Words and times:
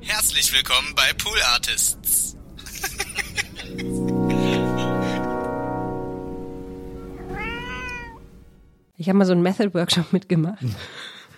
Herzlich 0.00 0.52
willkommen 0.54 0.94
bei 0.94 1.12
Pool 1.16 1.38
Artists. 1.52 2.36
Ich 8.96 9.08
habe 9.08 9.18
mal 9.18 9.24
so 9.24 9.32
einen 9.32 9.42
Method-Workshop 9.42 10.12
mitgemacht. 10.12 10.64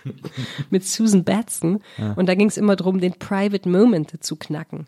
mit 0.69 0.85
Susan 0.85 1.23
Batson. 1.23 1.81
Und 2.15 2.27
da 2.27 2.35
ging 2.35 2.47
es 2.47 2.57
immer 2.57 2.75
darum, 2.75 2.99
den 2.99 3.13
Private 3.13 3.67
Moment 3.67 4.23
zu 4.23 4.35
knacken. 4.35 4.87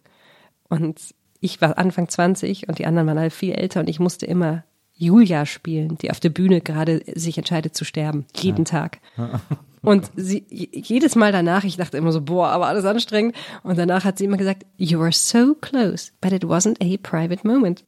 Und 0.70 1.14
ich 1.40 1.62
war 1.62 1.78
Anfang 1.78 2.08
20 2.08 2.68
und 2.68 2.80
die 2.80 2.86
anderen 2.86 3.08
waren 3.08 3.18
alle 3.18 3.30
viel 3.30 3.54
älter 3.54 3.80
und 3.80 3.90
ich 3.90 4.00
musste 4.00 4.26
immer 4.26 4.64
Julia 4.96 5.46
spielen, 5.46 5.98
die 5.98 6.12
auf 6.12 6.20
der 6.20 6.30
Bühne 6.30 6.62
gerade 6.62 7.04
sich 7.16 7.38
entscheidet 7.38 7.76
zu 7.76 7.86
sterben. 7.86 8.26
Jeden 8.36 8.66
Tag. 8.66 9.00
Und 9.84 10.10
sie, 10.16 10.46
jedes 10.50 11.16
Mal 11.16 11.32
danach, 11.32 11.64
ich 11.66 11.76
dachte 11.78 11.98
immer 11.98 12.12
so, 12.12 12.22
boah, 12.22 12.48
aber 12.48 12.68
alles 12.68 12.86
anstrengend. 12.86 13.36
Und 13.64 13.78
danach 13.78 14.06
hat 14.06 14.18
sie 14.18 14.24
immer 14.26 14.38
gesagt, 14.38 14.66
you 14.78 14.98
were 15.00 15.12
so 15.12 15.56
close, 15.56 16.12
but 16.22 16.32
it 16.32 16.44
wasn't 16.46 16.78
a 16.82 16.98
private 17.04 17.46
moment. 17.46 17.84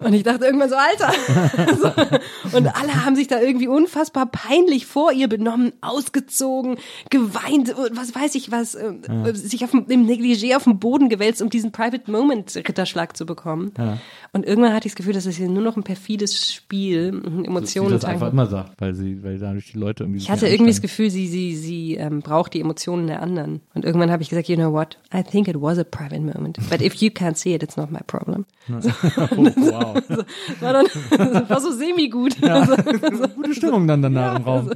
Und 0.00 0.12
ich 0.12 0.22
dachte 0.22 0.44
irgendwann 0.44 0.68
so, 0.68 0.76
Alter. 0.76 2.20
Und 2.52 2.66
alle 2.76 3.04
haben 3.04 3.16
sich 3.16 3.26
da 3.28 3.40
irgendwie 3.40 3.68
unfassbar 3.68 4.26
peinlich 4.26 4.86
vor 4.86 5.12
ihr 5.12 5.28
benommen, 5.28 5.72
ausgezogen, 5.80 6.76
geweint, 7.10 7.74
was 7.92 8.14
weiß 8.14 8.34
ich 8.34 8.50
was, 8.50 8.74
äh, 8.74 8.92
sich 9.32 9.64
auf, 9.64 9.70
dem- 9.70 9.86
im 9.88 10.06
Negligé 10.06 10.56
auf 10.56 10.64
den 10.64 10.78
Boden 10.78 11.08
gewälzt, 11.08 11.40
um 11.42 11.48
diesen 11.50 11.72
private 11.72 12.10
moment 12.10 12.54
Ritterschlag 12.56 13.16
zu 13.16 13.26
bekommen. 13.26 13.72
Und 14.32 14.44
irgendwann 14.46 14.72
hatte 14.74 14.86
ich 14.88 14.92
das 14.92 14.96
Gefühl, 14.98 15.14
das 15.14 15.26
ist 15.26 15.36
hier 15.36 15.48
nur 15.48 15.62
noch 15.62 15.76
ein 15.76 15.82
perfides 15.84 16.52
Spiel, 16.52 17.08
ein 17.12 17.22
Dass 17.22 17.32
sie 17.32 17.46
Emotionen 17.46 17.92
das 17.92 18.04
einfach 18.04 18.32
immer 18.32 18.46
sagt, 18.46 18.80
weil 18.80 18.94
sie, 18.94 19.22
weil 19.22 19.38
dadurch 19.38 19.72
die 19.72 19.78
Leute 19.78 20.04
irgendwie. 20.04 20.18
Ich 20.20 20.30
hatte 20.30 20.46
irgendwie 20.48 20.70
das 20.70 20.80
Gefühl, 20.82 21.10
sie, 21.10 21.28
sie, 21.30 21.56
sie 21.56 21.94
ähm, 21.94 22.20
braucht 22.20 22.52
die 22.54 22.60
Emotionen 22.60 23.06
der 23.06 23.22
anderen. 23.22 23.60
Und 23.74 23.84
irgendwann 23.84 24.10
habe 24.10 24.22
ich 24.22 24.28
gesagt, 24.28 24.48
you 24.48 24.56
know 24.56 24.72
what? 24.72 24.98
I 25.14 25.22
think 25.22 25.48
it 25.48 25.56
was 25.60 25.78
a 25.78 25.84
private 25.84 26.20
moment. 26.20 26.58
But 26.68 26.82
if 26.82 26.94
you 26.96 27.10
can't 27.10 27.36
see 27.36 27.54
it, 27.54 27.62
it's 27.62 27.76
not 27.76 27.90
my 27.90 28.00
problem. 28.06 28.44
oh, 28.68 28.74
wow. 28.74 29.94
War 30.60 30.72
dann 30.72 30.86
das 31.10 31.48
war 31.48 31.60
so 31.60 31.72
semi-gut. 31.72 32.38
Ja, 32.40 32.64
gute 33.34 33.54
Stimmung 33.54 33.86
dann 33.86 34.02
danach 34.02 34.36
im 34.36 34.44
Raum. 34.44 34.70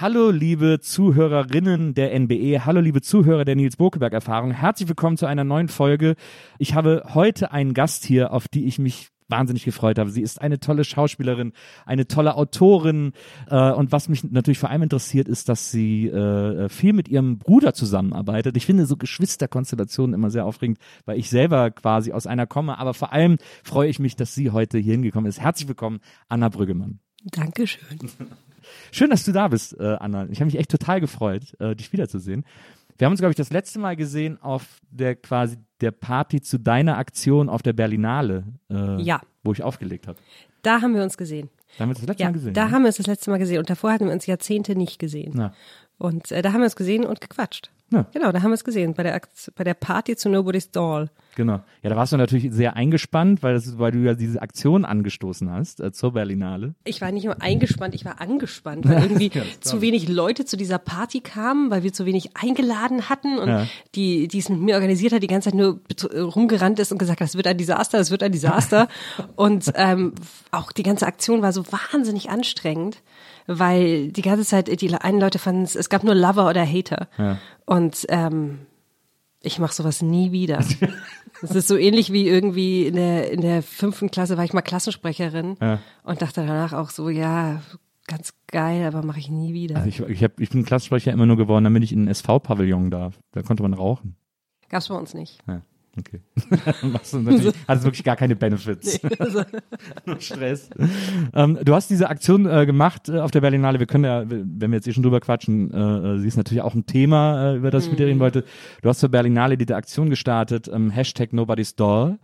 Hallo 0.00 0.30
liebe 0.30 0.80
Zuhörerinnen 0.80 1.92
der 1.92 2.18
NBE, 2.18 2.64
hallo 2.64 2.80
liebe 2.80 3.02
Zuhörer 3.02 3.44
der 3.44 3.54
Nils 3.54 3.76
Bokeberg 3.76 4.14
Erfahrung, 4.14 4.50
herzlich 4.50 4.88
willkommen 4.88 5.18
zu 5.18 5.26
einer 5.26 5.44
neuen 5.44 5.68
Folge. 5.68 6.14
Ich 6.58 6.74
habe 6.74 7.02
heute 7.12 7.52
einen 7.52 7.74
Gast 7.74 8.06
hier, 8.06 8.32
auf 8.32 8.48
die 8.48 8.64
ich 8.64 8.78
mich 8.78 9.10
wahnsinnig 9.28 9.62
gefreut 9.62 9.98
habe. 9.98 10.08
Sie 10.08 10.22
ist 10.22 10.40
eine 10.40 10.58
tolle 10.58 10.84
Schauspielerin, 10.84 11.52
eine 11.84 12.08
tolle 12.08 12.36
Autorin 12.36 13.12
äh, 13.50 13.72
und 13.72 13.92
was 13.92 14.08
mich 14.08 14.24
natürlich 14.24 14.58
vor 14.58 14.70
allem 14.70 14.80
interessiert, 14.80 15.28
ist, 15.28 15.50
dass 15.50 15.70
sie 15.70 16.08
äh, 16.08 16.70
viel 16.70 16.94
mit 16.94 17.08
ihrem 17.08 17.36
Bruder 17.36 17.74
zusammenarbeitet. 17.74 18.56
Ich 18.56 18.64
finde 18.64 18.86
so 18.86 18.96
Geschwisterkonstellationen 18.96 20.14
immer 20.14 20.30
sehr 20.30 20.46
aufregend, 20.46 20.78
weil 21.04 21.18
ich 21.18 21.28
selber 21.28 21.70
quasi 21.72 22.12
aus 22.12 22.26
einer 22.26 22.46
komme, 22.46 22.78
aber 22.78 22.94
vor 22.94 23.12
allem 23.12 23.36
freue 23.62 23.90
ich 23.90 23.98
mich, 23.98 24.16
dass 24.16 24.34
sie 24.34 24.50
heute 24.50 24.78
hier 24.78 24.94
hingekommen 24.94 25.28
ist. 25.28 25.40
Herzlich 25.40 25.68
willkommen, 25.68 26.00
Anna 26.30 26.48
Brüggemann. 26.48 27.00
Dankeschön. 27.22 27.98
Schön, 28.92 29.10
dass 29.10 29.24
du 29.24 29.32
da 29.32 29.48
bist, 29.48 29.78
äh, 29.78 29.96
Anna. 30.00 30.26
Ich 30.30 30.40
habe 30.40 30.46
mich 30.46 30.58
echt 30.58 30.70
total 30.70 31.00
gefreut, 31.00 31.54
äh, 31.60 31.74
dich 31.76 31.92
wiederzusehen. 31.92 32.44
Wir 32.98 33.06
haben 33.06 33.12
uns, 33.12 33.20
glaube 33.20 33.32
ich, 33.32 33.36
das 33.36 33.50
letzte 33.50 33.78
Mal 33.78 33.96
gesehen 33.96 34.40
auf 34.42 34.80
der 34.90 35.16
quasi 35.16 35.56
der 35.80 35.90
Party 35.90 36.40
zu 36.42 36.58
deiner 36.58 36.98
Aktion 36.98 37.48
auf 37.48 37.62
der 37.62 37.72
Berlinale, 37.72 38.44
äh, 38.70 39.00
Ja. 39.02 39.20
wo 39.42 39.52
ich 39.52 39.62
aufgelegt 39.62 40.06
habe. 40.06 40.18
Da 40.62 40.82
haben 40.82 40.94
wir 40.94 41.02
uns 41.02 41.16
gesehen. 41.16 41.48
Da 41.78 41.84
haben 41.84 41.88
wir 41.88 41.92
uns 41.92 42.00
das 42.00 42.08
letzte 42.08 42.22
Ja, 42.22 42.28
Mal 42.28 42.32
gesehen. 42.34 42.52
da 42.54 42.64
ne? 42.66 42.70
haben 42.72 42.82
wir 42.82 42.88
uns 42.88 42.96
das 42.98 43.06
letzte 43.06 43.30
Mal 43.30 43.38
gesehen. 43.38 43.58
Und 43.58 43.70
davor 43.70 43.92
hatten 43.92 44.04
wir 44.06 44.12
uns 44.12 44.26
Jahrzehnte 44.26 44.76
nicht 44.76 44.98
gesehen. 44.98 45.32
Ja. 45.38 45.54
Und 45.96 46.30
äh, 46.32 46.42
da 46.42 46.52
haben 46.52 46.60
wir 46.60 46.64
uns 46.66 46.76
gesehen 46.76 47.04
und 47.06 47.20
gequatscht. 47.22 47.70
Ja. 47.92 48.06
Genau, 48.12 48.30
da 48.32 48.42
haben 48.42 48.50
wir 48.50 48.54
es 48.54 48.64
gesehen. 48.64 48.94
Bei 48.94 49.02
der, 49.02 49.20
bei 49.56 49.64
der 49.64 49.74
Party 49.74 50.14
zu 50.16 50.28
Nobody's 50.28 50.70
Doll. 50.70 51.10
Genau. 51.36 51.60
Ja, 51.82 51.90
da 51.90 51.96
warst 51.96 52.12
du 52.12 52.16
natürlich 52.16 52.52
sehr 52.52 52.76
eingespannt, 52.76 53.42
weil, 53.42 53.54
das, 53.54 53.78
weil 53.78 53.92
du 53.92 53.98
ja 53.98 54.14
diese 54.14 54.42
Aktion 54.42 54.84
angestoßen 54.84 55.50
hast 55.50 55.80
äh, 55.80 55.90
zur 55.92 56.12
Berlinale. 56.12 56.74
Ich 56.84 57.00
war 57.00 57.10
nicht 57.12 57.24
nur 57.24 57.40
eingespannt, 57.40 57.94
ich 57.94 58.04
war 58.04 58.20
angespannt, 58.20 58.88
weil 58.88 59.02
irgendwie 59.02 59.30
Ja, 59.32 59.42
zu 59.60 59.80
wenig 59.80 60.08
Leute 60.08 60.44
zu 60.44 60.56
dieser 60.56 60.78
Party 60.78 61.20
kamen, 61.20 61.70
weil 61.70 61.82
wir 61.82 61.92
zu 61.92 62.04
wenig 62.06 62.36
eingeladen 62.36 63.08
hatten 63.08 63.38
und 63.38 63.48
Ja. 63.48 63.66
die, 63.94 64.28
die 64.28 64.38
es 64.38 64.48
mit 64.48 64.60
mir 64.60 64.74
organisiert 64.74 65.12
hat, 65.12 65.22
die 65.22 65.26
ganze 65.28 65.50
Zeit 65.50 65.58
nur 65.58 65.78
bet- 65.82 66.12
rumgerannt 66.14 66.78
ist 66.78 66.92
und 66.92 66.98
gesagt, 66.98 67.20
hat, 67.20 67.28
das 67.28 67.36
wird 67.36 67.46
ein 67.46 67.58
Desaster, 67.58 67.98
das 67.98 68.10
wird 68.10 68.22
ein 68.22 68.32
Desaster. 68.32 68.88
und 69.36 69.72
ähm, 69.76 70.12
auch 70.50 70.72
die 70.72 70.82
ganze 70.82 71.06
Aktion 71.06 71.42
war 71.42 71.52
so 71.52 71.64
wahnsinnig 71.92 72.28
anstrengend, 72.30 73.02
weil 73.46 74.12
die 74.12 74.22
ganze 74.22 74.44
Zeit 74.44 74.80
die 74.80 74.94
einen 74.94 75.20
Leute 75.20 75.38
fanden 75.38 75.62
es, 75.62 75.74
es 75.76 75.88
gab 75.88 76.04
nur 76.04 76.14
Lover 76.14 76.48
oder 76.48 76.64
Hater. 76.66 77.08
Ja. 77.18 77.38
Und 77.66 78.06
ähm, 78.08 78.60
ich 79.42 79.58
mache 79.58 79.74
sowas 79.74 80.02
nie 80.02 80.32
wieder. 80.32 80.64
Das 81.42 81.52
ist 81.54 81.68
so 81.68 81.76
ähnlich 81.78 82.12
wie 82.12 82.28
irgendwie 82.28 82.86
in 82.86 82.96
der, 82.96 83.30
in 83.32 83.40
der 83.40 83.62
fünften 83.62 84.10
Klasse 84.10 84.36
war 84.36 84.44
ich 84.44 84.52
mal 84.52 84.60
Klassensprecherin 84.60 85.56
Ja. 85.58 85.78
und 86.02 86.20
dachte 86.20 86.44
danach 86.44 86.74
auch 86.74 86.90
so, 86.90 87.08
ja, 87.08 87.62
ganz 88.06 88.34
geil, 88.48 88.84
aber 88.84 89.02
mache 89.02 89.20
ich 89.20 89.30
nie 89.30 89.54
wieder. 89.54 89.76
Also 89.76 89.88
ich, 89.88 90.00
ich, 90.00 90.22
hab, 90.22 90.38
ich 90.38 90.50
bin 90.50 90.66
Klassensprecher 90.66 91.12
immer 91.12 91.24
nur 91.24 91.38
geworden, 91.38 91.64
damit 91.64 91.82
ich 91.82 91.92
in 91.92 92.00
den 92.00 92.08
SV-Pavillon 92.08 92.90
darf. 92.90 93.18
Da 93.32 93.40
konnte 93.40 93.62
man 93.62 93.72
rauchen. 93.72 94.16
Gab's 94.68 94.88
bei 94.88 94.94
uns 94.96 95.14
nicht. 95.14 95.38
Ja, 95.48 95.62
okay. 95.98 96.20
Machst 96.82 97.12
du 97.12 97.18
natürlich, 97.18 97.54
hat 97.68 97.78
es 97.78 97.84
wirklich 97.84 98.04
gar 98.04 98.16
keine 98.16 98.36
Benefits. 98.36 99.00
Nur 100.06 100.20
Stress. 100.20 100.70
Ähm, 101.34 101.58
du 101.62 101.74
hast 101.74 101.90
diese 101.90 102.08
Aktion 102.08 102.46
äh, 102.46 102.66
gemacht 102.66 103.08
äh, 103.08 103.18
auf 103.20 103.30
der 103.30 103.40
Berlinale. 103.40 103.78
Wir 103.78 103.86
können 103.86 104.04
ja, 104.04 104.24
wenn 104.28 104.70
wir 104.70 104.76
jetzt 104.76 104.88
eh 104.88 104.92
schon 104.92 105.02
drüber 105.02 105.20
quatschen, 105.20 105.72
äh, 105.72 106.14
äh, 106.14 106.18
sie 106.18 106.28
ist 106.28 106.36
natürlich 106.36 106.62
auch 106.62 106.74
ein 106.74 106.86
Thema, 106.86 107.52
äh, 107.52 107.56
über 107.56 107.70
das 107.70 107.84
ich 107.84 107.90
mit 107.90 107.98
dir 107.98 108.06
reden 108.06 108.20
wollte. 108.20 108.44
Du 108.82 108.88
hast 108.88 109.00
zur 109.00 109.08
Berlinale 109.08 109.56
diese 109.56 109.76
Aktion 109.76 110.10
gestartet, 110.10 110.70
ähm, 110.72 110.90
Hashtag 110.90 111.32
Nobody's 111.32 111.76
Doll, 111.76 112.18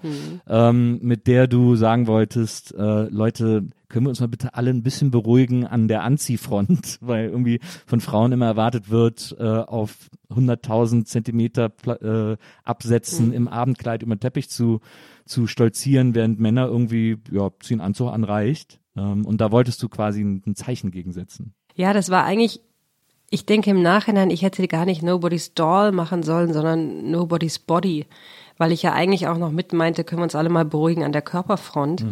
ähm, 0.48 0.98
mit 1.02 1.26
der 1.26 1.46
du 1.46 1.76
sagen 1.76 2.06
wolltest, 2.06 2.74
äh, 2.74 3.08
Leute, 3.08 3.66
können 3.88 4.06
wir 4.06 4.10
uns 4.10 4.20
mal 4.20 4.28
bitte 4.28 4.54
alle 4.54 4.70
ein 4.70 4.82
bisschen 4.82 5.10
beruhigen 5.10 5.66
an 5.66 5.88
der 5.88 6.02
Anziehfront, 6.02 6.98
weil 7.00 7.26
irgendwie 7.26 7.60
von 7.86 8.00
Frauen 8.00 8.32
immer 8.32 8.46
erwartet 8.46 8.90
wird, 8.90 9.36
äh, 9.38 9.44
auf 9.44 10.10
100.000 10.30 11.04
Zentimeter 11.04 11.72
äh, 11.86 12.36
Absätzen 12.64 13.32
im 13.32 13.48
Abendkleid 13.48 14.02
über 14.02 14.16
den 14.16 14.20
Teppich 14.20 14.50
zu, 14.50 14.80
zu 15.24 15.46
stolzieren, 15.46 16.14
während 16.14 16.40
Männer 16.40 16.66
irgendwie, 16.66 17.18
ja, 17.30 17.50
ziehen 17.60 17.80
Anzug 17.80 18.12
anreicht. 18.12 18.80
Ähm, 18.96 19.24
und 19.24 19.40
da 19.40 19.52
wolltest 19.52 19.82
du 19.82 19.88
quasi 19.88 20.22
ein, 20.22 20.42
ein 20.46 20.54
Zeichen 20.56 20.90
gegensetzen. 20.90 21.54
Ja, 21.74 21.92
das 21.92 22.10
war 22.10 22.24
eigentlich, 22.24 22.60
ich 23.30 23.46
denke 23.46 23.70
im 23.70 23.82
Nachhinein, 23.82 24.30
ich 24.30 24.42
hätte 24.42 24.66
gar 24.66 24.86
nicht 24.86 25.02
Nobody's 25.02 25.54
Doll 25.54 25.92
machen 25.92 26.22
sollen, 26.22 26.52
sondern 26.52 27.10
Nobody's 27.10 27.58
Body, 27.58 28.06
weil 28.56 28.72
ich 28.72 28.82
ja 28.82 28.92
eigentlich 28.92 29.28
auch 29.28 29.38
noch 29.38 29.52
mit 29.52 29.72
meinte, 29.72 30.02
können 30.02 30.20
wir 30.20 30.24
uns 30.24 30.34
alle 30.34 30.48
mal 30.48 30.64
beruhigen 30.64 31.04
an 31.04 31.12
der 31.12 31.22
Körperfront. 31.22 32.02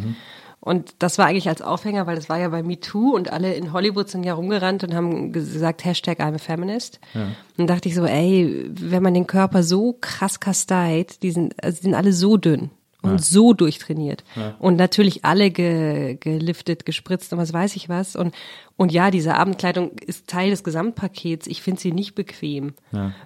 Und 0.64 0.94
das 0.98 1.18
war 1.18 1.26
eigentlich 1.26 1.50
als 1.50 1.60
Aufhänger, 1.60 2.06
weil 2.06 2.16
das 2.16 2.30
war 2.30 2.38
ja 2.38 2.48
bei 2.48 2.62
MeToo 2.62 3.14
und 3.14 3.30
alle 3.30 3.52
in 3.52 3.74
Hollywood 3.74 4.08
sind 4.08 4.24
ja 4.24 4.32
rumgerannt 4.32 4.82
und 4.82 4.94
haben 4.94 5.30
gesagt, 5.30 5.84
Hashtag 5.84 6.20
I'm 6.20 6.36
a 6.36 6.38
Feminist. 6.38 7.00
Ja. 7.12 7.26
Und 7.58 7.68
dachte 7.68 7.90
ich 7.90 7.94
so, 7.94 8.06
ey, 8.06 8.64
wenn 8.70 9.02
man 9.02 9.12
den 9.12 9.26
Körper 9.26 9.62
so 9.62 9.94
krass 10.00 10.40
kasteit, 10.40 11.22
die 11.22 11.32
sind, 11.32 11.62
also 11.62 11.76
die 11.76 11.82
sind 11.82 11.94
alle 11.94 12.14
so 12.14 12.38
dünn 12.38 12.70
und 13.02 13.10
ja. 13.10 13.18
so 13.18 13.52
durchtrainiert. 13.52 14.24
Ja. 14.36 14.54
Und 14.58 14.76
natürlich 14.76 15.22
alle 15.26 15.50
ge, 15.50 16.16
geliftet, 16.18 16.86
gespritzt 16.86 17.34
und 17.34 17.38
was 17.38 17.52
weiß 17.52 17.76
ich 17.76 17.90
was. 17.90 18.16
Und, 18.16 18.34
und 18.78 18.90
ja, 18.90 19.10
diese 19.10 19.34
Abendkleidung 19.34 19.90
ist 19.98 20.28
Teil 20.28 20.48
des 20.48 20.64
Gesamtpakets. 20.64 21.46
Ich 21.46 21.62
finde 21.62 21.82
sie 21.82 21.92
nicht 21.92 22.14
bequem. 22.14 22.72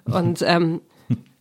Und 0.07 0.43
ähm, 0.43 0.81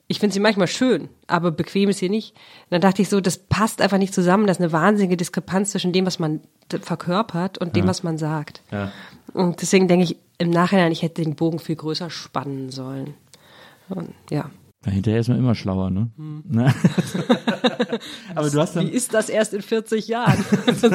ich 0.08 0.20
finde 0.20 0.34
sie 0.34 0.40
manchmal 0.40 0.68
schön, 0.68 1.10
aber 1.28 1.52
bequem 1.52 1.90
ist 1.90 2.00
sie 2.00 2.10
nicht. 2.10 2.32
Und 2.32 2.72
dann 2.72 2.82
dachte 2.82 3.02
ich 3.02 3.10
so, 3.10 3.20
das 3.20 3.38
passt 3.38 3.82
einfach 3.82 3.98
nicht 3.98 4.14
zusammen. 4.14 4.48
Das 4.48 4.58
ist 4.58 4.64
eine 4.64 4.72
wahnsinnige 4.72 5.18
Diskrepanz 5.18 5.72
zwischen 5.72 5.92
dem, 5.92 6.06
was 6.06 6.18
man 6.18 6.42
verkörpert 6.70 7.58
und 7.58 7.76
dem, 7.76 7.84
ja. 7.86 7.90
was 7.90 8.04
man 8.04 8.18
sagt. 8.18 8.62
Ja. 8.72 8.92
Und 9.34 9.62
deswegen 9.62 9.90
denke 9.90 10.06
ich 10.06 10.18
im 10.38 10.50
Nachhinein, 10.50 10.92
ich 10.94 11.02
hätte 11.02 11.24
den 11.24 11.36
Bogen 11.36 11.60
viel 11.60 11.76
größer 11.76 12.10
spannen 12.10 12.70
sollen. 12.70 13.16
Und, 13.90 14.14
ja. 14.30 14.50
Ja, 14.86 14.92
hinterher 14.92 15.20
ist 15.20 15.28
man 15.28 15.40
immer 15.40 15.56
schlauer, 15.56 15.90
ne? 15.90 16.12
Hm. 16.16 16.44
aber 18.36 18.50
du 18.50 18.60
hast 18.62 18.76
dann, 18.76 18.88
Wie 18.88 18.92
ist 18.92 19.14
das 19.14 19.28
erst 19.28 19.54
in 19.54 19.62
40 19.62 20.08
Jahren? 20.08 20.46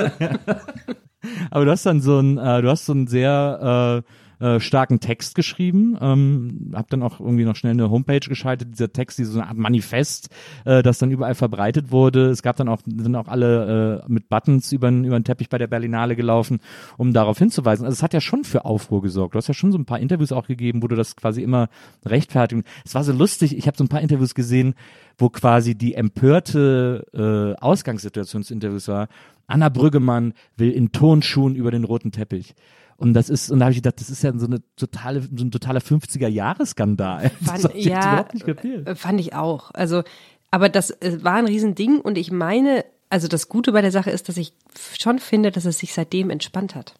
aber 1.50 1.64
du 1.67 1.70
hast 1.70 1.85
dann 1.85 2.00
so 2.00 2.19
ein, 2.19 2.38
äh, 2.38 2.62
du 2.62 2.70
hast 2.70 2.87
so 2.87 2.94
ein 2.94 3.06
sehr 3.06 4.03
äh, 4.06 4.12
äh, 4.43 4.59
starken 4.59 4.99
Text 4.99 5.37
geschrieben, 5.37 5.97
ähm, 6.00 6.73
habe 6.75 6.89
dann 6.91 7.03
auch 7.05 7.21
irgendwie 7.21 7.44
noch 7.44 7.55
schnell 7.55 7.75
eine 7.75 7.91
Homepage 7.91 8.19
geschaltet, 8.19 8.73
dieser 8.73 8.93
Text, 8.93 9.19
diese 9.19 9.44
Art 9.44 9.56
Manifest, 9.56 10.31
äh, 10.65 10.83
das 10.83 10.99
dann 10.99 11.12
überall 11.12 11.37
verbreitet 11.37 11.93
wurde. 11.93 12.27
Es 12.31 12.43
gab 12.43 12.56
dann 12.56 12.69
auch, 12.69 12.81
sind 12.85 13.15
auch 13.15 13.29
alle 13.29 14.03
äh, 14.03 14.12
mit 14.12 14.29
Buttons 14.29 14.73
über, 14.73 14.89
über 14.91 15.19
den 15.19 15.23
Teppich 15.23 15.49
bei 15.49 15.59
der 15.59 15.69
Berlinale 15.69 16.17
gelaufen, 16.17 16.59
um 16.99 17.12
darauf 17.12 17.39
hinzuweisen. 17.39 17.85
Also 17.85 17.94
es 17.94 18.03
hat 18.03 18.15
ja 18.15 18.21
schon 18.21 18.43
für 18.43 18.65
Aufruhr 18.65 19.00
gesorgt. 19.00 19.35
Du 19.35 19.39
hast 19.39 19.47
ja 19.47 19.55
schon 19.55 19.71
so 19.71 19.79
ein 19.79 19.85
paar 19.85 20.00
Interviews 20.00 20.33
auch 20.33 20.49
gegeben, 20.49 20.83
wo 20.83 20.88
du 20.88 20.97
das 20.97 21.15
quasi 21.15 21.41
immer 21.41 21.69
rechtfertigen. 22.05 22.65
Es 22.85 22.97
war 22.97 23.05
so 23.05 23.12
lustig, 23.12 23.56
ich 23.56 23.69
habe 23.69 23.77
so 23.77 23.85
ein 23.85 23.88
paar 23.88 24.00
Interviews 24.00 24.35
gesehen, 24.35 24.75
wo 25.19 25.29
quasi 25.29 25.77
die 25.77 25.95
empörte 25.95 27.06
äh, 27.15 27.62
Ausgangssituation 27.62 28.43
des 28.43 28.50
Interviews 28.50 28.88
war. 28.88 29.06
Anna 29.47 29.69
Brüggemann 29.69 30.35
will 30.56 30.73
in 30.73 30.91
Tonschuhen 30.91 31.55
über 31.55 31.71
den 31.71 31.85
roten 31.85 32.11
Teppich. 32.11 32.56
Und 33.02 33.14
das 33.14 33.28
ist, 33.28 33.50
und 33.50 33.58
da 33.58 33.64
habe 33.64 33.72
ich 33.72 33.78
gedacht, 33.78 34.00
das 34.00 34.10
ist 34.10 34.22
ja 34.22 34.32
so 34.37 34.46
eine 34.46 34.62
totale, 34.76 35.22
so 35.22 35.44
ein 35.44 35.50
totaler 35.50 35.81
50er-Jahres-Skandal. 35.81 37.31
Fand, 37.44 37.75
ja, 37.75 38.20
äh, 38.20 38.94
fand 38.94 39.20
ich 39.20 39.34
auch. 39.34 39.72
Also, 39.75 40.04
aber 40.52 40.69
das 40.69 40.90
äh, 41.02 41.19
war 41.22 41.34
ein 41.34 41.46
Riesending 41.46 42.00
und 42.00 42.16
ich 42.16 42.31
meine, 42.31 42.84
also 43.10 43.26
das 43.26 43.49
Gute 43.49 43.72
bei 43.72 43.82
der 43.82 43.90
Sache 43.90 44.10
ist, 44.10 44.28
dass 44.28 44.37
ich 44.37 44.52
schon 44.99 45.19
finde, 45.19 45.50
dass 45.50 45.64
es 45.64 45.78
sich 45.78 45.93
seitdem 45.93 46.31
entspannt 46.31 46.76
hat. 46.76 46.94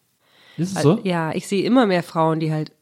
Ist 0.57 0.75
es 0.75 0.83
so? 0.83 0.99
Ja, 1.03 1.33
ich 1.33 1.47
sehe 1.47 1.63
immer 1.63 1.85
mehr 1.85 2.03
Frauen, 2.03 2.41
die 2.41 2.51
halt 2.51 2.73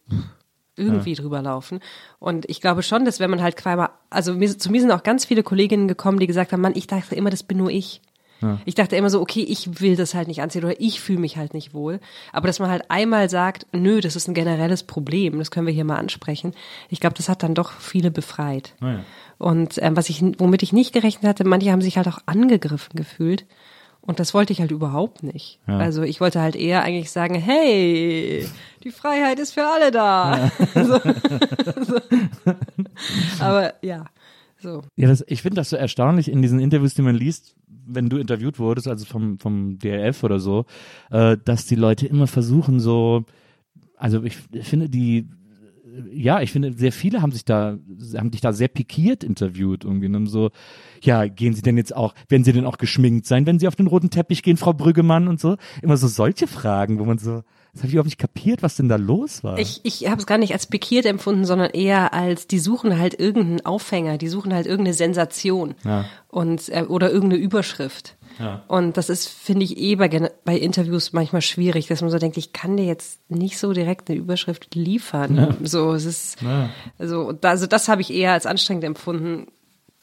irgendwie 0.76 1.14
ja. 1.14 1.22
drüber 1.22 1.42
laufen. 1.44 1.80
Und 2.18 2.50
ich 2.50 2.60
glaube 2.60 2.82
schon, 2.82 3.06
dass 3.06 3.20
wenn 3.20 3.30
man 3.30 3.42
halt 3.42 3.56
quasi, 3.56 3.88
also 4.10 4.34
mir, 4.34 4.58
zu 4.58 4.72
mir 4.72 4.82
sind 4.82 4.92
auch 4.92 5.04
ganz 5.04 5.26
viele 5.26 5.44
Kolleginnen 5.44 5.88
gekommen, 5.88 6.20
die 6.20 6.28
gesagt 6.28 6.52
haben, 6.52 6.62
Mann, 6.62 6.74
ich 6.76 6.88
dachte 6.88 7.16
immer, 7.16 7.30
das 7.30 7.44
bin 7.44 7.60
nur 7.60 7.70
ich. 7.70 8.02
Ja. 8.42 8.60
Ich 8.66 8.76
dachte 8.76 8.96
immer 8.96 9.10
so, 9.10 9.22
okay, 9.22 9.42
ich 9.42 9.82
will 9.82 9.96
das 9.96 10.14
halt 10.14 10.28
nicht 10.28 10.42
anziehen 10.42 10.64
oder 10.64 10.80
ich 10.80 11.00
fühle 11.00 11.20
mich 11.20 11.38
halt 11.38 11.54
nicht 11.54 11.74
wohl. 11.74 12.00
Aber 12.32 12.48
dass 12.48 12.60
man 12.60 12.70
halt 12.70 12.90
einmal 12.90 13.30
sagt, 13.30 13.68
nö, 13.72 14.02
das 14.02 14.16
ist 14.16 14.28
ein 14.28 14.34
generelles 14.34 14.84
Problem, 14.84 15.40
das 15.40 15.52
können 15.52 15.68
wir 15.68 15.74
hier 15.74 15.86
mal 15.86 15.98
ansprechen. 15.98 16.54
Ich 16.90 17.00
glaube, 17.00 17.16
das 17.16 17.30
hat 17.30 17.44
dann 17.44 17.56
doch 17.56 17.72
viele 17.74 18.12
befreit. 18.12 18.74
Oh 18.82 18.86
ja. 18.86 19.04
Und 19.38 19.82
ähm, 19.82 19.98
was 19.98 20.10
ich, 20.10 20.22
womit 20.38 20.64
ich 20.64 20.74
nicht 20.74 20.94
gerechnet 20.94 21.28
hatte, 21.28 21.44
manche 21.44 21.72
haben 21.72 21.82
sich 21.82 21.98
halt 21.98 22.08
auch 22.08 22.20
angegriffen 22.26 22.96
gefühlt. 22.96 23.46
Und 24.02 24.20
das 24.20 24.34
wollte 24.34 24.52
ich 24.52 24.60
halt 24.60 24.72
überhaupt 24.72 25.22
nicht. 25.22 25.60
Ja. 25.68 25.78
Also 25.78 26.02
ich 26.02 26.22
wollte 26.22 26.42
halt 26.42 26.56
eher 26.56 26.84
eigentlich 26.84 27.12
sagen, 27.12 27.36
hey, 27.36 28.48
die 28.84 28.92
Freiheit 28.92 29.40
ist 29.40 29.54
für 29.54 29.66
alle 29.66 29.92
da. 29.92 30.50
Ja. 30.76 30.84
so, 30.86 31.00
so. 31.84 32.00
Aber 33.40 33.74
ja. 33.84 34.06
So. 34.58 34.84
Ja, 34.96 35.08
das, 35.08 35.24
ich 35.28 35.42
finde 35.42 35.56
das 35.56 35.70
so 35.70 35.76
erstaunlich 35.76 36.32
in 36.32 36.42
diesen 36.42 36.60
Interviews, 36.60 36.94
die 36.94 37.02
man 37.02 37.16
liest, 37.16 37.56
wenn 37.86 38.10
du 38.10 38.18
interviewt 38.18 38.60
wurdest, 38.60 38.88
also 38.88 39.06
vom, 39.06 39.40
vom 39.40 39.80
DLF 39.80 40.24
oder 40.24 40.40
so, 40.40 40.66
äh, 41.10 41.38
dass 41.44 41.66
die 41.66 41.76
Leute 41.76 42.08
immer 42.08 42.28
versuchen, 42.28 42.80
so, 42.80 43.26
also 43.98 44.24
ich 44.24 44.38
finde 44.38 44.90
die, 44.90 45.28
ja, 46.12 46.42
ich 46.42 46.52
finde, 46.52 46.74
sehr 46.74 46.92
viele 46.92 47.22
haben 47.22 47.32
sich 47.32 47.46
da, 47.46 47.78
haben 48.16 48.32
dich 48.32 48.42
da 48.42 48.54
sehr 48.54 48.68
pikiert 48.68 49.24
interviewt 49.24 49.84
irgendwie. 49.84 50.08
Und 50.08 50.28
so, 50.28 50.52
ja, 51.02 51.28
gehen 51.28 51.54
sie 51.54 51.62
denn 51.62 51.78
jetzt 51.78 51.96
auch, 51.96 52.14
werden 52.30 52.44
sie 52.44 52.54
denn 52.54 52.66
auch 52.66 52.78
geschminkt 52.78 53.26
sein, 53.26 53.46
wenn 53.46 53.60
sie 53.60 53.68
auf 53.68 53.76
den 53.76 53.88
roten 53.88 54.10
Teppich 54.10 54.44
gehen, 54.44 54.58
Frau 54.58 54.74
Brüggemann 54.74 55.28
und 55.28 55.40
so? 55.40 55.58
Immer 55.82 55.98
so 55.98 56.08
solche 56.08 56.48
Fragen, 56.48 57.00
wo 57.00 57.06
man 57.06 57.18
so, 57.18 57.44
das 57.74 57.82
habe 57.82 57.88
ich 57.88 57.94
überhaupt 57.94 58.08
nicht 58.08 58.18
kapiert, 58.18 58.64
was 58.64 58.76
denn 58.76 58.90
da 58.90 58.98
los 58.98 59.44
war. 59.44 59.58
Ich, 59.58 59.80
ich 59.84 60.10
habe 60.10 60.20
es 60.20 60.28
gar 60.28 60.38
nicht 60.38 60.52
als 60.52 60.68
pikiert 60.68 61.06
empfunden, 61.06 61.46
sondern 61.46 61.70
eher 61.70 62.14
als, 62.14 62.48
die 62.48 62.60
suchen 62.60 63.00
halt 63.00 63.18
irgendeinen 63.18 63.66
Aufhänger, 63.66 64.18
die 64.18 64.28
suchen 64.28 64.54
halt 64.54 64.68
irgendeine 64.68 64.94
Sensation 64.94 65.76
ja. 65.86 66.06
und 66.28 66.68
äh, 66.70 66.84
oder 66.84 67.12
irgendeine 67.12 67.42
Überschrift. 67.42 68.18
Ja. 68.40 68.64
Und 68.68 68.98
das 68.98 69.10
ist, 69.10 69.30
finde 69.30 69.64
ich, 69.64 69.78
eh 69.78 69.96
bei, 69.96 70.10
bei 70.44 70.58
Interviews 70.58 71.14
manchmal 71.14 71.42
schwierig, 71.42 71.88
dass 71.88 72.02
man 72.02 72.10
so 72.10 72.18
denkt, 72.18 72.38
ich 72.38 72.54
kann 72.54 72.76
dir 72.76 72.86
jetzt 72.86 73.20
nicht 73.30 73.58
so 73.58 73.72
direkt 73.72 74.10
eine 74.10 74.20
Überschrift 74.20 74.76
liefern. 74.76 75.38
Ja. 75.38 75.56
So, 75.64 75.94
es 75.94 76.06
ist, 76.06 76.42
ja. 76.42 76.70
also, 76.98 77.34
also 77.42 77.68
das 77.68 77.88
habe 77.88 78.02
ich 78.02 78.14
eher 78.14 78.34
als 78.34 78.46
anstrengend 78.46 78.84
empfunden, 78.84 79.48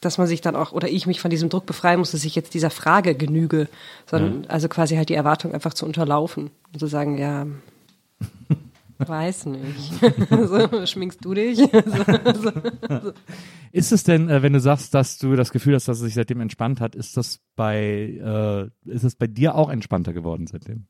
dass 0.01 0.17
man 0.17 0.27
sich 0.27 0.41
dann 0.41 0.55
auch, 0.55 0.71
oder 0.71 0.87
ich 0.87 1.07
mich 1.07 1.19
von 1.19 1.31
diesem 1.31 1.49
Druck 1.49 1.65
befreien 1.65 1.99
muss, 1.99 2.11
dass 2.11 2.23
ich 2.23 2.35
jetzt 2.35 2.53
dieser 2.53 2.69
Frage 2.69 3.15
genüge, 3.15 3.67
sondern 4.05 4.43
ja. 4.43 4.49
also 4.49 4.69
quasi 4.69 4.95
halt 4.95 5.09
die 5.09 5.15
Erwartung 5.15 5.53
einfach 5.53 5.73
zu 5.73 5.85
unterlaufen 5.85 6.51
und 6.71 6.79
zu 6.79 6.87
sagen, 6.87 7.17
ja, 7.17 7.45
weiß 8.97 9.47
nicht. 9.47 9.93
so, 10.29 10.85
schminkst 10.85 11.23
du 11.23 11.33
dich? 11.33 11.57
so, 11.59 12.51
so, 12.89 13.11
ist 13.71 13.91
es 13.91 14.03
denn, 14.03 14.29
äh, 14.29 14.41
wenn 14.41 14.53
du 14.53 14.59
sagst, 14.59 14.93
dass 14.93 15.17
du 15.17 15.35
das 15.35 15.51
Gefühl 15.51 15.75
hast, 15.75 15.87
dass 15.87 15.97
es 15.97 16.05
sich 16.05 16.13
seitdem 16.13 16.41
entspannt 16.41 16.79
hat, 16.81 16.95
ist 16.95 17.17
das 17.17 17.39
bei, 17.55 18.71
äh, 18.85 18.89
ist 18.89 19.03
es 19.03 19.15
bei 19.15 19.27
dir 19.27 19.55
auch 19.55 19.69
entspannter 19.69 20.13
geworden 20.13 20.47
seitdem? 20.47 20.87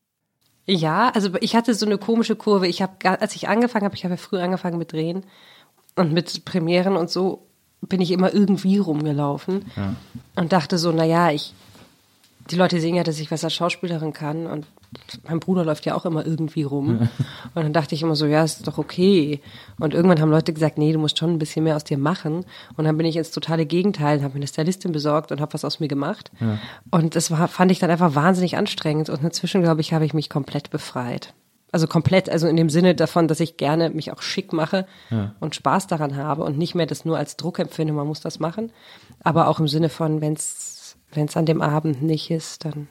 Ja, 0.65 1.09
also 1.09 1.31
ich 1.41 1.55
hatte 1.55 1.73
so 1.73 1.88
eine 1.88 1.97
komische 1.97 2.35
Kurve. 2.35 2.67
Ich 2.67 2.83
habe, 2.83 2.94
als 3.19 3.35
ich 3.35 3.50
angefangen 3.50 3.85
habe, 3.85 3.95
ich 3.95 4.03
habe 4.03 4.13
ja 4.13 4.17
früh 4.17 4.38
angefangen 4.38 4.77
mit 4.77 4.94
Drehen 4.94 5.25
und 5.95 6.13
mit 6.13 6.45
Premieren 6.45 6.95
und 6.95 7.09
so 7.09 7.49
bin 7.81 8.01
ich 8.01 8.11
immer 8.11 8.33
irgendwie 8.33 8.77
rumgelaufen 8.77 9.65
ja. 9.75 9.95
und 10.35 10.51
dachte 10.51 10.77
so, 10.77 10.91
naja, 10.91 11.31
ich, 11.31 11.53
die 12.51 12.55
Leute 12.55 12.79
sehen 12.79 12.95
ja, 12.95 13.03
dass 13.03 13.19
ich 13.19 13.31
was 13.31 13.43
als 13.43 13.53
Schauspielerin 13.53 14.13
kann 14.13 14.47
und 14.47 14.65
mein 15.27 15.39
Bruder 15.39 15.63
läuft 15.63 15.85
ja 15.85 15.95
auch 15.95 16.05
immer 16.05 16.25
irgendwie 16.25 16.63
rum. 16.63 17.09
Und 17.53 17.63
dann 17.63 17.73
dachte 17.73 17.93
ich 17.93 18.01
immer 18.01 18.15
so, 18.15 18.25
ja, 18.25 18.43
ist 18.43 18.67
doch 18.67 18.77
okay. 18.77 19.39
Und 19.79 19.93
irgendwann 19.93 20.19
haben 20.19 20.31
Leute 20.31 20.51
gesagt, 20.53 20.77
nee, 20.77 20.91
du 20.91 21.00
musst 21.00 21.19
schon 21.19 21.31
ein 21.31 21.39
bisschen 21.39 21.63
mehr 21.63 21.75
aus 21.75 21.83
dir 21.83 21.98
machen. 21.98 22.45
Und 22.75 22.86
dann 22.86 22.98
bin 22.98 23.05
ich 23.05 23.15
ins 23.15 23.31
totale 23.31 23.65
Gegenteil, 23.65 24.24
habe 24.24 24.33
mir 24.33 24.39
eine 24.39 24.48
Stylistin 24.48 24.91
besorgt 24.91 25.31
und 25.31 25.41
habe 25.41 25.53
was 25.53 25.63
aus 25.63 25.79
mir 25.79 25.88
gemacht. 25.88 26.31
Ja. 26.39 26.57
Und 26.89 27.15
das 27.15 27.31
war, 27.31 27.48
fand 27.48 27.71
ich 27.71 27.79
dann 27.79 27.91
einfach 27.91 28.15
wahnsinnig 28.15 28.57
anstrengend. 28.57 29.09
Und 29.09 29.24
inzwischen, 29.24 29.62
glaube 29.62 29.81
ich, 29.81 29.93
habe 29.93 30.05
ich 30.05 30.13
mich 30.13 30.29
komplett 30.29 30.71
befreit. 30.71 31.33
Also 31.71 31.88
komplett, 31.88 32.29
also 32.29 32.47
in 32.47 32.55
dem 32.55 32.69
Sinne 32.69 32.95
davon, 32.95 33.27
dass 33.27 33.39
ich 33.39 33.57
gerne 33.57 33.89
mich 33.91 34.11
auch 34.11 34.21
schick 34.21 34.53
mache 34.53 34.88
ja. 35.11 35.35
und 35.39 35.55
Spaß 35.55 35.88
daran 35.88 36.15
habe 36.15 36.43
und 36.43 36.57
nicht 36.57 36.73
mehr 36.73 36.88
das 36.88 37.05
nur 37.05 37.17
als 37.17 37.38
Druck 37.38 37.59
empfinde, 37.59 37.93
man 37.93 38.07
muss 38.07 38.21
das 38.21 38.39
machen. 38.39 38.71
Aber 39.21 39.47
auch 39.47 39.59
im 39.59 39.67
Sinne 39.67 39.89
von, 39.89 40.21
wenn 40.21 40.33
es 40.33 40.95
an 41.35 41.45
dem 41.45 41.61
Abend 41.61 42.01
nicht 42.01 42.31
ist, 42.31 42.65
dann 42.65 42.88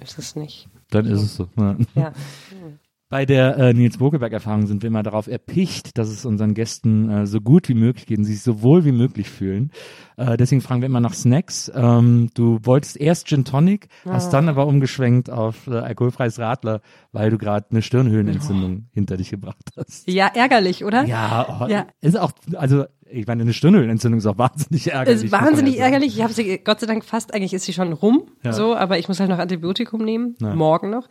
ist 0.00 0.18
es 0.18 0.34
nicht. 0.34 0.68
Dann 0.90 1.06
ist 1.06 1.22
es 1.22 1.36
so. 1.36 1.48
Ja. 1.56 1.76
ja. 1.94 2.12
Bei 3.10 3.26
der 3.26 3.58
äh, 3.58 3.74
Nils 3.74 3.98
Bokelberg-Erfahrung 3.98 4.68
sind 4.68 4.84
wir 4.84 4.86
immer 4.86 5.02
darauf 5.02 5.26
erpicht, 5.26 5.98
dass 5.98 6.08
es 6.08 6.24
unseren 6.24 6.54
Gästen 6.54 7.10
äh, 7.10 7.26
so 7.26 7.40
gut 7.40 7.68
wie 7.68 7.74
möglich 7.74 8.06
geht 8.06 8.18
und 8.18 8.24
sie 8.24 8.34
sich 8.34 8.42
so 8.42 8.62
wohl 8.62 8.84
wie 8.84 8.92
möglich 8.92 9.28
fühlen. 9.28 9.72
Äh, 10.16 10.36
deswegen 10.36 10.60
fragen 10.60 10.80
wir 10.80 10.86
immer 10.86 11.00
nach 11.00 11.14
Snacks. 11.14 11.72
Ähm, 11.74 12.30
du 12.34 12.60
wolltest 12.62 12.96
erst 12.96 13.26
Gin 13.26 13.44
Tonic, 13.44 13.88
ja. 14.04 14.12
hast 14.12 14.30
dann 14.30 14.48
aber 14.48 14.64
umgeschwenkt 14.68 15.28
auf 15.28 15.66
äh, 15.66 15.72
alkoholfreies 15.72 16.38
Radler, 16.38 16.82
weil 17.10 17.30
du 17.30 17.38
gerade 17.38 17.66
eine 17.72 17.82
Stirnhöhlenentzündung 17.82 18.84
oh. 18.84 18.90
hinter 18.92 19.16
dich 19.16 19.30
gebracht 19.30 19.72
hast. 19.76 20.08
Ja, 20.08 20.30
ärgerlich, 20.32 20.84
oder? 20.84 21.04
Ja, 21.04 21.62
oh, 21.62 21.66
ja. 21.66 21.88
ist 22.00 22.16
auch, 22.16 22.30
also 22.54 22.84
ich 23.10 23.26
meine, 23.26 23.42
eine 23.42 23.52
Stirnhöhlenentzündung 23.52 24.18
ist 24.18 24.26
auch 24.26 24.38
wahnsinnig 24.38 24.92
ärgerlich. 24.92 25.24
Ist 25.24 25.32
wahnsinnig 25.32 25.80
ärgerlich. 25.80 26.16
Ich 26.16 26.22
habe 26.22 26.32
sie, 26.32 26.58
Gott 26.58 26.78
sei 26.78 26.86
Dank 26.86 27.04
fast, 27.04 27.34
eigentlich 27.34 27.54
ist 27.54 27.64
sie 27.64 27.72
schon 27.72 27.92
rum, 27.92 28.28
ja. 28.44 28.52
so, 28.52 28.76
aber 28.76 28.98
ich 28.98 29.08
muss 29.08 29.18
halt 29.18 29.30
noch 29.30 29.40
Antibiotikum 29.40 30.04
nehmen, 30.04 30.36
ja. 30.40 30.54
morgen 30.54 30.90
noch. 30.90 31.08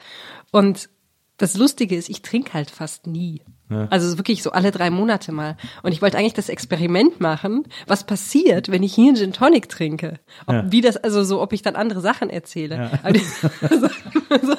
Und 0.53 0.89
das 1.39 1.57
Lustige 1.57 1.95
ist, 1.95 2.09
ich 2.09 2.21
trinke 2.21 2.53
halt 2.53 2.69
fast 2.69 3.07
nie. 3.07 3.41
Ja. 3.69 3.87
Also 3.89 4.17
wirklich 4.17 4.43
so 4.43 4.51
alle 4.51 4.71
drei 4.71 4.89
Monate 4.89 5.31
mal. 5.31 5.57
Und 5.83 5.91
ich 5.91 6.01
wollte 6.01 6.17
eigentlich 6.17 6.33
das 6.33 6.49
Experiment 6.49 7.19
machen, 7.19 7.63
was 7.87 8.03
passiert, 8.05 8.69
wenn 8.69 8.83
ich 8.83 8.93
hier 8.93 9.07
einen 9.07 9.15
Gin 9.15 9.33
Tonic 9.33 9.69
trinke. 9.69 10.19
Ob, 10.45 10.53
ja. 10.53 10.71
Wie 10.71 10.81
das, 10.81 10.97
also 10.97 11.23
so, 11.23 11.41
ob 11.41 11.53
ich 11.53 11.61
dann 11.61 11.75
andere 11.75 12.01
Sachen 12.01 12.29
erzähle. 12.29 12.75
Ja. 12.75 12.99
Also, 13.03 13.21
also, 14.29 14.55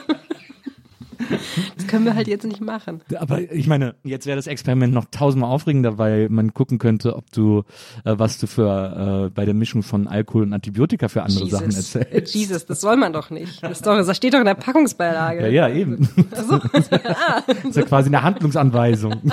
können 1.88 2.04
wir 2.04 2.14
halt 2.14 2.28
jetzt 2.28 2.44
nicht 2.44 2.60
machen. 2.60 3.00
Aber 3.18 3.40
ich 3.40 3.66
meine, 3.66 3.94
jetzt 4.04 4.26
wäre 4.26 4.36
das 4.36 4.46
Experiment 4.46 4.94
noch 4.94 5.06
tausendmal 5.10 5.50
aufregender, 5.50 5.98
weil 5.98 6.28
man 6.28 6.54
gucken 6.54 6.78
könnte, 6.78 7.16
ob 7.16 7.30
du, 7.32 7.64
äh, 8.04 8.14
was 8.16 8.38
du 8.38 8.46
für 8.46 9.26
äh, 9.26 9.30
bei 9.30 9.44
der 9.44 9.54
Mischung 9.54 9.82
von 9.82 10.06
Alkohol 10.06 10.44
und 10.44 10.52
Antibiotika 10.52 11.08
für 11.08 11.22
andere 11.22 11.44
Jesus. 11.44 11.58
Sachen 11.58 11.74
erzählst. 11.74 12.34
Jesus, 12.34 12.66
das 12.66 12.80
soll 12.80 12.96
man 12.96 13.12
doch 13.12 13.30
nicht. 13.30 13.62
Das, 13.62 13.82
doch, 13.82 13.96
das 13.96 14.16
steht 14.16 14.34
doch 14.34 14.38
in 14.38 14.44
der 14.44 14.54
Packungsbeilage. 14.54 15.50
Ja, 15.50 15.68
ja, 15.68 15.74
eben. 15.74 16.08
das 16.30 16.46
ist 17.64 17.76
ja 17.76 17.82
quasi 17.82 18.08
eine 18.08 18.22
Handlungsanweisung. 18.22 19.14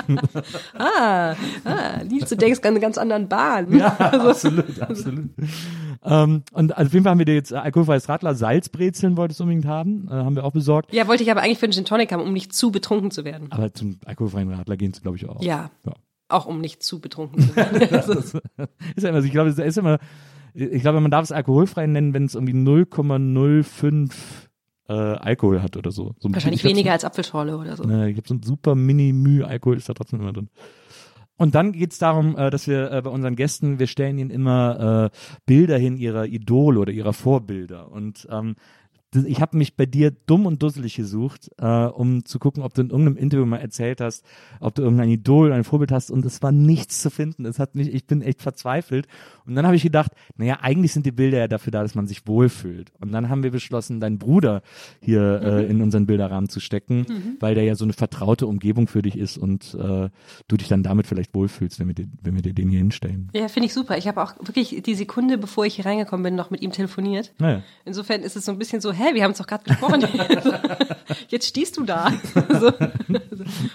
Ah, 0.78 1.34
ah, 1.64 2.04
Nils, 2.08 2.28
du 2.28 2.36
denkst 2.36 2.60
an 2.62 2.68
einen 2.68 2.80
ganz 2.80 2.98
anderen 2.98 3.28
Bahn. 3.28 3.76
Ja, 3.76 3.88
absolut, 3.88 4.80
absolut. 4.80 5.30
Ähm, 6.04 6.42
und 6.52 6.76
auf 6.76 6.92
jeden 6.92 7.04
Fall 7.04 7.10
haben 7.10 7.18
wir 7.18 7.24
dir 7.24 7.34
jetzt 7.34 7.52
alkoholfreies 7.52 8.08
Radler, 8.08 8.34
Salzbrezeln 8.34 9.16
wolltest 9.16 9.40
du 9.40 9.44
unbedingt 9.44 9.66
haben, 9.66 10.08
äh, 10.08 10.14
haben 10.14 10.36
wir 10.36 10.44
auch 10.44 10.52
besorgt. 10.52 10.92
Ja, 10.92 11.08
wollte 11.08 11.22
ich 11.22 11.30
aber 11.30 11.42
eigentlich 11.42 11.58
für 11.58 11.66
einen 11.66 11.72
Gin 11.78 11.84
Tonic 11.84 12.12
haben, 12.12 12.22
um 12.22 12.32
nicht 12.32 12.52
zu 12.52 12.70
betrunken 12.70 13.10
zu 13.10 13.24
werden. 13.24 13.50
Aber 13.50 13.72
zum 13.72 13.98
alkoholfreien 14.04 14.52
Radler 14.52 14.76
gehen 14.76 14.92
sie, 14.92 15.00
glaube 15.00 15.16
ich, 15.16 15.28
auch. 15.28 15.42
Ja. 15.42 15.70
ja. 15.84 15.92
Auch 16.28 16.46
um 16.46 16.60
nicht 16.60 16.82
zu 16.82 17.00
betrunken 17.00 17.40
zu 17.42 17.56
werden. 17.56 17.80
Das 17.90 18.08
ist 18.08 19.02
ja 19.02 19.08
immer, 19.08 19.20
so, 19.20 19.26
ich 19.26 19.32
glaube, 19.32 19.50
es 19.50 19.58
ist 19.58 19.78
immer, 19.78 19.98
ich 20.54 20.82
glaube, 20.82 21.00
man 21.00 21.10
darf 21.10 21.24
es 21.24 21.32
alkoholfrei 21.32 21.86
nennen, 21.86 22.14
wenn 22.14 22.24
es 22.24 22.34
irgendwie 22.34 22.54
0,05 22.54 24.12
äh, 24.88 24.92
Alkohol 24.92 25.62
hat 25.62 25.76
oder 25.76 25.90
so. 25.90 26.14
so 26.18 26.32
Wahrscheinlich 26.32 26.58
ich 26.58 26.62
glaub, 26.62 26.74
weniger 26.74 26.92
als 26.92 27.04
Apfelschorle 27.04 27.56
oder 27.56 27.76
so. 27.76 27.84
Äh, 27.84 28.10
ich 28.10 28.16
habe 28.16 28.28
so 28.28 28.34
ein 28.34 28.42
super 28.42 28.74
Mini-Müh-Alkohol 28.74 29.76
ist 29.76 29.88
da 29.88 29.94
trotzdem 29.94 30.20
immer 30.20 30.32
drin. 30.32 30.48
Und 31.36 31.54
dann 31.54 31.72
geht's 31.72 31.98
darum, 31.98 32.36
äh, 32.36 32.50
dass 32.50 32.66
wir 32.66 32.90
äh, 32.90 33.02
bei 33.02 33.10
unseren 33.10 33.36
Gästen, 33.36 33.78
wir 33.78 33.86
stellen 33.86 34.18
ihnen 34.18 34.30
immer 34.30 35.10
äh, 35.12 35.16
Bilder 35.46 35.78
hin 35.78 35.96
ihrer 35.96 36.26
Idole 36.26 36.80
oder 36.80 36.92
ihrer 36.92 37.12
Vorbilder. 37.12 37.92
Und 37.92 38.26
ähm, 38.30 38.56
ich 39.14 39.40
habe 39.40 39.56
mich 39.56 39.74
bei 39.74 39.86
dir 39.86 40.10
dumm 40.10 40.44
und 40.44 40.62
dusselig 40.62 40.96
gesucht, 40.96 41.50
äh, 41.58 41.66
um 41.66 42.24
zu 42.26 42.38
gucken, 42.38 42.62
ob 42.62 42.74
du 42.74 42.82
in 42.82 42.90
irgendeinem 42.90 43.16
Interview 43.16 43.46
mal 43.46 43.58
erzählt 43.58 44.00
hast, 44.00 44.24
ob 44.60 44.74
du 44.74 44.82
irgendein 44.82 45.08
Idol, 45.08 45.52
ein 45.52 45.64
Vorbild 45.64 45.92
hast 45.92 46.10
und 46.10 46.24
es 46.26 46.42
war 46.42 46.52
nichts 46.52 47.00
zu 47.00 47.10
finden. 47.10 47.46
Es 47.46 47.58
hat 47.58 47.74
mich, 47.74 47.92
ich 47.92 48.06
bin 48.06 48.20
echt 48.20 48.42
verzweifelt. 48.42 49.06
Und 49.46 49.54
dann 49.54 49.64
habe 49.64 49.76
ich 49.76 49.82
gedacht, 49.82 50.12
naja, 50.36 50.58
eigentlich 50.60 50.92
sind 50.92 51.06
die 51.06 51.12
Bilder 51.12 51.38
ja 51.38 51.48
dafür 51.48 51.70
da, 51.70 51.82
dass 51.82 51.94
man 51.94 52.06
sich 52.06 52.26
wohlfühlt. 52.26 52.92
Und 53.00 53.12
dann 53.12 53.30
haben 53.30 53.42
wir 53.42 53.50
beschlossen, 53.50 53.98
deinen 53.98 54.18
Bruder 54.18 54.62
hier 55.00 55.40
äh, 55.42 55.66
in 55.66 55.80
unseren 55.80 56.04
Bilderrahmen 56.04 56.50
zu 56.50 56.60
stecken, 56.60 57.06
weil 57.40 57.54
der 57.54 57.64
ja 57.64 57.74
so 57.74 57.84
eine 57.84 57.94
vertraute 57.94 58.46
Umgebung 58.46 58.88
für 58.88 59.00
dich 59.00 59.16
ist 59.16 59.38
und 59.38 59.74
äh, 59.74 60.10
du 60.48 60.56
dich 60.56 60.68
dann 60.68 60.82
damit 60.82 61.06
vielleicht 61.06 61.34
wohlfühlst, 61.34 61.80
wenn 61.80 61.88
wir 61.88 61.94
dir, 61.94 62.08
wenn 62.22 62.34
wir 62.34 62.42
dir 62.42 62.52
den 62.52 62.68
hier 62.68 62.80
hinstellen. 62.80 63.30
Ja, 63.34 63.48
finde 63.48 63.66
ich 63.66 63.74
super. 63.74 63.96
Ich 63.96 64.06
habe 64.06 64.22
auch 64.22 64.34
wirklich 64.40 64.82
die 64.82 64.94
Sekunde, 64.94 65.38
bevor 65.38 65.64
ich 65.64 65.76
hier 65.76 65.86
reingekommen 65.86 66.24
bin, 66.24 66.34
noch 66.34 66.50
mit 66.50 66.60
ihm 66.60 66.72
telefoniert. 66.72 67.32
Naja. 67.38 67.62
Insofern 67.86 68.20
ist 68.22 68.36
es 68.36 68.44
so 68.44 68.52
ein 68.52 68.58
bisschen 68.58 68.82
so, 68.82 68.92
hä, 68.98 69.14
wir 69.14 69.24
haben 69.24 69.30
es 69.32 69.38
doch 69.38 69.46
gerade 69.46 69.64
gesprochen. 69.64 70.04
Jetzt 71.28 71.46
stehst 71.46 71.76
du 71.76 71.84
da. 71.84 72.12
So. 72.60 72.72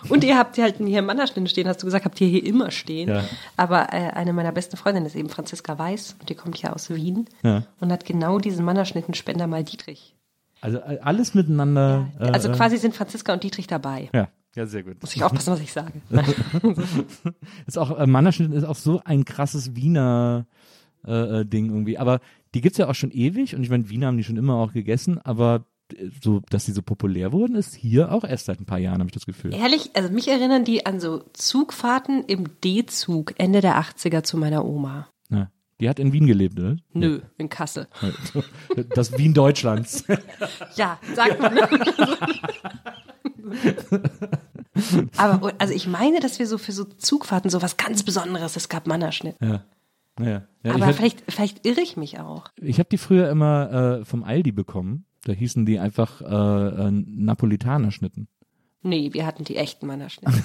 Und 0.10 0.24
ihr 0.24 0.38
habt 0.38 0.58
halt 0.58 0.76
hier 0.78 1.00
im 1.00 1.06
Mannerschnitt 1.06 1.50
stehen, 1.50 1.68
hast 1.68 1.82
du 1.82 1.86
gesagt, 1.88 2.06
habt 2.06 2.20
ihr 2.22 2.28
hier 2.28 2.46
immer 2.46 2.70
stehen. 2.72 3.10
Ja. 3.10 3.24
Aber 3.58 3.92
äh, 3.94 4.10
eine 4.12 4.34
meiner 4.34 4.52
besten 4.52 4.78
Freundinnen 4.78 5.06
ist 5.08 5.16
eben 5.16 5.30
Franziska 5.30 5.78
Weiß 5.80 6.16
und 6.20 6.30
die 6.30 6.36
kommt 6.36 6.62
ja 6.62 6.74
aus 6.74 6.90
Wien 6.90 7.26
Ja. 7.44 7.64
und 7.80 7.92
hat 7.92 8.06
genau 8.06 8.38
diesen 8.40 8.66
Mannerschnittenspender 8.66 9.48
mal 9.48 9.64
Dietrich. 9.64 10.16
Also 10.62 10.78
äh, 10.80 11.00
alles 11.02 11.34
miteinander. 11.34 12.08
äh, 12.20 12.30
Also 12.30 12.50
äh, 12.50 12.54
quasi 12.56 12.78
sind 12.78 12.96
Franziska 12.96 13.34
und 13.34 13.44
Dietrich 13.44 13.68
dabei. 13.68 14.10
Ja, 14.14 14.28
ja, 14.56 14.66
sehr 14.68 14.84
gut. 14.84 15.02
Muss 15.02 15.16
ich 15.16 15.24
aufpassen, 15.24 15.54
was 15.54 15.62
ich 15.62 15.74
sage. 15.74 15.94
Ist 17.68 17.78
auch, 17.78 17.98
äh, 17.98 18.06
Mannerschnitt 18.06 18.52
ist 18.54 18.64
auch 18.66 18.76
so 18.76 19.02
ein 19.06 19.26
krasses 19.26 19.76
Wiener 19.76 20.46
äh, 21.06 21.42
äh, 21.42 21.46
Ding 21.46 21.70
irgendwie. 21.70 21.98
Aber 21.98 22.20
die 22.54 22.62
gibt's 22.62 22.78
ja 22.78 22.88
auch 22.88 22.96
schon 22.96 23.12
ewig 23.12 23.56
und 23.56 23.64
ich 23.64 23.70
meine, 23.70 23.90
Wiener 23.90 24.08
haben 24.08 24.18
die 24.18 24.24
schon 24.24 24.38
immer 24.38 24.56
auch 24.56 24.74
gegessen, 24.74 25.20
aber 25.20 25.66
äh, 25.96 26.10
so, 26.22 26.42
dass 26.50 26.66
die 26.66 26.72
so 26.72 26.82
populär 26.82 27.32
wurden, 27.32 27.56
ist 27.56 27.74
hier 27.76 28.12
auch 28.12 28.24
erst 28.24 28.46
seit 28.46 28.60
ein 28.60 28.66
paar 28.66 28.80
Jahren, 28.80 29.00
habe 29.00 29.08
ich 29.08 29.14
das 29.14 29.26
Gefühl. 29.26 29.54
Ehrlich, 29.54 29.92
also 29.96 30.10
mich 30.10 30.28
erinnern 30.28 30.66
die 30.66 30.86
an 30.86 31.00
so 31.00 31.24
Zugfahrten 31.34 32.24
im 32.26 32.50
D-Zug 32.64 33.34
Ende 33.38 33.62
der 33.62 33.80
80er 33.82 34.24
zu 34.24 34.38
meiner 34.38 34.66
Oma. 34.66 35.08
Ja. 35.30 35.50
Die 35.82 35.90
hat 35.90 36.00
in 36.00 36.14
Wien 36.14 36.28
gelebt, 36.28 36.58
oder? 36.60 36.78
Nö, 36.94 37.20
in 37.38 37.50
Kassel. 37.50 37.88
Das 38.96 39.18
Wien 39.18 39.34
Deutschlands. 39.34 40.06
Ja, 40.76 40.98
sagt 41.14 41.42
man. 41.42 41.58
Aber 45.18 45.54
also 45.58 45.74
ich 45.74 45.88
meine, 45.88 46.20
dass 46.20 46.40
wir 46.40 46.48
so 46.48 46.58
für 46.58 46.72
so 46.72 46.86
Zugfahrten 46.86 47.50
so 47.50 47.62
was 47.62 47.78
ganz 47.78 48.04
Besonderes, 48.04 48.56
es 48.56 48.70
gab 48.70 48.88
Mannerschnitt. 48.88 49.36
ja. 49.42 49.64
Ja, 50.20 50.44
ja. 50.64 50.76
Aber 50.76 50.90
ich 50.90 50.96
vielleicht, 50.96 51.24
vielleicht 51.28 51.66
irre 51.66 51.82
ich 51.82 51.98
mich 51.98 52.20
auch. 52.20 52.46
ich 52.62 52.80
habe 52.80 52.90
die 52.90 52.98
früher 52.98 53.30
immer 53.30 54.00
äh, 54.02 54.06
vom 54.06 54.24
Aldi 54.24 54.52
bekommen. 54.52 55.06
Da 55.24 55.34
hießen 55.34 55.66
die 55.66 55.80
einfach 55.80 56.22
äh, 56.22 56.88
äh, 56.88 56.92
Napolitaner 56.92 57.92
Schnitten. 57.92 58.28
Nee, 58.82 59.14
wir 59.14 59.26
hatten 59.26 59.46
die 59.46 59.56
echten 59.56 59.88
Mannerschnitt. 59.88 60.34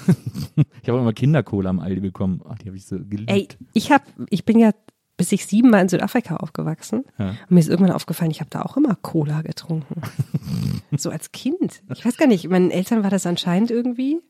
Ich 0.81 0.89
habe 0.89 0.99
immer 0.99 1.13
Kindercola 1.13 1.69
am 1.69 1.79
Aldi 1.79 2.01
bekommen. 2.01 2.41
Ach, 2.47 2.57
die 2.57 2.67
habe 2.67 2.75
ich 2.75 2.85
so 2.85 2.97
geliebt. 2.97 3.29
Ey, 3.29 3.47
ich 3.73 3.91
hab, 3.91 4.01
ich 4.29 4.43
bin 4.43 4.59
ja 4.59 4.71
bis 5.19 5.33
ich 5.33 5.45
sieben 5.45 5.71
war 5.73 5.81
in 5.81 5.89
Südafrika 5.89 6.37
aufgewachsen. 6.37 7.03
Ja. 7.17 7.31
Und 7.31 7.51
mir 7.51 7.59
ist 7.59 7.67
irgendwann 7.67 7.93
aufgefallen, 7.93 8.31
ich 8.31 8.39
habe 8.39 8.49
da 8.49 8.61
auch 8.61 8.77
immer 8.77 8.95
Cola 8.95 9.41
getrunken. 9.41 10.01
so 10.97 11.09
als 11.09 11.33
Kind. 11.33 11.83
Ich 11.93 12.05
weiß 12.05 12.15
gar 12.15 12.25
nicht, 12.25 12.49
meinen 12.49 12.71
Eltern 12.71 13.03
war 13.03 13.09
das 13.09 13.25
anscheinend 13.25 13.69
irgendwie. 13.69 14.21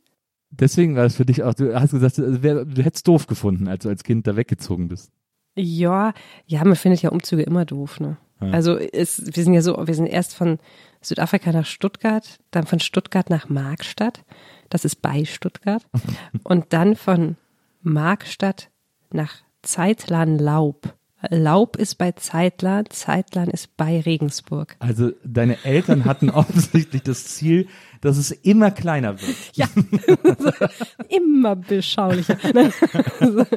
Deswegen 0.49 0.95
war 0.95 1.05
es 1.05 1.15
für 1.15 1.27
dich 1.27 1.43
auch, 1.43 1.53
du 1.53 1.79
hast 1.79 1.91
gesagt, 1.91 2.15
wär, 2.17 2.65
du 2.65 2.83
hättest 2.83 3.07
doof 3.07 3.27
gefunden, 3.27 3.67
als 3.67 3.83
du 3.83 3.89
als 3.89 4.03
Kind 4.03 4.25
da 4.25 4.35
weggezogen 4.35 4.87
bist. 4.87 5.11
Ja, 5.61 6.13
ja, 6.45 6.63
man 6.63 6.75
findet 6.75 7.01
ja 7.01 7.09
Umzüge 7.09 7.43
immer 7.43 7.65
doof, 7.65 7.99
ne? 7.99 8.17
Also 8.39 8.77
es, 8.77 9.21
wir 9.35 9.43
sind 9.43 9.53
ja 9.53 9.61
so, 9.61 9.85
wir 9.85 9.93
sind 9.93 10.07
erst 10.07 10.33
von 10.33 10.59
Südafrika 11.01 11.51
nach 11.51 11.65
Stuttgart, 11.65 12.39
dann 12.51 12.65
von 12.65 12.79
Stuttgart 12.79 13.29
nach 13.29 13.49
Markstadt, 13.49 14.23
das 14.69 14.85
ist 14.85 15.01
bei 15.01 15.25
Stuttgart, 15.25 15.83
und 16.43 16.71
dann 16.71 16.95
von 16.95 17.35
Markstadt 17.81 18.69
nach 19.11 19.35
Zeitlan-Laub. 19.61 20.85
Laub 20.85 20.98
ist 21.75 21.97
bei 21.97 22.13
Zeitlan, 22.13 22.85
Zeitlan 22.89 23.49
ist 23.49 23.75
bei 23.75 23.99
Regensburg. 23.99 24.75
Also 24.79 25.11
deine 25.23 25.63
Eltern 25.65 26.05
hatten 26.05 26.29
offensichtlich 26.29 27.03
das 27.03 27.25
Ziel, 27.25 27.67
dass 28.01 28.17
es 28.17 28.31
immer 28.31 28.71
kleiner 28.71 29.19
wird. 29.21 29.35
Ja, 29.53 29.67
immer 31.09 31.55
beschaulicher. 31.57 32.37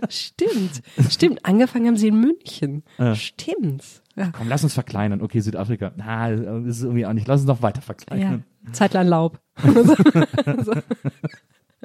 stimmt, 0.08 0.82
stimmt. 1.08 1.44
Angefangen 1.44 1.86
haben 1.86 1.96
sie 1.96 2.08
in 2.08 2.20
München. 2.20 2.82
Stimmt. 3.14 3.84
Ja. 4.16 4.30
Komm, 4.32 4.48
lass 4.48 4.64
uns 4.64 4.74
verkleinern. 4.74 5.22
Okay, 5.22 5.40
Südafrika. 5.40 5.92
Na, 5.96 6.30
das 6.30 6.78
ist 6.78 6.82
irgendwie 6.82 7.06
auch 7.06 7.12
nicht. 7.12 7.28
Lass 7.28 7.40
uns 7.42 7.48
noch 7.48 7.62
weiter 7.62 7.80
Ja, 7.80 7.84
verkleinern. 7.86 8.44
Zeitlang 8.72 9.06
Laub. 9.08 9.40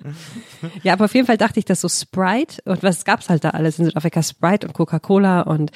Ja, 0.84 0.94
aber 0.94 1.06
auf 1.06 1.14
jeden 1.16 1.28
Fall 1.28 1.38
dachte 1.38 1.60
ich, 1.60 1.66
dass 1.66 1.82
so 1.82 1.90
Sprite 1.90 2.62
und 2.66 2.84
was 2.84 3.06
gab's 3.06 3.30
halt 3.30 3.44
da 3.44 3.50
alles 3.52 3.80
in 3.80 3.86
Südafrika? 3.86 4.22
Sprite 4.24 4.68
und 4.68 4.74
Coca-Cola 4.74 5.42
und 5.42 5.72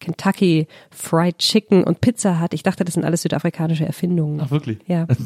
Kentucky 0.00 0.66
Fried 0.90 1.38
Chicken 1.38 1.84
und 1.84 2.00
Pizza 2.00 2.40
Hut. 2.40 2.54
Ich 2.54 2.62
dachte, 2.62 2.84
das 2.84 2.94
sind 2.94 3.04
alles 3.04 3.22
südafrikanische 3.22 3.84
Erfindungen. 3.86 4.40
Ach, 4.40 4.50
wirklich? 4.50 4.78
Ja. 4.86 5.06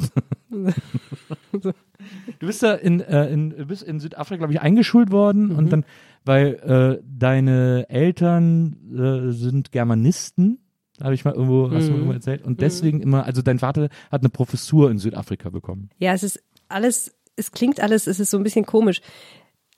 Du 2.38 2.46
bist 2.46 2.62
da 2.62 2.74
in, 2.74 3.00
äh, 3.00 3.28
in, 3.30 3.50
bist 3.66 3.82
in 3.82 3.98
Südafrika, 4.00 4.38
glaube 4.38 4.52
ich, 4.52 4.60
eingeschult 4.60 5.10
worden 5.10 5.48
Mhm. 5.48 5.56
und 5.58 5.70
dann, 5.72 5.84
weil 6.24 7.00
äh, 7.00 7.02
deine 7.06 7.86
Eltern 7.88 8.76
äh, 8.94 9.32
sind 9.32 9.72
Germanisten, 9.72 10.58
habe 11.02 11.14
ich 11.14 11.24
mal 11.24 11.32
irgendwo, 11.34 11.70
hast 11.70 11.70
du 11.70 11.76
Mhm. 11.76 11.90
mal 11.90 11.96
irgendwo 11.96 12.12
erzählt, 12.12 12.42
und 12.44 12.60
deswegen 12.60 13.00
immer, 13.00 13.24
also 13.24 13.40
dein 13.42 13.58
Vater 13.58 13.88
hat 14.10 14.20
eine 14.20 14.28
Professur 14.28 14.90
in 14.90 14.98
Südafrika 14.98 15.48
bekommen. 15.50 15.88
Ja, 15.98 16.12
es 16.12 16.22
ist 16.22 16.42
alles, 16.68 17.14
es 17.36 17.52
klingt 17.52 17.80
alles, 17.80 18.06
es 18.06 18.20
ist 18.20 18.30
so 18.30 18.36
ein 18.36 18.44
bisschen 18.44 18.66
komisch. 18.66 19.00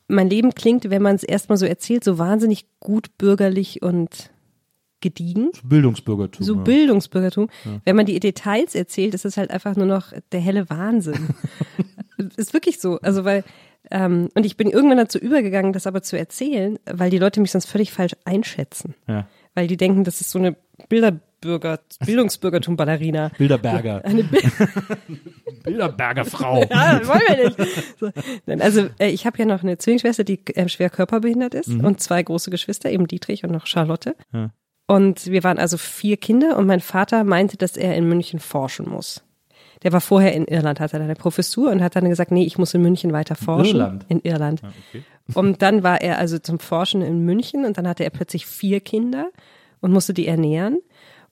Mein 0.08 0.30
Leben 0.30 0.54
klingt, 0.54 0.88
wenn 0.90 1.02
man 1.02 1.16
es 1.16 1.24
erstmal 1.24 1.58
so 1.58 1.66
erzählt, 1.66 2.04
so 2.04 2.18
wahnsinnig 2.18 2.66
gut 2.78 3.18
bürgerlich 3.18 3.82
und 3.82 4.30
gediegen. 5.00 5.50
Bildungsbürgertum. 5.64 6.44
So 6.44 6.54
ja. 6.54 6.62
Bildungsbürgertum. 6.62 7.48
Wenn 7.84 7.96
man 7.96 8.06
die 8.06 8.18
Details 8.20 8.74
erzählt, 8.74 9.14
ist 9.14 9.24
es 9.24 9.36
halt 9.36 9.50
einfach 9.50 9.76
nur 9.76 9.86
noch 9.86 10.12
der 10.32 10.40
helle 10.40 10.70
Wahnsinn. 10.70 11.28
ist 12.36 12.54
wirklich 12.54 12.80
so. 12.80 12.98
Also 13.00 13.24
weil, 13.24 13.44
ähm, 13.90 14.28
und 14.34 14.46
ich 14.46 14.56
bin 14.56 14.70
irgendwann 14.70 14.98
dazu 14.98 15.18
übergegangen, 15.18 15.72
das 15.72 15.86
aber 15.86 16.02
zu 16.02 16.18
erzählen, 16.18 16.78
weil 16.90 17.10
die 17.10 17.18
Leute 17.18 17.40
mich 17.40 17.50
sonst 17.50 17.66
völlig 17.66 17.92
falsch 17.92 18.16
einschätzen. 18.24 18.94
Ja. 19.06 19.28
Weil 19.54 19.66
die 19.66 19.76
denken, 19.76 20.04
das 20.04 20.20
ist 20.20 20.30
so 20.30 20.38
eine 20.38 20.56
Bilderbürger, 21.40 21.80
Bildungsbürgertum-Ballerina. 22.04 23.30
Bilderberger. 23.36 24.00
Eine 24.04 24.24
Bil 24.24 24.40
Bilderberger 25.64 26.24
Frau. 26.24 26.64
Ja, 26.70 27.00
wollen 27.06 27.20
wir 27.28 27.44
nicht. 27.44 27.98
So. 28.00 28.10
Nein, 28.46 28.60
Also 28.60 28.88
äh, 28.98 29.08
ich 29.08 29.26
habe 29.26 29.38
ja 29.38 29.44
noch 29.44 29.62
eine 29.62 29.78
Zwillingsschwester, 29.78 30.24
die 30.24 30.40
äh, 30.54 30.68
schwer 30.68 30.90
körperbehindert 30.90 31.54
ist 31.54 31.68
und 31.68 32.00
zwei 32.00 32.22
große 32.22 32.50
Geschwister, 32.50 32.90
eben 32.90 33.06
Dietrich 33.06 33.44
und 33.44 33.50
noch 33.52 33.66
Charlotte. 33.66 34.14
Ja. 34.32 34.50
Und 34.86 35.26
wir 35.26 35.42
waren 35.42 35.58
also 35.58 35.76
vier 35.76 36.16
Kinder 36.16 36.56
und 36.56 36.66
mein 36.66 36.80
Vater 36.80 37.24
meinte, 37.24 37.56
dass 37.56 37.76
er 37.76 37.96
in 37.96 38.08
München 38.08 38.38
forschen 38.38 38.88
muss. 38.88 39.24
Der 39.82 39.92
war 39.92 40.00
vorher 40.00 40.32
in 40.32 40.46
Irland, 40.46 40.80
hatte 40.80 40.96
eine 40.98 41.14
Professur 41.16 41.70
und 41.70 41.82
hat 41.82 41.96
dann 41.96 42.08
gesagt, 42.08 42.30
nee, 42.30 42.44
ich 42.44 42.56
muss 42.56 42.72
in 42.72 42.82
München 42.82 43.12
weiter 43.12 43.34
forschen. 43.34 43.76
Irland? 43.76 44.06
In 44.08 44.20
Irland. 44.22 44.62
okay. 44.62 45.02
Und 45.34 45.60
dann 45.60 45.82
war 45.82 46.00
er 46.00 46.18
also 46.18 46.38
zum 46.38 46.58
Forschen 46.60 47.02
in 47.02 47.24
München 47.24 47.64
und 47.64 47.76
dann 47.76 47.86
hatte 47.88 48.04
er 48.04 48.10
plötzlich 48.10 48.46
vier 48.46 48.80
Kinder 48.80 49.30
und 49.80 49.92
musste 49.92 50.14
die 50.14 50.26
ernähren. 50.28 50.78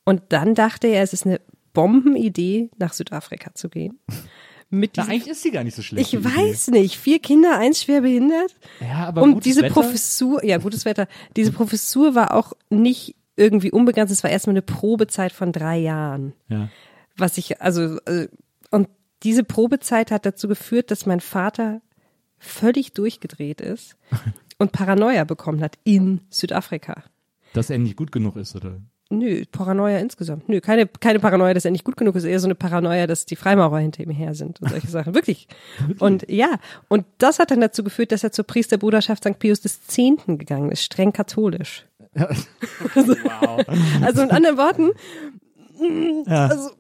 Und 0.04 0.23
dann 0.30 0.54
dachte 0.54 0.87
er, 0.87 1.02
es 1.02 1.12
ist 1.12 1.26
eine 1.26 1.40
Bombenidee, 1.73 2.70
nach 2.78 2.92
Südafrika 2.92 3.54
zu 3.54 3.68
gehen. 3.68 3.99
mit 4.70 4.92
Na, 4.96 5.04
eigentlich 5.04 5.28
ist 5.28 5.42
sie 5.42 5.50
gar 5.50 5.64
nicht 5.64 5.75
so 5.75 5.82
schlecht. 5.82 6.08
Ich 6.08 6.14
Idee. 6.14 6.25
weiß 6.25 6.68
nicht. 6.68 6.99
Vier 6.99 7.18
Kinder, 7.20 7.58
eins 7.58 7.82
schwer 7.82 8.00
behindert. 8.02 8.54
Ja, 8.80 9.06
aber 9.06 9.23
Und 9.23 9.44
diese 9.44 9.62
Wetter? 9.62 9.75
Professur, 9.75 10.44
ja, 10.44 10.58
gutes 10.58 10.84
Wetter. 10.84 11.06
Diese 11.37 11.52
Professur 11.52 12.14
war 12.14 12.34
auch 12.34 12.52
nicht 12.70 13.16
irgendwie 13.37 13.73
unbegrenzt. 13.73 14.12
Es 14.12 14.23
war 14.23 14.30
erstmal 14.30 14.54
eine 14.54 14.62
Probezeit 14.62 15.32
von 15.32 15.52
drei 15.52 15.78
Jahren. 15.78 16.34
Ja. 16.49 16.68
Was 17.16 17.38
ich, 17.38 17.61
also, 17.61 17.99
äh, 18.06 18.28
und 18.70 18.88
diese 19.23 19.44
Probezeit 19.44 20.11
hat 20.11 20.26
dazu 20.26 20.49
geführt, 20.49 20.90
dass 20.90 21.06
mein 21.06 21.20
Vater 21.20 21.80
völlig 22.38 22.92
durchgedreht 22.92 23.61
ist 23.61 23.96
und 24.58 24.73
Paranoia 24.73 25.25
bekommen 25.25 25.62
hat 25.62 25.78
in 25.84 26.20
Südafrika. 26.30 27.04
Dass 27.52 27.70
er 27.70 27.78
nicht 27.78 27.96
gut 27.96 28.12
genug 28.12 28.37
ist, 28.37 28.54
oder? 28.56 28.80
Nö, 29.18 29.44
Paranoia 29.50 29.99
insgesamt. 29.99 30.49
Nö, 30.49 30.61
keine, 30.61 30.87
keine 30.87 31.18
Paranoia, 31.21 31.54
dass 31.54 31.64
er 31.64 31.71
nicht 31.71 31.85
gut 31.85 31.97
genug 31.97 32.16
ist, 32.16 32.25
eher 32.25 32.40
so 32.40 32.47
eine 32.47 32.54
Paranoia, 32.54 33.06
dass 33.06 33.26
die 33.26 33.37
Freimaurer 33.37 33.78
hinter 33.78 34.02
ihm 34.02 34.11
her 34.11 34.35
sind 34.35 34.61
und 34.61 34.71
solche 34.71 34.88
Sachen. 34.88 35.14
Wirklich. 35.14 35.49
Und 35.99 36.28
ja, 36.30 36.59
und 36.88 37.04
das 37.18 37.38
hat 37.38 37.50
dann 37.50 37.61
dazu 37.61 37.85
geführt, 37.85 38.12
dass 38.12 38.25
er 38.25 38.33
zur 38.33 38.44
Priesterbruderschaft 38.44 39.25
St. 39.25 39.38
Pius 39.38 39.64
X. 39.64 39.99
gegangen 40.26 40.71
ist, 40.71 40.83
streng 40.83 41.12
katholisch. 41.12 41.87
Wow. 42.14 43.64
Also 44.02 44.23
in 44.23 44.30
anderen 44.30 44.56
Worten, 44.56 44.90
also, 46.26 46.71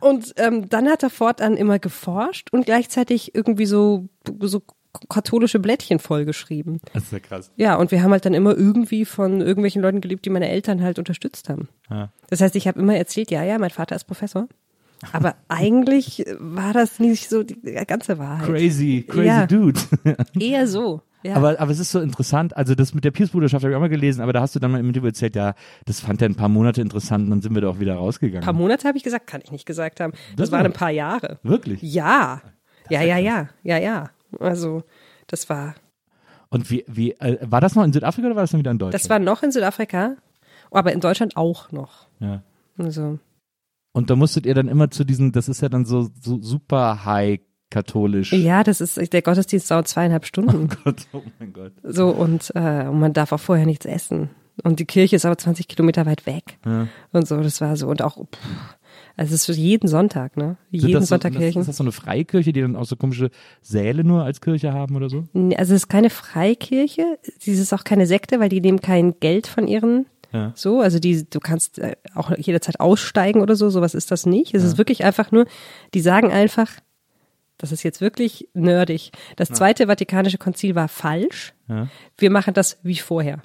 und 0.00 0.32
ähm, 0.36 0.68
dann 0.68 0.88
hat 0.88 1.02
er 1.02 1.10
fortan 1.10 1.56
immer 1.56 1.78
geforscht 1.78 2.48
und 2.52 2.64
gleichzeitig 2.64 3.34
irgendwie 3.34 3.66
so, 3.66 4.08
so 4.40 4.62
katholische 5.08 5.58
Blättchen 5.58 5.98
vollgeschrieben. 5.98 6.80
Das 6.92 7.04
ist 7.04 7.12
ja 7.12 7.18
krass. 7.20 7.50
Ja, 7.56 7.76
und 7.76 7.90
wir 7.90 8.02
haben 8.02 8.10
halt 8.12 8.24
dann 8.24 8.34
immer 8.34 8.56
irgendwie 8.56 9.04
von 9.04 9.40
irgendwelchen 9.40 9.82
Leuten 9.82 10.00
geliebt, 10.00 10.24
die 10.24 10.30
meine 10.30 10.48
Eltern 10.48 10.82
halt 10.82 10.98
unterstützt 10.98 11.48
haben. 11.48 11.68
Ja. 11.90 12.10
Das 12.28 12.40
heißt, 12.40 12.56
ich 12.56 12.66
habe 12.68 12.80
immer 12.80 12.96
erzählt, 12.96 13.30
ja, 13.30 13.42
ja, 13.44 13.58
mein 13.58 13.70
Vater 13.70 13.96
ist 13.96 14.04
Professor. 14.04 14.48
Aber 15.12 15.36
eigentlich 15.48 16.24
war 16.38 16.72
das 16.72 16.98
nicht 16.98 17.28
so 17.28 17.42
die 17.42 17.56
ganze 17.86 18.18
Wahrheit. 18.18 18.46
Crazy, 18.48 19.04
crazy 19.08 19.26
Ja. 19.26 19.46
dude. 19.46 19.80
Eher 20.40 20.66
so. 20.66 21.02
Ja. 21.24 21.34
Aber, 21.34 21.58
aber 21.58 21.72
es 21.72 21.80
ist 21.80 21.90
so 21.90 22.00
interessant, 22.00 22.56
also 22.56 22.76
das 22.76 22.94
mit 22.94 23.04
der 23.04 23.10
Pius-Bruderschaft 23.10 23.64
habe 23.64 23.72
ich 23.72 23.76
auch 23.76 23.80
mal 23.80 23.88
gelesen, 23.88 24.20
aber 24.22 24.32
da 24.32 24.40
hast 24.40 24.54
du 24.54 24.60
dann 24.60 24.70
mal 24.70 24.78
im 24.78 24.86
Interview 24.86 25.08
erzählt, 25.08 25.34
ja, 25.34 25.54
das 25.84 25.98
fand 25.98 26.22
er 26.22 26.28
ein 26.28 26.36
paar 26.36 26.48
Monate 26.48 26.80
interessant 26.80 27.24
und 27.24 27.30
dann 27.30 27.42
sind 27.42 27.54
wir 27.56 27.60
da 27.62 27.68
auch 27.68 27.80
wieder 27.80 27.94
rausgegangen. 27.96 28.42
ein 28.42 28.44
paar 28.44 28.54
Monate 28.54 28.86
habe 28.86 28.96
ich 28.98 29.02
gesagt, 29.02 29.26
kann 29.26 29.40
ich 29.42 29.50
nicht 29.50 29.66
gesagt 29.66 29.98
haben. 29.98 30.12
Das, 30.12 30.48
Das 30.48 30.52
waren 30.52 30.60
war- 30.60 30.66
ein 30.66 30.72
paar 30.74 30.90
Jahre. 30.90 31.40
Wirklich? 31.42 31.82
Ja. 31.82 32.40
Ja, 32.88 33.02
ja, 33.02 33.18
ja, 33.18 33.48
ja, 33.64 33.78
ja. 33.78 34.10
Also, 34.38 34.82
das 35.26 35.48
war, 35.48 35.74
Und 36.50 36.70
wie, 36.70 36.84
wie, 36.86 37.12
äh, 37.12 37.38
war 37.42 37.60
das 37.60 37.74
noch 37.74 37.84
in 37.84 37.92
Südafrika 37.92 38.26
oder 38.26 38.36
war 38.36 38.42
das 38.42 38.50
dann 38.50 38.60
wieder 38.60 38.70
in 38.70 38.78
Deutschland? 38.78 38.94
das 39.02 39.10
war 39.10 39.18
noch 39.18 39.42
in 39.42 39.52
Südafrika, 39.52 40.16
aber 40.70 40.92
in 40.92 41.00
Deutschland 41.00 41.36
auch 41.36 41.72
noch. 41.72 42.08
ja. 42.20 42.42
Also, 42.78 43.18
Und 43.92 44.08
da 44.08 44.14
musstet 44.14 44.46
ihr 44.46 44.54
dann 44.54 44.68
immer 44.68 44.88
zu 44.90 45.02
diesen, 45.04 45.32
das 45.32 45.48
ist 45.48 45.60
ja 45.62 45.68
dann 45.68 45.84
so, 45.84 46.08
so 46.20 46.40
super 46.40 47.04
high 47.04 47.40
katholisch. 47.70 48.32
ja, 48.32 48.62
das 48.62 48.80
ist, 48.80 49.12
der 49.12 49.20
Gottesdienst 49.22 49.68
dauert 49.70 49.88
zweieinhalb 49.88 50.24
Stunden. 50.24 50.68
Gott, 50.84 51.06
oh 51.12 51.22
mein 51.40 51.52
Gott. 51.52 51.72
So, 51.82 52.10
und, 52.10 52.52
äh, 52.54 52.86
und 52.86 53.00
man 53.00 53.12
darf 53.12 53.32
auch 53.32 53.40
vorher 53.40 53.66
nichts 53.66 53.84
essen. 53.84 54.30
Und 54.62 54.78
die 54.80 54.86
Kirche 54.86 55.16
ist 55.16 55.24
aber 55.24 55.36
20 55.38 55.68
Kilometer 55.68 56.06
weit 56.06 56.24
weg. 56.26 56.58
Und 57.12 57.28
so, 57.28 57.40
das 57.42 57.60
war 57.60 57.76
so. 57.76 57.88
Und 57.88 58.00
auch, 58.02 58.16
pff, 58.16 58.77
also 59.18 59.34
es 59.34 59.40
ist 59.40 59.46
für 59.46 59.60
jeden 59.60 59.88
Sonntag, 59.88 60.36
ne? 60.36 60.56
Jeden 60.70 61.00
so, 61.00 61.06
Sonntag 61.06 61.32
Kirchen. 61.32 61.60
Ist 61.60 61.66
das 61.66 61.76
so 61.76 61.82
eine 61.82 61.90
Freikirche, 61.90 62.52
die 62.52 62.60
dann 62.60 62.76
auch 62.76 62.84
so 62.84 62.94
komische 62.94 63.30
Säle 63.62 64.04
nur 64.04 64.22
als 64.22 64.40
Kirche 64.40 64.72
haben 64.72 64.94
oder 64.94 65.08
so? 65.08 65.24
Also 65.56 65.74
es 65.74 65.82
ist 65.82 65.88
keine 65.88 66.08
Freikirche, 66.08 67.18
sie 67.40 67.50
ist 67.50 67.72
auch 67.74 67.82
keine 67.82 68.06
Sekte, 68.06 68.38
weil 68.38 68.48
die 68.48 68.60
nehmen 68.60 68.80
kein 68.80 69.18
Geld 69.18 69.48
von 69.48 69.66
ihren 69.66 70.06
Ja. 70.32 70.52
so, 70.54 70.80
also 70.80 71.00
die 71.00 71.28
du 71.28 71.40
kannst 71.40 71.80
äh, 71.80 71.96
auch 72.14 72.30
jederzeit 72.38 72.78
aussteigen 72.78 73.40
oder 73.40 73.56
so, 73.56 73.70
sowas 73.70 73.94
ist 73.94 74.12
das 74.12 74.24
nicht. 74.24 74.54
Es 74.54 74.62
ist 74.62 74.78
wirklich 74.78 75.02
einfach 75.02 75.32
nur, 75.32 75.46
die 75.94 76.00
sagen 76.00 76.30
einfach, 76.30 76.70
das 77.56 77.72
ist 77.72 77.82
jetzt 77.82 78.00
wirklich 78.00 78.48
nerdig. 78.54 79.10
Das 79.34 79.48
zweite 79.48 79.88
Vatikanische 79.88 80.38
Konzil 80.38 80.76
war 80.76 80.86
falsch. 80.86 81.54
Ja. 81.68 81.88
Wir 82.16 82.30
machen 82.30 82.54
das 82.54 82.78
wie 82.84 82.94
vorher. 82.94 83.42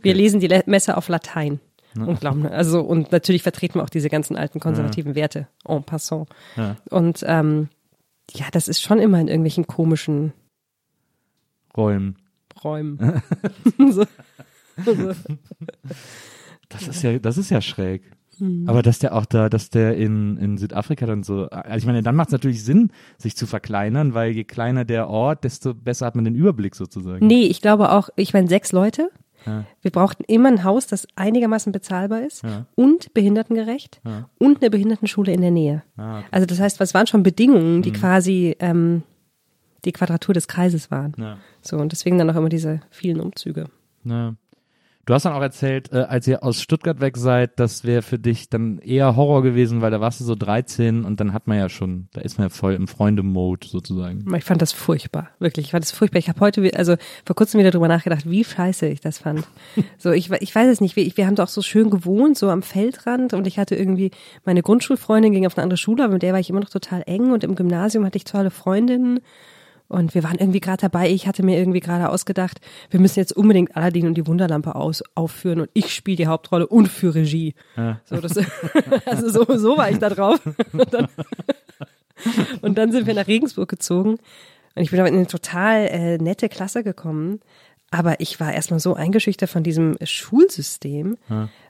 Wir 0.00 0.14
lesen 0.14 0.38
die 0.38 0.60
Messe 0.66 0.96
auf 0.96 1.08
Latein. 1.08 1.58
Und 1.96 2.20
glauben, 2.20 2.46
also, 2.46 2.80
und 2.80 3.12
natürlich 3.12 3.42
vertreten 3.42 3.76
wir 3.76 3.82
auch 3.82 3.90
diese 3.90 4.08
ganzen 4.08 4.36
alten 4.36 4.60
konservativen 4.60 5.14
Werte 5.14 5.48
en 5.64 5.82
passant. 5.82 6.28
Ja. 6.56 6.76
Und 6.90 7.24
ähm, 7.26 7.68
ja, 8.30 8.46
das 8.52 8.68
ist 8.68 8.82
schon 8.82 8.98
immer 8.98 9.20
in 9.20 9.28
irgendwelchen 9.28 9.66
komischen 9.66 10.32
Räumen. 11.76 12.16
Räumen. 12.62 13.22
so. 13.90 14.04
So. 14.84 15.12
Das 16.68 16.86
ist 16.86 17.02
ja, 17.02 17.18
das 17.18 17.36
ist 17.36 17.50
ja 17.50 17.60
schräg. 17.60 18.02
Mhm. 18.38 18.68
Aber 18.68 18.82
dass 18.82 18.98
der 18.98 19.14
auch 19.14 19.26
da, 19.26 19.48
dass 19.48 19.70
der 19.70 19.96
in, 19.96 20.36
in 20.36 20.58
Südafrika 20.58 21.06
dann 21.06 21.22
so, 21.22 21.48
also 21.50 21.78
ich 21.78 21.86
meine, 21.86 22.02
dann 22.02 22.14
macht 22.14 22.28
es 22.28 22.32
natürlich 22.32 22.62
Sinn, 22.62 22.92
sich 23.16 23.36
zu 23.36 23.46
verkleinern, 23.46 24.14
weil 24.14 24.32
je 24.32 24.44
kleiner 24.44 24.84
der 24.84 25.08
Ort, 25.08 25.44
desto 25.44 25.74
besser 25.74 26.06
hat 26.06 26.14
man 26.14 26.24
den 26.24 26.34
Überblick 26.34 26.74
sozusagen. 26.74 27.26
Nee, 27.26 27.46
ich 27.46 27.60
glaube 27.60 27.90
auch, 27.90 28.08
ich 28.16 28.32
meine, 28.32 28.48
sechs 28.48 28.72
Leute. 28.72 29.10
Wir 29.82 29.90
brauchten 29.90 30.24
immer 30.24 30.48
ein 30.48 30.64
Haus, 30.64 30.86
das 30.86 31.06
einigermaßen 31.16 31.72
bezahlbar 31.72 32.22
ist 32.22 32.42
und 32.74 33.14
behindertengerecht 33.14 34.00
und 34.38 34.60
eine 34.60 34.70
Behindertenschule 34.70 35.32
in 35.32 35.40
der 35.40 35.50
Nähe. 35.50 35.82
Ah, 35.96 36.18
okay. 36.18 36.26
Also 36.30 36.46
das 36.46 36.60
heißt, 36.60 36.80
es 36.80 36.94
waren 36.94 37.06
schon 37.06 37.22
Bedingungen, 37.22 37.82
die 37.82 37.92
quasi 37.92 38.56
ähm, 38.60 39.02
die 39.84 39.92
Quadratur 39.92 40.34
des 40.34 40.48
Kreises 40.48 40.90
waren. 40.90 41.14
Ja. 41.18 41.38
So, 41.62 41.76
und 41.76 41.92
deswegen 41.92 42.18
dann 42.18 42.30
auch 42.30 42.36
immer 42.36 42.48
diese 42.48 42.80
vielen 42.90 43.20
Umzüge. 43.20 43.66
Ja. 44.04 44.34
Du 45.08 45.14
hast 45.14 45.24
dann 45.24 45.32
auch 45.32 45.40
erzählt, 45.40 45.90
äh, 45.90 46.00
als 46.00 46.26
ihr 46.26 46.42
aus 46.42 46.60
Stuttgart 46.60 47.00
weg 47.00 47.16
seid, 47.16 47.58
das 47.58 47.82
wäre 47.82 48.02
für 48.02 48.18
dich 48.18 48.50
dann 48.50 48.76
eher 48.76 49.16
Horror 49.16 49.42
gewesen, 49.42 49.80
weil 49.80 49.90
da 49.90 50.02
warst 50.02 50.20
du 50.20 50.24
so 50.24 50.34
13 50.34 51.06
und 51.06 51.18
dann 51.18 51.32
hat 51.32 51.46
man 51.46 51.56
ja 51.56 51.70
schon, 51.70 52.08
da 52.12 52.20
ist 52.20 52.36
man 52.36 52.48
ja 52.48 52.50
voll 52.50 52.74
im 52.74 52.86
Freunde-Mode 52.86 53.66
sozusagen. 53.66 54.22
Ich 54.36 54.44
fand 54.44 54.60
das 54.60 54.72
furchtbar, 54.72 55.30
wirklich. 55.38 55.64
Ich 55.64 55.70
fand 55.70 55.82
das 55.82 55.92
furchtbar. 55.92 56.18
Ich 56.18 56.28
habe 56.28 56.40
heute, 56.40 56.76
also 56.76 56.96
vor 57.24 57.34
kurzem 57.34 57.58
wieder 57.58 57.70
drüber 57.70 57.88
nachgedacht, 57.88 58.28
wie 58.28 58.44
scheiße 58.44 58.86
ich 58.86 59.00
das 59.00 59.16
fand. 59.16 59.48
So, 59.96 60.10
ich, 60.12 60.30
ich 60.30 60.54
weiß 60.54 60.68
es 60.68 60.80
nicht. 60.82 60.94
Wir, 60.94 61.10
wir 61.16 61.26
haben 61.26 61.34
doch 61.34 61.48
so 61.48 61.62
schön 61.62 61.88
gewohnt, 61.88 62.36
so 62.36 62.50
am 62.50 62.62
Feldrand 62.62 63.32
und 63.32 63.46
ich 63.46 63.58
hatte 63.58 63.74
irgendwie, 63.74 64.10
meine 64.44 64.62
Grundschulfreundin 64.62 65.32
ging 65.32 65.46
auf 65.46 65.56
eine 65.56 65.62
andere 65.62 65.78
Schule, 65.78 66.04
aber 66.04 66.12
mit 66.12 66.22
der 66.22 66.34
war 66.34 66.40
ich 66.40 66.50
immer 66.50 66.60
noch 66.60 66.68
total 66.68 67.02
eng 67.06 67.32
und 67.32 67.44
im 67.44 67.54
Gymnasium 67.54 68.04
hatte 68.04 68.18
ich 68.18 68.24
tolle 68.24 68.50
Freundinnen. 68.50 69.20
Und 69.88 70.14
wir 70.14 70.22
waren 70.22 70.36
irgendwie 70.38 70.60
gerade 70.60 70.82
dabei, 70.82 71.10
ich 71.10 71.26
hatte 71.26 71.42
mir 71.42 71.58
irgendwie 71.58 71.80
gerade 71.80 72.10
ausgedacht, 72.10 72.60
wir 72.90 73.00
müssen 73.00 73.18
jetzt 73.18 73.32
unbedingt 73.32 73.74
Aladdin 73.74 74.06
und 74.06 74.14
die 74.14 74.26
Wunderlampe 74.26 74.74
aus, 74.74 75.02
aufführen 75.14 75.60
und 75.60 75.70
ich 75.72 75.94
spiele 75.94 76.16
die 76.18 76.26
Hauptrolle 76.26 76.66
und 76.66 76.88
für 76.88 77.14
Regie. 77.14 77.54
So, 78.04 78.20
das, 78.20 78.36
also 79.06 79.30
so, 79.30 79.58
so 79.58 79.78
war 79.78 79.90
ich 79.90 79.98
da 79.98 80.10
drauf. 80.10 80.40
Und 80.72 80.92
dann, 80.92 81.08
und 82.60 82.76
dann 82.76 82.92
sind 82.92 83.06
wir 83.06 83.14
nach 83.14 83.26
Regensburg 83.26 83.70
gezogen 83.70 84.18
und 84.74 84.82
ich 84.82 84.90
bin 84.90 85.00
aber 85.00 85.08
in 85.08 85.16
eine 85.16 85.26
total 85.26 85.88
äh, 85.88 86.18
nette 86.18 86.48
Klasse 86.48 86.84
gekommen. 86.84 87.40
Aber 87.90 88.20
ich 88.20 88.38
war 88.38 88.52
erstmal 88.52 88.80
so 88.80 88.94
eingeschüchtert 88.94 89.48
von 89.48 89.62
diesem 89.62 89.96
Schulsystem. 90.02 91.16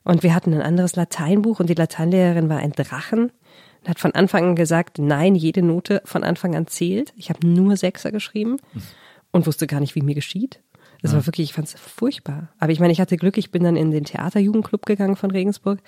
Und 0.02 0.22
wir 0.24 0.34
hatten 0.34 0.52
ein 0.52 0.62
anderes 0.62 0.96
Lateinbuch 0.96 1.60
und 1.60 1.70
die 1.70 1.74
Lateinlehrerin 1.74 2.48
war 2.48 2.58
ein 2.58 2.72
Drachen 2.72 3.30
und 3.80 3.88
hat 3.88 3.98
von 3.98 4.12
Anfang 4.12 4.44
an 4.44 4.56
gesagt, 4.56 4.98
nein, 4.98 5.34
jede 5.34 5.62
Note 5.62 6.02
von 6.04 6.24
Anfang 6.24 6.54
an 6.54 6.66
zählt. 6.66 7.12
Ich 7.16 7.30
habe 7.30 7.46
nur 7.46 7.76
Sechser 7.76 8.12
geschrieben 8.12 8.56
und 9.30 9.46
wusste 9.46 9.66
gar 9.66 9.80
nicht, 9.80 9.94
wie 9.94 10.02
mir 10.02 10.14
geschieht. 10.14 10.60
Das 11.02 11.12
war 11.12 11.26
wirklich, 11.26 11.50
ich 11.50 11.54
fand 11.54 11.68
es 11.68 11.74
furchtbar. 11.74 12.48
Aber 12.58 12.72
ich 12.72 12.80
meine, 12.80 12.92
ich 12.92 13.00
hatte 13.00 13.16
Glück, 13.16 13.38
ich 13.38 13.50
bin 13.50 13.62
dann 13.62 13.76
in 13.76 13.90
den 13.90 14.04
Theaterjugendclub 14.04 14.84
gegangen 14.84 15.16
von 15.16 15.30
Regensburg. 15.30 15.80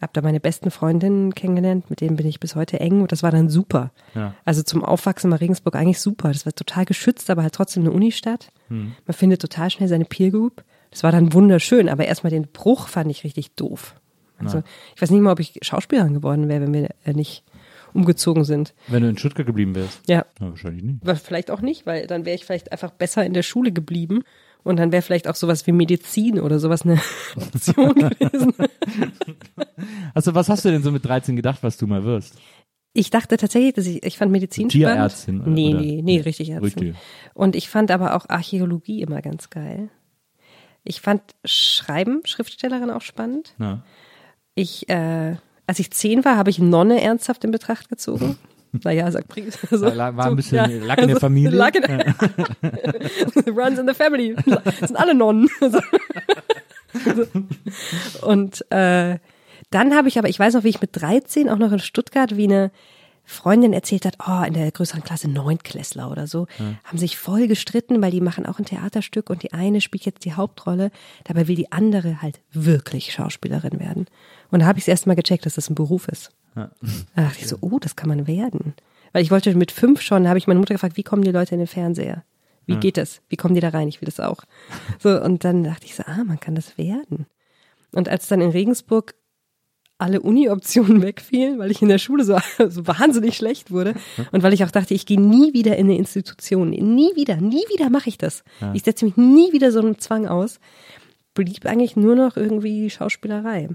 Hab 0.00 0.14
da 0.14 0.22
meine 0.22 0.40
besten 0.40 0.70
Freundinnen 0.70 1.34
kennengelernt, 1.34 1.90
mit 1.90 2.00
denen 2.00 2.16
bin 2.16 2.26
ich 2.26 2.40
bis 2.40 2.54
heute 2.54 2.80
eng 2.80 3.02
und 3.02 3.12
das 3.12 3.22
war 3.22 3.32
dann 3.32 3.50
super. 3.50 3.90
Ja. 4.14 4.34
Also 4.46 4.62
zum 4.62 4.82
Aufwachsen 4.82 5.30
war 5.30 5.40
Regensburg 5.40 5.76
eigentlich 5.76 6.00
super. 6.00 6.32
Das 6.32 6.46
war 6.46 6.54
total 6.54 6.86
geschützt, 6.86 7.28
aber 7.28 7.42
halt 7.42 7.54
trotzdem 7.54 7.82
eine 7.82 7.92
Unistadt. 7.92 8.52
Man 8.68 8.94
findet 9.10 9.42
total 9.42 9.68
schnell 9.70 9.88
seine 9.88 10.06
Peer 10.06 10.30
Group. 10.30 10.64
Das 10.90 11.02
war 11.02 11.12
dann 11.12 11.32
wunderschön, 11.34 11.88
aber 11.88 12.06
erstmal 12.06 12.30
den 12.30 12.48
Bruch 12.48 12.88
fand 12.88 13.10
ich 13.10 13.24
richtig 13.24 13.54
doof. 13.56 13.99
Also 14.46 14.62
ich 14.94 15.02
weiß 15.02 15.10
nicht 15.10 15.20
mal, 15.20 15.32
ob 15.32 15.40
ich 15.40 15.58
Schauspielerin 15.62 16.14
geworden 16.14 16.48
wäre, 16.48 16.62
wenn 16.62 16.72
wir 16.72 16.88
äh, 17.04 17.12
nicht 17.12 17.44
umgezogen 17.92 18.44
sind. 18.44 18.72
Wenn 18.88 19.02
du 19.02 19.08
in 19.08 19.18
Stuttgart 19.18 19.46
geblieben 19.46 19.74
wärst. 19.74 20.00
Ja, 20.08 20.24
Ja, 20.40 20.48
wahrscheinlich 20.50 20.84
nicht. 20.84 21.02
aber 21.02 21.16
vielleicht 21.16 21.50
auch 21.50 21.60
nicht, 21.60 21.86
weil 21.86 22.06
dann 22.06 22.24
wäre 22.24 22.36
ich 22.36 22.44
vielleicht 22.44 22.70
einfach 22.72 22.90
besser 22.90 23.24
in 23.26 23.34
der 23.34 23.42
Schule 23.42 23.72
geblieben 23.72 24.22
und 24.62 24.76
dann 24.78 24.92
wäre 24.92 25.02
vielleicht 25.02 25.26
auch 25.26 25.34
sowas 25.34 25.66
wie 25.66 25.72
Medizin 25.72 26.38
oder 26.38 26.58
sowas 26.60 26.82
eine 26.82 27.00
Option 27.36 27.94
gewesen. 27.94 28.54
Also 30.14 30.34
was 30.34 30.48
hast 30.48 30.64
du 30.64 30.70
denn 30.70 30.82
so 30.82 30.90
mit 30.90 31.04
13 31.04 31.36
gedacht, 31.36 31.62
was 31.62 31.76
du 31.76 31.86
mal 31.86 32.04
wirst? 32.04 32.36
Ich 32.92 33.10
dachte 33.10 33.36
tatsächlich, 33.36 33.74
dass 33.74 33.86
ich, 33.86 34.02
ich 34.04 34.18
fand 34.18 34.32
Medizin 34.32 34.68
Tierärztin, 34.68 35.36
spannend. 35.38 35.54
Nee, 35.54 35.70
oder? 35.74 35.80
nee, 35.80 36.00
nee, 36.02 36.20
richtig 36.20 36.50
Ärztin. 36.50 36.82
Richtig. 36.88 37.02
Und 37.34 37.54
ich 37.56 37.68
fand 37.68 37.90
aber 37.90 38.16
auch 38.16 38.28
Archäologie 38.28 39.00
immer 39.02 39.22
ganz 39.22 39.48
geil. 39.48 39.90
Ich 40.82 41.00
fand 41.00 41.22
Schreiben, 41.44 42.22
Schriftstellerin 42.24 42.90
auch 42.90 43.02
spannend. 43.02 43.54
Ja. 43.58 43.84
Ich, 44.60 44.88
äh, 44.90 45.36
als 45.66 45.78
ich 45.78 45.90
zehn 45.90 46.24
war, 46.24 46.36
habe 46.36 46.50
ich 46.50 46.58
Nonne 46.58 47.00
ernsthaft 47.00 47.44
in 47.44 47.50
Betracht 47.50 47.88
gezogen. 47.88 48.36
Naja, 48.84 49.10
sagt 49.10 49.26
Priest. 49.26 49.58
So, 49.70 49.84
War- 49.96 50.16
war 50.16 50.26
ein 50.26 50.36
bisschen- 50.36 50.86
lag 50.86 50.98
in 50.98 51.08
der 51.08 51.18
Familie? 51.18 51.50
Lag 51.58 51.74
in 51.74 51.82
runs 53.52 53.80
in 53.80 53.88
the 53.88 53.94
family. 53.94 54.36
Das 54.46 54.78
sind 54.88 54.94
alle 54.96 55.12
Nonnen. 55.12 55.48
Und 58.22 58.64
äh, 58.70 59.18
dann 59.70 59.94
habe 59.96 60.06
ich 60.08 60.18
aber, 60.18 60.28
ich 60.28 60.38
weiß 60.38 60.54
noch, 60.54 60.64
wie 60.64 60.68
ich 60.68 60.80
mit 60.80 60.90
13 60.92 61.48
auch 61.48 61.58
noch 61.58 61.72
in 61.72 61.78
Stuttgart 61.80 62.36
wie 62.36 62.44
eine 62.44 62.70
Freundin 63.30 63.72
erzählt 63.72 64.04
hat, 64.04 64.16
oh, 64.26 64.42
in 64.44 64.54
der 64.54 64.70
größeren 64.70 65.04
Klasse 65.04 65.28
Neuntklässler 65.28 66.10
oder 66.10 66.26
so, 66.26 66.46
haben 66.84 66.98
sich 66.98 67.16
voll 67.16 67.46
gestritten, 67.46 68.02
weil 68.02 68.10
die 68.10 68.20
machen 68.20 68.44
auch 68.44 68.58
ein 68.58 68.64
Theaterstück 68.64 69.30
und 69.30 69.42
die 69.42 69.52
eine 69.52 69.80
spielt 69.80 70.04
jetzt 70.04 70.24
die 70.24 70.34
Hauptrolle, 70.34 70.90
dabei 71.24 71.46
will 71.46 71.54
die 71.54 71.70
andere 71.70 72.20
halt 72.22 72.40
wirklich 72.52 73.12
Schauspielerin 73.12 73.78
werden. 73.78 74.06
Und 74.50 74.60
da 74.60 74.66
habe 74.66 74.78
ich 74.78 74.84
es 74.84 74.88
erst 74.88 75.06
mal 75.06 75.14
gecheckt, 75.14 75.46
dass 75.46 75.54
das 75.54 75.70
ein 75.70 75.76
Beruf 75.76 76.08
ist. 76.08 76.32
Da 77.14 77.22
dachte 77.22 77.38
ich 77.38 77.46
so, 77.46 77.58
oh, 77.60 77.78
das 77.78 77.94
kann 77.94 78.08
man 78.08 78.26
werden. 78.26 78.74
Weil 79.12 79.22
ich 79.22 79.30
wollte 79.30 79.54
mit 79.54 79.70
fünf 79.72 80.00
schon, 80.02 80.24
da 80.24 80.30
habe 80.30 80.38
ich 80.38 80.46
meine 80.46 80.58
Mutter 80.58 80.74
gefragt, 80.74 80.96
wie 80.96 81.02
kommen 81.02 81.22
die 81.22 81.30
Leute 81.30 81.54
in 81.54 81.60
den 81.60 81.68
Fernseher? 81.68 82.24
Wie 82.66 82.76
geht 82.76 82.96
das? 82.96 83.20
Wie 83.28 83.36
kommen 83.36 83.54
die 83.54 83.60
da 83.60 83.70
rein? 83.70 83.88
Ich 83.88 84.00
will 84.00 84.06
das 84.06 84.20
auch. 84.20 84.42
So, 84.98 85.20
und 85.20 85.44
dann 85.44 85.64
dachte 85.64 85.86
ich 85.86 85.94
so, 85.94 86.02
ah, 86.06 86.24
man 86.24 86.38
kann 86.38 86.54
das 86.54 86.78
werden. 86.78 87.26
Und 87.92 88.08
als 88.08 88.28
dann 88.28 88.40
in 88.40 88.50
Regensburg 88.50 89.14
alle 90.00 90.20
Uni-Optionen 90.20 91.02
wegfielen, 91.02 91.58
weil 91.58 91.70
ich 91.70 91.82
in 91.82 91.88
der 91.88 91.98
Schule 91.98 92.24
so, 92.24 92.38
so 92.68 92.86
wahnsinnig 92.86 93.36
schlecht 93.36 93.70
wurde 93.70 93.94
und 94.32 94.42
weil 94.42 94.52
ich 94.52 94.64
auch 94.64 94.70
dachte, 94.70 94.94
ich 94.94 95.06
gehe 95.06 95.20
nie 95.20 95.52
wieder 95.52 95.76
in 95.76 95.86
eine 95.86 95.98
Institution, 95.98 96.70
nie 96.70 97.14
wieder, 97.16 97.36
nie 97.36 97.64
wieder 97.72 97.90
mache 97.90 98.08
ich 98.08 98.18
das. 98.18 98.44
Ich 98.72 98.82
setze 98.82 99.04
mich 99.04 99.16
nie 99.16 99.52
wieder 99.52 99.72
so 99.72 99.80
einem 99.80 99.98
Zwang 99.98 100.26
aus. 100.26 100.60
Blieb 101.34 101.66
eigentlich 101.66 101.96
nur 101.96 102.16
noch 102.16 102.36
irgendwie 102.36 102.90
Schauspielerei. 102.90 103.68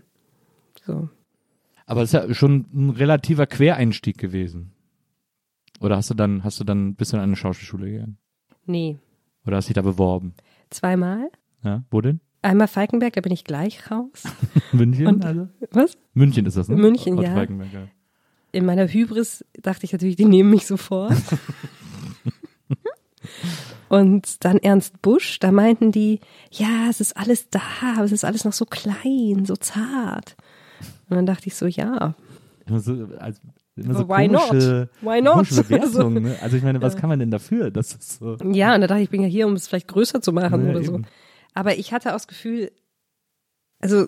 So. 0.86 1.10
Aber 1.86 2.02
es 2.02 2.10
ist 2.10 2.14
ja 2.14 2.34
schon 2.34 2.66
ein 2.74 2.90
relativer 2.90 3.46
Quereinstieg 3.46 4.18
gewesen. 4.18 4.72
Oder 5.80 5.98
hast 5.98 6.10
du 6.10 6.14
dann, 6.14 6.44
hast 6.44 6.60
du 6.60 6.64
dann 6.64 6.90
ein 6.90 6.96
bisschen 6.96 7.20
an 7.20 7.26
eine 7.26 7.36
Schauspielschule 7.36 7.92
gegangen? 7.92 8.18
Nee. 8.66 9.00
Oder 9.46 9.58
hast 9.58 9.70
dich 9.70 9.76
da 9.76 9.82
beworben? 9.82 10.34
Zweimal. 10.70 11.30
Ja, 11.64 11.84
wo 11.92 12.02
denn? 12.02 12.22
Einmal 12.46 12.68
Falkenberg, 12.68 13.14
da 13.14 13.22
bin 13.22 13.32
ich 13.32 13.44
gleich 13.44 13.90
raus. 13.90 14.24
München? 14.72 15.08
Und- 15.08 15.26
also? 15.26 15.48
Was? 15.72 15.98
München 16.14 16.46
ist 16.46 16.58
das, 16.58 16.70
ne? 16.70 16.76
München, 16.76 17.16
Ort 17.18 17.26
ja. 17.28 17.34
Falkenberg, 17.34 17.74
ja. 17.74 17.88
In 18.52 18.66
meiner 18.66 18.88
Hybris 18.88 19.44
dachte 19.62 19.86
ich 19.86 19.92
natürlich, 19.94 20.16
die 20.16 20.26
nehmen 20.26 20.50
mich 20.52 20.66
sofort. 20.66 21.14
Und 23.90 24.44
dann 24.44 24.58
Ernst 24.58 25.02
Busch, 25.02 25.40
da 25.40 25.52
meinten 25.52 25.92
die, 25.92 26.20
ja, 26.52 26.88
es 26.90 27.00
ist 27.02 27.16
alles 27.18 27.50
da, 27.50 27.62
aber 27.96 28.04
es 28.06 28.12
ist 28.12 28.26
alles 28.26 28.44
noch 28.46 28.54
so 28.54 28.66
klein, 28.66 29.46
so 29.46 29.56
zart. 29.56 30.36
Und 31.10 31.16
dann 31.18 31.26
dachte 31.26 31.48
ich 31.48 31.56
so, 31.56 31.66
ja, 31.68 32.16
Immer 32.68 32.80
so, 32.80 33.08
als, 33.20 33.40
immer 33.76 33.94
so 33.94 34.10
Why 34.10 34.28
not? 34.28 34.48
komische, 34.50 34.90
Why 35.02 35.22
not? 35.22 35.34
komische 35.34 35.64
Bewertungen, 35.64 36.18
Also, 36.18 36.20
ne? 36.20 36.36
Also 36.42 36.58
ich 36.58 36.64
meine, 36.64 36.82
was 36.82 36.96
kann 36.96 37.10
man 37.10 37.20
denn 37.20 37.30
dafür? 37.30 37.70
Das 37.70 37.94
ist 37.94 38.18
so. 38.20 38.38
ja, 38.52 38.74
und 38.74 38.82
da 38.82 38.88
dachte 38.88 39.02
ich, 39.02 39.06
ich 39.06 39.10
bin 39.12 39.22
ja 39.22 39.28
hier, 39.28 39.46
um 39.46 39.54
es 39.54 39.68
vielleicht 39.68 39.88
größer 39.88 40.20
zu 40.22 40.32
machen 40.34 40.66
Ja, 40.66 40.72
oder 40.72 40.84
so. 40.84 41.02
Aber 41.56 41.78
ich 41.78 41.92
hatte 41.92 42.10
auch 42.10 42.18
das 42.18 42.28
Gefühl, 42.28 42.72
also 43.80 44.08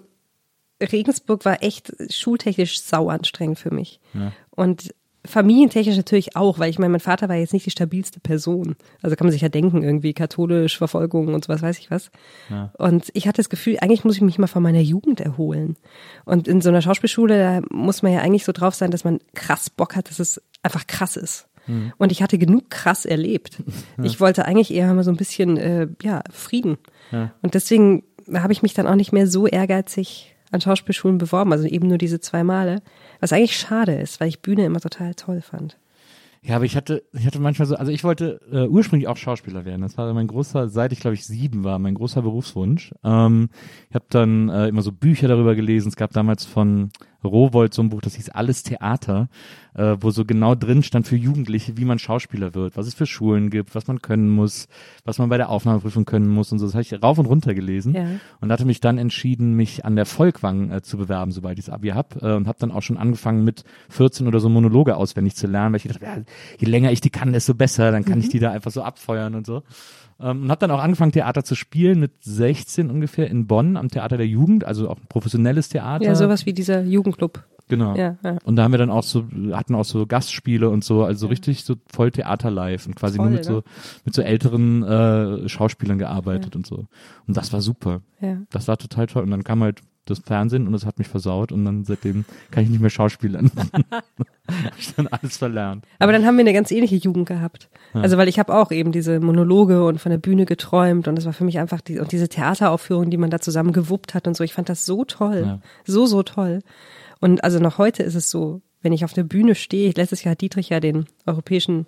Regensburg 0.79 1.43
war 1.45 1.63
echt 1.63 1.91
schultechnisch 2.13 2.81
sau 2.81 3.09
anstrengend 3.09 3.57
für 3.57 3.73
mich. 3.73 3.99
Ja. 4.13 4.31
Und 4.51 4.93
familientechnisch 5.25 5.97
natürlich 5.97 6.35
auch, 6.35 6.59
weil 6.59 6.69
ich 6.69 6.79
meine, 6.79 6.91
mein 6.91 6.99
Vater 6.99 7.29
war 7.29 7.35
jetzt 7.35 7.53
nicht 7.53 7.65
die 7.65 7.71
stabilste 7.71 8.19
Person. 8.19 8.75
Also 9.01 9.15
kann 9.15 9.25
man 9.25 9.31
sich 9.31 9.41
ja 9.41 9.49
denken, 9.49 9.83
irgendwie 9.83 10.13
katholisch, 10.13 10.77
Verfolgung 10.77 11.33
und 11.33 11.45
sowas, 11.45 11.61
weiß 11.61 11.79
ich 11.79 11.91
was. 11.91 12.11
Ja. 12.49 12.71
Und 12.77 13.09
ich 13.13 13.27
hatte 13.27 13.37
das 13.37 13.49
Gefühl, 13.49 13.77
eigentlich 13.81 14.03
muss 14.03 14.15
ich 14.15 14.21
mich 14.21 14.37
mal 14.37 14.47
von 14.47 14.63
meiner 14.63 14.79
Jugend 14.79 15.19
erholen. 15.19 15.75
Und 16.25 16.47
in 16.47 16.61
so 16.61 16.69
einer 16.69 16.81
Schauspielschule, 16.81 17.37
da 17.37 17.75
muss 17.75 18.03
man 18.03 18.13
ja 18.13 18.21
eigentlich 18.21 18.45
so 18.45 18.51
drauf 18.51 18.75
sein, 18.75 18.91
dass 18.91 19.03
man 19.03 19.19
krass 19.35 19.69
Bock 19.69 19.95
hat, 19.95 20.09
dass 20.09 20.19
es 20.19 20.41
einfach 20.63 20.87
krass 20.87 21.17
ist. 21.17 21.47
Mhm. 21.67 21.93
Und 21.97 22.11
ich 22.11 22.21
hatte 22.21 22.37
genug 22.37 22.69
krass 22.69 23.05
erlebt. 23.05 23.57
Ich 24.03 24.19
wollte 24.19 24.45
eigentlich 24.45 24.73
eher 24.73 24.93
mal 24.93 25.03
so 25.03 25.11
ein 25.11 25.17
bisschen, 25.17 25.57
äh, 25.57 25.87
ja, 26.01 26.23
Frieden. 26.31 26.77
Ja. 27.11 27.33
Und 27.41 27.55
deswegen 27.55 28.03
habe 28.33 28.53
ich 28.53 28.61
mich 28.61 28.73
dann 28.73 28.87
auch 28.87 28.95
nicht 28.95 29.11
mehr 29.11 29.27
so 29.27 29.47
ehrgeizig 29.47 30.35
an 30.51 30.61
Schauspielschulen 30.61 31.17
beworben, 31.17 31.51
also 31.51 31.67
eben 31.67 31.87
nur 31.87 31.97
diese 31.97 32.19
zwei 32.19 32.43
Male. 32.43 32.81
Was 33.19 33.33
eigentlich 33.33 33.57
schade 33.57 33.95
ist, 33.95 34.19
weil 34.19 34.29
ich 34.29 34.41
Bühne 34.41 34.65
immer 34.65 34.79
total 34.79 35.13
toll 35.15 35.41
fand. 35.41 35.77
Ja, 36.43 36.55
aber 36.55 36.65
ich 36.65 36.77
hatte, 36.77 37.03
ich 37.11 37.25
hatte 37.25 37.39
manchmal 37.39 37.67
so, 37.67 37.75
also 37.75 37.91
ich 37.91 38.03
wollte 38.03 38.39
äh, 38.51 38.67
ursprünglich 38.67 39.09
auch 39.09 39.17
Schauspieler 39.17 39.65
werden. 39.65 39.81
Das 39.81 39.97
war 39.97 40.13
mein 40.13 40.27
großer, 40.27 40.69
seit 40.69 40.93
ich 40.93 41.01
glaube 41.01 41.15
ich 41.15 41.25
sieben 41.25 41.63
war, 41.63 41.77
mein 41.79 41.95
großer 41.95 42.21
Berufswunsch. 42.21 42.93
Ähm, 43.03 43.49
ich 43.89 43.95
habe 43.95 44.05
dann 44.09 44.47
äh, 44.47 44.67
immer 44.67 44.81
so 44.81 44.91
Bücher 44.91 45.27
darüber 45.27 45.55
gelesen. 45.55 45.89
Es 45.89 45.97
gab 45.97 46.13
damals 46.13 46.45
von 46.45 46.91
Rowold 47.27 47.73
so 47.73 47.81
ein 47.81 47.89
Buch, 47.89 48.01
das 48.01 48.15
hieß 48.15 48.29
Alles 48.29 48.63
Theater, 48.63 49.29
äh, 49.75 49.95
wo 49.99 50.09
so 50.11 50.25
genau 50.25 50.55
drin 50.55 50.83
stand 50.83 51.07
für 51.07 51.15
Jugendliche, 51.15 51.77
wie 51.77 51.85
man 51.85 51.99
Schauspieler 51.99 52.55
wird, 52.55 52.75
was 52.77 52.87
es 52.87 52.93
für 52.95 53.05
Schulen 53.05 53.49
gibt, 53.49 53.75
was 53.75 53.87
man 53.87 54.01
können 54.01 54.29
muss, 54.29 54.67
was 55.05 55.19
man 55.19 55.29
bei 55.29 55.37
der 55.37 55.49
Aufnahmeprüfung 55.49 56.05
können 56.05 56.27
muss 56.27 56.51
und 56.51 56.59
so. 56.59 56.65
Das 56.65 56.73
habe 56.73 56.81
ich 56.81 57.03
rauf 57.03 57.19
und 57.19 57.25
runter 57.27 57.53
gelesen 57.53 57.93
Ja. 57.93 58.07
und 58.41 58.51
hatte 58.51 58.65
mich 58.65 58.79
dann 58.79 58.97
entschieden, 58.97 59.53
mich 59.55 59.85
an 59.85 59.95
der 59.95 60.05
Volkwang 60.05 60.71
äh, 60.71 60.81
zu 60.81 60.97
bewerben, 60.97 61.31
sobald 61.31 61.59
ich 61.59 61.65
das 61.65 61.73
Abi 61.73 61.89
hab 61.89 62.21
äh, 62.21 62.33
und 62.33 62.47
habe 62.47 62.57
dann 62.59 62.71
auch 62.71 62.81
schon 62.81 62.97
angefangen 62.97 63.43
mit 63.43 63.63
14 63.89 64.27
oder 64.27 64.39
so 64.39 64.49
Monologe 64.49 64.95
auswendig 64.95 65.35
zu 65.35 65.47
lernen, 65.47 65.73
weil 65.73 65.81
ich 65.83 65.87
dachte, 65.87 66.03
ja, 66.05 66.17
je 66.57 66.67
länger 66.67 66.91
ich 66.91 67.01
die 67.01 67.09
kann, 67.09 67.33
desto 67.33 67.53
besser, 67.53 67.91
dann 67.91 68.05
kann 68.05 68.19
ich 68.19 68.29
die 68.29 68.39
da 68.39 68.51
einfach 68.51 68.71
so 68.71 68.81
abfeuern 68.81 69.35
und 69.35 69.45
so. 69.45 69.63
Ähm, 70.19 70.43
und 70.43 70.51
habe 70.51 70.59
dann 70.59 70.71
auch 70.71 70.81
angefangen, 70.81 71.11
Theater 71.11 71.43
zu 71.43 71.55
spielen 71.55 71.99
mit 71.99 72.11
16 72.21 72.89
ungefähr 72.89 73.29
in 73.29 73.47
Bonn 73.47 73.77
am 73.77 73.89
Theater 73.89 74.17
der 74.17 74.27
Jugend, 74.27 74.63
also 74.63 74.89
auch 74.89 74.97
ein 74.97 75.07
professionelles 75.07 75.69
Theater. 75.69 76.05
Ja, 76.05 76.15
sowas 76.15 76.45
wie 76.45 76.53
dieser 76.53 76.81
Jugendclub. 76.83 77.43
Genau. 77.69 77.95
Ja, 77.95 78.17
ja. 78.23 78.37
Und 78.45 78.55
da 78.55 78.63
haben 78.63 78.71
wir 78.71 78.77
dann 78.77 78.89
auch 78.89 79.03
so, 79.03 79.25
hatten 79.51 79.75
auch 79.75 79.83
so 79.83 80.05
Gastspiele 80.07 80.69
und 80.69 80.83
so, 80.83 81.03
also 81.03 81.27
richtig 81.27 81.65
so 81.65 81.75
voll 81.91 82.11
Theater 82.11 82.49
live 82.49 82.87
und 82.87 82.95
quasi 82.95 83.17
Toll, 83.17 83.25
nur 83.25 83.35
mit 83.35 83.45
ne? 83.45 83.51
so, 83.51 83.63
mit 84.05 84.13
so 84.13 84.21
älteren 84.21 84.83
äh, 84.83 85.49
Schauspielern 85.49 85.97
gearbeitet 85.97 86.55
und 86.55 86.65
so. 86.65 86.85
Und 87.27 87.35
das 87.35 87.51
war 87.51 87.61
super. 87.61 88.01
Ja. 88.21 88.37
Das 88.51 88.67
war 88.69 88.77
total 88.77 89.07
toll. 89.07 89.23
Und 89.23 89.31
dann 89.31 89.43
kam 89.43 89.61
halt 89.63 89.81
das 90.09 90.19
Fernsehen 90.19 90.65
und 90.67 90.73
das 90.73 90.85
hat 90.85 90.97
mich 90.99 91.07
versaut 91.07 91.51
und 91.51 91.65
dann 91.65 91.83
seitdem 91.85 92.25
kann 92.51 92.63
ich 92.63 92.69
nicht 92.69 92.81
mehr 92.81 92.89
schauspielern. 92.89 93.51
Hab 93.91 94.77
ich 94.79 94.93
dann 94.95 95.07
alles 95.07 95.37
verlernt. 95.37 95.85
Aber 95.99 96.11
dann 96.11 96.25
haben 96.25 96.35
wir 96.37 96.41
eine 96.41 96.53
ganz 96.53 96.71
ähnliche 96.71 96.95
Jugend 96.95 97.27
gehabt. 97.27 97.69
Also 97.93 98.17
weil 98.17 98.27
ich 98.27 98.39
habe 98.39 98.53
auch 98.55 98.71
eben 98.71 98.91
diese 98.91 99.19
Monologe 99.19 99.83
und 99.85 99.99
von 99.99 100.09
der 100.09 100.17
Bühne 100.19 100.45
geträumt 100.45 101.07
und 101.07 101.15
das 101.15 101.25
war 101.25 101.33
für 101.33 101.43
mich 101.43 101.59
einfach 101.59 101.81
die 101.81 101.99
und 101.99 102.11
diese 102.11 102.29
Theateraufführung, 102.29 103.09
die 103.09 103.17
man 103.17 103.29
da 103.29 103.39
zusammen 103.39 103.71
gewuppt 103.73 104.13
hat 104.13 104.27
und 104.27 104.37
so. 104.37 104.43
Ich 104.43 104.53
fand 104.53 104.69
das 104.69 104.85
so 104.85 105.03
toll, 105.05 105.43
Ja. 105.45 105.59
so 105.85 106.05
so 106.05 106.23
toll. 106.23 106.61
Und 107.19 107.43
also 107.43 107.59
noch 107.59 107.77
heute 107.77 108.03
ist 108.03 108.15
es 108.15 108.29
so, 108.29 108.61
wenn 108.81 108.93
ich 108.93 109.03
auf 109.03 109.13
der 109.13 109.23
Bühne 109.23 109.55
stehe. 109.55 109.91
Letztes 109.95 110.23
Jahr 110.23 110.33
hat 110.33 110.41
Dietrich 110.41 110.69
ja 110.69 110.79
den 110.79 111.05
europäischen 111.25 111.85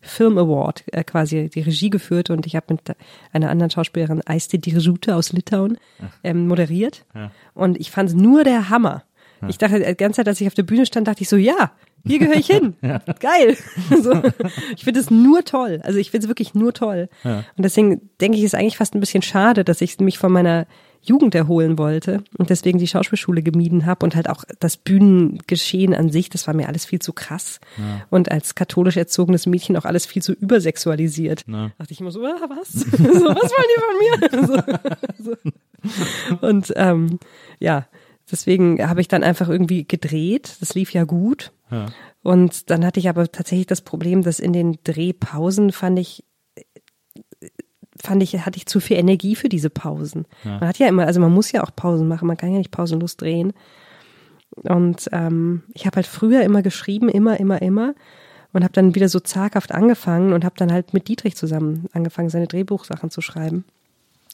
Film 0.00 0.38
Award 0.38 0.84
äh, 0.92 1.04
quasi 1.04 1.50
die 1.50 1.60
Regie 1.60 1.90
geführt 1.90 2.30
und 2.30 2.46
ich 2.46 2.56
habe 2.56 2.66
mit 2.70 2.96
einer 3.32 3.50
anderen 3.50 3.70
Schauspielerin 3.70 4.22
Aiste 4.26 4.58
Dirjute 4.58 5.14
aus 5.14 5.32
Litauen 5.32 5.78
ähm, 6.24 6.46
moderiert 6.48 7.04
und 7.54 7.78
ich 7.78 7.90
fand 7.90 8.10
es 8.10 8.14
nur 8.14 8.44
der 8.44 8.70
Hammer. 8.70 9.04
Ich 9.48 9.58
dachte 9.58 9.80
die 9.80 9.96
ganze 9.96 10.18
Zeit, 10.18 10.28
als 10.28 10.40
ich 10.40 10.46
auf 10.46 10.54
der 10.54 10.64
Bühne 10.64 10.84
stand, 10.84 11.08
dachte 11.08 11.22
ich 11.22 11.28
so, 11.28 11.36
ja, 11.36 11.72
hier 12.06 12.18
gehöre 12.18 12.36
ich 12.36 12.46
hin. 12.50 12.74
Geil. 13.20 13.56
so. 14.02 14.22
Ich 14.76 14.84
finde 14.84 15.00
es 15.00 15.10
nur 15.10 15.44
toll. 15.44 15.80
Also 15.82 15.98
ich 15.98 16.10
finde 16.10 16.24
es 16.26 16.28
wirklich 16.28 16.54
nur 16.54 16.74
toll. 16.74 17.08
Und 17.24 17.44
deswegen 17.56 18.10
denke 18.20 18.36
ich, 18.36 18.44
ist 18.44 18.54
eigentlich 18.54 18.76
fast 18.76 18.94
ein 18.94 19.00
bisschen 19.00 19.22
schade, 19.22 19.64
dass 19.64 19.80
ich 19.80 19.98
mich 19.98 20.18
von 20.18 20.32
meiner 20.32 20.66
Jugend 21.02 21.34
erholen 21.34 21.78
wollte 21.78 22.22
und 22.36 22.50
deswegen 22.50 22.78
die 22.78 22.86
Schauspielschule 22.86 23.42
gemieden 23.42 23.86
habe 23.86 24.04
und 24.04 24.14
halt 24.14 24.28
auch 24.28 24.44
das 24.58 24.76
Bühnengeschehen 24.76 25.94
an 25.94 26.10
sich, 26.10 26.28
das 26.28 26.46
war 26.46 26.54
mir 26.54 26.68
alles 26.68 26.84
viel 26.84 26.98
zu 26.98 27.12
krass. 27.12 27.58
Und 28.10 28.30
als 28.30 28.54
katholisch 28.54 28.96
erzogenes 28.96 29.46
Mädchen 29.46 29.76
auch 29.76 29.84
alles 29.84 30.06
viel 30.06 30.22
zu 30.22 30.32
übersexualisiert. 30.32 31.44
Ja. 31.46 31.70
Dachte 31.78 31.92
ich 31.92 32.00
immer 32.00 32.10
so, 32.10 32.24
ah, 32.24 32.48
was? 32.48 32.72
so, 32.72 32.88
was 32.88 32.98
wollen 32.98 33.70
die 33.70 33.80
von 33.80 34.40
mir? 34.42 34.96
so, 35.18 35.34
so. 35.34 36.46
Und 36.46 36.72
ähm, 36.76 37.18
ja, 37.58 37.86
deswegen 38.30 38.86
habe 38.86 39.00
ich 39.00 39.08
dann 39.08 39.22
einfach 39.22 39.48
irgendwie 39.48 39.84
gedreht. 39.84 40.56
Das 40.60 40.74
lief 40.74 40.92
ja 40.92 41.04
gut. 41.04 41.52
Ja. 41.70 41.86
Und 42.22 42.70
dann 42.70 42.84
hatte 42.84 43.00
ich 43.00 43.08
aber 43.08 43.32
tatsächlich 43.32 43.66
das 43.66 43.80
Problem, 43.80 44.22
dass 44.22 44.40
in 44.40 44.52
den 44.52 44.78
Drehpausen 44.84 45.72
fand 45.72 45.98
ich, 45.98 46.24
fand 48.02 48.22
ich, 48.22 48.38
hatte 48.44 48.56
ich 48.56 48.66
zu 48.66 48.80
viel 48.80 48.96
Energie 48.96 49.34
für 49.36 49.48
diese 49.48 49.70
Pausen. 49.70 50.26
Man 50.60 50.68
hat 50.68 50.78
ja 50.78 50.88
immer, 50.88 51.06
also 51.06 51.20
man 51.20 51.32
muss 51.32 51.52
ja 51.52 51.62
auch 51.62 51.74
Pausen 51.74 52.08
machen, 52.08 52.26
man 52.26 52.36
kann 52.36 52.52
ja 52.52 52.58
nicht 52.58 52.70
pausenlos 52.70 53.16
drehen. 53.16 53.52
Und 54.56 55.08
ähm, 55.12 55.62
ich 55.74 55.86
habe 55.86 55.96
halt 55.96 56.06
früher 56.06 56.42
immer 56.42 56.62
geschrieben, 56.62 57.08
immer, 57.08 57.38
immer, 57.38 57.62
immer. 57.62 57.94
Und 58.52 58.64
habe 58.64 58.72
dann 58.72 58.96
wieder 58.96 59.08
so 59.08 59.20
zaghaft 59.20 59.70
angefangen 59.70 60.32
und 60.32 60.44
habe 60.44 60.56
dann 60.58 60.72
halt 60.72 60.92
mit 60.92 61.06
Dietrich 61.06 61.36
zusammen 61.36 61.86
angefangen, 61.92 62.30
seine 62.30 62.48
Drehbuchsachen 62.48 63.10
zu 63.10 63.20
schreiben. 63.20 63.64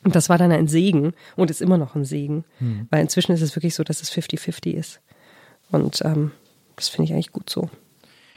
Und 0.05 0.15
das 0.15 0.29
war 0.29 0.39
dann 0.39 0.53
ein 0.53 0.69
Segen 0.69 1.13
und 1.37 1.51
ist 1.51 1.61
immer 1.61 1.77
noch 1.77 1.95
ein 1.95 2.05
Segen, 2.05 2.45
weil 2.91 3.03
inzwischen 3.03 3.33
ist 3.33 3.43
es 3.43 3.57
wirklich 3.57 3.75
so, 3.75 3.83
dass 3.83 4.01
es 4.01 4.11
50-50 4.11 4.73
ist. 4.73 5.01
Und 5.71 6.01
ähm, 6.05 6.31
das 6.77 6.89
finde 6.89 7.05
ich 7.05 7.13
eigentlich 7.13 7.33
gut 7.33 7.51
so. 7.51 7.69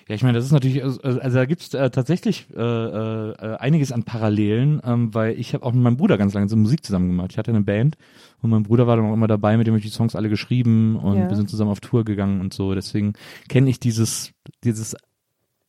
Ja, 0.09 0.15
ich 0.15 0.23
meine, 0.23 0.39
das 0.39 0.45
ist 0.45 0.51
natürlich, 0.51 0.83
also, 0.83 0.99
also 1.03 1.37
da 1.37 1.45
gibt's 1.45 1.71
äh, 1.75 1.91
tatsächlich 1.91 2.47
äh, 2.55 2.59
äh, 2.59 3.57
einiges 3.57 3.91
an 3.91 4.03
Parallelen, 4.03 4.81
ähm, 4.83 5.13
weil 5.13 5.39
ich 5.39 5.53
habe 5.53 5.63
auch 5.63 5.71
mit 5.71 5.83
meinem 5.83 5.97
Bruder 5.97 6.17
ganz 6.17 6.33
lange 6.33 6.49
so 6.49 6.55
Musik 6.55 6.83
zusammen 6.83 7.09
gemacht. 7.09 7.31
Ich 7.31 7.37
hatte 7.37 7.51
eine 7.51 7.61
Band 7.61 7.95
und 8.41 8.49
mein 8.49 8.63
Bruder 8.63 8.87
war 8.87 8.95
dann 8.95 9.05
auch 9.05 9.13
immer 9.13 9.27
dabei, 9.27 9.55
mit 9.55 9.67
dem 9.67 9.73
habe 9.73 9.77
ich 9.79 9.85
die 9.85 9.91
Songs 9.95 10.15
alle 10.15 10.27
geschrieben 10.29 10.95
und 10.95 11.17
Ja. 11.19 11.29
wir 11.29 11.35
sind 11.35 11.47
zusammen 11.47 11.69
auf 11.69 11.79
Tour 11.79 12.05
gegangen 12.05 12.41
und 12.41 12.55
so. 12.55 12.73
Deswegen 12.73 13.13
kenne 13.49 13.69
ich 13.69 13.79
dieses, 13.79 14.31
dieses 14.63 14.95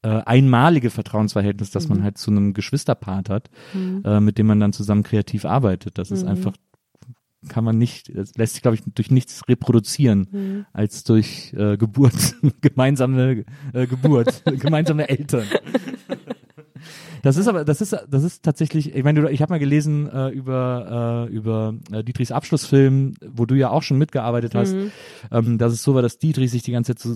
äh, 0.03 0.09
einmalige 0.09 0.89
Vertrauensverhältnis, 0.89 1.71
das 1.71 1.91
man 1.91 2.03
halt 2.03 2.17
zu 2.17 2.31
einem 2.31 2.55
Geschwisterpart 2.55 3.29
hat, 3.29 3.51
äh, 4.05 4.21
mit 4.21 4.39
dem 4.39 4.47
man 4.47 4.59
dann 4.59 4.73
zusammen 4.73 5.03
kreativ 5.03 5.45
arbeitet. 5.45 5.99
Das 5.99 6.11
ist 6.11 6.25
einfach 6.25 6.55
kann 7.49 7.65
man 7.65 7.79
nicht, 7.79 8.15
das 8.15 8.35
lässt 8.37 8.55
sich, 8.55 8.63
glaube 8.63 8.75
ich, 8.77 8.83
durch 8.95 9.11
nichts 9.11 9.49
reproduzieren, 9.49 10.29
Mhm. 10.31 10.67
als 10.73 11.05
durch 11.05 11.53
äh, 11.55 11.77
Geburt, 11.77 12.37
gemeinsame 12.61 13.45
äh, 13.73 13.87
Geburt, 13.87 14.43
gemeinsame 14.61 15.09
Eltern. 15.09 15.45
Das 17.23 17.37
ist 17.37 17.49
aber, 17.49 17.65
das 17.65 17.81
ist, 17.81 17.97
das 18.09 18.25
ist 18.25 18.43
tatsächlich, 18.43 18.95
ich 18.95 19.05
meine, 19.05 19.21
du- 19.23 19.29
ich 19.31 19.43
habe 19.43 19.53
mal 19.53 19.59
gelesen 19.59 20.09
äh, 20.11 20.29
über 20.31 21.27
äh, 21.29 21.33
über 21.33 21.75
äh, 21.93 22.03
Dietrichs 22.05 22.33
Abschlussfilm, 22.33 23.15
wo 23.27 23.47
du 23.47 23.55
ja 23.55 23.71
auch 23.71 23.83
schon 23.83 23.99
mitgearbeitet 23.99 24.55
hast, 24.55 24.75
ähm, 25.31 25.59
dass 25.59 25.73
es 25.73 25.83
so 25.83 25.95
war, 25.95 26.03
dass 26.03 26.19
Dietrich 26.19 26.51
sich 26.51 26.63
die 26.63 26.73
ganze 26.73 26.95
Zeit 26.95 27.01
so, 27.01 27.11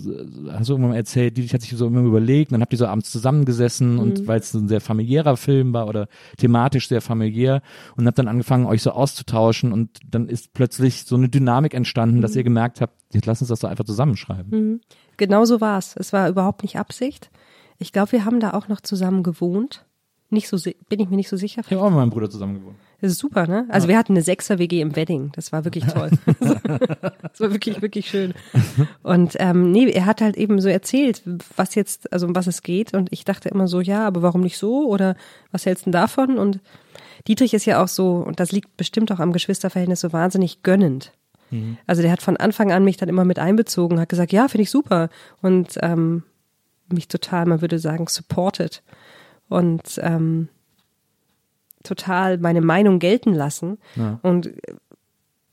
hast 0.52 0.68
du 0.68 0.74
irgendwann 0.74 0.90
mal 0.90 0.96
erzählt, 0.96 1.36
Dietrich 1.36 1.54
hat 1.54 1.62
sich 1.62 1.70
so 1.76 1.86
immer 1.86 2.00
überlegt, 2.02 2.52
dann 2.52 2.60
habt 2.60 2.72
ihr 2.72 2.78
so 2.78 2.86
abends 2.86 3.10
zusammengesessen 3.10 3.98
und 3.98 4.26
weil 4.26 4.40
es 4.40 4.50
so 4.52 4.58
ein 4.58 4.68
sehr 4.68 4.80
familiärer 4.80 5.36
Film 5.36 5.72
war 5.72 5.88
oder 5.88 6.08
thematisch 6.38 6.88
sehr 6.88 7.00
familiär 7.00 7.62
und 7.96 8.06
habt 8.06 8.18
dann 8.18 8.28
angefangen, 8.28 8.66
euch 8.66 8.82
so 8.82 8.90
auszutauschen 8.90 9.72
und 9.72 9.98
dann 10.08 10.28
ist 10.28 10.52
plötzlich 10.54 11.04
so 11.04 11.16
eine 11.16 11.28
Dynamik 11.28 11.74
entstanden, 11.74 12.20
dass 12.20 12.36
ihr 12.36 12.44
gemerkt 12.44 12.80
habt, 12.80 12.94
jetzt 13.12 13.26
lass 13.26 13.40
uns 13.40 13.48
das 13.48 13.60
doch 13.60 13.68
einfach 13.70 13.84
zusammenschreiben. 13.84 14.80
Genau 15.16 15.44
so 15.44 15.60
war 15.60 15.78
es. 15.78 15.94
Es 15.96 16.12
war 16.12 16.28
überhaupt 16.28 16.62
nicht 16.62 16.76
Absicht. 16.78 17.30
Ich 17.78 17.92
glaube, 17.92 18.12
wir 18.12 18.24
haben 18.24 18.40
da 18.40 18.52
auch 18.52 18.68
noch 18.68 18.80
zusammen 18.80 19.22
gewohnt. 19.22 19.84
Nicht 20.30 20.48
so, 20.48 20.56
bin 20.88 21.00
ich 21.00 21.08
mir 21.08 21.16
nicht 21.16 21.28
so 21.28 21.36
sicher. 21.36 21.62
Ich 21.64 21.70
habe 21.72 21.82
auch 21.82 21.90
mit 21.90 21.98
meinem 21.98 22.10
Bruder 22.10 22.28
zusammen 22.28 22.54
gewohnt. 22.54 22.76
Das 23.00 23.12
ist 23.12 23.18
super, 23.18 23.46
ne? 23.46 23.66
Also 23.68 23.86
wir 23.88 23.98
hatten 23.98 24.12
eine 24.12 24.22
Sechser-WG 24.22 24.80
im 24.80 24.96
Wedding. 24.96 25.30
Das 25.34 25.52
war 25.52 25.64
wirklich 25.64 25.84
toll. 25.84 26.10
das 26.40 27.40
war 27.40 27.52
wirklich, 27.52 27.82
wirklich 27.82 28.08
schön. 28.08 28.32
Und 29.02 29.36
ähm, 29.38 29.70
nee, 29.70 29.90
er 29.90 30.06
hat 30.06 30.22
halt 30.22 30.36
eben 30.36 30.60
so 30.60 30.68
erzählt, 30.68 31.22
was 31.56 31.74
jetzt, 31.74 32.12
also 32.12 32.26
um 32.26 32.34
was 32.34 32.46
es 32.46 32.62
geht. 32.62 32.94
Und 32.94 33.12
ich 33.12 33.24
dachte 33.24 33.50
immer 33.50 33.68
so, 33.68 33.80
ja, 33.80 34.06
aber 34.06 34.22
warum 34.22 34.40
nicht 34.40 34.56
so? 34.56 34.88
Oder 34.88 35.16
was 35.52 35.66
hältst 35.66 35.82
du 35.82 35.90
denn 35.90 36.00
davon? 36.00 36.38
Und 36.38 36.60
Dietrich 37.28 37.52
ist 37.52 37.66
ja 37.66 37.82
auch 37.82 37.88
so, 37.88 38.16
und 38.16 38.40
das 38.40 38.52
liegt 38.52 38.76
bestimmt 38.76 39.12
auch 39.12 39.20
am 39.20 39.32
Geschwisterverhältnis, 39.32 40.00
so 40.00 40.12
wahnsinnig 40.12 40.62
gönnend. 40.62 41.12
Also 41.86 42.02
der 42.02 42.10
hat 42.10 42.22
von 42.22 42.36
Anfang 42.36 42.72
an 42.72 42.84
mich 42.84 42.96
dann 42.96 43.08
immer 43.08 43.24
mit 43.24 43.38
einbezogen, 43.38 44.00
hat 44.00 44.08
gesagt, 44.08 44.32
ja, 44.32 44.48
finde 44.48 44.62
ich 44.62 44.70
super. 44.70 45.08
Und 45.40 45.78
ähm, 45.82 46.24
mich 46.92 47.08
total, 47.08 47.46
man 47.46 47.60
würde 47.60 47.78
sagen, 47.78 48.06
supported. 48.08 48.82
Und 49.54 50.00
ähm, 50.02 50.48
total 51.84 52.38
meine 52.38 52.60
Meinung 52.60 52.98
gelten 52.98 53.32
lassen. 53.32 53.78
Und, 54.22 54.52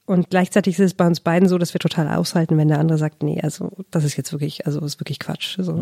und 0.05 0.29
gleichzeitig 0.29 0.79
ist 0.79 0.85
es 0.85 0.93
bei 0.95 1.05
uns 1.05 1.19
beiden 1.19 1.47
so, 1.47 1.57
dass 1.59 1.73
wir 1.75 1.79
total 1.79 2.07
aushalten, 2.07 2.57
wenn 2.57 2.67
der 2.67 2.79
andere 2.79 2.97
sagt, 2.97 3.21
nee, 3.21 3.39
also 3.41 3.71
das 3.91 4.03
ist 4.03 4.17
jetzt 4.17 4.31
wirklich, 4.31 4.65
also 4.65 4.79
ist 4.79 4.99
wirklich 4.99 5.19
Quatsch. 5.19 5.57
So. 5.59 5.73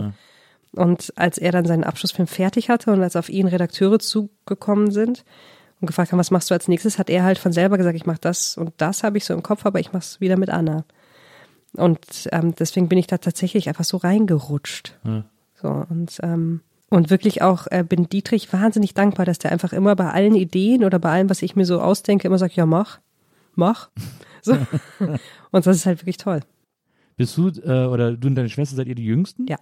Und 0.74 1.14
als 1.16 1.38
er 1.38 1.52
dann 1.52 1.66
seinen 1.66 1.84
Abschlussfilm 1.84 2.28
fertig 2.28 2.70
hatte 2.70 2.92
und 2.92 3.02
als 3.02 3.16
auf 3.16 3.30
ihn 3.30 3.48
Redakteure 3.48 4.00
zugekommen 4.00 4.92
sind 4.92 5.24
und 5.80 5.88
gefragt 5.88 6.12
haben, 6.12 6.20
was 6.20 6.32
machst 6.32 6.50
du 6.50 6.54
als 6.54 6.68
nächstes, 6.68 7.00
hat 7.00 7.10
er 7.10 7.24
halt 7.24 7.38
von 7.38 7.54
selber 7.54 7.78
gesagt, 7.78 7.96
ich 7.96 8.06
mache 8.06 8.20
das 8.22 8.58
und 8.58 8.74
das 8.78 9.04
habe 9.04 9.18
ich 9.18 9.26
so 9.26 9.34
im 9.34 9.44
Kopf, 9.44 9.66
aber 9.66 9.80
ich 9.80 9.94
mache 9.94 10.04
es 10.04 10.20
wieder 10.20 10.38
mit 10.38 10.50
Anna. 10.50 10.84
Und 11.74 12.28
ähm, 12.32 12.54
deswegen 12.56 12.90
bin 12.90 12.98
ich 12.98 13.08
da 13.08 13.20
tatsächlich 13.20 13.70
einfach 13.70 13.86
so 13.86 13.98
reingerutscht. 13.98 14.98
So 15.62 15.86
und 15.90 16.18
ähm, 16.24 16.62
und 16.90 17.10
wirklich 17.10 17.42
auch 17.42 17.68
äh, 17.72 17.84
bin 17.88 18.10
Dietrich 18.10 18.52
wahnsinnig 18.54 18.94
dankbar, 18.94 19.26
dass 19.26 19.40
der 19.40 19.52
einfach 19.52 19.74
immer 19.74 19.96
bei 19.96 20.10
allen 20.12 20.36
Ideen 20.36 20.84
oder 20.84 21.00
bei 21.00 21.12
allem, 21.12 21.30
was 21.30 21.42
ich 21.42 21.56
mir 21.56 21.66
so 21.66 21.82
ausdenke, 21.82 22.28
immer 22.28 22.38
sagt, 22.38 22.56
ja 22.56 22.66
mach, 22.66 23.00
mach. 23.56 23.90
So. 24.42 24.54
und 25.52 25.66
das 25.68 25.76
ist 25.76 25.86
halt 25.86 26.00
wirklich 26.02 26.16
toll. 26.16 26.40
Bist 27.18 27.36
du 27.38 27.50
äh, 27.50 27.86
oder 27.88 28.16
du 28.16 28.30
und 28.30 28.36
deine 28.36 28.48
Schwester 28.48 28.78
seid 28.78 28.88
ihr 28.88 28.96
die 28.96 29.04
Jüngsten? 29.04 29.46
Ja. 29.50 29.58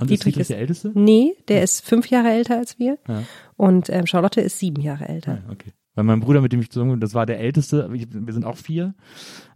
Und 0.00 0.08
Dietrich 0.08 0.12
ist 0.12 0.24
Dietrich 0.26 0.40
ist- 0.40 0.50
der 0.50 0.58
Älteste? 0.60 0.92
Nee, 0.94 1.34
der 1.48 1.62
ist 1.62 1.84
fünf 1.84 2.08
Jahre 2.08 2.30
älter 2.30 2.56
als 2.56 2.78
wir 2.78 2.96
Ja. 3.06 3.24
und 3.56 3.90
ähm, 3.90 4.06
Charlotte 4.06 4.40
ist 4.40 4.58
sieben 4.58 4.80
Jahre 4.80 5.06
älter. 5.08 5.42
Ah, 5.46 5.52
okay. 5.52 5.72
Weil 5.94 6.04
mein 6.04 6.20
Bruder, 6.20 6.40
mit 6.40 6.52
dem 6.52 6.60
ich 6.60 6.70
zusammen, 6.70 7.00
das 7.00 7.12
war 7.12 7.26
der 7.26 7.38
Älteste, 7.40 7.90
ich, 7.92 8.06
wir 8.10 8.32
sind 8.32 8.44
auch 8.46 8.56
vier, 8.56 8.94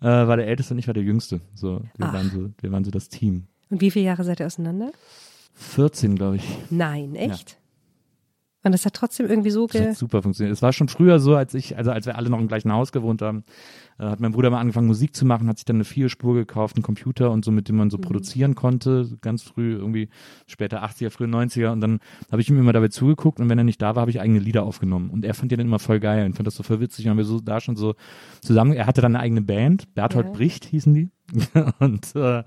äh, 0.03 0.05
war 0.07 0.37
der 0.37 0.49
Älteste 0.49 0.75
und 0.75 0.79
ich 0.79 0.87
war 0.89 0.93
der 0.95 1.05
Jüngste. 1.05 1.41
So, 1.55 1.81
wir 1.97 2.07
Ach. 2.07 2.13
waren 2.13 2.31
so, 2.31 2.51
wir 2.61 2.73
waren 2.73 2.85
so 2.85 2.91
das 2.91 3.09
Team. 3.09 3.47
Und 3.71 3.81
wie 3.81 3.91
viele 3.91 4.05
Jahre 4.05 4.25
seid 4.25 4.41
ihr 4.41 4.47
auseinander? 4.47 4.93
14, 5.55 6.17
glaube 6.17 6.37
ich. 6.37 6.45
Nein, 6.71 7.15
echt? 7.15 7.59
Und 8.65 8.71
das 8.71 8.87
hat 8.87 8.95
trotzdem 8.95 9.27
irgendwie 9.27 9.51
so 9.51 9.67
Das 9.67 9.73
ge 9.73 9.89
hat 9.89 9.97
super 9.97 10.23
funktioniert. 10.23 10.55
Es 10.57 10.63
war 10.63 10.73
schon 10.73 10.87
früher 10.89 11.19
so, 11.19 11.35
als 11.35 11.53
ich, 11.53 11.77
also 11.77 11.91
als 11.91 12.07
wir 12.07 12.17
alle 12.17 12.31
noch 12.31 12.39
im 12.39 12.47
gleichen 12.47 12.73
Haus 12.73 12.93
gewohnt 12.93 13.21
haben, 13.21 13.43
äh, 13.99 14.05
hat 14.05 14.21
mein 14.21 14.31
Bruder 14.31 14.51
mal 14.51 14.61
angefangen 14.61 14.87
Musik 14.87 15.17
zu 15.17 15.27
machen, 15.27 15.49
hat 15.49 15.59
sich 15.59 15.65
dann 15.65 15.79
eine 15.79 15.85
Vierspur 15.85 16.35
gekauft, 16.35 16.77
einen 16.77 16.85
Computer 16.85 17.33
und 17.33 17.45
so, 17.45 17.51
mit 17.51 17.69
dem 17.69 17.75
man 17.75 17.91
so 17.91 17.97
Mhm. 17.97 18.03
produzieren 18.03 18.55
konnte, 18.55 19.19
ganz 19.21 19.43
früh, 19.43 19.75
irgendwie 19.75 20.11
später 20.47 20.85
80er, 20.85 21.11
frühe 21.11 21.27
90er 21.27 21.73
und 21.73 21.81
dann 21.81 21.99
habe 22.31 22.41
ich 22.41 22.49
ihm 22.51 22.57
immer 22.59 22.73
dabei 22.73 22.87
zugeguckt 22.87 23.41
und 23.41 23.49
wenn 23.49 23.59
er 23.59 23.65
nicht 23.65 23.83
da 23.83 23.97
war, 23.97 24.03
habe 24.03 24.13
ich 24.13 24.21
eigene 24.21 24.39
Lieder 24.39 24.63
aufgenommen 24.63 25.11
und 25.11 25.25
er 25.25 25.35
fand 25.35 25.51
die 25.51 25.57
dann 25.57 25.67
immer 25.67 25.81
voll 25.81 25.99
geil 25.99 26.25
und 26.25 26.35
fand 26.35 26.47
das 26.47 26.55
so 26.55 26.63
voll 26.63 26.79
witzig 26.79 27.05
und 27.07 27.11
haben 27.11 27.19
wir 27.19 27.25
so 27.25 27.41
da 27.41 27.61
schon 27.61 27.75
so 27.75 27.97
zusammen, 28.43 28.75
er 28.75 28.87
hatte 28.87 29.01
dann 29.01 29.17
eine 29.17 29.25
eigene 29.25 29.43
Band, 29.43 29.93
Berthold 29.95 30.27
Ja. 30.27 30.33
Bricht 30.33 30.67
hießen 30.67 30.95
die 30.95 31.11
und 31.79 32.15
äh, 32.15 32.43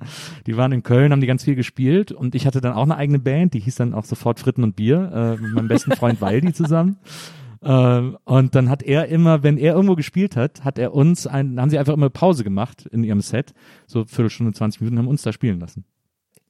die 0.45 0.57
waren 0.57 0.71
in 0.71 0.83
Köln, 0.83 1.11
haben 1.11 1.21
die 1.21 1.27
ganz 1.27 1.43
viel 1.43 1.55
gespielt 1.55 2.11
und 2.11 2.35
ich 2.35 2.45
hatte 2.45 2.61
dann 2.61 2.73
auch 2.73 2.83
eine 2.83 2.97
eigene 2.97 3.19
Band, 3.19 3.53
die 3.53 3.59
hieß 3.59 3.75
dann 3.75 3.93
auch 3.93 4.05
sofort 4.05 4.39
Fritten 4.39 4.63
und 4.63 4.75
Bier 4.75 5.11
äh, 5.13 5.41
mit 5.41 5.53
meinem 5.53 5.67
besten 5.67 5.91
Freund 5.93 6.21
Waldi 6.21 6.53
zusammen. 6.53 6.97
Ähm, 7.67 8.19
und 8.25 8.53
dann 8.53 8.69
hat 8.69 8.83
er 8.83 9.07
immer, 9.07 9.41
wenn 9.41 9.57
er 9.57 9.73
irgendwo 9.73 9.95
gespielt 9.95 10.35
hat, 10.35 10.63
hat 10.63 10.77
er 10.77 10.93
uns, 10.93 11.25
ein, 11.25 11.59
haben 11.59 11.71
sie 11.71 11.79
einfach 11.79 11.93
immer 11.93 12.11
Pause 12.11 12.43
gemacht 12.43 12.85
in 12.85 13.03
ihrem 13.03 13.21
Set, 13.21 13.55
so 13.87 14.05
Viertelstunde, 14.05 14.53
20 14.53 14.81
Minuten, 14.81 14.99
haben 14.99 15.07
uns 15.07 15.23
da 15.23 15.33
spielen 15.33 15.59
lassen. 15.59 15.83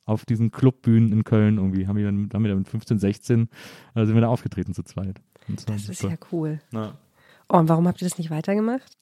Auf 0.04 0.26
diesen 0.26 0.52
Clubbühnen 0.52 1.14
in 1.14 1.24
Köln 1.24 1.58
irgendwie, 1.58 1.88
haben 1.88 1.96
wir 1.96 2.04
dann, 2.04 2.30
haben 2.34 2.44
wir 2.44 2.50
dann 2.50 2.58
mit 2.58 2.68
15, 2.68 3.00
16, 3.00 3.50
äh, 3.94 4.06
sind 4.06 4.14
wir 4.14 4.22
da 4.22 4.28
aufgetreten 4.28 4.74
zu 4.74 4.84
zweit. 4.84 5.22
Das 5.68 5.88
ist 5.88 6.04
ja 6.04 6.18
cool. 6.34 6.60
Ja. 6.74 6.98
Oh, 7.48 7.58
und 7.60 7.70
warum 7.70 7.88
habt 7.88 8.02
ihr 8.02 8.10
das 8.10 8.18
nicht 8.18 8.30
weitergemacht? 8.30 8.98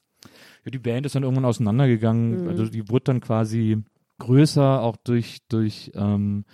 Ja, 0.64 0.70
die 0.70 0.78
Band 0.78 1.06
ist 1.06 1.14
dann 1.14 1.22
irgendwann 1.22 1.44
auseinandergegangen. 1.44 2.48
Also 2.48 2.66
die 2.66 2.88
wurde 2.88 3.04
dann 3.04 3.20
quasi 3.20 3.78
größer, 4.18 4.80
auch 4.80 4.96
durch, 4.96 5.42
durch, 5.48 5.92
ähm, 5.94 6.44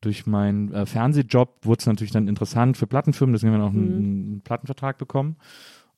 durch 0.00 0.26
meinen 0.26 0.72
äh, 0.72 0.86
Fernsehjob 0.86 1.64
wurde 1.64 1.80
es 1.80 1.86
natürlich 1.86 2.12
dann 2.12 2.28
interessant 2.28 2.76
für 2.76 2.86
Plattenfirmen, 2.86 3.32
deswegen 3.32 3.52
haben 3.54 3.60
wir 3.60 3.64
auch 3.66 3.72
einen, 3.72 3.96
einen 4.26 4.40
Plattenvertrag 4.42 4.98
bekommen 4.98 5.36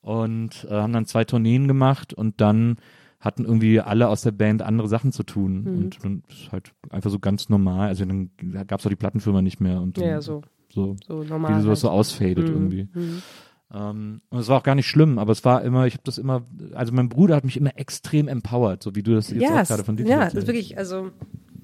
und 0.01 0.65
äh, 0.69 0.73
haben 0.73 0.93
dann 0.93 1.05
zwei 1.05 1.25
Tourneen 1.25 1.67
gemacht 1.67 2.13
und 2.13 2.39
dann 2.41 2.77
hatten 3.19 3.43
irgendwie 3.43 3.81
alle 3.81 4.07
aus 4.07 4.21
der 4.21 4.31
Band 4.31 4.61
andere 4.61 4.87
Sachen 4.87 5.11
zu 5.11 5.23
tun 5.23 5.67
und 5.75 6.03
dann 6.05 6.23
ist 6.29 6.53
halt 6.53 6.71
einfach 6.89 7.09
so 7.09 7.19
ganz 7.19 7.49
normal, 7.49 7.89
also 7.89 8.05
dann 8.05 8.29
gab 8.65 8.79
es 8.79 8.85
auch 8.85 8.89
die 8.89 8.95
Plattenfirma 8.95 9.41
nicht 9.41 9.59
mehr 9.59 9.81
und 9.81 9.97
dann, 9.97 10.05
Ja, 10.05 10.21
so, 10.21 10.41
so 10.73 10.95
so 11.05 11.23
wie 11.23 11.27
normal. 11.27 11.61
sowas 11.61 11.81
so 11.81 11.89
halt. 11.89 11.99
ausfadet 11.99 12.47
irgendwie. 12.47 12.87
Ähm, 13.73 14.21
und 14.29 14.39
es 14.39 14.47
war 14.47 14.57
auch 14.57 14.63
gar 14.63 14.75
nicht 14.75 14.87
schlimm, 14.87 15.19
aber 15.19 15.31
es 15.31 15.45
war 15.45 15.61
immer, 15.61 15.85
ich 15.85 15.93
habe 15.93 16.03
das 16.03 16.17
immer, 16.17 16.43
also 16.73 16.91
mein 16.91 17.07
Bruder 17.07 17.35
hat 17.35 17.43
mich 17.43 17.55
immer 17.57 17.77
extrem 17.77 18.27
empowered, 18.27 18.81
so 18.81 18.95
wie 18.95 19.03
du 19.03 19.13
das 19.13 19.29
jetzt 19.29 19.41
ja, 19.43 19.61
auch 19.61 19.67
gerade 19.67 19.83
von 19.83 19.95
dir 19.95 20.07
ja, 20.07 20.25
das 20.25 20.33
ist 20.33 20.47
wirklich, 20.47 20.77
also 20.77 21.11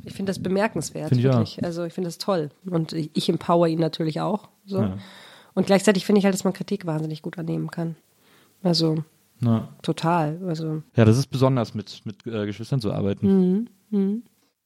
ich 0.04 0.14
finde 0.14 0.30
das 0.30 0.38
bemerkenswert, 0.40 1.10
Finde 1.10 1.22
ich 1.24 1.30
auch. 1.30 1.40
wirklich. 1.40 1.64
Also 1.64 1.84
ich 1.84 1.94
finde 1.94 2.10
das 2.10 2.20
toll. 2.20 2.52
Und 2.70 2.94
ich, 2.94 3.10
ich 3.16 3.28
empower 3.28 3.68
ihn 3.68 3.80
natürlich 3.80 4.22
auch. 4.22 4.50
So. 4.66 4.82
Ja. 4.82 4.98
Und 5.56 5.66
gleichzeitig 5.66 6.06
finde 6.06 6.20
ich 6.20 6.26
halt, 6.26 6.36
dass 6.36 6.44
man 6.44 6.54
Kritik 6.54 6.86
wahnsinnig 6.86 7.24
gut 7.24 7.40
annehmen 7.40 7.72
kann. 7.72 7.96
Also 8.62 9.04
Ja. 9.42 9.70
total. 9.82 10.40
Also 10.46 10.84
ja, 10.96 11.06
das 11.06 11.18
ist 11.18 11.28
besonders 11.28 11.74
mit, 11.74 12.02
mit 12.06 12.28
äh, 12.28 12.46
Geschwistern 12.46 12.82
zu 12.82 12.94
arbeiten. 12.94 13.68
Mhm. 13.90 14.24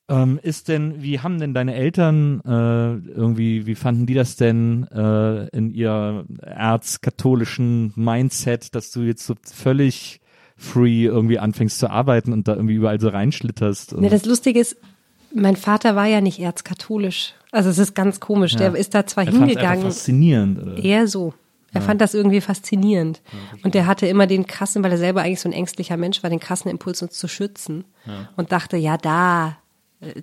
Ähm, 0.10 0.40
ist 0.42 0.68
denn, 0.70 1.04
wie 1.04 1.20
haben 1.20 1.40
denn 1.40 1.54
deine 1.54 1.76
Eltern 1.76 2.42
äh, 2.44 3.12
irgendwie, 3.12 3.68
wie 3.68 3.76
fanden 3.76 4.08
die 4.08 4.16
das 4.16 4.36
denn 4.36 4.88
äh, 4.88 5.48
in 5.50 5.72
ihr 5.72 6.26
erzkatholischen 6.42 7.94
Mindset, 7.96 8.74
dass 8.74 8.92
du 8.92 9.02
jetzt 9.02 9.26
so 9.26 9.36
völlig 9.44 10.20
free 10.58 11.06
irgendwie 11.06 11.38
anfängst 11.38 11.78
zu 11.78 11.90
arbeiten 11.90 12.34
und 12.34 12.48
da 12.48 12.56
irgendwie 12.56 12.74
überall 12.74 13.00
so 13.00 13.10
reinschlitterst? 13.10 13.98
Ne, 13.98 14.10
das 14.10 14.26
Lustige 14.26 14.60
ist, 14.60 14.78
mein 15.34 15.56
Vater 15.56 15.96
war 15.96 16.08
ja 16.08 16.22
nicht 16.22 16.40
erzkatholisch. 16.40 17.36
Also 17.52 17.70
es 17.70 17.78
ist 17.78 17.94
ganz 17.94 18.20
komisch. 18.20 18.56
Der 18.56 18.76
ist 18.76 18.96
da 18.96 19.06
zwar 19.06 19.26
er 19.26 19.32
hingegangen. 19.32 19.84
faszinierend. 19.84 20.62
Oder? 20.62 20.78
Eher 20.78 21.08
so. 21.08 21.34
Er 21.72 21.82
fand 21.82 22.02
das 22.02 22.16
irgendwie 22.16 22.42
faszinierend. 22.42 23.22
Und 23.64 23.76
der 23.76 23.86
hatte 23.86 24.08
immer 24.08 24.26
den 24.26 24.48
krassen, 24.48 24.84
weil 24.84 24.92
er 24.92 24.98
selber 24.98 25.22
eigentlich 25.22 25.40
so 25.40 25.50
ein 25.50 25.54
ängstlicher 25.54 25.98
Mensch 25.98 26.24
war, 26.24 26.32
den 26.32 26.40
krassen 26.40 26.72
Impuls, 26.72 27.02
uns 27.04 27.14
zu 27.14 27.28
schützen. 27.28 27.86
Und 28.36 28.52
dachte, 28.52 28.76
ja, 28.76 28.98
da, 28.98 29.58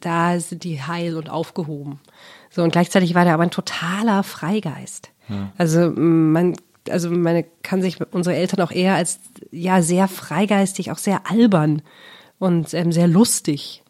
da 0.01 0.39
sind 0.41 0.65
die 0.65 0.83
heil 0.83 1.17
und 1.17 1.29
aufgehoben. 1.29 2.01
So, 2.51 2.63
und 2.63 2.73
gleichzeitig 2.73 3.15
war 3.15 3.25
der 3.25 3.35
aber 3.35 3.43
ein 3.43 3.51
totaler 3.51 4.23
Freigeist. 4.23 5.11
Also, 5.59 5.91
man, 5.91 6.57
also 6.89 7.11
man 7.11 7.45
kann 7.63 7.83
sich 7.83 7.99
unsere 8.13 8.37
Eltern 8.37 8.61
auch 8.61 8.71
eher 8.71 8.95
als, 8.95 9.21
ja, 9.51 9.83
sehr 9.83 10.09
freigeistig, 10.09 10.91
auch 10.91 10.99
sehr 10.99 11.31
albern 11.31 11.83
und 12.39 12.73
ähm, 12.75 12.93
sehr 12.93 13.09
lustig. 13.09 13.83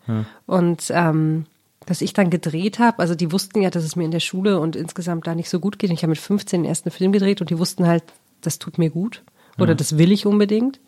Und 0.47 0.85
ähm, 0.91 1.47
dass 1.85 2.01
ich 2.01 2.13
dann 2.13 2.31
gedreht 2.31 2.79
habe, 2.79 2.99
also 2.99 3.15
die 3.15 3.33
wussten 3.33 3.63
ja, 3.63 3.71
dass 3.71 3.85
es 3.85 3.97
mir 3.97 4.05
in 4.05 4.11
der 4.11 4.21
Schule 4.21 4.61
und 4.61 4.77
insgesamt 4.77 5.27
da 5.27 5.35
nicht 5.35 5.49
so 5.49 5.61
gut 5.61 5.79
geht. 5.79 5.91
Ich 5.91 6.03
habe 6.03 6.11
mit 6.11 6.19
15 6.19 6.63
den 6.63 6.69
ersten 6.69 6.91
Film 6.91 7.13
gedreht 7.13 7.41
und 7.41 7.51
die 7.51 7.59
wussten 7.59 7.87
halt, 7.87 8.05
das 8.41 8.59
tut 8.59 8.79
mir 8.79 8.91
gut 8.91 9.23
oder 9.59 9.75
das 9.75 9.99
will 9.99 10.13
ich 10.13 10.27
unbedingt. 10.27 10.81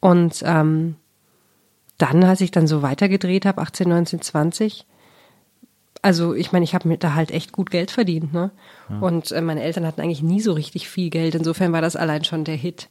Und 0.00 0.42
ähm, 0.44 0.96
dann, 2.02 2.24
als 2.24 2.40
ich 2.40 2.50
dann 2.50 2.66
so 2.66 2.82
weitergedreht 2.82 3.46
habe, 3.46 3.62
18, 3.62 3.88
19, 3.88 4.20
20, 4.20 4.86
also 6.02 6.34
ich 6.34 6.50
meine, 6.50 6.64
ich 6.64 6.74
habe 6.74 6.88
mir 6.88 6.98
da 6.98 7.14
halt 7.14 7.30
echt 7.30 7.52
gut 7.52 7.70
Geld 7.70 7.92
verdient, 7.92 8.32
ne? 8.32 8.50
Und 9.00 9.30
äh, 9.30 9.40
meine 9.40 9.62
Eltern 9.62 9.86
hatten 9.86 10.00
eigentlich 10.00 10.22
nie 10.22 10.40
so 10.40 10.52
richtig 10.52 10.88
viel 10.88 11.10
Geld. 11.10 11.36
Insofern 11.36 11.72
war 11.72 11.80
das 11.80 11.94
allein 11.94 12.24
schon 12.24 12.42
der 12.42 12.56
Hit. 12.56 12.88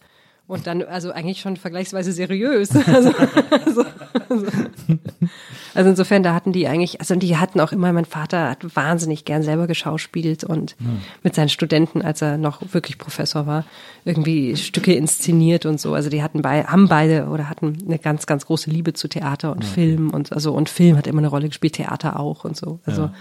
Und 0.48 0.66
dann, 0.66 0.82
also 0.84 1.12
eigentlich 1.12 1.42
schon 1.42 1.58
vergleichsweise 1.58 2.14
seriös. 2.14 2.70
Also, 2.88 3.14
also, 3.50 3.86
also, 5.76 5.90
insofern, 5.90 6.24
da 6.24 6.34
hatten 6.34 6.52
die 6.52 6.68
eigentlich, 6.68 7.00
also 7.00 7.16
die 7.16 7.38
hatten 7.38 7.60
auch 7.60 7.72
immer, 7.72 7.92
mein 7.94 8.06
Vater 8.06 8.50
hat 8.50 8.76
wahnsinnig 8.76 9.26
gern 9.26 9.44
selber 9.44 9.68
geschauspielt 9.68 10.44
und 10.44 10.76
ja. 10.80 10.86
mit 11.24 11.36
seinen 11.36 11.50
Studenten, 11.50 12.02
als 12.02 12.22
er 12.22 12.38
noch 12.38 12.62
wirklich 12.74 12.98
Professor 12.98 13.46
war, 13.46 13.66
irgendwie 14.06 14.56
Stücke 14.56 14.94
inszeniert 14.94 15.66
und 15.66 15.80
so. 15.80 15.94
Also 15.94 16.10
die 16.10 16.24
hatten 16.24 16.42
bei, 16.42 16.64
haben 16.64 16.88
beide 16.88 17.28
oder 17.28 17.50
hatten 17.50 17.78
eine 17.86 18.00
ganz, 18.00 18.26
ganz 18.26 18.46
große 18.46 18.70
Liebe 18.70 18.94
zu 18.94 19.08
Theater 19.08 19.52
und 19.52 19.64
ja. 19.64 19.70
Film 19.70 20.10
und 20.10 20.34
also 20.34 20.54
und 20.54 20.70
Film 20.70 20.98
hat 20.98 21.08
immer 21.08 21.20
eine 21.20 21.28
Rolle 21.28 21.48
gespielt, 21.48 21.74
Theater 21.74 22.20
auch 22.20 22.46
und 22.46 22.58
so. 22.58 22.80
Also 22.86 23.04
ja. 23.04 23.14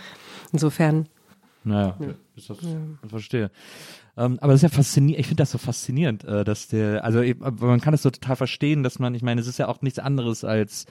insofern. 0.53 1.07
Naja, 1.62 1.94
ja. 2.00 2.07
ich 2.35 2.46
das, 2.46 2.59
verstehe. 3.09 3.50
Ähm, 4.20 4.38
aber 4.40 4.52
das 4.52 4.62
ist 4.62 4.70
ja 4.70 4.76
faszinierend, 4.76 5.20
ich 5.20 5.26
finde 5.26 5.42
das 5.42 5.50
so 5.50 5.59
faszinierend, 5.59 6.24
äh, 6.24 6.44
dass 6.44 6.68
der, 6.68 7.04
also 7.04 7.22
man 7.61 7.80
kann 7.80 7.94
es 7.94 8.02
so 8.02 8.11
total 8.11 8.37
verstehen, 8.37 8.83
dass 8.83 8.98
man, 8.98 9.14
ich 9.14 9.22
meine, 9.22 9.40
es 9.40 9.46
ist 9.46 9.59
ja 9.59 9.68
auch 9.68 9.83
nichts 9.83 9.98
anderes 9.98 10.44
als 10.44 10.87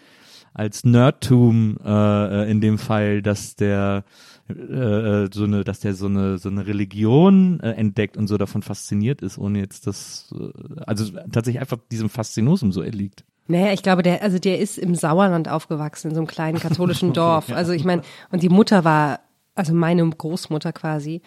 als 0.52 0.84
Nerdtum 0.84 1.78
äh, 1.86 2.50
in 2.50 2.60
dem 2.60 2.80
Fall, 2.80 3.22
dass 3.22 3.56
der 3.56 4.04
äh, 4.50 4.54
äh, 4.54 5.30
so 5.32 5.44
eine, 5.44 5.64
dass 5.64 5.80
der 5.80 5.94
so 5.94 6.08
eine 6.08 6.40
so 6.40 6.50
eine 6.50 6.66
Religion 6.66 7.60
äh, 7.60 7.74
entdeckt 7.74 8.18
und 8.18 8.28
so 8.28 8.38
davon 8.38 8.64
fasziniert 8.64 9.22
ist, 9.22 9.38
ohne 9.38 9.60
jetzt 9.60 9.86
das, 9.86 10.34
äh, 10.34 10.82
also 10.88 11.06
tatsächlich 11.32 11.60
einfach 11.60 11.78
diesem 11.92 12.10
Faszinosum 12.10 12.72
so 12.72 12.82
erliegt. 12.82 13.24
Naja, 13.48 13.74
ich 13.74 13.84
glaube, 13.84 14.02
der, 14.02 14.24
also 14.24 14.40
der 14.40 14.60
ist 14.60 14.80
im 14.80 14.96
Sauerland 14.96 15.50
aufgewachsen, 15.50 16.10
in 16.10 16.16
so 16.16 16.22
einem 16.22 16.28
kleinen 16.28 16.60
katholischen 16.60 17.14
Dorf. 17.14 17.52
Also 17.52 17.74
ich 17.74 17.84
meine, 17.84 18.02
und 18.32 18.42
die 18.42 18.50
Mutter 18.50 18.84
war, 18.84 19.20
also 19.54 19.74
meine 19.74 20.08
Großmutter 20.08 20.74
quasi, 20.74 21.22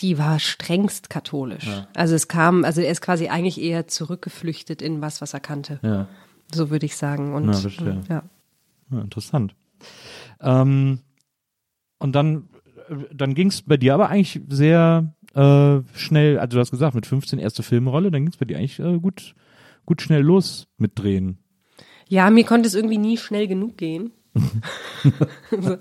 die 0.00 0.18
war 0.18 0.38
strengst 0.38 1.10
katholisch. 1.10 1.66
Ja. 1.66 1.88
Also 1.94 2.14
es 2.14 2.28
kam, 2.28 2.64
also 2.64 2.80
er 2.80 2.90
ist 2.90 3.00
quasi 3.00 3.28
eigentlich 3.28 3.60
eher 3.60 3.86
zurückgeflüchtet 3.86 4.82
in 4.82 5.00
was, 5.00 5.20
was 5.20 5.34
er 5.34 5.40
kannte. 5.40 5.80
Ja. 5.82 6.06
So 6.54 6.70
würde 6.70 6.86
ich 6.86 6.96
sagen. 6.96 7.34
Und, 7.34 7.52
ja, 7.80 8.00
ja. 8.08 8.22
ja 8.90 9.00
interessant. 9.00 9.54
Ähm, 10.40 11.00
und 11.98 12.14
dann, 12.14 12.48
dann 13.12 13.34
ging 13.34 13.48
es 13.48 13.62
bei 13.62 13.76
dir 13.76 13.94
aber 13.94 14.08
eigentlich 14.08 14.40
sehr 14.48 15.12
äh, 15.34 15.80
schnell, 15.94 16.38
also 16.38 16.56
du 16.56 16.60
hast 16.60 16.70
gesagt, 16.70 16.94
mit 16.94 17.06
15 17.06 17.38
erste 17.38 17.62
Filmrolle, 17.62 18.10
dann 18.10 18.22
ging 18.22 18.32
es 18.32 18.38
bei 18.38 18.46
dir 18.46 18.56
eigentlich 18.56 18.78
äh, 18.78 18.98
gut, 18.98 19.34
gut 19.84 20.00
schnell 20.00 20.22
los 20.22 20.68
mit 20.78 20.98
Drehen. 20.98 21.38
Ja, 22.08 22.30
mir 22.30 22.44
konnte 22.44 22.66
es 22.66 22.74
irgendwie 22.74 22.98
nie 22.98 23.18
schnell 23.18 23.46
genug 23.46 23.76
gehen. 23.76 24.12
so. 25.50 25.76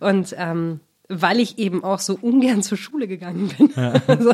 Und 0.00 0.34
ähm, 0.38 0.80
weil 1.08 1.40
ich 1.40 1.58
eben 1.58 1.84
auch 1.84 1.98
so 1.98 2.18
ungern 2.20 2.62
zur 2.62 2.78
Schule 2.78 3.06
gegangen 3.06 3.50
bin. 3.56 3.70
Ja. 3.76 3.94
Also, 4.06 4.32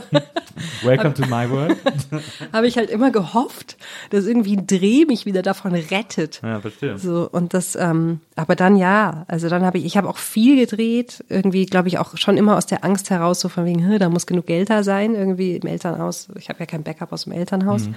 Welcome 0.83 1.15
to 1.15 1.23
my 1.27 1.49
world. 1.49 1.77
habe 2.53 2.67
ich 2.67 2.77
halt 2.77 2.91
immer 2.91 3.11
gehofft, 3.11 3.77
dass 4.11 4.27
irgendwie 4.27 4.57
ein 4.57 4.67
Dreh 4.67 5.07
mich 5.07 5.27
wieder 5.27 5.43
davon 5.43 5.75
rettet. 5.75 6.41
Ja, 6.43 6.61
verstehe. 6.61 6.99
So 6.99 7.29
und 7.31 7.55
das, 7.55 7.75
ähm, 7.75 8.21
aber 8.37 8.55
dann 8.55 8.77
ja, 8.77 9.25
also 9.29 9.49
dann 9.49 9.65
habe 9.65 9.79
ich, 9.79 9.85
ich 9.85 9.97
habe 9.97 10.09
auch 10.09 10.19
viel 10.19 10.57
gedreht, 10.57 11.25
irgendwie 11.29 11.67
glaube 11.67 11.89
ich 11.89 11.99
auch 11.99 12.17
schon 12.17 12.37
immer 12.37 12.57
aus 12.57 12.67
der 12.67 12.85
Angst 12.85 13.11
heraus, 13.11 13.41
so 13.41 13.49
von 13.49 13.65
wegen, 13.65 13.99
da 13.99 14.09
muss 14.09 14.27
genug 14.27 14.47
Geld 14.47 14.71
da 14.71 14.83
sein, 14.83 15.15
irgendwie 15.15 15.57
im 15.57 15.67
Elternhaus. 15.67 16.29
Ich 16.37 16.49
habe 16.49 16.61
ja 16.61 16.67
kein 16.67 16.83
Backup 16.83 17.13
aus 17.13 17.25
dem 17.25 17.33
Elternhaus. 17.33 17.89
Mhm. 17.89 17.95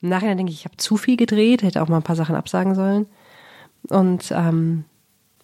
Im 0.00 0.08
Nachhinein 0.08 0.36
denke 0.36 0.52
ich, 0.52 0.60
ich 0.60 0.64
habe 0.64 0.76
zu 0.76 0.96
viel 0.96 1.16
gedreht, 1.16 1.62
hätte 1.62 1.82
auch 1.82 1.88
mal 1.88 1.96
ein 1.96 2.02
paar 2.04 2.16
Sachen 2.16 2.36
absagen 2.36 2.74
sollen. 2.74 3.06
Und 3.88 4.30
ähm, 4.30 4.84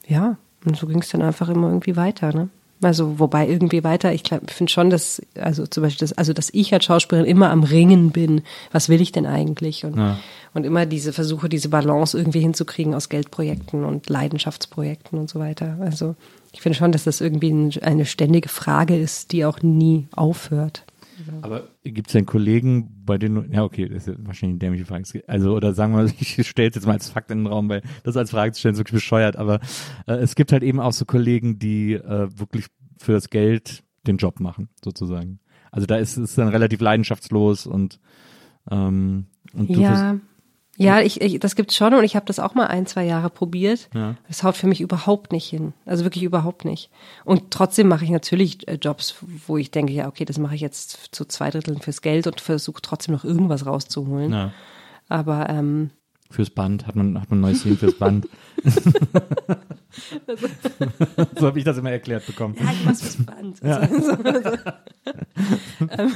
ja, 0.06 0.36
und 0.64 0.76
so 0.76 0.86
ging 0.86 1.00
es 1.00 1.08
dann 1.10 1.22
einfach 1.22 1.48
immer 1.48 1.68
irgendwie 1.68 1.96
weiter, 1.96 2.32
ne? 2.32 2.48
Also 2.82 3.18
wobei 3.18 3.48
irgendwie 3.48 3.84
weiter, 3.84 4.12
ich 4.12 4.24
finde 4.46 4.70
schon, 4.70 4.90
dass, 4.90 5.22
also 5.40 5.66
zum 5.66 5.82
Beispiel, 5.82 6.06
das, 6.06 6.16
also 6.16 6.32
dass 6.32 6.50
ich 6.52 6.72
als 6.74 6.84
Schauspielerin 6.84 7.28
immer 7.28 7.50
am 7.50 7.62
Ringen 7.62 8.10
bin, 8.10 8.42
was 8.72 8.88
will 8.88 9.00
ich 9.00 9.12
denn 9.12 9.26
eigentlich? 9.26 9.84
Und, 9.84 9.96
ja. 9.96 10.18
und 10.52 10.64
immer 10.64 10.84
diese 10.84 11.12
Versuche, 11.12 11.48
diese 11.48 11.68
Balance 11.68 12.18
irgendwie 12.18 12.40
hinzukriegen 12.40 12.94
aus 12.94 13.08
Geldprojekten 13.08 13.84
und 13.84 14.08
Leidenschaftsprojekten 14.08 15.18
und 15.18 15.30
so 15.30 15.38
weiter. 15.38 15.78
Also 15.80 16.14
ich 16.52 16.60
finde 16.60 16.78
schon, 16.78 16.92
dass 16.92 17.04
das 17.04 17.20
irgendwie 17.20 17.80
eine 17.80 18.06
ständige 18.06 18.48
Frage 18.48 18.96
ist, 18.96 19.32
die 19.32 19.44
auch 19.44 19.62
nie 19.62 20.06
aufhört. 20.14 20.84
Aber 21.42 21.68
gibt 21.82 22.08
es 22.08 22.12
denn 22.12 22.26
Kollegen, 22.26 23.02
bei 23.04 23.18
denen, 23.18 23.52
ja 23.52 23.62
okay, 23.62 23.88
das 23.88 24.08
ist 24.08 24.18
wahrscheinlich 24.26 24.54
eine 24.54 24.58
dämliche 24.58 24.86
Frage. 24.86 25.04
Also, 25.26 25.54
oder 25.54 25.74
sagen 25.74 25.92
wir 25.92 26.02
mal, 26.02 26.12
ich 26.18 26.48
stelle 26.48 26.68
es 26.68 26.74
jetzt 26.74 26.86
mal 26.86 26.94
als 26.94 27.08
Fakt 27.08 27.30
in 27.30 27.38
den 27.38 27.46
Raum, 27.46 27.68
weil 27.68 27.82
das 28.02 28.16
als 28.16 28.30
Frage 28.30 28.52
zu 28.52 28.60
stellen 28.60 28.74
ist 28.74 28.80
wirklich 28.80 28.94
bescheuert, 28.94 29.36
aber 29.36 29.60
äh, 30.06 30.14
es 30.14 30.34
gibt 30.34 30.52
halt 30.52 30.62
eben 30.62 30.80
auch 30.80 30.92
so 30.92 31.04
Kollegen, 31.04 31.58
die 31.58 31.94
äh, 31.94 32.28
wirklich 32.38 32.66
für 32.98 33.12
das 33.12 33.30
Geld 33.30 33.82
den 34.06 34.16
Job 34.16 34.40
machen, 34.40 34.68
sozusagen. 34.82 35.40
Also 35.70 35.86
da 35.86 35.96
ist 35.96 36.16
es 36.16 36.34
dann 36.34 36.48
relativ 36.48 36.80
leidenschaftslos 36.80 37.66
und, 37.66 37.98
ähm, 38.70 39.26
und 39.52 39.70
du 39.70 39.80
ja. 39.80 40.18
Ja, 40.76 41.00
ich, 41.00 41.20
ich, 41.20 41.38
das 41.38 41.54
gibt's 41.54 41.76
schon 41.76 41.94
und 41.94 42.04
ich 42.04 42.16
habe 42.16 42.26
das 42.26 42.40
auch 42.40 42.54
mal 42.54 42.66
ein, 42.66 42.86
zwei 42.86 43.04
Jahre 43.04 43.30
probiert. 43.30 43.88
Ja. 43.94 44.16
Das 44.26 44.42
haut 44.42 44.56
für 44.56 44.66
mich 44.66 44.80
überhaupt 44.80 45.32
nicht 45.32 45.48
hin. 45.48 45.72
Also 45.86 46.04
wirklich 46.04 46.24
überhaupt 46.24 46.64
nicht. 46.64 46.90
Und 47.24 47.50
trotzdem 47.50 47.88
mache 47.88 48.04
ich 48.04 48.10
natürlich 48.10 48.66
äh, 48.66 48.74
Jobs, 48.74 49.16
wo 49.46 49.56
ich 49.56 49.70
denke, 49.70 49.92
ja, 49.92 50.08
okay, 50.08 50.24
das 50.24 50.38
mache 50.38 50.56
ich 50.56 50.60
jetzt 50.60 51.14
zu 51.14 51.24
zwei 51.26 51.50
Dritteln 51.50 51.80
fürs 51.80 52.02
Geld 52.02 52.26
und 52.26 52.40
versuche 52.40 52.82
trotzdem 52.82 53.14
noch 53.14 53.24
irgendwas 53.24 53.66
rauszuholen. 53.66 54.32
Ja. 54.32 54.52
Aber 55.08 55.48
ähm, 55.48 55.90
fürs 56.30 56.50
Band 56.50 56.86
hat 56.86 56.96
man 56.96 57.20
hat 57.20 57.30
man 57.30 57.38
ein 57.38 57.42
neues 57.42 57.62
Team 57.62 57.76
fürs 57.76 57.94
Band. 57.94 58.26
so 61.38 61.46
habe 61.46 61.58
ich 61.58 61.64
das 61.64 61.78
immer 61.78 61.92
erklärt 61.92 62.26
bekommen. 62.26 62.56
Ja, 62.58 62.72
ich 62.72 62.84
mach's 62.84 63.02
fürs 63.02 63.24
Band. 63.24 63.60
Ja. 63.62 63.88
Also, 63.94 64.12
also, 64.12 64.56
ähm, 65.98 66.12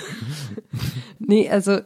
nee, 1.18 1.50
also 1.50 1.80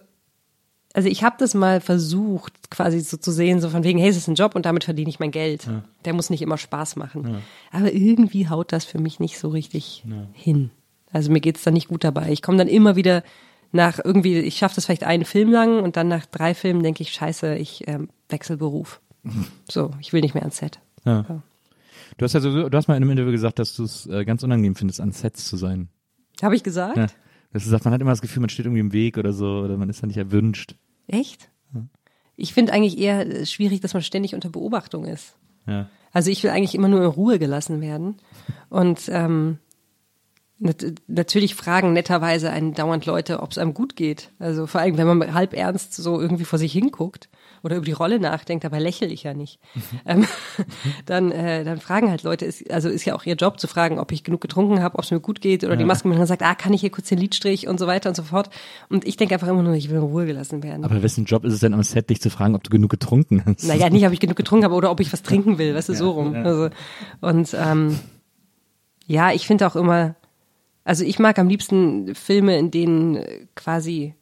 also 0.94 1.08
ich 1.08 1.22
habe 1.22 1.36
das 1.38 1.54
mal 1.54 1.80
versucht, 1.80 2.70
quasi 2.70 3.00
so 3.00 3.16
zu 3.16 3.30
sehen, 3.30 3.60
so 3.60 3.70
von 3.70 3.84
wegen, 3.84 3.98
hey, 3.98 4.08
es 4.08 4.16
ist 4.16 4.28
ein 4.28 4.34
Job 4.34 4.54
und 4.54 4.66
damit 4.66 4.84
verdiene 4.84 5.08
ich 5.08 5.20
mein 5.20 5.30
Geld. 5.30 5.66
Ja. 5.66 5.82
Der 6.04 6.12
muss 6.12 6.30
nicht 6.30 6.42
immer 6.42 6.58
Spaß 6.58 6.96
machen. 6.96 7.28
Ja. 7.28 7.40
Aber 7.70 7.92
irgendwie 7.92 8.48
haut 8.48 8.72
das 8.72 8.84
für 8.84 8.98
mich 8.98 9.20
nicht 9.20 9.38
so 9.38 9.48
richtig 9.48 10.04
ja. 10.06 10.26
hin. 10.32 10.70
Also 11.12 11.30
mir 11.30 11.40
geht's 11.40 11.62
da 11.62 11.70
nicht 11.70 11.88
gut 11.88 12.04
dabei. 12.04 12.30
Ich 12.30 12.42
komme 12.42 12.58
dann 12.58 12.68
immer 12.68 12.96
wieder 12.96 13.22
nach 13.72 13.98
irgendwie, 14.02 14.38
ich 14.38 14.56
schaffe 14.56 14.74
das 14.74 14.86
vielleicht 14.86 15.04
einen 15.04 15.24
Film 15.24 15.50
lang 15.50 15.82
und 15.82 15.96
dann 15.96 16.08
nach 16.08 16.26
drei 16.26 16.54
Filmen 16.54 16.82
denke 16.82 17.02
ich, 17.02 17.12
scheiße, 17.12 17.56
ich 17.56 17.88
ähm, 17.88 18.08
wechsel 18.28 18.56
Beruf. 18.56 19.00
so, 19.70 19.92
ich 20.00 20.12
will 20.12 20.20
nicht 20.20 20.34
mehr 20.34 20.42
ans 20.42 20.58
Set. 20.58 20.78
Ja. 21.04 21.42
Du 22.18 22.24
hast 22.24 22.34
ja 22.34 22.40
so, 22.40 22.68
du 22.68 22.76
hast 22.76 22.88
mal 22.88 22.96
in 22.96 23.02
einem 23.02 23.12
Interview 23.12 23.32
gesagt, 23.32 23.58
dass 23.58 23.74
du 23.74 23.84
es 23.84 24.06
äh, 24.06 24.24
ganz 24.24 24.42
unangenehm 24.42 24.74
findest, 24.74 25.00
an 25.00 25.12
Sets 25.12 25.46
zu 25.46 25.56
sein. 25.56 25.88
Habe 26.42 26.54
ich 26.54 26.62
gesagt? 26.62 27.14
Das 27.52 27.66
ist, 27.66 27.84
man 27.84 27.92
hat 27.92 28.00
immer 28.00 28.10
das 28.10 28.22
Gefühl, 28.22 28.40
man 28.40 28.48
steht 28.48 28.66
irgendwie 28.66 28.80
im 28.80 28.92
Weg 28.92 29.18
oder 29.18 29.32
so, 29.32 29.60
oder 29.60 29.76
man 29.76 29.90
ist 29.90 30.02
da 30.02 30.06
nicht 30.06 30.16
erwünscht. 30.16 30.74
Echt? 31.06 31.50
Ja. 31.74 31.84
Ich 32.36 32.54
finde 32.54 32.72
eigentlich 32.72 32.98
eher 32.98 33.26
äh, 33.26 33.46
schwierig, 33.46 33.80
dass 33.80 33.94
man 33.94 34.02
ständig 34.02 34.34
unter 34.34 34.48
Beobachtung 34.48 35.04
ist. 35.04 35.36
Ja. 35.66 35.88
Also 36.12 36.30
ich 36.30 36.42
will 36.42 36.50
eigentlich 36.50 36.74
immer 36.74 36.88
nur 36.88 37.00
in 37.00 37.06
Ruhe 37.06 37.38
gelassen 37.38 37.80
werden. 37.80 38.16
Und 38.68 39.08
ähm, 39.08 39.58
nat 40.58 40.84
natürlich 41.08 41.54
fragen 41.54 41.92
netterweise 41.92 42.50
einen 42.50 42.74
dauernd 42.74 43.06
Leute, 43.06 43.40
ob 43.40 43.50
es 43.50 43.58
einem 43.58 43.74
gut 43.74 43.96
geht. 43.96 44.30
Also 44.38 44.66
vor 44.66 44.80
allem, 44.80 44.96
wenn 44.96 45.06
man 45.06 45.34
halb 45.34 45.54
ernst 45.54 45.94
so 45.94 46.20
irgendwie 46.20 46.44
vor 46.44 46.58
sich 46.58 46.72
hinguckt 46.72 47.28
oder 47.62 47.76
über 47.76 47.84
die 47.84 47.92
Rolle 47.92 48.18
nachdenkt, 48.18 48.64
dabei 48.64 48.78
lächle 48.78 49.06
ich 49.06 49.22
ja 49.22 49.34
nicht. 49.34 49.58
Ähm, 50.04 50.26
dann, 51.06 51.30
äh, 51.30 51.64
dann 51.64 51.78
fragen 51.78 52.10
halt 52.10 52.22
Leute, 52.22 52.44
ist, 52.44 52.70
also 52.70 52.88
ist 52.88 53.04
ja 53.04 53.14
auch 53.14 53.24
ihr 53.24 53.34
Job 53.34 53.60
zu 53.60 53.68
fragen, 53.68 53.98
ob 53.98 54.12
ich 54.12 54.24
genug 54.24 54.40
getrunken 54.40 54.82
habe, 54.82 54.98
ob 54.98 55.04
es 55.04 55.10
mir 55.10 55.20
gut 55.20 55.40
geht 55.40 55.64
oder 55.64 55.74
ja. 55.74 55.78
die 55.78 55.84
Maskenmänner 55.84 56.26
sagt, 56.26 56.42
ah, 56.42 56.54
kann 56.54 56.72
ich 56.72 56.80
hier 56.80 56.90
kurz 56.90 57.08
den 57.08 57.18
Lidstrich 57.18 57.68
und 57.68 57.78
so 57.78 57.86
weiter 57.86 58.08
und 58.08 58.16
so 58.16 58.22
fort. 58.22 58.50
Und 58.88 59.06
ich 59.06 59.16
denke 59.16 59.34
einfach 59.34 59.48
immer 59.48 59.62
nur, 59.62 59.74
ich 59.74 59.88
will 59.90 59.96
in 59.96 60.02
Ruhe 60.02 60.26
gelassen 60.26 60.62
werden. 60.62 60.84
Aber 60.84 61.02
wessen 61.02 61.24
Job 61.24 61.44
ist 61.44 61.54
es 61.54 61.60
denn 61.60 61.74
am 61.74 61.82
Set, 61.82 62.10
dich 62.10 62.20
zu 62.20 62.30
fragen, 62.30 62.54
ob 62.54 62.64
du 62.64 62.70
genug 62.70 62.90
getrunken 62.90 63.44
hast? 63.44 63.66
Naja, 63.66 63.90
nicht, 63.90 64.06
ob 64.06 64.12
ich 64.12 64.20
genug 64.20 64.36
getrunken 64.36 64.64
habe 64.64 64.74
oder 64.74 64.90
ob 64.90 65.00
ich 65.00 65.12
was 65.12 65.22
trinken 65.22 65.58
will, 65.58 65.74
weißt 65.74 65.88
du, 65.88 65.92
ja, 65.92 65.98
so 65.98 66.10
rum. 66.10 66.34
Ja. 66.34 66.42
Also, 66.42 66.70
und 67.20 67.54
ähm, 67.54 67.98
ja, 69.06 69.32
ich 69.32 69.46
finde 69.46 69.66
auch 69.66 69.76
immer, 69.76 70.16
also 70.84 71.04
ich 71.04 71.18
mag 71.18 71.38
am 71.38 71.48
liebsten 71.48 72.14
Filme, 72.14 72.58
in 72.58 72.70
denen 72.70 73.24
quasi 73.54 74.14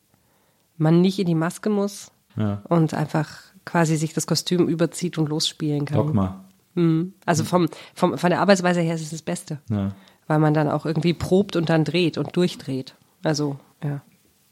man 0.76 1.00
nicht 1.00 1.18
in 1.18 1.26
die 1.26 1.34
Maske 1.34 1.70
muss, 1.70 2.10
ja. 2.36 2.62
und 2.68 2.94
einfach 2.94 3.28
quasi 3.64 3.96
sich 3.96 4.14
das 4.14 4.26
Kostüm 4.26 4.68
überzieht 4.68 5.18
und 5.18 5.28
losspielen 5.28 5.84
kann. 5.84 5.98
Dogma. 5.98 6.44
Mhm. 6.74 7.14
Also 7.26 7.44
vom, 7.44 7.68
vom, 7.94 8.16
von 8.16 8.30
der 8.30 8.40
Arbeitsweise 8.40 8.80
her 8.80 8.94
ist 8.94 9.02
es 9.02 9.10
das 9.10 9.22
Beste. 9.22 9.60
Ja. 9.68 9.92
Weil 10.26 10.38
man 10.38 10.54
dann 10.54 10.68
auch 10.68 10.86
irgendwie 10.86 11.14
probt 11.14 11.56
und 11.56 11.68
dann 11.68 11.84
dreht 11.84 12.16
und 12.16 12.36
durchdreht. 12.36 12.94
Also, 13.22 13.58
ja. 13.82 14.02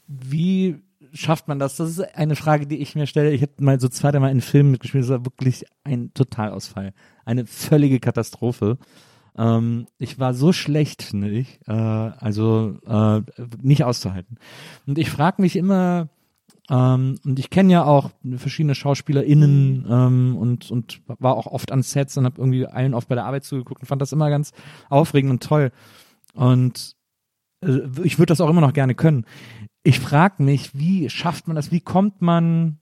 Wie 0.07 0.81
schafft 1.13 1.47
man 1.47 1.59
das? 1.59 1.77
Das 1.77 1.89
ist 1.89 2.15
eine 2.15 2.35
Frage, 2.35 2.67
die 2.67 2.77
ich 2.77 2.95
mir 2.95 3.07
stelle. 3.07 3.31
Ich 3.31 3.41
habe 3.41 3.53
mal 3.59 3.79
so 3.79 3.87
zweimal 3.87 4.29
einen 4.29 4.41
Film 4.41 4.71
mitgespielt, 4.71 5.03
das 5.03 5.09
war 5.09 5.25
wirklich 5.25 5.65
ein 5.83 6.13
Totalausfall. 6.13 6.93
Eine 7.25 7.45
völlige 7.45 7.99
Katastrophe. 7.99 8.77
Ähm, 9.37 9.87
ich 9.97 10.19
war 10.19 10.33
so 10.33 10.51
schlecht, 10.51 11.03
finde 11.03 11.29
ich. 11.29 11.59
Äh, 11.67 11.71
also 11.71 12.77
äh, 12.85 13.21
nicht 13.61 13.83
auszuhalten. 13.83 14.37
Und 14.85 14.97
ich 14.97 15.09
frage 15.09 15.41
mich 15.41 15.55
immer, 15.55 16.09
ähm, 16.69 17.19
und 17.25 17.39
ich 17.39 17.49
kenne 17.49 17.73
ja 17.73 17.85
auch 17.85 18.11
verschiedene 18.37 18.75
SchauspielerInnen 18.75 19.85
ähm, 19.89 20.37
und, 20.37 20.71
und 20.71 21.01
war 21.07 21.35
auch 21.35 21.47
oft 21.47 21.71
an 21.71 21.83
Sets 21.83 22.17
und 22.17 22.25
habe 22.25 22.39
irgendwie 22.39 22.65
allen 22.65 22.93
oft 22.93 23.07
bei 23.07 23.15
der 23.15 23.25
Arbeit 23.25 23.43
zugeguckt 23.43 23.81
und 23.81 23.87
fand 23.87 24.01
das 24.01 24.11
immer 24.11 24.29
ganz 24.29 24.51
aufregend 24.89 25.31
und 25.31 25.43
toll. 25.43 25.71
Und 26.33 26.95
äh, 27.63 27.81
ich 28.03 28.19
würde 28.19 28.31
das 28.31 28.41
auch 28.41 28.49
immer 28.49 28.61
noch 28.61 28.73
gerne 28.73 28.95
können. 28.95 29.25
Ich 29.83 29.99
frage 29.99 30.43
mich, 30.43 30.77
wie 30.77 31.09
schafft 31.09 31.47
man 31.47 31.55
das? 31.55 31.71
Wie 31.71 31.81
kommt 31.81 32.21
man 32.21 32.79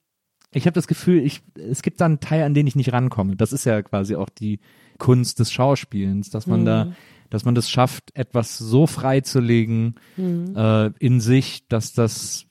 ich 0.52 0.66
habe 0.66 0.74
das 0.74 0.88
Gefühl, 0.88 1.24
ich, 1.24 1.42
es 1.56 1.82
gibt 1.82 2.00
da 2.00 2.06
einen 2.06 2.20
Teil, 2.20 2.44
an 2.44 2.54
den 2.54 2.68
ich 2.68 2.76
nicht 2.76 2.94
rankomme. 2.94 3.36
Das 3.36 3.52
ist 3.52 3.66
ja 3.66 3.82
quasi 3.82 4.16
auch 4.16 4.30
die 4.30 4.60
Kunst 4.98 5.40
des 5.40 5.52
Schauspielens, 5.52 6.30
dass 6.30 6.48
man 6.48 6.66
da, 6.66 6.94
dass 7.30 7.46
man 7.46 7.54
das 7.54 7.70
schafft, 7.70 8.16
etwas 8.16 8.58
so 8.58 8.88
freizulegen 8.88 9.96
äh, 10.18 10.92
in 11.00 11.20
sich, 11.20 11.68
dass 11.68 11.94
das 11.94 12.47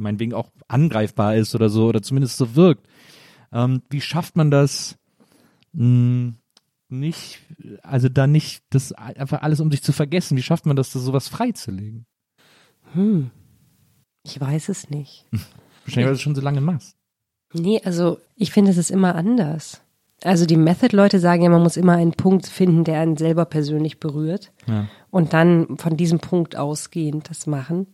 meinetwegen 0.00 0.34
auch 0.34 0.50
angreifbar 0.68 1.36
ist 1.36 1.54
oder 1.54 1.68
so, 1.68 1.86
oder 1.86 2.02
zumindest 2.02 2.36
so 2.36 2.54
wirkt. 2.54 2.86
Ähm, 3.52 3.82
wie 3.90 4.00
schafft 4.00 4.36
man 4.36 4.50
das? 4.50 4.96
Mh, 5.72 6.34
nicht, 6.88 7.38
also 7.82 8.08
da 8.08 8.26
nicht 8.26 8.64
das 8.70 8.92
einfach 8.92 9.42
alles 9.42 9.60
um 9.60 9.70
sich 9.70 9.82
zu 9.82 9.92
vergessen. 9.92 10.36
Wie 10.36 10.42
schafft 10.42 10.66
man 10.66 10.76
das, 10.76 10.92
da 10.92 10.98
sowas 10.98 11.28
freizulegen? 11.28 12.06
Ich 14.24 14.40
weiß 14.40 14.68
es 14.68 14.90
nicht. 14.90 15.26
Wahrscheinlich, 15.32 15.96
weil 15.96 16.04
du 16.04 16.12
es 16.12 16.20
schon 16.20 16.34
so 16.34 16.40
lange 16.40 16.60
machst. 16.60 16.96
Nee, 17.52 17.80
also 17.84 18.18
ich 18.36 18.52
finde, 18.52 18.70
es 18.70 18.76
ist 18.76 18.90
immer 18.90 19.14
anders. 19.14 19.82
Also 20.22 20.44
die 20.44 20.56
Method-Leute 20.56 21.18
sagen 21.18 21.42
ja, 21.42 21.48
man 21.48 21.62
muss 21.62 21.76
immer 21.76 21.94
einen 21.94 22.12
Punkt 22.12 22.46
finden, 22.46 22.84
der 22.84 23.00
einen 23.00 23.16
selber 23.16 23.46
persönlich 23.46 23.98
berührt. 23.98 24.52
Ja. 24.66 24.88
Und 25.10 25.32
dann 25.32 25.78
von 25.78 25.96
diesem 25.96 26.18
Punkt 26.20 26.56
ausgehend 26.56 27.30
das 27.30 27.46
machen. 27.46 27.86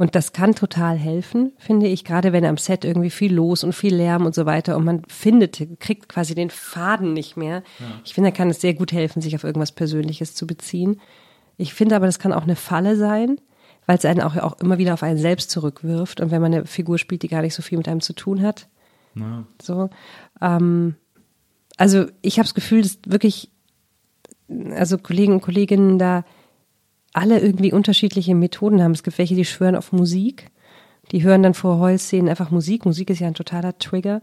Und 0.00 0.14
das 0.14 0.32
kann 0.32 0.54
total 0.54 0.96
helfen, 0.96 1.52
finde 1.58 1.86
ich, 1.86 2.06
gerade 2.06 2.32
wenn 2.32 2.46
am 2.46 2.56
Set 2.56 2.86
irgendwie 2.86 3.10
viel 3.10 3.34
los 3.34 3.64
und 3.64 3.74
viel 3.74 3.94
Lärm 3.94 4.24
und 4.24 4.34
so 4.34 4.46
weiter 4.46 4.78
und 4.78 4.84
man 4.86 5.02
findet, 5.08 5.62
kriegt 5.78 6.08
quasi 6.08 6.34
den 6.34 6.48
Faden 6.48 7.12
nicht 7.12 7.36
mehr. 7.36 7.62
Ich 8.06 8.14
finde, 8.14 8.30
da 8.30 8.34
kann 8.34 8.48
es 8.48 8.62
sehr 8.62 8.72
gut 8.72 8.92
helfen, 8.92 9.20
sich 9.20 9.36
auf 9.36 9.44
irgendwas 9.44 9.72
Persönliches 9.72 10.34
zu 10.34 10.46
beziehen. 10.46 11.02
Ich 11.58 11.74
finde 11.74 11.96
aber, 11.96 12.06
das 12.06 12.18
kann 12.18 12.32
auch 12.32 12.44
eine 12.44 12.56
Falle 12.56 12.96
sein, 12.96 13.42
weil 13.84 13.98
es 13.98 14.06
einen 14.06 14.22
auch, 14.22 14.38
auch 14.38 14.58
immer 14.60 14.78
wieder 14.78 14.94
auf 14.94 15.02
einen 15.02 15.18
selbst 15.18 15.50
zurückwirft. 15.50 16.22
Und 16.22 16.30
wenn 16.30 16.40
man 16.40 16.54
eine 16.54 16.64
Figur 16.64 16.96
spielt, 16.96 17.22
die 17.22 17.28
gar 17.28 17.42
nicht 17.42 17.54
so 17.54 17.60
viel 17.60 17.76
mit 17.76 17.86
einem 17.86 18.00
zu 18.00 18.14
tun 18.14 18.40
hat, 18.40 18.68
so. 19.60 19.90
Ähm, 20.40 20.94
also 21.76 22.06
ich 22.22 22.38
habe 22.38 22.46
das 22.46 22.54
Gefühl, 22.54 22.80
dass 22.80 23.00
wirklich, 23.04 23.50
also 24.70 24.96
Kollegen 24.96 25.34
und 25.34 25.42
Kolleginnen 25.42 25.98
da 25.98 26.24
alle 27.12 27.40
irgendwie 27.40 27.72
unterschiedliche 27.72 28.34
Methoden 28.34 28.82
haben. 28.82 28.92
Es 28.92 29.02
gibt 29.02 29.18
welche, 29.18 29.34
die 29.34 29.44
schwören 29.44 29.76
auf 29.76 29.92
Musik. 29.92 30.50
Die 31.12 31.22
hören 31.22 31.42
dann 31.42 31.54
vor 31.54 31.78
Heulszenen 31.78 32.28
einfach 32.28 32.50
Musik. 32.50 32.86
Musik 32.86 33.10
ist 33.10 33.18
ja 33.18 33.26
ein 33.26 33.34
totaler 33.34 33.76
Trigger. 33.78 34.22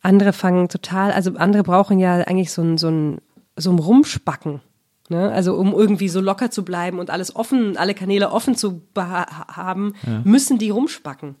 Andere 0.00 0.32
fangen 0.32 0.68
total, 0.68 1.12
also 1.12 1.34
andere 1.36 1.62
brauchen 1.62 1.98
ja 2.00 2.14
eigentlich 2.22 2.50
so 2.50 2.62
ein, 2.62 2.76
so 2.76 2.88
ein, 2.88 3.18
so 3.56 3.70
ein 3.70 3.78
Rumspacken. 3.78 4.60
Ne? 5.08 5.30
Also 5.30 5.54
um 5.54 5.72
irgendwie 5.72 6.08
so 6.08 6.20
locker 6.20 6.50
zu 6.50 6.64
bleiben 6.64 6.98
und 6.98 7.10
alles 7.10 7.36
offen, 7.36 7.76
alle 7.76 7.94
Kanäle 7.94 8.32
offen 8.32 8.56
zu 8.56 8.82
haben, 8.96 9.94
müssen 10.24 10.58
die 10.58 10.70
rumspacken. 10.70 11.36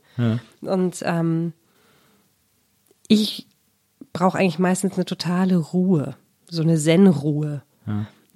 Und 0.60 1.02
ähm, 1.04 1.52
ich 3.08 3.48
brauche 4.12 4.38
eigentlich 4.38 4.58
meistens 4.58 4.94
eine 4.94 5.06
totale 5.06 5.56
Ruhe, 5.56 6.16
so 6.48 6.62
eine 6.62 6.76
Zen-Ruhe. 6.76 7.62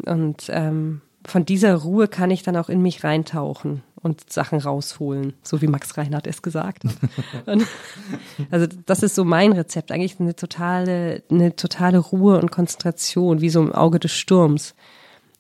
Und 0.05 0.47
ähm, 0.49 1.03
von 1.27 1.45
dieser 1.45 1.75
Ruhe 1.75 2.09
kann 2.09 2.31
ich 2.31 2.43
dann 2.43 2.57
auch 2.57 2.69
in 2.69 2.83
mich 2.83 3.05
reintauchen 3.05 3.83
und 4.03 4.33
Sachen 4.33 4.61
rausholen, 4.61 5.35
so 5.43 5.61
wie 5.61 5.67
Max 5.67 5.97
Reinhardt 5.97 6.27
es 6.27 6.43
gesagt 6.43 6.85
hat. 6.85 6.95
also 8.51 8.67
das 8.87 9.03
ist 9.03 9.15
so 9.15 9.25
mein 9.25 9.53
Rezept, 9.53 9.91
eigentlich 9.91 10.21
eine 10.21 10.37
totale, 10.37 11.23
eine 11.31 11.57
totale 11.57 11.99
Ruhe 11.99 12.39
und 12.39 12.51
Konzentration, 12.51 13.41
wie 13.41 13.51
so 13.51 13.61
im 13.61 13.73
Auge 13.73 13.99
des 13.99 14.13
Sturms. 14.13 14.75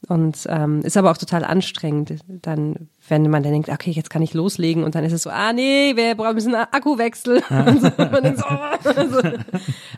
Und 0.08 0.46
ähm, 0.48 0.82
ist 0.82 0.96
aber 0.96 1.10
auch 1.10 1.16
total 1.16 1.44
anstrengend, 1.44 2.16
dann, 2.28 2.88
wenn 3.08 3.28
man 3.30 3.42
dann 3.42 3.52
denkt, 3.52 3.70
okay, 3.70 3.90
jetzt 3.90 4.10
kann 4.10 4.22
ich 4.22 4.34
loslegen 4.34 4.84
und 4.84 4.94
dann 4.94 5.04
ist 5.04 5.12
es 5.12 5.22
so, 5.22 5.30
ah 5.30 5.52
nee, 5.52 5.96
wir 5.96 6.14
brauchen 6.14 6.28
ein 6.28 6.34
bisschen 6.36 6.54
Akkuwechsel. 6.54 7.42
so, 7.50 7.90
so, 9.10 9.20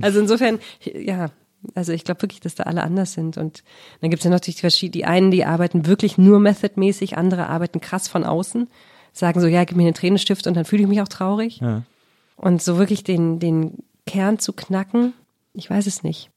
also 0.00 0.20
insofern, 0.20 0.60
ja, 0.80 1.30
also 1.74 1.92
ich 1.92 2.04
glaube 2.04 2.22
wirklich, 2.22 2.40
dass 2.40 2.54
da 2.54 2.64
alle 2.64 2.82
anders 2.82 3.12
sind. 3.12 3.36
Und 3.36 3.62
dann 4.00 4.10
gibt 4.10 4.20
es 4.20 4.24
ja 4.24 4.30
natürlich 4.30 4.56
die 4.56 4.62
verschiedenen, 4.62 4.92
die 4.92 5.04
einen, 5.04 5.30
die 5.30 5.44
arbeiten 5.44 5.86
wirklich 5.86 6.18
nur 6.18 6.40
methodmäßig, 6.40 7.16
andere 7.16 7.48
arbeiten 7.48 7.80
krass 7.80 8.08
von 8.08 8.24
außen, 8.24 8.68
sagen 9.12 9.40
so, 9.40 9.46
ja, 9.46 9.64
gib 9.64 9.76
mir 9.76 9.84
einen 9.84 9.94
Tränenstift 9.94 10.46
und 10.46 10.54
dann 10.54 10.64
fühle 10.64 10.82
ich 10.82 10.88
mich 10.88 11.02
auch 11.02 11.08
traurig. 11.08 11.60
Ja. 11.60 11.82
Und 12.36 12.62
so 12.62 12.78
wirklich 12.78 13.04
den, 13.04 13.38
den 13.38 13.78
Kern 14.06 14.38
zu 14.38 14.52
knacken, 14.52 15.12
ich 15.54 15.68
weiß 15.68 15.86
es 15.86 16.02
nicht. 16.02 16.30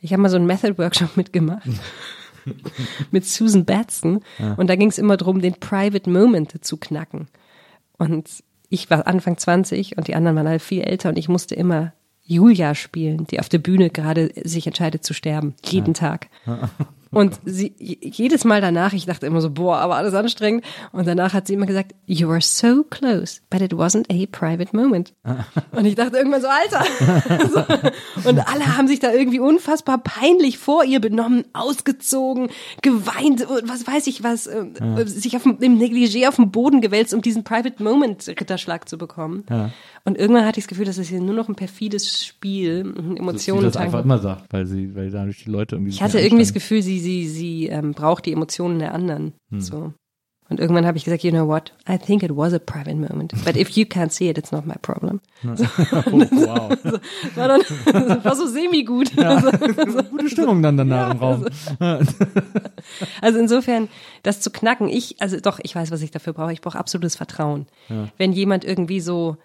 Ich 0.00 0.12
habe 0.12 0.22
mal 0.22 0.28
so 0.28 0.36
einen 0.36 0.46
Method-Workshop 0.46 1.16
mitgemacht. 1.16 1.68
mit 3.10 3.24
Susan 3.24 3.64
Batson. 3.64 4.20
Und 4.56 4.68
da 4.68 4.76
ging 4.76 4.88
es 4.88 4.98
immer 4.98 5.16
darum, 5.16 5.40
den 5.40 5.54
Private 5.54 6.10
Moment 6.10 6.64
zu 6.64 6.76
knacken. 6.76 7.28
Und 7.96 8.28
ich 8.68 8.90
war 8.90 9.06
Anfang 9.06 9.38
20 9.38 9.96
und 9.96 10.08
die 10.08 10.14
anderen 10.14 10.36
waren 10.36 10.46
alle 10.46 10.58
viel 10.58 10.82
älter 10.82 11.08
und 11.08 11.18
ich 11.18 11.28
musste 11.28 11.54
immer 11.54 11.92
Julia 12.26 12.74
spielen, 12.74 13.26
die 13.30 13.38
auf 13.40 13.48
der 13.48 13.58
Bühne 13.58 13.90
gerade 13.90 14.30
sich 14.44 14.66
entscheidet 14.66 15.04
zu 15.04 15.12
sterben. 15.14 15.54
Jeden 15.64 15.94
Tag. 15.94 16.28
Und 17.10 17.38
sie, 17.44 17.72
jedes 17.78 18.44
Mal 18.44 18.60
danach, 18.60 18.92
ich 18.92 19.06
dachte 19.06 19.26
immer 19.26 19.40
so, 19.40 19.48
boah, 19.50 19.76
aber 19.76 19.94
alles 19.94 20.14
anstrengend. 20.14 20.64
Und 20.90 21.06
danach 21.06 21.32
hat 21.32 21.46
sie 21.46 21.54
immer 21.54 21.66
gesagt, 21.66 21.94
you 22.06 22.28
were 22.28 22.40
so 22.40 22.82
close, 22.82 23.40
but 23.50 23.60
it 23.60 23.72
wasn't 23.72 24.06
a 24.10 24.26
private 24.32 24.74
moment. 24.74 25.12
Und 25.70 25.84
ich 25.84 25.94
dachte 25.94 26.16
irgendwann 26.16 26.42
so, 26.42 26.48
Alter. 26.48 27.92
Und 28.24 28.38
alle 28.48 28.76
haben 28.76 28.88
sich 28.88 28.98
da 28.98 29.12
irgendwie 29.12 29.38
unfassbar 29.38 29.98
peinlich 29.98 30.58
vor 30.58 30.82
ihr 30.84 31.00
benommen, 31.00 31.44
ausgezogen, 31.52 32.48
geweint, 32.82 33.48
und 33.48 33.68
was 33.68 33.86
weiß 33.86 34.06
ich 34.08 34.24
was, 34.24 34.48
äh, 34.48 34.64
sich 35.06 35.36
auf, 35.36 35.44
dem- 35.44 35.58
im 35.60 35.78
Negligé 35.78 36.26
auf 36.26 36.36
den 36.36 36.50
Boden 36.50 36.80
gewälzt, 36.80 37.14
um 37.14 37.22
diesen 37.22 37.44
Private 37.44 37.80
Moment 37.82 38.26
Ritterschlag 38.26 38.88
zu 38.88 38.98
bekommen. 38.98 39.44
Und 40.06 40.18
irgendwann 40.18 40.44
hatte 40.44 40.58
ich 40.58 40.66
das 40.66 40.68
Gefühl, 40.68 40.84
das 40.84 40.98
ist 40.98 41.08
hier 41.08 41.20
nur 41.20 41.34
noch 41.34 41.48
ein 41.48 41.54
perfides 41.54 42.26
Spiel, 42.26 42.84
Dass 42.84 43.16
Emotionen 43.16 43.64
das 43.64 43.76
einfach 43.76 44.00
tanken. 44.00 44.08
immer 44.10 44.18
sagt, 44.18 44.52
weil 44.52 44.66
sie, 44.66 44.94
weil 44.94 45.10
dadurch 45.10 45.44
die 45.44 45.50
Leute 45.50 45.76
irgendwie. 45.76 45.92
Ich 45.92 46.02
hatte 46.02 46.20
irgendwie 46.20 46.42
das 46.42 46.52
Gefühl, 46.52 46.82
sie, 46.82 47.00
sie, 47.00 47.26
sie 47.26 47.68
ähm, 47.68 47.92
braucht 47.92 48.26
die 48.26 48.32
Emotionen 48.32 48.78
der 48.78 48.92
anderen. 48.92 49.32
Hm. 49.50 49.60
So. 49.62 49.94
Und 50.50 50.60
irgendwann 50.60 50.86
habe 50.86 50.98
ich 50.98 51.04
gesagt, 51.04 51.24
you 51.24 51.30
know 51.30 51.48
what? 51.48 51.72
I 51.88 51.96
think 51.96 52.22
it 52.22 52.30
was 52.30 52.52
a 52.52 52.58
private 52.58 52.96
moment. 52.96 53.32
But 53.46 53.56
if 53.56 53.70
you 53.70 53.86
can't 53.86 54.10
see 54.10 54.28
it, 54.28 54.36
it's 54.36 54.52
not 54.52 54.66
my 54.66 54.74
problem. 54.82 55.22
oh, 55.42 55.48
wow. 55.56 56.70
War, 57.34 57.48
dann, 57.48 57.62
das 57.86 58.24
war 58.24 58.36
so 58.36 58.46
semi-gut. 58.46 59.16
Gute 59.16 60.28
Stimmung 60.28 60.62
dann 60.62 60.76
danach 60.76 61.12
im 61.12 61.18
Raum. 61.18 61.46
Also 63.22 63.38
insofern, 63.38 63.88
das 64.22 64.42
zu 64.42 64.50
knacken, 64.50 64.90
ich, 64.90 65.16
also 65.22 65.40
doch, 65.40 65.60
ich 65.62 65.74
weiß, 65.74 65.90
was 65.90 66.02
ich 66.02 66.10
dafür 66.10 66.34
brauche. 66.34 66.52
Ich 66.52 66.60
brauche 66.60 66.78
absolutes 66.78 67.16
Vertrauen. 67.16 67.66
Wenn 68.18 68.32
jemand 68.32 68.66
irgendwie 68.66 69.00
so, 69.00 69.38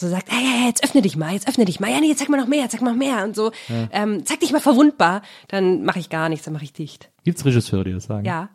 so 0.00 0.08
sagt, 0.08 0.30
hey, 0.30 0.44
hey, 0.44 0.66
jetzt 0.68 0.84
öffne 0.84 1.02
dich 1.02 1.16
mal, 1.16 1.32
jetzt 1.32 1.48
öffne 1.48 1.64
dich 1.64 1.80
mal, 1.80 1.90
ja, 1.90 2.00
nee, 2.00 2.08
jetzt 2.08 2.18
zeig 2.18 2.28
mal 2.28 2.40
noch 2.40 2.46
mehr, 2.46 2.68
zeig 2.68 2.80
mal 2.80 2.90
noch 2.90 2.98
mehr 2.98 3.24
und 3.24 3.36
so, 3.36 3.52
ähm, 3.92 4.24
zeig 4.24 4.40
dich 4.40 4.52
mal 4.52 4.60
verwundbar, 4.60 5.22
dann 5.48 5.84
mache 5.84 5.98
ich 5.98 6.10
gar 6.10 6.28
nichts, 6.28 6.44
dann 6.44 6.54
mache 6.54 6.64
ich 6.64 6.72
dicht. 6.72 7.10
Gibt's 7.24 7.44
Regisseure, 7.44 7.84
die 7.84 7.92
das 7.92 8.04
sagen? 8.04 8.24
Ja. 8.24 8.48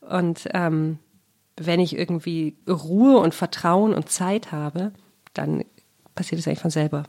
Und 0.00 0.48
ähm, 0.52 0.98
wenn 1.56 1.80
ich 1.80 1.96
irgendwie 1.96 2.56
Ruhe 2.68 3.18
und 3.18 3.34
Vertrauen 3.34 3.94
und 3.94 4.08
Zeit 4.08 4.52
habe, 4.52 4.92
dann 5.32 5.64
passiert 6.14 6.40
es 6.40 6.46
eigentlich 6.46 6.60
von 6.60 6.70
selber. 6.70 7.04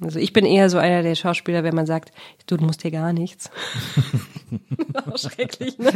Also 0.00 0.20
ich 0.20 0.32
bin 0.32 0.46
eher 0.46 0.70
so 0.70 0.78
einer 0.78 1.02
der 1.02 1.16
Schauspieler, 1.16 1.64
wenn 1.64 1.74
man 1.74 1.86
sagt, 1.86 2.12
du 2.46 2.56
musst 2.56 2.84
dir 2.84 2.90
gar 2.90 3.12
nichts. 3.12 3.50
auch 4.94 5.18
schrecklich, 5.18 5.76
ne? 5.78 5.90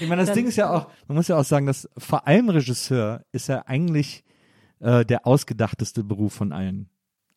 Ich 0.00 0.08
meine, 0.08 0.24
das 0.24 0.34
Ding 0.34 0.46
ist 0.46 0.56
ja 0.56 0.70
auch, 0.70 0.88
man 1.06 1.16
muss 1.16 1.28
ja 1.28 1.36
auch 1.36 1.44
sagen, 1.44 1.66
dass 1.66 1.88
vor 1.96 2.26
allem 2.26 2.48
Regisseur 2.48 3.22
ist 3.32 3.48
ja 3.48 3.62
eigentlich 3.66 4.24
äh, 4.80 5.04
der 5.04 5.26
ausgedachteste 5.26 6.04
Beruf 6.04 6.32
von 6.34 6.52
allen. 6.52 6.88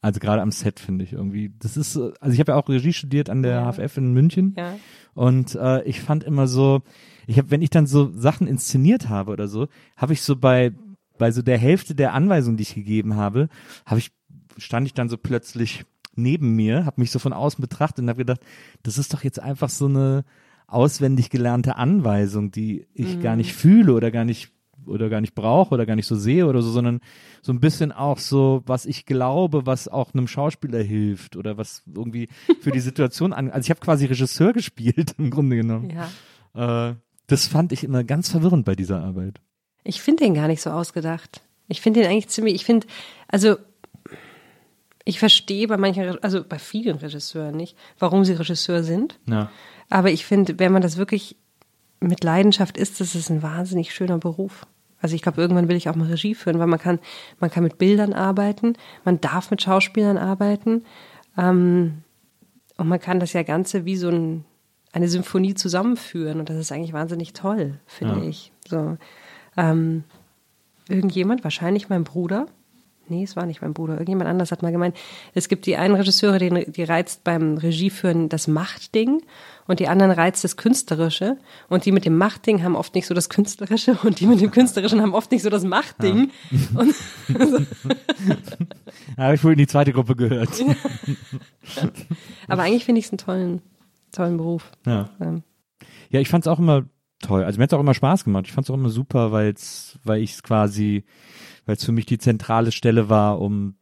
Also 0.04 0.20
gerade 0.20 0.42
am 0.42 0.52
Set 0.52 0.80
finde 0.80 1.04
ich 1.06 1.14
irgendwie. 1.14 1.54
Das 1.60 1.78
ist, 1.78 1.94
so- 1.94 2.12
also 2.20 2.34
ich 2.34 2.40
habe 2.40 2.54
ja 2.54 2.58
auch 2.58 2.68
Regie 2.70 2.94
studiert 2.94 3.30
an 3.30 3.44
der 3.44 3.54
Ja. 3.54 3.72
HFF 3.72 3.98
in 3.98 4.14
München 4.14 4.56
Ja. 4.58 4.76
und 5.14 5.54
äh, 5.56 5.84
ich 5.84 6.02
fand 6.02 6.24
immer 6.24 6.48
so, 6.48 6.82
ich 7.28 7.38
habe, 7.38 7.52
wenn 7.52 7.62
ich 7.62 7.70
dann 7.70 7.86
so 7.86 8.12
Sachen 8.16 8.48
inszeniert 8.48 9.10
habe 9.10 9.32
oder 9.32 9.48
so, 9.48 9.68
habe 9.98 10.14
ich 10.14 10.22
so 10.24 10.36
bei 10.36 10.72
bei 11.20 11.30
so 11.32 11.44
der 11.44 11.60
Hälfte 11.60 11.94
der 11.94 12.14
Anweisungen, 12.16 12.58
die 12.58 12.64
ich 12.64 12.74
gegeben 12.74 13.16
habe, 13.16 13.48
habe 13.86 14.00
ich 14.00 14.12
stand 14.58 14.88
ich 14.88 14.96
dann 14.96 15.08
so 15.08 15.18
plötzlich 15.18 15.86
neben 16.16 16.56
mir, 16.56 16.86
habe 16.86 17.00
mich 17.00 17.12
so 17.12 17.20
von 17.20 17.32
außen 17.32 17.62
betrachtet 17.62 18.00
und 18.04 18.10
habe 18.10 18.18
gedacht, 18.18 18.42
das 18.82 18.98
ist 18.98 19.14
doch 19.14 19.24
jetzt 19.24 19.40
einfach 19.40 19.70
so 19.70 19.86
eine 19.86 20.26
auswendig 20.66 21.30
gelernte 21.30 21.76
Anweisung, 21.76 22.50
die 22.52 22.88
ich 22.96 23.22
gar 23.22 23.36
nicht 23.36 23.54
fühle 23.54 23.94
oder 23.94 24.10
gar 24.10 24.26
nicht 24.26 24.52
oder 24.86 25.10
gar 25.10 25.22
nicht 25.22 25.36
brauche 25.36 25.74
oder 25.74 25.86
gar 25.86 25.96
nicht 25.96 26.08
so 26.08 26.16
sehe 26.16 26.48
oder 26.48 26.62
so, 26.62 26.72
sondern 26.72 27.00
so 27.42 27.52
ein 27.52 27.60
bisschen 27.60 27.92
auch 27.92 28.18
so, 28.18 28.64
was 28.66 28.86
ich 28.86 29.06
glaube, 29.06 29.66
was 29.66 29.88
auch 29.88 30.14
einem 30.14 30.28
Schauspieler 30.28 30.82
hilft 30.82 31.36
oder 31.36 31.58
was 31.58 31.84
irgendwie 31.94 32.30
für 32.62 32.72
die 32.72 32.80
Situation 32.82 33.34
an. 33.34 33.50
Also 33.50 33.66
ich 33.66 33.70
habe 33.70 33.80
quasi 33.80 34.06
Regisseur 34.06 34.54
gespielt 34.54 35.16
im 35.18 35.30
Grunde 35.30 35.56
genommen. 35.58 35.92
ja. 35.92 36.90
Äh, 36.90 36.96
das 37.28 37.48
fand 37.48 37.72
ich 37.72 37.86
immer 37.86 38.04
ganz 38.04 38.30
verwirrend 38.30 38.66
bei 38.66 38.76
dieser 38.76 39.02
Arbeit. 39.02 39.40
Ich 39.86 40.02
finde 40.02 40.26
den 40.26 40.34
gar 40.34 40.48
nicht 40.48 40.62
so 40.62 40.70
ausgedacht. 40.70 41.42
Ich 41.70 41.80
finde 41.80 42.02
den 42.02 42.10
eigentlich 42.10 42.28
ziemlich, 42.28 42.56
ich 42.56 42.66
finde, 42.66 42.88
also 43.30 43.56
ich 45.06 45.18
verstehe 45.18 45.68
bei 45.68 45.78
manchen, 45.78 46.22
also 46.22 46.44
bei 46.44 46.60
vielen 46.60 46.98
Regisseuren 46.98 47.56
nicht, 47.56 47.78
warum 47.98 48.26
sie 48.26 48.34
Regisseur 48.34 48.84
sind. 48.84 49.18
Ja. 49.28 49.50
Aber 49.90 50.12
ich 50.12 50.26
finde, 50.26 50.60
wenn 50.60 50.74
man 50.74 50.82
das 50.82 50.98
wirklich 50.98 51.38
mit 52.02 52.24
Leidenschaft 52.24 52.78
ist, 52.78 53.00
das 53.00 53.16
ist 53.16 53.30
ein 53.30 53.42
wahnsinnig 53.44 53.94
schöner 53.94 54.18
Beruf. 54.18 54.66
Also 55.00 55.16
ich 55.16 55.22
glaube, 55.22 55.42
irgendwann 55.42 55.68
will 55.68 55.76
ich 55.76 55.90
auch 55.90 55.96
mal 55.96 56.08
Regie 56.10 56.36
führen, 56.36 56.60
weil 56.60 56.68
man 56.68 56.80
kann, 56.80 57.00
man 57.40 57.50
kann 57.50 57.64
mit 57.64 57.78
Bildern 57.78 58.14
arbeiten, 58.14 58.74
man 59.04 59.20
darf 59.22 59.50
mit 59.50 59.62
Schauspielern 59.62 60.18
arbeiten 60.18 60.84
ähm, 61.38 62.04
und 62.78 62.88
man 62.88 63.00
kann 63.00 63.20
das 63.20 63.34
ja 63.34 63.42
Ganze 63.44 63.86
wie 63.86 63.96
so 63.96 64.10
ein, 64.10 64.46
eine 64.92 65.08
Symphonie 65.08 65.54
zusammenführen 65.56 66.40
und 66.40 66.50
das 66.50 66.58
ist 66.58 66.72
eigentlich 66.72 66.94
wahnsinnig 66.94 67.34
toll, 67.34 67.80
finde 67.88 68.18
Ja. 68.22 68.24
ich. 68.30 68.52
So, 68.68 68.98
ähm, 69.58 70.04
irgendjemand, 70.88 71.44
wahrscheinlich 71.44 71.90
mein 71.90 72.04
Bruder, 72.04 72.46
nee, 73.12 73.24
es 73.24 73.36
war 73.36 73.46
nicht 73.46 73.62
mein 73.62 73.74
Bruder, 73.74 73.94
irgendjemand 73.94 74.30
anders 74.30 74.52
hat 74.52 74.64
mal 74.64 74.72
gemeint, 74.72 74.98
es 75.36 75.48
gibt 75.48 75.66
die 75.68 75.78
einen 75.78 75.96
Regisseure, 75.96 76.40
die, 76.40 76.72
die 76.72 76.84
reizt 76.84 77.24
beim 77.24 77.58
Regieführen 77.58 78.30
das 78.30 78.48
Machtding 78.48 79.22
und 79.68 79.80
die 79.80 79.88
anderen 79.88 80.12
reizt 80.12 80.44
das 80.44 80.58
Künstlerische 80.58 81.38
und 81.70 81.86
die 81.86 81.92
mit 81.92 82.06
dem 82.06 82.18
Machtding 82.18 82.64
haben 82.64 82.76
oft 82.76 82.96
nicht 82.96 83.06
so 83.06 83.14
das 83.14 83.30
Künstlerische 83.30 83.98
und 84.04 84.20
die 84.20 84.26
mit 84.26 84.42
dem 84.42 84.52
Künstlerischen 84.52 85.02
haben 85.02 85.14
oft 85.14 85.32
nicht 85.32 85.44
so 85.44 85.50
das 85.50 85.64
Machtding. 85.64 86.32
Und, 86.74 86.96
Da 89.16 89.24
habe 89.24 89.36
ich 89.36 89.44
wohl 89.44 89.52
in 89.52 89.58
die 89.60 89.68
zweite 89.68 89.94
Gruppe 89.94 90.16
gehört. 90.16 90.50
aber 92.48 92.64
eigentlich 92.64 92.86
finde 92.86 93.00
ich 93.00 93.06
es 93.06 93.12
einen 93.12 93.18
tollen, 93.20 93.62
tollen 94.12 94.38
Beruf. 94.38 94.72
Ja. 94.86 95.10
Ähm, 95.20 95.44
Ja, 96.10 96.20
ich 96.20 96.30
fand's 96.30 96.48
auch 96.48 96.60
immer 96.60 96.86
toll. 97.22 97.44
Also 97.44 97.58
mir 97.58 97.64
hat's 97.64 97.74
auch 97.74 97.80
immer 97.80 97.94
Spaß 97.94 98.24
gemacht. 98.24 98.46
Ich 98.48 98.54
fand's 98.54 98.70
auch 98.70 98.76
immer 98.76 98.90
super, 98.90 99.32
weil's, 99.32 100.00
weil 100.04 100.22
ich 100.22 100.32
es 100.34 100.44
quasi, 100.44 101.04
weil 101.66 101.76
es 101.76 101.86
für 101.86 101.92
mich 101.92 102.06
die 102.06 102.18
zentrale 102.18 102.72
Stelle 102.72 103.10
war, 103.10 103.40
um, 103.40 103.76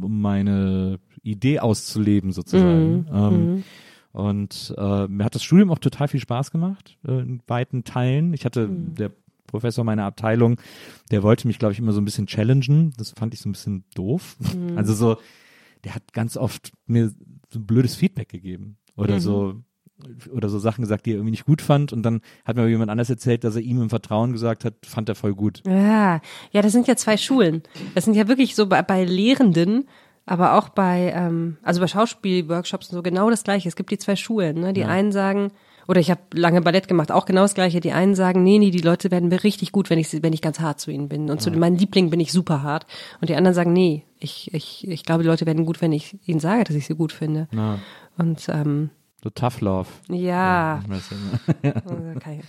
um 0.00 0.20
meine 0.20 0.98
Idee 1.22 1.60
auszuleben 1.60 2.32
sozusagen. 2.32 3.06
Ähm, 3.12 3.64
Und 4.12 4.74
äh, 4.76 5.06
mir 5.08 5.24
hat 5.24 5.34
das 5.34 5.42
Studium 5.42 5.70
auch 5.70 5.78
total 5.78 6.06
viel 6.06 6.20
Spaß 6.20 6.50
gemacht, 6.50 6.98
äh, 7.06 7.20
in 7.20 7.40
weiten 7.46 7.84
Teilen. 7.84 8.34
Ich 8.34 8.44
hatte, 8.44 8.68
der 8.68 9.10
Professor 9.46 9.84
meiner 9.84 10.04
Abteilung, 10.04 10.58
der 11.10 11.22
wollte 11.22 11.46
mich, 11.46 11.58
glaube 11.58 11.72
ich, 11.72 11.78
immer 11.78 11.92
so 11.92 12.00
ein 12.00 12.04
bisschen 12.04 12.26
challengen. 12.26 12.92
Das 12.98 13.10
fand 13.12 13.32
ich 13.32 13.40
so 13.40 13.48
ein 13.48 13.52
bisschen 13.52 13.84
doof. 13.94 14.36
Also 14.76 14.92
so, 14.92 15.16
der 15.84 15.94
hat 15.94 16.12
ganz 16.12 16.36
oft 16.36 16.72
mir 16.86 17.08
so 17.50 17.58
ein 17.58 17.66
blödes 17.66 17.94
Feedback 17.94 18.28
gegeben. 18.28 18.76
Oder 18.96 19.14
so, 19.20 19.62
oder 20.34 20.48
so 20.48 20.58
Sachen 20.58 20.82
gesagt, 20.82 21.06
die 21.06 21.10
er 21.10 21.16
irgendwie 21.16 21.32
nicht 21.32 21.44
gut 21.46 21.62
fand. 21.62 21.92
Und 21.92 22.02
dann 22.02 22.20
hat 22.44 22.56
mir 22.56 22.68
jemand 22.68 22.90
anders 22.90 23.10
erzählt, 23.10 23.44
dass 23.44 23.56
er 23.56 23.62
ihm 23.62 23.80
im 23.82 23.90
Vertrauen 23.90 24.32
gesagt 24.32 24.64
hat, 24.64 24.74
fand 24.84 25.08
er 25.08 25.14
voll 25.14 25.34
gut. 25.34 25.62
Ja, 25.66 26.20
ja, 26.50 26.62
das 26.62 26.72
sind 26.72 26.88
ja 26.88 26.96
zwei 26.96 27.16
Schulen. 27.16 27.62
Das 27.94 28.04
sind 28.04 28.14
ja 28.14 28.28
wirklich 28.28 28.54
so 28.54 28.66
bei, 28.66 28.82
bei 28.82 29.04
Lehrenden, 29.04 29.86
aber 30.26 30.54
auch 30.58 30.68
bei, 30.68 31.12
ähm, 31.14 31.56
also 31.62 31.80
bei 31.80 31.86
Schauspielworkshops 31.88 32.90
und 32.90 32.96
so 32.96 33.02
genau 33.02 33.30
das 33.30 33.44
Gleiche. 33.44 33.68
Es 33.68 33.76
gibt 33.76 33.90
die 33.90 33.98
zwei 33.98 34.16
Schulen. 34.16 34.60
Ne? 34.60 34.72
Die 34.72 34.84
einen 34.84 35.12
sagen, 35.12 35.50
oder 35.88 35.98
ich 36.00 36.12
habe 36.12 36.20
lange 36.32 36.60
Ballett 36.62 36.86
gemacht, 36.86 37.10
auch 37.10 37.24
genau 37.24 37.42
das 37.42 37.54
Gleiche. 37.54 37.80
Die 37.80 37.90
einen 37.90 38.14
sagen, 38.14 38.44
nee, 38.44 38.58
nee, 38.60 38.70
die 38.70 38.78
Leute 38.82 39.10
werden 39.10 39.28
mir 39.30 39.42
richtig 39.42 39.72
gut, 39.72 39.90
wenn 39.90 39.98
ich, 39.98 40.08
sie- 40.08 40.22
wenn 40.22 40.32
ich 40.32 40.40
ganz 40.40 40.60
hart 40.60 40.78
zu 40.78 40.92
ihnen 40.92 41.08
bin. 41.08 41.28
Und 41.28 41.40
zu 41.42 41.50
meinen 41.50 41.76
Lieblingen 41.76 42.10
bin 42.10 42.20
ich 42.20 42.30
super 42.30 42.62
hart. 42.62 42.86
Und 43.20 43.30
die 43.30 43.34
anderen 43.34 43.54
sagen, 43.54 43.72
nee, 43.72 44.04
ich, 44.20 44.54
ich, 44.54 44.86
ich 44.86 45.02
glaube, 45.02 45.24
die 45.24 45.28
Leute 45.28 45.44
werden 45.44 45.66
gut, 45.66 45.80
wenn 45.80 45.90
ich 45.92 46.16
ihnen 46.24 46.38
sage, 46.38 46.62
dass 46.64 46.76
ich 46.76 46.86
sie 46.86 46.94
gut 46.94 47.10
finde. 47.10 47.48
Ja. 47.52 47.80
Und 48.16 48.48
ähm, 48.48 48.90
So 49.22 49.30
Tough 49.30 49.60
Love. 49.60 49.88
ja, 50.08 50.82
ja, 51.62 51.72
also 51.84 52.18
kann, 52.18 52.40
ich, 52.40 52.44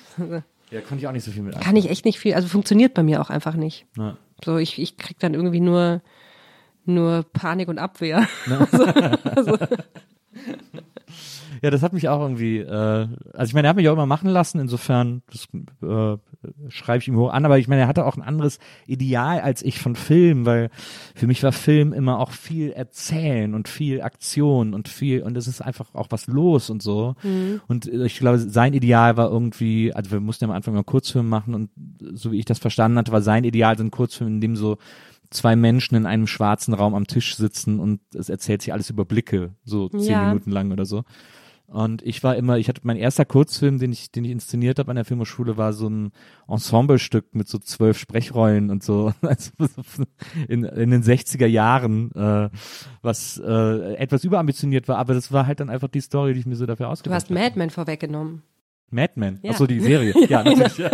ja, 0.72 0.82
konnte 0.82 0.96
ich 0.98 1.08
auch 1.08 1.12
nicht 1.12 1.24
so 1.24 1.32
viel 1.32 1.44
mit 1.44 1.60
kann 1.60 1.76
ich 1.76 1.90
echt 1.90 2.06
nicht 2.06 2.20
viel, 2.20 2.34
also 2.34 2.48
funktioniert 2.48 2.94
bei 2.94 3.04
mir 3.04 3.22
auch 3.22 3.30
einfach 3.30 3.56
nicht. 3.56 3.86
Ja. 3.98 4.18
So, 4.44 4.58
ich, 4.58 4.82
ich 4.82 4.98
krieg 4.98 5.20
dann 5.20 5.34
irgendwie 5.34 5.60
nur, 5.60 6.02
nur 6.86 7.24
Panik 7.34 7.68
und 7.70 7.78
Abwehr. 7.78 8.28
Ja, 11.62 11.70
das 11.70 11.82
hat 11.82 11.94
mich 11.94 12.10
auch 12.10 12.20
irgendwie, 12.20 12.58
äh, 12.58 13.08
also 13.34 13.50
ich 13.50 13.54
meine, 13.54 13.68
er 13.68 13.70
hat 13.70 13.78
mich 13.78 13.88
auch 13.88 13.94
immer 13.94 14.06
machen 14.06 14.30
lassen, 14.30 14.60
insofern, 14.60 15.22
das 15.32 15.48
äh, 15.82 16.18
schreibe 16.70 17.00
ich 17.00 17.08
ihm 17.08 17.18
hoch 17.18 17.32
an, 17.32 17.46
aber 17.46 17.60
ich 17.60 17.68
meine, 17.68 17.82
er 17.82 17.88
hatte 17.88 18.06
auch 18.06 18.18
ein 18.18 18.22
anderes 18.22 18.60
Ideal 18.88 19.42
als 19.42 19.62
ich 19.62 19.80
von 19.80 19.96
Film, 19.96 20.46
weil 20.46 20.70
für 21.16 21.28
mich 21.28 21.44
war 21.44 21.52
Film 21.52 21.94
immer 21.94 22.20
auch 22.20 22.32
viel 22.32 22.72
Erzählen 22.72 23.54
und 23.54 23.68
viel 23.68 24.02
Aktion 24.02 24.74
und 24.74 24.88
viel, 24.88 25.22
und 25.24 25.38
es 25.38 25.48
ist 25.48 25.62
einfach 25.62 25.94
auch 25.94 26.08
was 26.10 26.28
los 26.28 26.70
und 26.70 26.82
so. 26.82 27.16
Und 27.68 27.88
äh, 27.88 28.06
ich 28.06 28.20
glaube, 28.20 28.40
sein 28.40 28.74
Ideal 28.74 29.18
war 29.18 29.30
irgendwie, 29.30 29.94
also 29.94 30.12
wir 30.12 30.20
mussten 30.20 30.46
ja 30.46 30.50
am 30.50 30.56
Anfang 30.56 30.74
mal 30.74 30.84
Kurzfilm 30.84 31.28
machen 31.30 31.54
und 31.54 31.70
so 32.14 32.32
wie 32.32 32.40
ich 32.40 32.46
das 32.46 32.60
verstanden 32.60 32.98
hatte, 32.98 33.12
war 33.12 33.22
sein 33.22 33.44
Ideal 33.44 33.78
so 33.78 33.84
ein 33.84 33.92
Kurzfilm, 33.92 34.28
in 34.36 34.42
dem 34.42 34.56
so 34.56 34.78
zwei 35.30 35.56
Menschen 35.56 35.96
in 35.96 36.06
einem 36.06 36.28
schwarzen 36.28 36.74
Raum 36.74 36.94
am 36.94 37.08
Tisch 37.08 37.36
sitzen 37.36 37.80
und 37.80 38.00
es 38.14 38.30
erzählt 38.30 38.62
sich 38.62 38.72
alles 38.72 38.90
über 38.90 39.06
Blicke, 39.06 39.56
so 39.66 39.90
zehn 39.90 40.12
Ja. 40.12 40.28
Minuten 40.28 40.52
lang 40.52 40.72
oder 40.72 40.86
so. 40.86 41.04
Und 41.74 42.04
ich 42.04 42.22
war 42.24 42.36
immer, 42.36 42.60
ich 42.60 42.70
hatte 42.70 42.82
mein 42.84 42.98
erster 42.98 43.26
Kurzfilm, 43.26 43.80
den 43.80 43.92
ich, 43.92 44.12
den 44.12 44.24
ich 44.26 44.32
inszeniert 44.32 44.78
habe 44.78 44.92
an 44.92 44.96
der 44.96 45.06
Filmhochschule, 45.06 45.58
war 45.58 45.74
so 45.74 45.90
ein 45.90 46.12
Ensemblestück 46.48 47.34
mit 47.34 47.48
so 47.48 47.58
zwölf 47.58 47.98
Sprechrollen 47.98 48.70
und 48.70 48.84
so, 48.84 49.12
also 49.22 49.50
so 49.58 50.04
in, 50.48 50.66
in 50.66 50.92
den 50.92 51.02
60er 51.02 51.48
Jahren, 51.48 52.12
äh, 52.12 52.52
was 53.02 53.42
äh, 53.44 53.96
etwas 53.96 54.24
überambitioniert 54.24 54.88
war, 54.88 55.00
aber 55.00 55.16
das 55.16 55.32
war 55.32 55.48
halt 55.48 55.62
dann 55.62 55.72
einfach 55.72 55.88
die 55.88 56.02
Story, 56.02 56.36
die 56.36 56.42
ich 56.42 56.46
mir 56.46 56.58
so 56.58 56.68
dafür 56.68 56.86
Du 56.86 56.92
ausgedacht 56.92 57.16
hast 57.16 57.30
habe. 57.32 57.40
Mad 57.40 57.58
Men 57.58 57.72
vorweggenommen. 57.72 58.44
Madman. 58.94 59.40
Ja. 59.42 59.52
Ach 59.54 59.58
so, 59.58 59.68
die 59.68 59.80
Serie. 59.80 60.14
Ja, 60.30 60.44
natürlich. 60.44 60.78
Ja. 60.78 60.90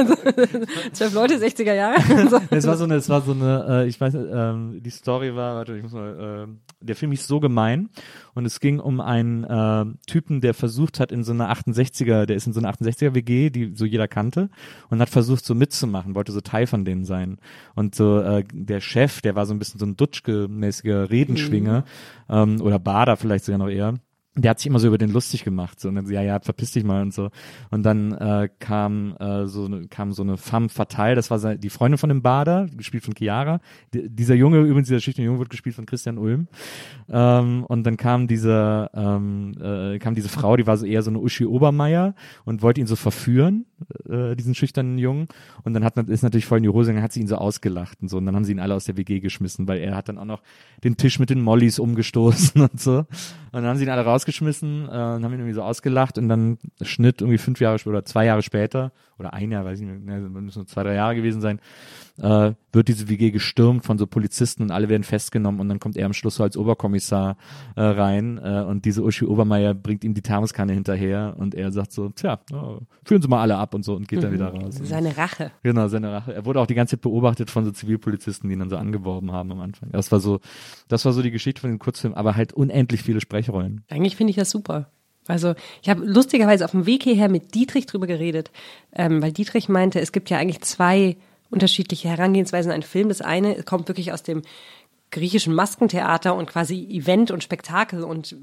Zwölf 0.91 1.13
Leute, 1.13 1.35
60er 1.35 1.73
Jahre. 1.73 1.97
Es 2.49 2.65
war 2.65 2.77
so 2.77 2.83
eine, 2.83 2.95
es 2.95 3.09
war 3.09 3.21
so 3.21 3.31
eine, 3.31 3.65
äh, 3.69 3.87
ich 3.87 3.99
weiß, 3.99 4.15
ähm, 4.15 4.81
die 4.81 4.89
Story 4.89 5.35
war, 5.35 5.55
warte, 5.55 5.75
ich 5.77 5.83
muss 5.83 5.91
mal, 5.91 6.47
äh, 6.49 6.85
der 6.85 6.95
Film 6.95 7.11
hieß 7.11 7.27
so 7.27 7.39
gemein 7.39 7.89
und 8.33 8.45
es 8.45 8.59
ging 8.59 8.79
um 8.79 9.01
einen 9.01 9.43
äh, 9.43 9.85
Typen, 10.07 10.41
der 10.41 10.53
versucht 10.53 10.99
hat 10.99 11.11
in 11.11 11.23
so 11.23 11.31
einer 11.31 11.51
68er, 11.51 12.25
der 12.25 12.35
ist 12.35 12.47
in 12.47 12.53
so 12.53 12.59
einer 12.59 12.71
68er 12.71 13.13
WG, 13.13 13.49
die 13.49 13.75
so 13.75 13.85
jeder 13.85 14.07
kannte 14.07 14.49
und 14.89 14.99
hat 14.99 15.09
versucht 15.09 15.45
so 15.45 15.53
mitzumachen, 15.53 16.15
wollte 16.15 16.31
so 16.31 16.41
Teil 16.41 16.67
von 16.67 16.85
denen 16.85 17.05
sein 17.05 17.37
und 17.75 17.95
so 17.95 18.19
äh, 18.19 18.43
der 18.51 18.79
Chef, 18.79 19.21
der 19.21 19.35
war 19.35 19.45
so 19.45 19.53
ein 19.53 19.59
bisschen 19.59 19.79
so 19.79 19.85
ein 19.85 19.95
Dutschke-mäßiger 19.95 21.09
Redenschwinger 21.09 21.83
ähm, 22.29 22.61
oder 22.61 22.79
Bader 22.79 23.17
vielleicht 23.17 23.45
sogar 23.45 23.59
noch 23.59 23.69
eher 23.69 23.95
der 24.41 24.51
hat 24.51 24.59
sich 24.59 24.67
immer 24.67 24.79
so 24.79 24.87
über 24.87 24.97
den 24.97 25.11
lustig 25.11 25.43
gemacht, 25.43 25.79
so 25.79 25.89
und 25.89 25.95
dann 25.95 26.05
so, 26.05 26.13
ja, 26.13 26.21
ja, 26.21 26.39
verpiss 26.39 26.71
dich 26.71 26.83
mal 26.83 27.01
und 27.01 27.13
so. 27.13 27.29
Und 27.71 27.83
dann 27.83 28.11
äh, 28.13 28.49
kam 28.59 29.15
äh, 29.19 29.47
so 29.47 29.65
eine, 29.65 29.87
kam 29.87 30.13
so 30.13 30.23
eine 30.23 30.37
femme 30.37 30.69
fatale, 30.69 31.15
das 31.15 31.31
war 31.31 31.39
se- 31.39 31.57
die 31.57 31.69
Freundin 31.69 31.97
von 31.97 32.09
dem 32.09 32.21
Bader, 32.21 32.67
gespielt 32.75 33.03
von 33.03 33.13
Chiara. 33.15 33.59
D 33.93 34.07
dieser 34.09 34.35
Junge, 34.35 34.59
übrigens 34.59 34.87
dieser 34.87 34.99
schüchterne 34.99 35.25
Junge 35.25 35.39
wird 35.39 35.49
gespielt 35.49 35.75
von 35.75 35.85
Christian 35.85 36.17
Ulm. 36.17 36.47
Ähm, 37.09 37.63
und 37.65 37.83
dann 37.83 37.97
kam 37.97 38.27
diese, 38.27 38.89
ähm, 38.93 39.53
äh, 39.61 39.99
kam 39.99 40.15
diese 40.15 40.29
Frau, 40.29 40.55
die 40.57 40.67
war 40.67 40.77
so 40.77 40.85
eher 40.85 41.01
so 41.01 41.09
eine 41.09 41.19
Uschi 41.19 41.45
Obermeier 41.45 42.15
und 42.45 42.61
wollte 42.61 42.81
ihn 42.81 42.87
so 42.87 42.95
verführen, 42.95 43.65
äh, 44.09 44.35
diesen 44.35 44.55
schüchternen 44.55 44.97
Jungen. 44.97 45.27
Und 45.63 45.73
dann 45.73 45.83
hat 45.83 45.97
ist 45.97 46.23
natürlich 46.23 46.45
voll 46.45 46.59
in 46.59 46.63
die 46.63 46.69
Hose, 46.69 46.91
gegangen, 46.91 47.03
hat 47.03 47.13
sie 47.13 47.21
ihn 47.21 47.27
so 47.27 47.35
ausgelacht 47.35 48.01
und 48.01 48.09
so. 48.09 48.17
Und 48.17 48.25
dann 48.25 48.35
haben 48.35 48.45
sie 48.45 48.51
ihn 48.51 48.59
alle 48.59 48.75
aus 48.75 48.85
der 48.85 48.97
WG 48.97 49.19
geschmissen, 49.19 49.67
weil 49.67 49.79
er 49.79 49.95
hat 49.95 50.09
dann 50.09 50.17
auch 50.17 50.25
noch 50.25 50.41
den 50.83 50.97
Tisch 50.97 51.19
mit 51.19 51.29
den 51.29 51.41
Mollys 51.41 51.79
umgestoßen 51.79 52.61
und 52.69 52.79
so. 52.79 52.99
Und 52.99 53.07
dann 53.51 53.65
haben 53.65 53.77
sie 53.77 53.83
ihn 53.83 53.89
alle 53.89 54.03
rausgeschmissen 54.03 54.85
äh, 54.85 54.87
und 54.87 54.91
haben 54.91 55.25
ihn 55.25 55.39
irgendwie 55.39 55.53
so 55.53 55.63
ausgelacht 55.63 56.17
und 56.17 56.29
dann 56.29 56.57
Schnitt 56.81 57.21
irgendwie 57.21 57.37
fünf 57.37 57.59
Jahre 57.59 57.77
oder 57.85 58.05
zwei 58.05 58.25
Jahre 58.25 58.41
später 58.41 58.91
oder 59.17 59.33
ein 59.33 59.51
Jahr, 59.51 59.65
weiß 59.65 59.79
ich 59.79 59.85
nicht, 59.85 60.03
mehr, 60.03 60.19
ne, 60.19 60.29
müssen 60.29 60.59
nur 60.59 60.67
zwei, 60.67 60.83
drei 60.83 60.95
Jahre 60.95 61.15
gewesen 61.15 61.41
sein, 61.41 61.59
äh, 62.21 62.53
wird 62.71 62.87
diese 62.87 63.09
WG 63.09 63.31
gestürmt 63.31 63.85
von 63.85 63.97
so 63.97 64.05
Polizisten 64.05 64.63
und 64.63 64.71
alle 64.71 64.89
werden 64.89 65.03
festgenommen 65.03 65.59
und 65.59 65.69
dann 65.69 65.79
kommt 65.79 65.97
er 65.97 66.05
am 66.05 66.13
Schluss 66.13 66.35
so 66.35 66.43
als 66.43 66.57
Oberkommissar 66.57 67.37
äh, 67.75 67.81
rein 67.81 68.37
äh, 68.37 68.63
und 68.67 68.85
diese 68.85 69.03
Uschi 69.03 69.25
Obermeier 69.25 69.73
bringt 69.73 70.03
ihm 70.03 70.13
die 70.13 70.21
Thermoskanne 70.21 70.73
hinterher 70.73 71.35
und 71.37 71.55
er 71.55 71.71
sagt 71.71 71.91
so, 71.91 72.09
tja, 72.09 72.39
oh, 72.53 72.79
führen 73.03 73.21
Sie 73.21 73.27
mal 73.27 73.41
alle 73.41 73.57
ab 73.57 73.73
und 73.73 73.83
so 73.83 73.95
und 73.95 74.07
geht 74.07 74.23
dann 74.23 74.33
wieder 74.33 74.49
raus. 74.49 74.79
Seine 74.83 75.17
Rache. 75.17 75.51
Genau, 75.63 75.87
seine 75.87 76.11
Rache. 76.11 76.33
Er 76.33 76.45
wurde 76.45 76.59
auch 76.59 76.67
die 76.67 76.75
ganze 76.75 76.95
Zeit 76.95 77.01
beobachtet 77.01 77.49
von 77.49 77.65
so 77.65 77.71
Zivilpolizisten, 77.71 78.49
die 78.49 78.53
ihn 78.53 78.59
dann 78.59 78.69
so 78.69 78.77
angeworben 78.77 79.31
haben 79.31 79.51
am 79.51 79.61
Anfang. 79.61 79.89
Das 79.91 80.11
war 80.11 80.19
so, 80.19 80.39
das 80.87 81.05
war 81.05 81.13
so 81.13 81.21
die 81.21 81.31
Geschichte 81.31 81.61
von 81.61 81.69
dem 81.69 81.79
Kurzfilm, 81.79 82.13
aber 82.13 82.35
halt 82.35 82.53
unendlich 82.53 83.01
viele 83.01 83.21
Sprechrollen. 83.21 83.83
Eigentlich 83.89 84.15
finde 84.15 84.31
ich 84.31 84.37
das 84.37 84.49
super. 84.49 84.91
Also 85.27 85.53
ich 85.81 85.89
habe 85.89 86.03
lustigerweise 86.03 86.65
auf 86.65 86.71
dem 86.71 86.85
Weg 86.85 87.03
hierher 87.03 87.29
mit 87.29 87.53
Dietrich 87.53 87.85
drüber 87.85 88.07
geredet, 88.07 88.51
ähm, 88.93 89.21
weil 89.21 89.31
Dietrich 89.31 89.69
meinte, 89.69 89.99
es 89.99 90.11
gibt 90.11 90.29
ja 90.29 90.39
eigentlich 90.39 90.61
zwei 90.61 91.17
unterschiedliche 91.49 92.09
Herangehensweisen 92.09 92.71
an 92.71 92.75
einen 92.75 92.83
Film. 92.83 93.09
Das 93.09 93.21
eine 93.21 93.63
kommt 93.63 93.87
wirklich 93.87 94.11
aus 94.13 94.23
dem 94.23 94.41
griechischen 95.11 95.53
Maskentheater 95.53 96.35
und 96.35 96.47
quasi 96.47 96.87
Event 96.91 97.31
und 97.31 97.43
Spektakel 97.43 98.03
und 98.03 98.35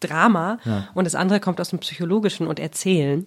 Drama 0.00 0.58
und 0.94 1.04
das 1.04 1.14
andere 1.14 1.38
kommt 1.38 1.60
aus 1.60 1.70
dem 1.70 1.78
psychologischen 1.80 2.46
und 2.46 2.58
Erzählen. 2.58 3.26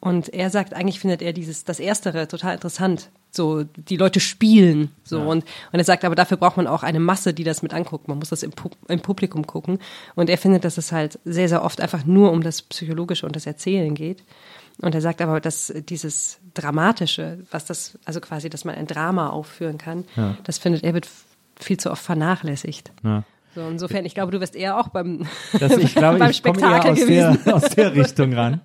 Und 0.00 0.32
er 0.32 0.50
sagt, 0.50 0.74
eigentlich 0.74 1.00
findet 1.00 1.22
er 1.22 1.32
dieses 1.32 1.64
das 1.64 1.80
erstere 1.80 2.28
total 2.28 2.54
interessant. 2.54 3.10
So 3.30 3.64
die 3.64 3.96
Leute 3.96 4.20
spielen 4.20 4.92
so 5.02 5.20
und 5.20 5.44
und 5.72 5.78
er 5.78 5.84
sagt, 5.84 6.04
aber 6.04 6.14
dafür 6.14 6.36
braucht 6.36 6.56
man 6.56 6.68
auch 6.68 6.84
eine 6.84 7.00
Masse, 7.00 7.34
die 7.34 7.42
das 7.42 7.62
mit 7.62 7.74
anguckt. 7.74 8.06
Man 8.06 8.18
muss 8.18 8.28
das 8.28 8.44
im, 8.44 8.52
Pu 8.52 8.70
im 8.86 9.00
Publikum 9.00 9.44
gucken 9.46 9.80
und 10.14 10.30
er 10.30 10.38
findet, 10.38 10.64
dass 10.64 10.78
es 10.78 10.92
halt 10.92 11.18
sehr 11.24 11.48
sehr 11.48 11.64
oft 11.64 11.80
einfach 11.80 12.04
nur 12.04 12.30
um 12.30 12.42
das 12.42 12.62
psychologische 12.62 13.26
und 13.26 13.34
das 13.34 13.46
Erzählen 13.46 13.94
geht. 13.94 14.22
Und 14.80 14.94
er 14.94 15.00
sagt 15.00 15.20
aber, 15.20 15.40
dass 15.40 15.72
dieses 15.88 16.38
Dramatische, 16.54 17.38
was 17.50 17.64
das, 17.64 17.98
also 18.04 18.20
quasi, 18.20 18.50
dass 18.50 18.64
man 18.64 18.74
ein 18.74 18.86
Drama 18.86 19.30
aufführen 19.30 19.78
kann, 19.78 20.04
das 20.44 20.58
findet 20.58 20.82
er 20.82 20.94
wird 20.94 21.08
viel 21.58 21.78
zu 21.78 21.90
oft 21.90 22.02
vernachlässigt. 22.02 22.92
Ja. 23.02 23.24
So, 23.54 23.60
insofern, 23.68 24.04
ich 24.04 24.14
glaube, 24.14 24.32
du 24.32 24.40
wirst 24.40 24.56
eher 24.56 24.78
auch 24.80 24.88
beim, 24.88 25.26
Das, 25.60 25.76
ich 25.76 25.94
glaube, 25.94 26.18
beim 26.18 26.30
ich 26.30 26.42
komme 26.42 26.60
eher 26.60 26.68
Spektakel 26.82 26.90
aus 26.92 26.98
gewesen. 26.98 27.38
der, 27.44 27.54
aus 27.54 27.62
der 27.70 27.94
Richtung 27.94 28.32
ran. 28.32 28.60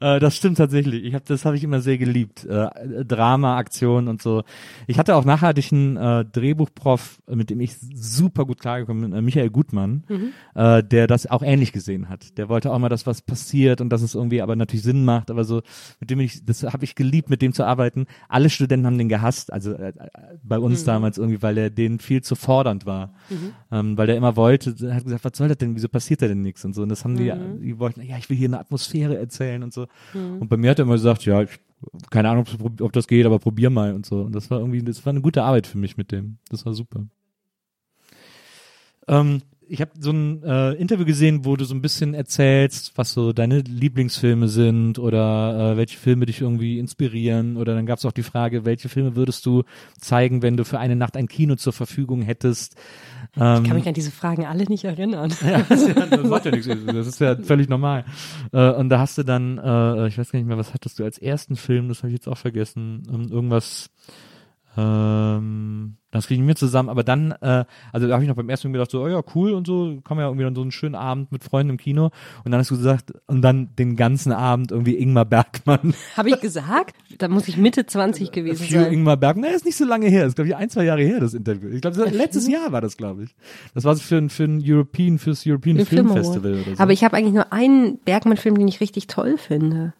Äh, 0.00 0.18
das 0.18 0.36
stimmt 0.36 0.58
tatsächlich. 0.58 1.04
Ich 1.04 1.14
hab, 1.14 1.24
das 1.26 1.44
habe 1.44 1.56
ich 1.56 1.62
immer 1.64 1.80
sehr 1.80 1.96
geliebt. 1.98 2.44
Äh, 2.44 3.04
Drama, 3.04 3.56
Aktion 3.56 4.08
und 4.08 4.20
so. 4.20 4.42
Ich 4.86 4.98
hatte 4.98 5.14
auch 5.14 5.24
ich 5.58 5.72
einen 5.72 5.96
äh, 5.96 6.24
Drehbuchprof, 6.24 7.20
mit 7.30 7.50
dem 7.50 7.60
ich 7.60 7.76
super 7.94 8.44
gut 8.44 8.58
klargekommen 8.60 9.10
bin, 9.10 9.18
äh, 9.18 9.22
Michael 9.22 9.50
Gutmann, 9.50 10.04
Mhm. 10.08 10.32
äh, 10.54 10.82
der 10.82 11.06
das 11.06 11.26
auch 11.30 11.42
ähnlich 11.42 11.72
gesehen 11.72 12.08
hat. 12.08 12.36
Der 12.38 12.48
wollte 12.48 12.72
auch 12.72 12.78
mal, 12.78 12.88
dass 12.88 13.06
was 13.06 13.22
passiert 13.22 13.80
und 13.80 13.90
dass 13.90 14.02
es 14.02 14.14
irgendwie 14.14 14.42
aber 14.42 14.56
natürlich 14.56 14.82
Sinn 14.82 15.04
macht. 15.04 15.30
Aber 15.30 15.44
so, 15.44 15.62
mit 16.00 16.10
dem 16.10 16.18
ich, 16.20 16.44
das 16.44 16.62
habe 16.64 16.84
ich 16.84 16.94
geliebt, 16.96 17.30
mit 17.30 17.42
dem 17.42 17.52
zu 17.52 17.64
arbeiten. 17.64 18.06
Alle 18.28 18.50
Studenten 18.50 18.86
haben 18.86 18.98
den 18.98 19.08
gehasst, 19.08 19.52
also 19.52 19.72
äh, 19.72 19.92
bei 20.42 20.58
uns 20.58 20.82
Mhm. 20.82 20.86
damals 20.86 21.18
irgendwie, 21.18 21.42
weil 21.42 21.56
er 21.58 21.70
denen 21.70 22.00
viel 22.00 22.22
zu 22.22 22.34
fordernd 22.34 22.86
war. 22.86 23.14
Ähm, 23.70 23.96
weil 23.96 24.06
der 24.08 24.16
immer 24.16 24.31
wollte, 24.36 24.70
hat 24.94 25.04
gesagt, 25.04 25.24
was 25.24 25.32
soll 25.36 25.48
das 25.48 25.58
denn, 25.58 25.74
wieso 25.74 25.88
passiert 25.88 26.22
da 26.22 26.28
denn 26.28 26.42
nichts 26.42 26.64
und 26.64 26.74
so. 26.74 26.82
Und 26.82 26.88
das 26.88 27.04
haben 27.04 27.16
die, 27.16 27.30
Mhm. 27.32 27.60
die 27.60 27.78
wollten, 27.78 28.02
ja, 28.02 28.16
ich 28.18 28.28
will 28.30 28.36
hier 28.36 28.48
eine 28.48 28.60
Atmosphäre 28.60 29.16
erzählen 29.18 29.62
und 29.62 29.72
so. 29.72 29.86
Und 30.14 30.48
bei 30.48 30.56
mir 30.56 30.70
hat 30.70 30.78
er 30.78 30.84
immer 30.84 30.94
gesagt, 30.94 31.24
ja, 31.24 31.42
ich, 31.42 31.50
keine 32.10 32.28
Ahnung, 32.30 32.44
ob, 32.60 32.80
ob 32.80 32.92
das 32.92 33.06
geht, 33.08 33.26
aber 33.26 33.38
probier 33.38 33.70
mal 33.70 33.94
und 33.94 34.06
so. 34.06 34.22
Und 34.22 34.34
das 34.34 34.50
war 34.50 34.58
irgendwie, 34.60 34.82
das 34.82 35.04
war 35.04 35.10
eine 35.10 35.20
gute 35.20 35.42
Arbeit 35.42 35.66
für 35.66 35.78
mich 35.78 35.96
mit 35.96 36.12
dem. 36.12 36.38
Das 36.50 36.64
war 36.66 36.74
super. 36.74 37.06
Ähm, 39.08 39.42
ich 39.68 39.80
habe 39.80 39.92
so 39.98 40.10
ein 40.10 40.42
äh, 40.42 40.72
Interview 40.74 41.06
gesehen, 41.06 41.44
wo 41.46 41.56
du 41.56 41.64
so 41.64 41.74
ein 41.74 41.80
bisschen 41.80 42.12
erzählst, 42.14 42.92
was 42.96 43.12
so 43.12 43.32
deine 43.32 43.60
Lieblingsfilme 43.60 44.48
sind 44.48 44.98
oder 44.98 45.72
äh, 45.72 45.76
welche 45.78 45.96
Filme 45.98 46.26
dich 46.26 46.40
irgendwie 46.42 46.78
inspirieren. 46.78 47.56
Oder 47.56 47.74
dann 47.74 47.86
gab 47.86 47.98
es 47.98 48.04
auch 48.04 48.12
die 48.12 48.22
Frage, 48.22 48.64
welche 48.66 48.88
Filme 48.90 49.16
würdest 49.16 49.46
du 49.46 49.62
zeigen, 49.98 50.42
wenn 50.42 50.56
du 50.58 50.64
für 50.64 50.78
eine 50.78 50.96
Nacht 50.96 51.16
ein 51.16 51.26
Kino 51.28 51.54
zur 51.56 51.72
Verfügung 51.72 52.20
hättest? 52.22 52.76
Ähm, 53.36 53.62
Ich 53.62 53.68
kann 53.68 53.76
mich 53.76 53.88
an 53.88 53.94
diese 53.94 54.10
Fragen 54.10 54.44
alle 54.44 54.64
nicht 54.64 54.84
erinnern. 54.84 55.32
ja, 55.46 55.62
das, 55.68 55.82
ist 55.82 55.96
ja, 55.96 56.06
das 56.06 56.26
macht 56.26 56.44
ja 56.44 56.50
nichts. 56.50 56.68
Das 56.86 57.06
ist 57.06 57.20
ja 57.20 57.36
völlig 57.36 57.68
normal. 57.68 58.04
Äh, 58.52 58.70
und 58.72 58.88
da 58.88 58.98
hast 58.98 59.16
du 59.18 59.22
dann, 59.22 59.58
äh, 59.58 60.08
ich 60.08 60.18
weiß 60.18 60.32
gar 60.32 60.38
nicht 60.38 60.48
mehr, 60.48 60.58
was 60.58 60.74
hattest 60.74 60.98
du 60.98 61.04
als 61.04 61.18
ersten 61.18 61.56
Film? 61.56 61.88
Das 61.88 61.98
habe 61.98 62.08
ich 62.08 62.14
jetzt 62.14 62.28
auch 62.28 62.38
vergessen. 62.38 63.02
Ähm, 63.10 63.28
irgendwas. 63.30 63.90
Ähm, 64.76 65.96
das 66.12 66.28
kriegen 66.28 66.46
wir 66.46 66.54
zusammen, 66.54 66.88
aber 66.88 67.02
dann, 67.02 67.32
äh, 67.40 67.64
also 67.92 68.06
da 68.06 68.12
habe 68.14 68.22
ich 68.22 68.28
noch 68.28 68.36
beim 68.36 68.48
ersten 68.48 68.62
Film 68.62 68.74
gedacht, 68.74 68.90
so, 68.92 69.02
oh 69.02 69.08
ja, 69.08 69.20
cool 69.34 69.52
und 69.54 69.66
so, 69.66 70.00
kann 70.04 70.16
man 70.16 70.24
ja 70.24 70.28
irgendwie 70.28 70.44
dann 70.44 70.54
so 70.54 70.62
einen 70.62 70.70
schönen 70.70 70.94
Abend 70.94 71.32
mit 71.32 71.42
Freunden 71.42 71.70
im 71.70 71.76
Kino 71.78 72.10
und 72.44 72.52
dann 72.52 72.60
hast 72.60 72.70
du 72.70 72.76
gesagt, 72.76 73.12
und 73.26 73.42
dann 73.42 73.74
den 73.76 73.96
ganzen 73.96 74.30
Abend 74.32 74.70
irgendwie 74.70 74.96
Ingmar 74.96 75.24
Bergmann, 75.24 75.94
Habe 76.16 76.28
ich 76.30 76.40
gesagt? 76.40 76.94
Da 77.18 77.26
muss 77.28 77.48
ich 77.48 77.56
Mitte 77.56 77.84
20 77.86 78.30
gewesen 78.30 78.64
für 78.64 78.72
sein. 78.84 78.92
Ingmar 78.92 79.16
Bergmann, 79.16 79.50
nee, 79.50 79.56
ist 79.56 79.64
nicht 79.64 79.76
so 79.76 79.84
lange 79.84 80.06
her, 80.06 80.26
ist 80.26 80.36
glaube 80.36 80.48
ich 80.48 80.56
ein, 80.56 80.70
zwei 80.70 80.84
Jahre 80.84 81.02
her, 81.02 81.18
das 81.18 81.34
Interview. 81.34 81.68
Ich 81.70 81.80
glaube, 81.80 82.00
letztes 82.10 82.46
Jahr 82.46 82.70
war 82.72 82.80
das, 82.80 82.96
glaube 82.96 83.24
ich. 83.24 83.34
Das 83.74 83.84
war 83.84 83.96
für, 83.96 84.16
ein- 84.18 84.30
für 84.30 84.44
ein 84.44 84.62
European, 84.64 85.18
fürs 85.18 85.44
European 85.46 85.76
Film 85.76 85.86
Film 86.08 86.08
Festival 86.12 86.52
oder 86.52 86.76
so. 86.76 86.82
Aber 86.82 86.92
ich 86.92 87.02
habe 87.04 87.16
eigentlich 87.16 87.34
nur 87.34 87.52
einen 87.52 87.98
Bergmann-Film, 88.04 88.58
den 88.58 88.68
ich 88.68 88.80
richtig 88.80 89.06
toll 89.06 89.38
finde. 89.38 89.94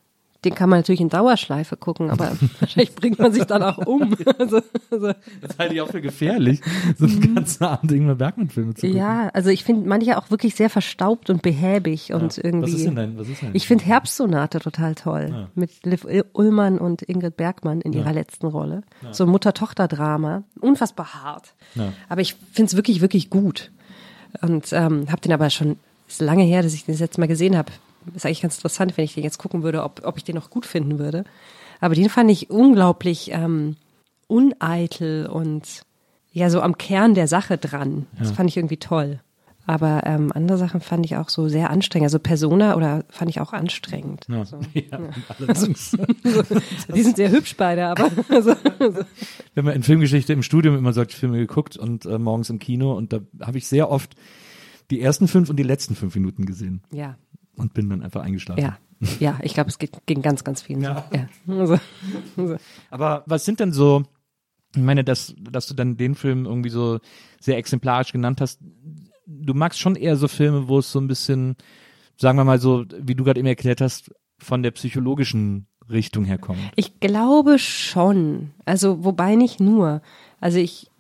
Den 0.45 0.55
kann 0.55 0.69
man 0.69 0.81
natürlich 0.81 1.01
in 1.01 1.09
Dauerschleife 1.09 1.77
gucken, 1.77 2.11
aber 2.11 2.33
wahrscheinlich 2.61 2.95
bringt 2.95 3.19
man 3.19 3.33
sich 3.33 3.45
dann 3.45 3.63
auch 3.63 3.79
um. 3.79 4.17
Also, 4.39 4.61
also, 4.91 5.13
Das 5.41 5.59
halte 5.59 5.75
ich 5.75 5.81
auch 5.81 5.89
für 5.89 6.01
gefährlich, 6.01 6.61
so 6.99 7.05
einen 7.07 7.35
ganzen 7.35 7.65
Abend 7.65 7.93
Ingmar 7.93 8.15
Bergmann-Filme 8.17 8.75
zu 8.75 8.87
gucken. 8.87 8.99
ja, 8.99 9.29
also 9.29 9.51
ich 9.51 9.63
finde 9.63 9.89
manche 9.89 10.19
auch 10.19 10.31
wirklich 10.31 10.55
sehr 10.55 10.71
verstaubt 10.71 11.31
und 11.31 11.43
behäbig 11.43 12.13
und 12.13 12.39
irgendwie. 12.39 12.73
Was 12.73 12.79
ist 12.79 12.87
denn 12.87 12.97
dein, 12.97 13.19
was 13.19 13.29
ist 13.29 13.43
denn 13.43 13.51
Ich 13.53 13.67
finde 13.67 13.85
Herbstsonate 13.85 14.59
total 14.61 14.95
toll. 14.95 15.49
Mit 15.55 15.85
Liv 15.85 16.07
Ullmann 16.33 16.79
und 16.79 17.03
Ingrid 17.03 17.37
Bergmann 17.37 17.81
in 17.81 17.93
ihrer 17.93 18.13
letzten 18.13 18.47
Rolle. 18.47 18.83
So 19.13 19.25
ein 19.25 19.31
Mutter-Tochter-Drama. 19.31 20.43
Unfassbar 20.61 21.15
hart. 21.15 21.55
Ja. 21.75 21.93
Aber 22.09 22.21
ich 22.21 22.35
finde 22.53 22.71
es 22.71 22.77
wirklich, 22.77 23.01
wirklich 23.01 23.31
gut. 23.31 23.71
Und 24.41 24.73
ähm, 24.73 25.07
habe 25.11 25.21
den 25.21 25.33
aber 25.33 25.51
schon, 25.51 25.77
ist 26.09 26.21
lange 26.21 26.43
her, 26.45 26.63
dass 26.63 26.75
ich 26.75 26.85
den 26.85 26.95
das 26.95 27.01
letzte 27.01 27.21
Mal 27.21 27.27
gesehen 27.27 27.57
habe. 27.57 27.71
Ist 28.15 28.27
eigentlich 28.27 28.43
ganz 28.43 28.57
interessant, 28.57 28.97
wenn 28.97 29.05
ich 29.05 29.15
den 29.15 29.25
jetzt 29.25 29.39
gucken 29.39 29.63
würde, 29.63 29.83
ob, 29.83 30.03
ob 30.05 30.17
ich 30.17 30.25
den 30.25 30.35
noch 30.35 30.51
gut 30.51 30.67
finden 30.67 30.99
würde. 30.99 31.25
Aber 31.81 31.95
den 31.95 32.09
fand 32.09 32.31
ich 32.31 32.51
unglaublich 32.51 33.31
ähm, 33.33 33.77
uneitel 34.29 35.27
und 35.27 35.83
ja, 36.33 36.49
so 36.49 36.63
am 36.63 36.79
Kern 36.79 37.15
der 37.15 37.29
Sache 37.29 37.59
dran. 37.59 38.07
Das 38.19 38.33
fand 38.33 38.49
ich 38.49 38.57
irgendwie 38.57 38.79
toll. 38.79 39.21
Aber 39.65 40.03
ähm, 40.07 40.33
andere 40.35 40.59
Sachen 40.59 40.81
fand 40.81 41.07
ich 41.07 41.17
auch 41.17 41.29
so 41.29 41.49
sehr 41.49 41.71
anstrengend. 41.71 42.07
Also 42.07 42.19
Persona 42.19 42.75
oder 42.75 43.05
fand 43.11 43.31
ich 43.31 43.41
auch 43.41 43.53
anstrengend. 43.53 44.27
Ja. 44.29 44.45
So. 44.45 44.59
Ja, 44.75 44.99
allerdings. 45.39 45.97
Die 46.95 47.03
sind 47.03 47.17
sehr 47.17 47.31
hübsch 47.31 47.57
beide, 47.57 47.87
aber 47.87 48.11
Wir 48.11 49.07
haben 49.57 49.67
ja 49.67 49.73
in 49.73 49.83
Filmgeschichte 49.83 50.33
im 50.33 50.43
Studium 50.43 50.77
immer 50.77 50.93
solche 50.93 51.17
Filme 51.17 51.39
geguckt 51.39 51.77
und 51.77 52.07
äh, 52.07 52.19
morgens 52.19 52.51
im 52.51 52.59
Kino 52.59 52.97
und 52.97 53.13
da 53.13 53.21
habe 53.41 53.59
ich 53.59 53.69
sehr 53.69 53.91
oft 53.91 54.15
die 54.91 55.01
ersten 55.01 55.29
fünf 55.29 55.49
und 55.49 55.57
die 55.57 55.63
letzten 55.63 55.95
fünf 55.95 56.15
Minuten 56.15 56.45
gesehen 56.45 56.83
ja, 56.91 57.17
und 57.57 57.75
bin 57.75 57.89
dann 57.91 58.03
einfach 58.03 58.23
eingeschlafen. 58.23 58.63
ja, 58.63 58.79
ja. 59.21 59.39
Ich 59.43 59.55
glaube, 59.55 59.71
es 59.71 59.79
geht, 59.79 60.07
ging 60.07 60.23
ganz, 60.23 60.45
ganz 60.45 60.63
vielen. 60.63 60.83
Ja. 60.83 61.05
Ja. 61.13 61.29
Also, 61.55 61.79
also. 62.37 62.57
Aber 62.91 63.23
was 63.27 63.45
sind 63.45 63.61
denn 63.61 63.73
so, 63.73 64.05
ich 64.75 64.83
meine, 64.83 65.05
dass, 65.05 65.35
dass 65.39 65.67
du 65.67 65.75
dann 65.75 65.97
den 65.97 66.15
Film 66.15 66.47
irgendwie 66.47 66.71
so 66.71 66.99
sehr 67.41 67.59
exemplarisch 67.59 68.13
genannt 68.13 68.41
hast, 68.41 68.61
du 69.27 69.55
magst 69.55 69.79
schon 69.79 69.97
eher 69.97 70.17
so 70.17 70.29
Filme, 70.29 70.69
wo 70.69 70.79
es 70.79 70.91
so 70.91 71.01
ein 71.01 71.09
bisschen, 71.09 71.57
sagen 72.17 72.39
wir 72.39 72.45
mal 72.45 72.59
so, 72.59 72.85
wie 72.99 73.15
du 73.15 73.25
gerade 73.25 73.41
eben 73.41 73.49
erklärt 73.49 73.81
hast, 73.81 74.11
von 74.39 74.63
der 74.63 74.73
psychologischen 74.73 75.67
Richtung 75.91 76.25
herkommt. 76.25 76.59
Ich 76.77 77.01
glaube 77.01 77.59
schon. 77.59 78.51
Also, 78.65 79.05
wobei 79.05 79.35
nicht 79.37 79.61
nur. 79.61 80.03
Also 80.41 80.59
ich, 80.59 80.91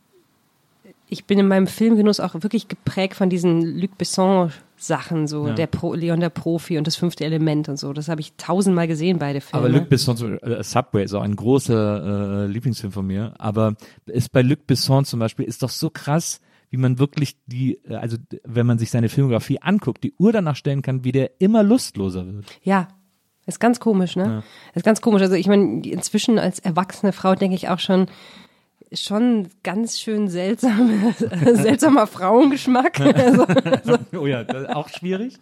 ich 1.09 1.25
bin 1.25 1.39
in 1.39 1.49
meinem 1.49 1.67
Filmgenuss 1.67 2.21
auch 2.21 2.35
wirklich 2.35 2.69
geprägt 2.69 3.15
von 3.15 3.31
diesen 3.31 3.79
Luc 3.79 3.99
Besson 3.99 4.53
Sachen, 4.87 5.26
so 5.26 5.49
Ja. 5.49 5.55
der 5.55 5.66
Pro, 5.66 5.95
Leon 5.95 6.20
der 6.20 6.30
Profi 6.30 6.78
und 6.78 6.87
das 6.87 6.97
fünfte 6.97 7.24
Element 7.24 7.68
und 7.68 7.78
so. 7.78 7.93
Das 7.93 8.09
habe 8.09 8.20
ich 8.20 8.35
tausendmal 8.37 8.89
gesehen, 8.89 9.18
beide 9.18 9.41
Filme. 9.41 9.66
Aber 9.66 9.72
Luc 9.72 9.89
Besson, 9.89 10.39
äh, 10.39 10.62
Subway 10.62 11.05
ist 11.05 11.14
auch 11.14 11.22
ein 11.22 11.37
großer 11.37 12.45
äh, 12.45 12.47
Lieblingsfilm 12.47 12.93
von 12.93 13.07
mir. 13.07 13.35
Aber 13.39 13.74
ist 14.07 14.33
bei 14.33 14.43
Luc 14.43 14.66
Besson 14.66 15.05
zum 15.05 15.20
Beispiel 15.20 15.45
ist 15.45 15.62
doch 15.62 15.70
so 15.70 15.91
krass, 15.91 16.41
wie 16.70 16.78
man 16.78 16.99
wirklich 16.99 17.37
die, 17.47 17.78
äh, 17.85 17.95
also 17.97 18.16
wenn 18.45 18.66
man 18.66 18.78
sich 18.78 18.91
seine 18.91 19.09
Filmografie 19.09 19.61
anguckt, 19.61 20.03
die 20.05 20.14
Uhr 20.18 20.33
danach 20.33 20.57
stellen 20.57 20.83
kann, 20.83 21.05
wie 21.05 21.12
der 21.12 21.41
immer 21.41 21.62
lustloser 21.62 22.26
wird. 22.26 22.47
Ja, 22.62 22.89
ist 23.45 23.59
ganz 23.61 23.80
komisch, 23.80 24.14
ne? 24.16 24.43
Ist 24.74 24.85
ganz 24.85 25.01
komisch. 25.01 25.20
Also 25.22 25.35
ich 25.35 25.49
meine, 25.49 25.83
inzwischen 25.85 26.39
als 26.39 26.61
erwachsene 26.61 27.12
Frau 27.12 27.35
denke 27.35 27.57
ich 27.57 27.68
auch 27.68 27.80
schon, 27.80 28.07
schon 28.95 29.49
ganz 29.62 29.99
schön 29.99 30.28
seltsam, 30.28 31.14
seltsamer 31.55 32.07
Frauengeschmack. 32.07 32.99
Also, 33.22 33.47
oh 34.18 34.26
ja, 34.26 34.45
auch 34.74 34.88
schwierig. 34.88 35.38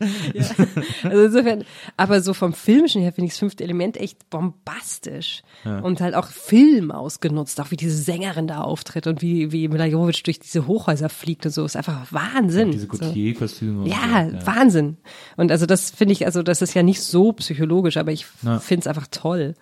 also 1.03 1.22
insofern, 1.24 1.64
aber 1.96 2.20
so 2.20 2.34
vom 2.34 2.53
Filmischen 2.53 3.03
her 3.03 3.12
finde 3.12 3.26
ich 3.26 3.32
das 3.32 3.38
fünfte 3.38 3.64
Element 3.64 3.96
echt 3.96 4.28
bombastisch. 4.30 5.42
Und 5.64 6.01
halt 6.01 6.14
auch 6.14 6.26
Film 6.28 6.90
ausgenutzt, 6.90 7.61
auch 7.61 7.70
wie 7.70 7.76
diese 7.76 7.96
Sängerin 7.96 8.46
da 8.46 8.62
auftritt 8.62 9.07
und 9.07 9.22
wie, 9.22 9.53
wie 9.53 9.68
Mila 9.68 9.86
Jovovich 9.86 10.22
durch 10.22 10.38
diese 10.38 10.66
Hochhäuser 10.66 11.09
fliegt 11.09 11.44
und 11.46 11.53
so. 11.53 11.64
Ist 11.64 11.76
einfach 11.76 12.07
Wahnsinn. 12.11 12.70
Diese 12.72 12.86
so. 12.90 12.98
Gautier-Kostüme. 12.98 13.82
und 13.82 13.86
Ja, 13.86 14.28
so, 14.30 14.46
Wahnsinn. 14.46 14.96
Und 15.36 15.51
also 15.53 15.66
das 15.66 15.90
finde 15.90 16.12
ich, 16.12 16.26
also 16.26 16.42
das 16.42 16.62
ist 16.62 16.74
ja 16.74 16.82
nicht 16.82 17.03
so 17.03 17.32
psychologisch, 17.32 17.96
aber 17.96 18.12
ich 18.12 18.26
Ja. 18.42 18.59
finde 18.59 18.80
es 18.80 18.86
einfach 18.86 19.07
toll. 19.11 19.55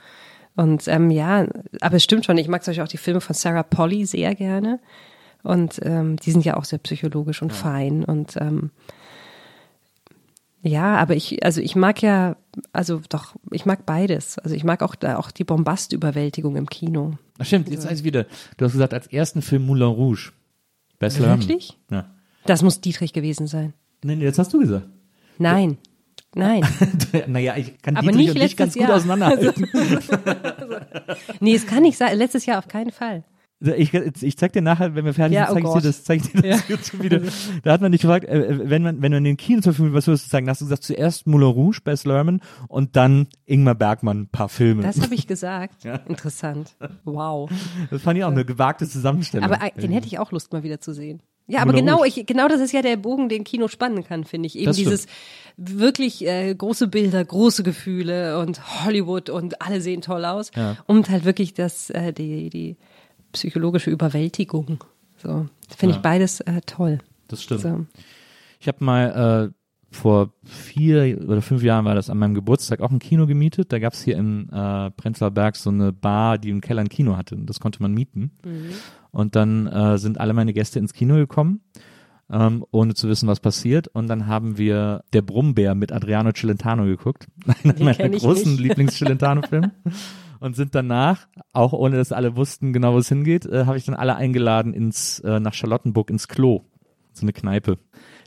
Und 0.59 0.89
ähm, 0.89 1.11
ja, 1.11 1.47
aber 1.81 1.97
es 1.97 2.03
stimmt 2.03 2.25
schon, 2.27 2.37
ich 2.37 2.49
mag 2.49 2.65
zum 2.65 2.73
Beispiel 2.73 2.83
auch 2.85 2.89
die 2.89 2.97
Filme 2.97 3.21
von 3.21 3.35
Sarah 3.35 3.63
Polly 3.63 4.05
sehr 4.07 4.35
gerne. 4.35 4.81
Und 5.45 5.79
ähm, 5.85 6.17
die 6.17 6.33
sind 6.33 6.45
ja 6.45 6.57
auch 6.57 6.65
sehr 6.65 6.81
psychologisch 6.81 7.43
und 7.43 7.53
fein. 7.53 8.03
Und 8.05 8.37
ähm, 8.41 8.71
ja, 10.63 10.97
aber 10.97 11.15
ich, 11.15 11.45
also 11.45 11.61
ich 11.61 11.77
mag 11.77 12.03
ja, 12.03 12.37
also 12.73 13.01
doch, 13.09 13.37
ich 13.53 13.65
mag 13.67 13.87
beides. 13.87 14.39
Also 14.41 14.57
ich 14.57 14.65
mag 14.65 14.83
auch, 14.83 14.97
da- 14.97 15.17
auch 15.17 15.31
die 15.31 15.45
Bombastüberwältigung 15.45 16.57
im 16.57 16.69
Kino. 16.69 17.13
Ach 17.39 17.45
stimmt, 17.47 17.69
jetzt 17.71 17.89
weiß 17.89 18.01
ich 18.01 18.05
wieder. 18.05 18.25
Du 18.57 18.65
hast 18.65 18.73
gesagt, 18.73 18.93
als 18.93 19.07
ersten 19.07 19.43
Film 19.43 19.65
Moulin 19.65 19.87
Rouge. 19.87 20.33
Lerman. 21.01 21.39
Wirklich? 21.41 21.79
Ja. 21.91 22.11
Das 22.47 22.63
muss 22.63 22.81
Dietrich 22.81 23.13
gewesen 23.13 23.47
sein. 23.47 23.75
Nee, 24.03 24.17
nee, 24.17 24.25
jetzt 24.25 24.41
hast 24.41 24.53
du 24.53 24.59
gesagt. 24.59 24.89
Nein. 25.39 25.79
Nein. 26.35 26.63
naja, 27.27 27.57
ich 27.57 27.81
kann 27.81 27.97
Aber 27.97 28.13
Dietrich 28.13 28.35
nicht 28.35 28.35
und 28.35 28.43
dich 28.43 28.57
ganz 28.57 28.75
letztes 28.75 28.83
gut 28.83 28.89
Jahr. 28.89 28.97
auseinanderhalten. 28.97 29.67
Nee, 31.41 31.55
es 31.55 31.67
kann 31.67 31.83
nicht 31.83 31.97
sein. 31.97 32.17
Letztes 32.17 32.47
Jahr 32.47 32.59
auf 32.59 32.69
keinen 32.69 32.91
Fall. 32.93 33.25
Ich, 33.61 33.93
ich 33.93 34.37
zeig 34.37 34.53
dir 34.53 34.63
nachher, 34.63 34.95
wenn 34.95 35.05
wir 35.05 35.15
fertig 35.15 35.35
Ja, 35.35 35.47
sind, 35.47 35.57
zeig 35.57 35.65
oh 35.65 35.77
ich 35.77 35.83
dir 35.83 35.89
das, 35.89 36.05
zeig 36.05 36.21
ich 36.21 36.31
dir 36.31 36.43
das 36.43 36.69
YouTube 36.69 37.03
wieder. 37.03 37.21
Da 37.65 37.73
hat 37.73 37.81
man 37.81 37.91
dich 37.91 38.03
gefragt, 38.03 38.25
äh, 38.27 38.71
wenn 38.71 38.83
man, 38.83 39.03
wenn 39.03 39.11
man 39.11 39.25
den 39.25 39.37
Kino 39.37 39.61
zur 39.61 39.73
Verfügung, 39.73 39.95
was 39.95 40.07
würdest 40.07 40.27
du 40.27 40.31
sagen? 40.31 40.49
Hast 40.49 40.61
du 40.61 40.67
gesagt, 40.67 40.85
zuerst 40.85 41.27
Moulin 41.27 41.49
Rouge, 41.49 41.81
Bess 41.83 42.05
Lerman 42.05 42.41
und 42.69 42.95
dann 42.95 43.27
Ingmar 43.47 43.75
Bergmann, 43.75 44.23
ein 44.23 44.29
paar 44.29 44.49
Filme. 44.49 44.83
Das 44.83 45.01
habe 45.01 45.15
ich 45.15 45.27
gesagt. 45.27 45.85
Interessant. 45.85 46.77
Wow. 47.05 47.51
Das 47.91 48.03
fand 48.03 48.17
ich 48.19 48.25
auch 48.25 48.31
eine 48.31 48.45
gewagte 48.45 48.89
Zusammenstellung. 48.89 49.51
Aber 49.51 49.61
äh, 49.65 49.73
den 49.81 49.91
hätte 49.91 50.07
ich 50.07 50.21
auch 50.21 50.31
Lust 50.31 50.53
mal 50.53 50.63
wieder 50.63 50.81
zu 50.81 50.93
sehen. 50.93 51.21
Ja, 51.51 51.63
aber 51.63 51.73
genau, 51.73 51.97
Rouge. 51.97 52.09
ich, 52.09 52.27
genau 52.27 52.47
das 52.47 52.61
ist 52.61 52.73
ja 52.73 52.83
der 52.83 52.99
Bogen, 52.99 53.31
den 53.31 53.43
Kino 53.43 53.69
spannen 53.69 54.05
kann, 54.05 54.25
finde 54.25 54.47
ich. 54.47 54.57
Eben 54.57 54.67
Das 54.67 54.77
stimmt. 54.77 54.93
dieses 54.93 55.07
wirklich 55.57 56.27
äh, 56.27 56.55
große 56.55 56.89
Bilder, 56.89 57.25
große 57.25 57.63
Gefühle 57.63 58.39
und 58.39 58.85
Hollywood 58.85 59.31
und 59.31 59.63
alle 59.63 59.81
sehen 59.81 60.03
toll 60.03 60.27
aus. 60.27 60.51
Ja. 60.55 60.77
Und 60.87 61.09
halt 61.09 61.25
wirklich 61.25 61.55
das, 61.55 61.89
äh, 61.91 62.13
die, 62.13 62.51
die 62.51 62.77
psychologische 63.33 63.91
Überwältigung. 63.91 64.85
So, 65.17 65.47
finde 65.77 65.97
ich 65.97 66.03
beides 66.03 66.41
äh, 66.41 66.61
toll. 66.67 66.99
das 67.29 67.43
stimmt. 67.43 67.63
So. 67.63 67.87
Ich 68.61 68.69
habe 68.69 68.85
mal 68.85 69.51
äh, 69.51 69.55
vor 69.91 70.33
vier 70.45 71.19
oder 71.27 71.41
fünf 71.41 71.63
Jahren 71.63 71.85
war 71.87 71.95
das 71.95 72.11
an 72.11 72.19
meinem 72.19 72.35
Geburtstag 72.35 72.81
auch 72.81 72.91
ein 72.91 72.99
Kino 72.99 73.27
gemietet. 73.27 73.73
Da 73.73 73.79
gab's 73.79 74.03
hier 74.03 74.17
in 74.17 74.51
äh, 74.51 74.91
Prenzlauer 74.91 75.31
Berg 75.31 75.57
so 75.57 75.71
eine 75.71 75.93
Bar, 75.93 76.39
die 76.39 76.51
im 76.51 76.61
Keller 76.61 76.83
ein 76.83 76.91
Kino 76.91 77.17
hatte. 77.17 77.37
Das 77.37 77.59
konnte 77.59 77.83
man 77.83 77.93
mieten. 77.95 78.33
Und 79.11 79.37
dann 79.37 79.67
äh, 79.67 79.99
sind 79.99 80.21
alle 80.21 80.35
meine 80.35 80.53
Gäste 80.53 80.79
ins 80.79 80.93
Kino 80.93 81.15
gekommen. 81.17 81.61
Ähm, 82.31 82.65
ohne 82.73 82.95
zu 82.95 83.09
wissen, 83.09 83.27
was 83.27 83.41
passiert. 83.41 83.89
Und 83.89 84.07
dann 84.09 84.27
haben 84.27 84.59
wir 84.59 85.03
Der 85.13 85.23
Brummbär 85.23 85.75
mit 85.75 85.93
Adriano 85.93 86.33
Celentano 86.33 86.85
geguckt. 86.85 87.27
Einer 87.65 87.83
meiner 87.83 88.09
großen. 88.11 88.59
Lieblings-Celentano-Filme. 88.59 89.73
und 90.41 90.57
sind 90.57 90.75
danach, 90.75 91.27
auch 91.53 91.73
ohne 91.73 91.97
dass 91.97 92.13
alle 92.13 92.37
wussten 92.37 92.73
genau, 92.73 92.95
wo 92.95 92.99
es 92.99 93.09
hingeht, 93.09 93.47
äh, 93.47 93.65
habe 93.67 93.77
ich 93.77 93.85
dann 93.85 93.95
alle 93.95 94.17
eingeladen 94.17 94.75
ins 94.75 95.21
äh, 95.21 95.41
nach 95.41 95.55
Charlottenburg 95.55 96.11
ins 96.11 96.29
Klo. 96.29 96.65
So 97.13 97.23
eine 97.23 97.33
Kneipe, 97.33 97.79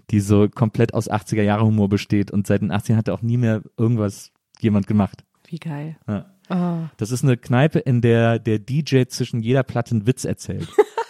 die 0.10 0.20
so 0.20 0.50
komplett 0.50 0.94
aus 0.94 1.10
80er 1.10 1.44
Jahre 1.44 1.66
Humor 1.66 1.90
besteht 1.90 2.32
und 2.32 2.48
seit 2.48 2.62
den 2.62 2.72
80ern 2.72 2.98
hatte 2.98 3.14
auch 3.14 3.22
nie 3.22 3.38
mehr 3.38 3.62
irgendwas 3.78 4.32
jemand 4.60 4.88
gemacht. 4.88 5.24
Wie 5.48 5.60
geil. 5.60 5.98
Ja. 6.08 6.31
Oh. 6.52 6.90
Das 6.98 7.12
ist 7.12 7.24
eine 7.24 7.38
Kneipe, 7.38 7.80
in 7.80 8.02
der 8.02 8.38
der 8.40 8.60
DJ 8.60 9.04
zwischen 9.08 9.42
jeder 9.42 9.64
Platte 9.64 9.92
einen 9.96 10.08
Witz 10.08 10.26
erzählt. 10.26 10.68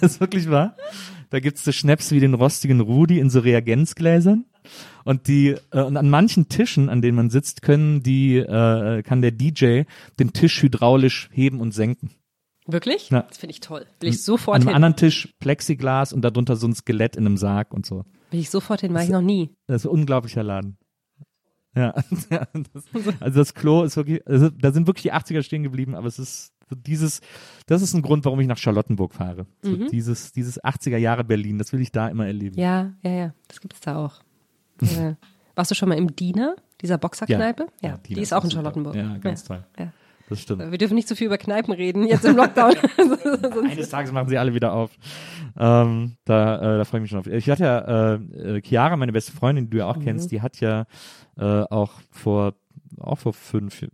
das 0.00 0.12
ist 0.12 0.20
wirklich 0.20 0.50
wahr. 0.50 0.76
Da 1.30 1.40
gibt's 1.40 1.64
so 1.64 1.72
Schnaps 1.72 2.10
wie 2.10 2.20
den 2.20 2.34
rostigen 2.34 2.80
Rudi 2.80 3.18
in 3.18 3.30
so 3.30 3.40
Reagenzgläsern. 3.40 4.46
Und 5.04 5.28
die, 5.28 5.56
äh, 5.70 5.82
und 5.82 5.96
an 5.96 6.08
manchen 6.08 6.48
Tischen, 6.48 6.88
an 6.88 7.02
denen 7.02 7.16
man 7.16 7.30
sitzt, 7.30 7.62
können 7.62 8.02
die, 8.02 8.36
äh, 8.38 9.02
kann 9.02 9.20
der 9.22 9.32
DJ 9.32 9.82
den 10.18 10.32
Tisch 10.32 10.62
hydraulisch 10.62 11.28
heben 11.32 11.60
und 11.60 11.72
senken. 11.72 12.10
Wirklich? 12.66 13.10
Ja. 13.10 13.22
Das 13.28 13.38
finde 13.38 13.52
ich 13.52 13.60
toll. 13.60 13.84
Will 14.00 14.08
ich 14.08 14.22
sofort 14.22 14.56
An 14.56 14.62
einem 14.62 14.68
hin. 14.68 14.76
anderen 14.76 14.96
Tisch 14.96 15.34
Plexiglas 15.38 16.12
und 16.12 16.22
darunter 16.22 16.56
so 16.56 16.66
ein 16.66 16.74
Skelett 16.74 17.14
in 17.16 17.26
einem 17.26 17.36
Sarg 17.36 17.74
und 17.74 17.84
so. 17.84 18.04
Will 18.30 18.40
ich 18.40 18.48
sofort 18.48 18.80
hin, 18.80 18.94
war 18.94 19.02
ich 19.02 19.10
noch 19.10 19.20
nie. 19.20 19.50
Das 19.66 19.82
ist 19.82 19.86
ein 19.86 19.90
unglaublicher 19.92 20.42
Laden. 20.42 20.78
Ja, 21.74 21.94
ja, 22.30 22.46
also 23.20 23.38
das 23.38 23.54
Klo 23.54 23.82
ist 23.82 23.96
wirklich, 23.96 24.26
also 24.26 24.50
da 24.50 24.72
sind 24.72 24.86
wirklich 24.86 25.02
die 25.02 25.12
80er 25.12 25.42
stehen 25.42 25.62
geblieben, 25.62 25.94
aber 25.94 26.06
es 26.06 26.18
ist 26.18 26.52
so 26.68 26.76
dieses, 26.76 27.20
das 27.66 27.82
ist 27.82 27.94
ein 27.94 28.02
Grund, 28.02 28.24
warum 28.24 28.40
ich 28.40 28.46
nach 28.46 28.56
Charlottenburg 28.56 29.12
fahre. 29.12 29.46
So 29.62 29.76
dieses, 29.88 30.32
dieses 30.32 30.62
80er 30.62 30.96
Jahre 30.96 31.24
Berlin, 31.24 31.58
das 31.58 31.72
will 31.72 31.80
ich 31.80 31.92
da 31.92 32.08
immer 32.08 32.26
erleben. 32.26 32.56
Mhm. 32.56 32.62
Ja, 32.62 32.92
ja, 33.02 33.10
ja. 33.10 33.34
Das 33.48 33.60
gibt's 33.60 33.80
da 33.80 33.96
auch. 33.96 34.20
Ja. 34.80 35.16
Warst 35.54 35.70
du 35.70 35.74
schon 35.74 35.88
mal 35.88 35.98
im 35.98 36.14
Diener, 36.16 36.56
dieser 36.80 36.98
Boxerkneipe? 36.98 37.68
Ja, 37.80 37.98
die, 37.98 38.08
Diener 38.08 38.22
ist 38.22 38.32
auch 38.32 38.44
in. 38.44 38.50
Charlottenburg. 38.50 38.94
Ja, 38.94 39.18
ganz 39.18 39.42
ja. 39.42 39.48
toll. 39.48 39.66
Ja. 39.78 39.92
Das 40.28 40.40
stimmt. 40.40 40.70
Wir 40.70 40.78
dürfen 40.78 40.94
nicht 40.94 41.08
zu 41.08 41.16
viel 41.16 41.26
über 41.26 41.38
Kneipen 41.38 41.74
reden, 41.74 42.06
jetzt 42.06 42.24
im 42.24 42.36
Lockdown. 42.36 42.74
Eines 43.70 43.90
Tages 43.90 44.10
machen 44.12 44.28
sie 44.28 44.38
alle 44.38 44.54
wieder 44.54 44.72
auf. 44.72 44.90
Ähm, 45.58 46.16
da, 46.24 46.56
äh, 46.56 46.78
da 46.78 46.84
freue 46.84 47.00
ich 47.00 47.02
mich 47.02 47.10
schon 47.10 47.18
auf. 47.20 47.26
Ich 47.26 47.50
hatte 47.50 47.64
ja, 47.64 48.14
äh, 48.14 48.56
äh, 48.56 48.60
Chiara, 48.62 48.96
meine 48.96 49.12
beste 49.12 49.32
Freundin, 49.32 49.66
die 49.66 49.70
du 49.70 49.78
ja 49.78 49.86
auch 49.86 49.98
kennst, 50.00 50.30
die 50.32 50.40
hat 50.40 50.60
ja 50.60 50.86
äh, 51.36 51.44
auch 51.44 51.92
vor, 52.10 52.54
auch 52.98 53.18
vor 53.18 53.34
fünf 53.34 53.84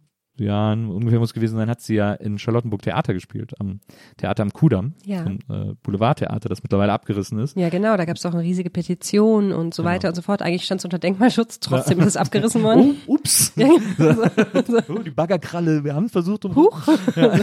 Jahren, 0.44 0.88
ungefähr 0.90 1.18
muss 1.18 1.30
es 1.30 1.34
gewesen 1.34 1.56
sein, 1.56 1.68
hat 1.70 1.80
sie 1.80 1.94
ja 1.94 2.12
in 2.14 2.38
Charlottenburg 2.38 2.82
Theater 2.82 3.12
gespielt, 3.14 3.52
am 3.60 3.80
Theater 4.16 4.42
am 4.42 4.52
Kudamm, 4.52 4.94
Ja. 5.04 5.22
so 5.24 5.28
ein 5.30 5.38
äh, 5.48 5.74
Boulevardtheater, 5.82 6.48
das 6.48 6.62
mittlerweile 6.62 6.92
abgerissen 6.92 7.38
ist. 7.38 7.56
ja, 7.56 7.68
genau, 7.68 7.96
da 7.96 8.04
gab's 8.04 8.24
auch 8.26 8.32
eine 8.34 8.42
riesige 8.42 8.70
Petition 8.70 9.52
und 9.52 9.74
so 9.74 9.82
Genau. 9.82 9.94
weiter 9.94 10.08
und 10.08 10.14
so 10.14 10.22
fort. 10.22 10.42
Eigentlich 10.42 10.64
stand 10.64 10.80
es 10.80 10.84
unter 10.84 10.98
Denkmalschutz, 10.98 11.60
trotzdem 11.60 12.00
ist 12.00 12.06
es 12.06 12.16
abgerissen 12.16 12.62
worden. 12.64 12.96
Oh, 13.06 13.14
ups. 13.14 13.52
Ja, 13.60 13.68
oh, 14.88 14.98
die 14.98 15.10
Baggerkralle, 15.10 15.84
wir 15.84 15.94
haben 15.94 16.04
es 16.06 16.12
versucht. 16.12 16.44
Um 16.44 16.54
Huch. 16.56 16.86
Ja. 17.16 17.38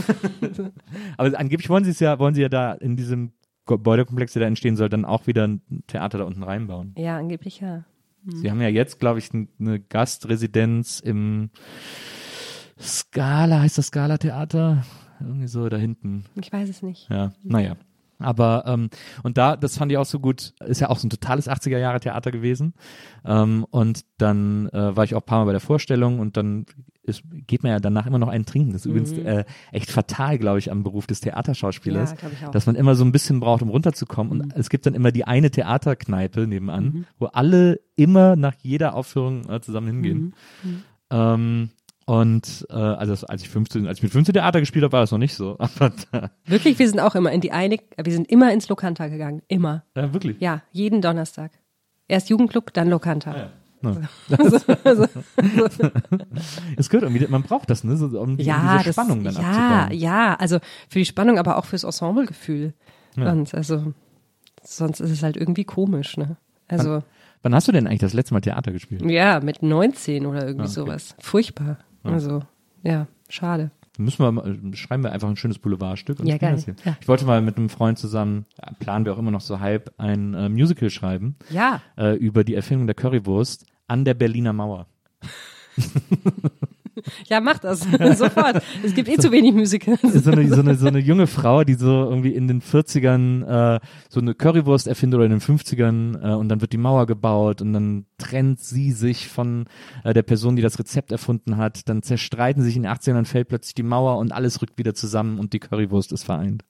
Aber 1.17 1.39
angeblich 1.39 1.69
wollen 1.69 1.83
sie 1.83 1.91
es 1.91 1.99
ja, 1.99 2.19
wollen 2.19 2.33
sie 2.35 2.41
ja 2.41 2.49
da 2.49 2.73
in 2.73 2.95
diesem 2.95 3.31
Gebäudekomplex, 3.65 4.33
der 4.33 4.41
da 4.41 4.47
entstehen 4.47 4.75
soll, 4.77 4.89
dann 4.89 5.05
auch 5.05 5.27
wieder 5.27 5.45
ein 5.45 5.61
Theater 5.87 6.19
da 6.19 6.23
unten 6.23 6.43
reinbauen. 6.43 6.93
ja, 6.97 7.17
angeblich 7.17 7.59
ja. 7.59 7.83
Sie 8.29 8.49
haben 8.51 8.59
ja 8.61 8.67
jetzt, 8.67 8.99
glaube 8.99 9.19
ich, 9.19 9.29
eine 9.33 9.79
Gastresidenz 9.79 10.99
im 10.99 11.49
Scala, 12.79 13.59
heißt 13.61 13.77
das 13.77 13.87
Scala 13.87 14.17
Theater? 14.17 14.83
Irgendwie 15.19 15.47
so 15.47 15.67
da 15.69 15.77
hinten. 15.77 16.25
Ich 16.35 16.51
weiß 16.51 16.69
es 16.69 16.81
nicht. 16.83 17.09
Ja, 17.09 17.31
naja. 17.43 17.75
Aber 18.19 18.63
ähm, 18.65 18.89
und 19.21 19.37
da, 19.37 19.55
das 19.55 19.77
fand 19.77 19.91
ich 19.91 19.97
auch 19.99 20.05
so 20.05 20.19
gut, 20.19 20.53
ist 20.65 20.81
ja 20.81 20.89
auch 20.89 20.97
so 20.97 21.05
ein 21.05 21.11
totales 21.11 21.47
80er 21.47 21.77
Jahre 21.77 21.99
Theater 21.99 22.31
gewesen. 22.31 22.73
Ähm, 23.23 23.63
und 23.69 24.05
dann 24.17 24.69
äh, 24.69 24.95
war 24.95 25.03
ich 25.03 25.13
auch 25.13 25.21
ein 25.21 25.25
paar 25.25 25.39
Mal 25.39 25.45
bei 25.45 25.51
der 25.51 25.61
Vorstellung 25.61 26.19
und 26.19 26.35
dann 26.35 26.65
ist, 27.03 27.21
geht 27.45 27.61
man 27.61 27.71
ja 27.73 27.79
danach 27.79 28.07
immer 28.07 28.17
noch 28.17 28.27
einen 28.29 28.45
trinken. 28.47 28.73
Das 28.73 28.81
ist 28.81 28.85
übrigens 28.87 29.11
äh, 29.11 29.45
echt 29.71 29.91
fatal, 29.91 30.39
glaube 30.39 30.57
ich, 30.57 30.71
am 30.71 30.81
Beruf 30.81 31.05
des 31.05 31.19
Theaterschauspielers, 31.21 32.11
Ja, 32.11 32.15
glaub 32.17 32.31
ich 32.33 32.45
auch. 32.45 32.51
dass 32.51 32.65
man 32.65 32.75
immer 32.75 32.95
so 32.95 33.05
ein 33.05 33.11
bisschen 33.11 33.39
braucht, 33.39 33.61
um 33.61 33.69
runterzukommen. 33.69 34.41
Und 34.41 34.53
es 34.55 34.69
gibt 34.69 34.87
dann 34.87 34.95
immer 34.95 35.11
die 35.11 35.25
eine 35.25 35.51
Theaterkneipe 35.51 36.47
nebenan, 36.47 36.83
Mhm. 36.85 37.05
wo 37.19 37.27
alle 37.27 37.79
immer 37.95 38.35
nach 38.35 38.55
jeder 38.63 38.95
Aufführung 38.95 39.47
äh, 39.47 39.61
zusammen 39.61 39.87
hingehen. 39.87 40.33
Mhm. 40.63 40.83
Ähm, 41.11 41.69
und 42.07 42.65
äh, 42.69 42.73
also 42.73 43.27
als 43.27 43.43
ich 43.43 43.49
15, 43.49 43.85
als 43.85 43.99
ich 43.99 44.03
mit 44.03 44.11
15 44.11 44.33
Theater 44.33 44.59
gespielt 44.59 44.83
habe, 44.83 44.93
war 44.93 45.01
das 45.01 45.11
noch 45.11 45.17
nicht 45.19 45.35
so. 45.35 45.55
Aber 45.59 45.91
da, 46.11 46.31
Wirklich, 46.45 46.79
wir 46.79 46.87
sind 46.89 46.99
auch 46.99 47.13
immer 47.15 47.31
in 47.31 47.41
die 47.41 47.51
eine, 47.51 47.77
wir 48.01 48.13
sind 48.13 48.29
immer 48.31 48.51
ins 48.51 48.67
Lokanta 48.69 49.07
gegangen. 49.09 49.41
Immer. 49.47 49.83
ja, 49.95 50.13
wirklich. 50.13 50.37
Ja, 50.39 50.63
jeden 50.71 51.01
Donnerstag. 51.01 51.51
Erst 52.07 52.29
Jugendclub, 52.29 52.73
dann 52.73 52.89
Lokanta. 52.89 53.35
Ja. 53.35 53.49
Es 56.77 56.89
gehört 56.89 57.03
irgendwie, 57.03 57.27
man 57.27 57.43
braucht 57.43 57.69
das, 57.69 57.83
ne, 57.83 57.95
so, 57.97 58.07
um, 58.19 58.37
die- 58.37 58.43
Ja, 58.43 58.77
diese 58.79 58.85
das, 58.85 58.95
Spannung 58.95 59.23
dann 59.23 59.33
ja, 59.35 59.39
abzubauen. 59.41 59.99
ja, 59.99 60.35
also 60.35 60.59
für 60.89 60.99
die 60.99 61.05
Spannung, 61.05 61.37
aber 61.37 61.57
auch 61.57 61.65
fürs 61.65 61.83
Ensemblegefühl. 61.83 62.73
Ja. 63.15 63.31
Und 63.31 63.53
also 63.53 63.93
sonst 64.63 64.99
ist 64.99 65.11
es 65.11 65.23
halt 65.23 65.37
irgendwie 65.37 65.63
komisch, 65.65 66.17
ne? 66.17 66.37
Also 66.67 67.03
Wann 67.43 67.53
hast 67.53 67.67
du 67.67 67.71
denn 67.71 67.85
eigentlich 67.87 67.99
das 67.99 68.13
letzte 68.13 68.33
Mal 68.33 68.41
Theater 68.41 68.71
gespielt? 68.71 69.01
ja, 69.09 69.39
mit 69.41 69.61
19 69.63 70.25
oder 70.25 70.39
irgendwie 70.45 70.61
Ah, 70.61 70.65
okay. 70.65 70.73
sowas. 70.73 71.15
Furchtbar. 71.19 71.77
Also 72.13 72.43
ja, 72.83 73.07
schade. 73.29 73.71
Müssen 73.97 74.19
wir 74.23 74.31
mal, 74.31 74.47
äh, 74.47 74.75
schreiben 74.75 75.03
wir 75.03 75.11
einfach 75.11 75.27
ein 75.27 75.37
schönes 75.37 75.57
Boulevardstück 75.57 76.19
und 76.19 76.27
Ja, 76.27 76.37
geil. 76.37 76.53
das 76.53 76.65
hier. 76.65 76.75
Ja. 76.85 76.95
Ich 77.01 77.07
wollte 77.07 77.25
mal 77.25 77.41
mit 77.41 77.57
einem 77.57 77.69
Freund 77.69 77.97
zusammen, 77.97 78.45
ja, 78.61 78.71
planen 78.79 79.05
wir 79.05 79.13
auch 79.13 79.17
immer 79.17 79.31
noch 79.31 79.41
so 79.41 79.59
halb, 79.59 79.91
ein 79.97 80.33
äh, 80.35 80.49
Musical 80.49 80.89
schreiben 80.91 81.35
Ja, 81.49 81.81
äh, 81.97 82.15
über 82.15 82.43
die 82.43 82.53
Erfindung 82.53 82.85
der 82.85 82.93
Currywurst 82.95 83.65
an 83.87 84.05
der 84.05 84.13
Berliner 84.13 84.53
Mauer. 84.53 84.85
ja, 87.27 87.41
mach 87.41 87.59
das 87.59 87.81
sofort. 88.17 88.61
Es 88.83 88.93
gibt 88.93 89.09
eh 89.09 89.17
zu 89.17 89.31
wenig 89.31 89.53
Musicals. 89.53 90.01
so 90.01 90.31
eine, 90.31 90.47
so 90.47 90.61
eine, 90.61 90.75
so 90.75 90.87
eine 90.87 90.99
junge 90.99 91.27
Frau, 91.27 91.63
die 91.63 91.75
so 91.75 91.87
irgendwie 92.09 92.33
in 92.33 92.47
den 92.47 92.61
40ern 92.61 93.75
äh, 93.75 93.79
so 94.09 94.19
eine 94.19 94.33
Currywurst 94.35 94.87
erfindet 94.87 95.17
oder 95.17 95.25
in 95.25 95.31
den 95.31 95.41
50ern 95.41 96.31
äh, 96.31 96.35
und 96.35 96.49
dann 96.49 96.61
wird 96.61 96.73
die 96.73 96.77
Mauer 96.77 97.05
gebaut 97.05 97.61
und 97.61 97.73
dann 97.73 98.05
trennt 98.17 98.59
sie 98.59 98.91
sich 98.91 99.27
von 99.27 99.65
äh, 100.03 100.13
der 100.13 100.23
Person, 100.23 100.55
die 100.55 100.61
das 100.61 100.79
Rezept 100.79 101.11
erfunden 101.11 101.57
hat. 101.57 101.87
Dann 101.89 102.01
zerstreiten 102.03 102.63
sich 102.63 102.75
in 102.75 102.83
den 102.83 102.91
80ern, 102.91 103.13
dann 103.13 103.25
fällt 103.25 103.47
plötzlich 103.49 103.75
die 103.75 103.83
Mauer 103.83 104.17
und 104.17 104.31
alles 104.31 104.61
rückt 104.61 104.77
wieder 104.77 104.93
zusammen 104.93 105.39
und 105.39 105.53
die 105.53 105.59
Currywurst 105.59 106.11
ist 106.11 106.23
vereint. 106.23 106.63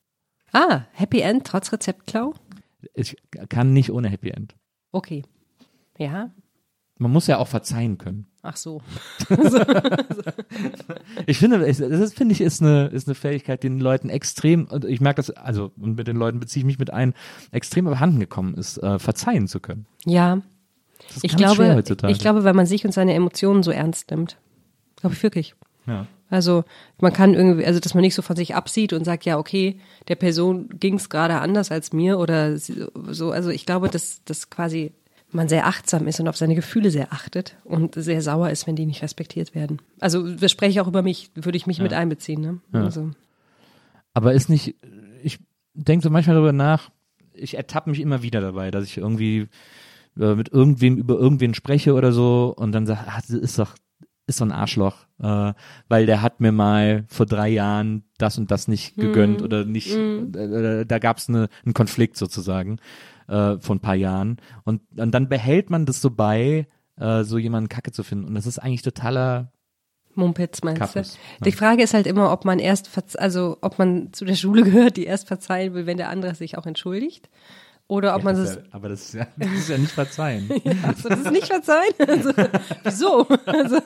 Ah, 0.53 0.81
Happy 0.93 1.19
End 1.19 1.45
trotz 1.45 1.71
Rezeptklau? 1.73 2.33
Ich 2.93 3.17
kann 3.49 3.73
nicht 3.73 3.91
ohne 3.91 4.09
Happy 4.09 4.29
End. 4.29 4.55
Okay. 4.91 5.23
Ja, 5.97 6.31
Man 6.99 7.11
muss 7.11 7.27
ja 7.27 7.38
auch 7.39 7.47
verzeihen 7.47 7.97
können. 7.97 8.27
Ach 8.47 8.57
so. 8.57 8.81
Ich 11.25 11.39
finde, 11.39 11.59
das 11.59 11.79
ist, 11.79 12.15
finde 12.17 12.33
ich, 12.33 12.41
ist 12.41 12.61
eine, 12.61 12.87
ist 12.87 13.07
eine 13.07 13.15
Fähigkeit, 13.15 13.63
die 13.63 13.69
den 13.69 13.79
Leuten 13.79 14.09
extrem, 14.09 14.65
und 14.65 14.85
ich 14.85 15.01
merke 15.01 15.17
das, 15.17 15.29
also, 15.31 15.71
und 15.79 15.97
mit 15.97 16.07
den 16.07 16.17
Leuten 16.17 16.39
beziehe 16.39 16.61
ich 16.61 16.65
mich 16.65 16.79
mit 16.79 16.91
ein, 16.91 17.13
extrem 17.51 17.87
abhanden 17.87 18.19
gekommen 18.19 18.53
ist, 18.55 18.77
äh, 18.77 18.99
verzeihen 18.99 19.47
zu 19.47 19.59
können. 19.59 19.85
Ja, 20.05 20.41
Das 21.07 21.17
ist 21.17 21.23
ich 21.25 21.35
glaube, 21.35 21.75
heutzutage. 21.75 22.11
ich 22.11 22.19
glaube, 22.19 22.43
weil 22.43 22.53
man 22.53 22.65
sich 22.65 22.85
und 22.85 22.91
seine 22.93 23.13
Emotionen 23.13 23.63
so 23.63 23.71
ernst 23.71 24.11
nimmt. 24.11 24.37
Glaube 24.97 25.15
ich 25.15 25.23
wirklich. 25.23 25.55
ja. 25.85 26.07
Also 26.29 26.65
man 26.99 27.13
kann 27.13 27.33
irgendwie, 27.33 27.65
also 27.65 27.79
dass 27.79 27.93
man 27.93 28.01
nicht 28.01 28.13
so 28.13 28.21
von 28.21 28.35
sich 28.35 28.53
absieht 28.53 28.91
und 28.91 29.05
sagt, 29.05 29.23
ja, 29.23 29.37
okay, 29.37 29.79
der 30.09 30.15
Person 30.15 30.67
ging 30.77 30.95
es 30.95 31.09
gerade 31.09 31.39
anders 31.39 31.71
als 31.71 31.93
mir 31.93 32.19
oder 32.19 32.57
so. 32.57 33.31
Also 33.31 33.49
ich 33.49 33.65
glaube, 33.65 33.87
dass 33.87 34.25
dass 34.25 34.49
quasi 34.49 34.91
man 35.32 35.49
sehr 35.49 35.67
achtsam 35.67 36.07
ist 36.07 36.19
und 36.19 36.28
auf 36.28 36.38
seine 36.38 36.55
Gefühle 36.55 36.89
sehr 36.89 37.11
achtet 37.11 37.57
und 37.63 37.95
sehr 37.95 38.21
sauer 38.21 38.49
ist, 38.49 38.65
wenn 38.67 38.75
die 38.75 38.86
nicht 38.86 39.03
respektiert 39.03 39.55
werden. 39.55 39.82
Also 39.99 40.36
das 40.36 40.51
spreche 40.51 40.71
ich 40.71 40.82
auch 40.82 40.88
über 40.88 41.01
mich, 41.01 41.32
würde 41.36 41.57
ich 41.57 41.67
mich 41.67 41.80
mit 41.80 41.93
einbeziehen. 41.93 42.41
Ne? 42.41 42.59
Also, 42.71 43.11
Aber 44.13 44.34
ist 44.34 44.49
nicht, 44.49 44.75
ich 45.23 45.39
denke 45.73 46.03
so 46.03 46.09
manchmal 46.09 46.36
darüber 46.36 46.53
nach, 46.53 46.89
ich 47.34 47.55
ertappe 47.55 47.89
mich 47.89 47.99
immer 47.99 48.23
wieder 48.23 48.41
dabei, 48.41 48.71
dass 48.71 48.86
ich 48.86 48.97
irgendwie 48.97 49.47
äh, 50.17 50.36
mit 50.36 50.49
irgendwem 50.49 50.97
über 50.97 51.15
irgendwen 51.15 51.53
spreche 51.53 51.93
oder 51.93 52.11
so 52.11 52.53
und 52.55 52.71
dann 52.71 52.86
sage, 52.86 53.01
ah, 53.07 53.19
das 53.19 53.30
ist 53.30 53.59
doch, 53.59 53.75
ist 54.28 54.38
so 54.38 54.45
ein 54.45 54.51
Arschloch, 54.51 55.05
äh, 55.19 55.53
weil 55.88 56.05
der 56.05 56.21
hat 56.21 56.39
mir 56.39 56.51
mal 56.51 57.05
vor 57.07 57.25
drei 57.25 57.49
Jahren 57.49 58.03
das 58.17 58.38
und 58.38 58.49
das 58.49 58.67
nicht 58.67 58.95
gegönnt 58.95 59.41
oder 59.41 59.65
nicht, 59.65 59.93
äh, 59.95 60.86
da 60.86 60.99
gab 60.99 61.17
es 61.17 61.30
eine, 61.30 61.49
einen 61.65 61.73
Konflikt 61.73 62.17
sozusagen 62.17 62.80
äh, 63.28 63.57
vor 63.59 63.75
ein 63.75 63.80
paar 63.80 63.95
Jahren 63.95 64.38
und, 64.63 64.82
und 64.97 65.11
dann 65.11 65.30
behält 65.30 65.69
man 65.69 65.86
das 65.86 66.01
so 66.01 66.09
bei, 66.11 66.67
äh, 66.99 67.23
so 67.23 67.38
jemanden 67.38 67.69
Kacke 67.69 67.91
zu 67.91 68.03
finden 68.03 68.25
und 68.25 68.36
das 68.36 68.45
ist 68.45 68.59
eigentlich 68.59 68.82
totaler 68.82 69.51
Mumpitz 70.15 70.63
meinst 70.63 70.80
Kappes, 70.80 71.17
du? 71.38 71.45
Die 71.45 71.51
Frage 71.51 71.84
ist 71.84 71.93
halt 71.93 72.07
immer, 72.07 72.32
ob 72.32 72.43
man 72.43 72.57
erst, 72.57 72.89
also 73.19 73.57
ob 73.61 73.78
man 73.78 74.11
zu 74.13 74.25
der 74.25 74.34
Schule 74.36 74.63
gehört, 74.71 74.97
die 74.97 75.05
erst 75.05 75.28
verzeihen 75.28 75.73
will, 75.75 75.86
wenn 75.86 75.97
der 75.97 76.09
andere 76.09 76.34
sich 76.34 76.57
auch 76.57 76.65
entschuldigt. 76.65 77.30
Oder 77.89 78.15
ob 78.15 78.19
Ja, 78.19 78.25
man 78.25 78.36
das 78.36 78.55
ja, 78.55 78.61
aber 78.71 78.89
das 78.89 79.05
ist, 79.05 79.13
ja, 79.13 79.28
das 79.38 79.49
ist 79.51 79.69
ja 79.69 79.78
nicht 79.78 79.91
verzeihen. 79.91 80.49
Achso, 80.84 81.07
das 81.07 81.19
ist 81.19 81.32
nicht 81.32 81.47
verzeihen? 81.47 81.93
Also, 82.07 82.32
wieso? 82.84 83.28
Also, 83.45 83.78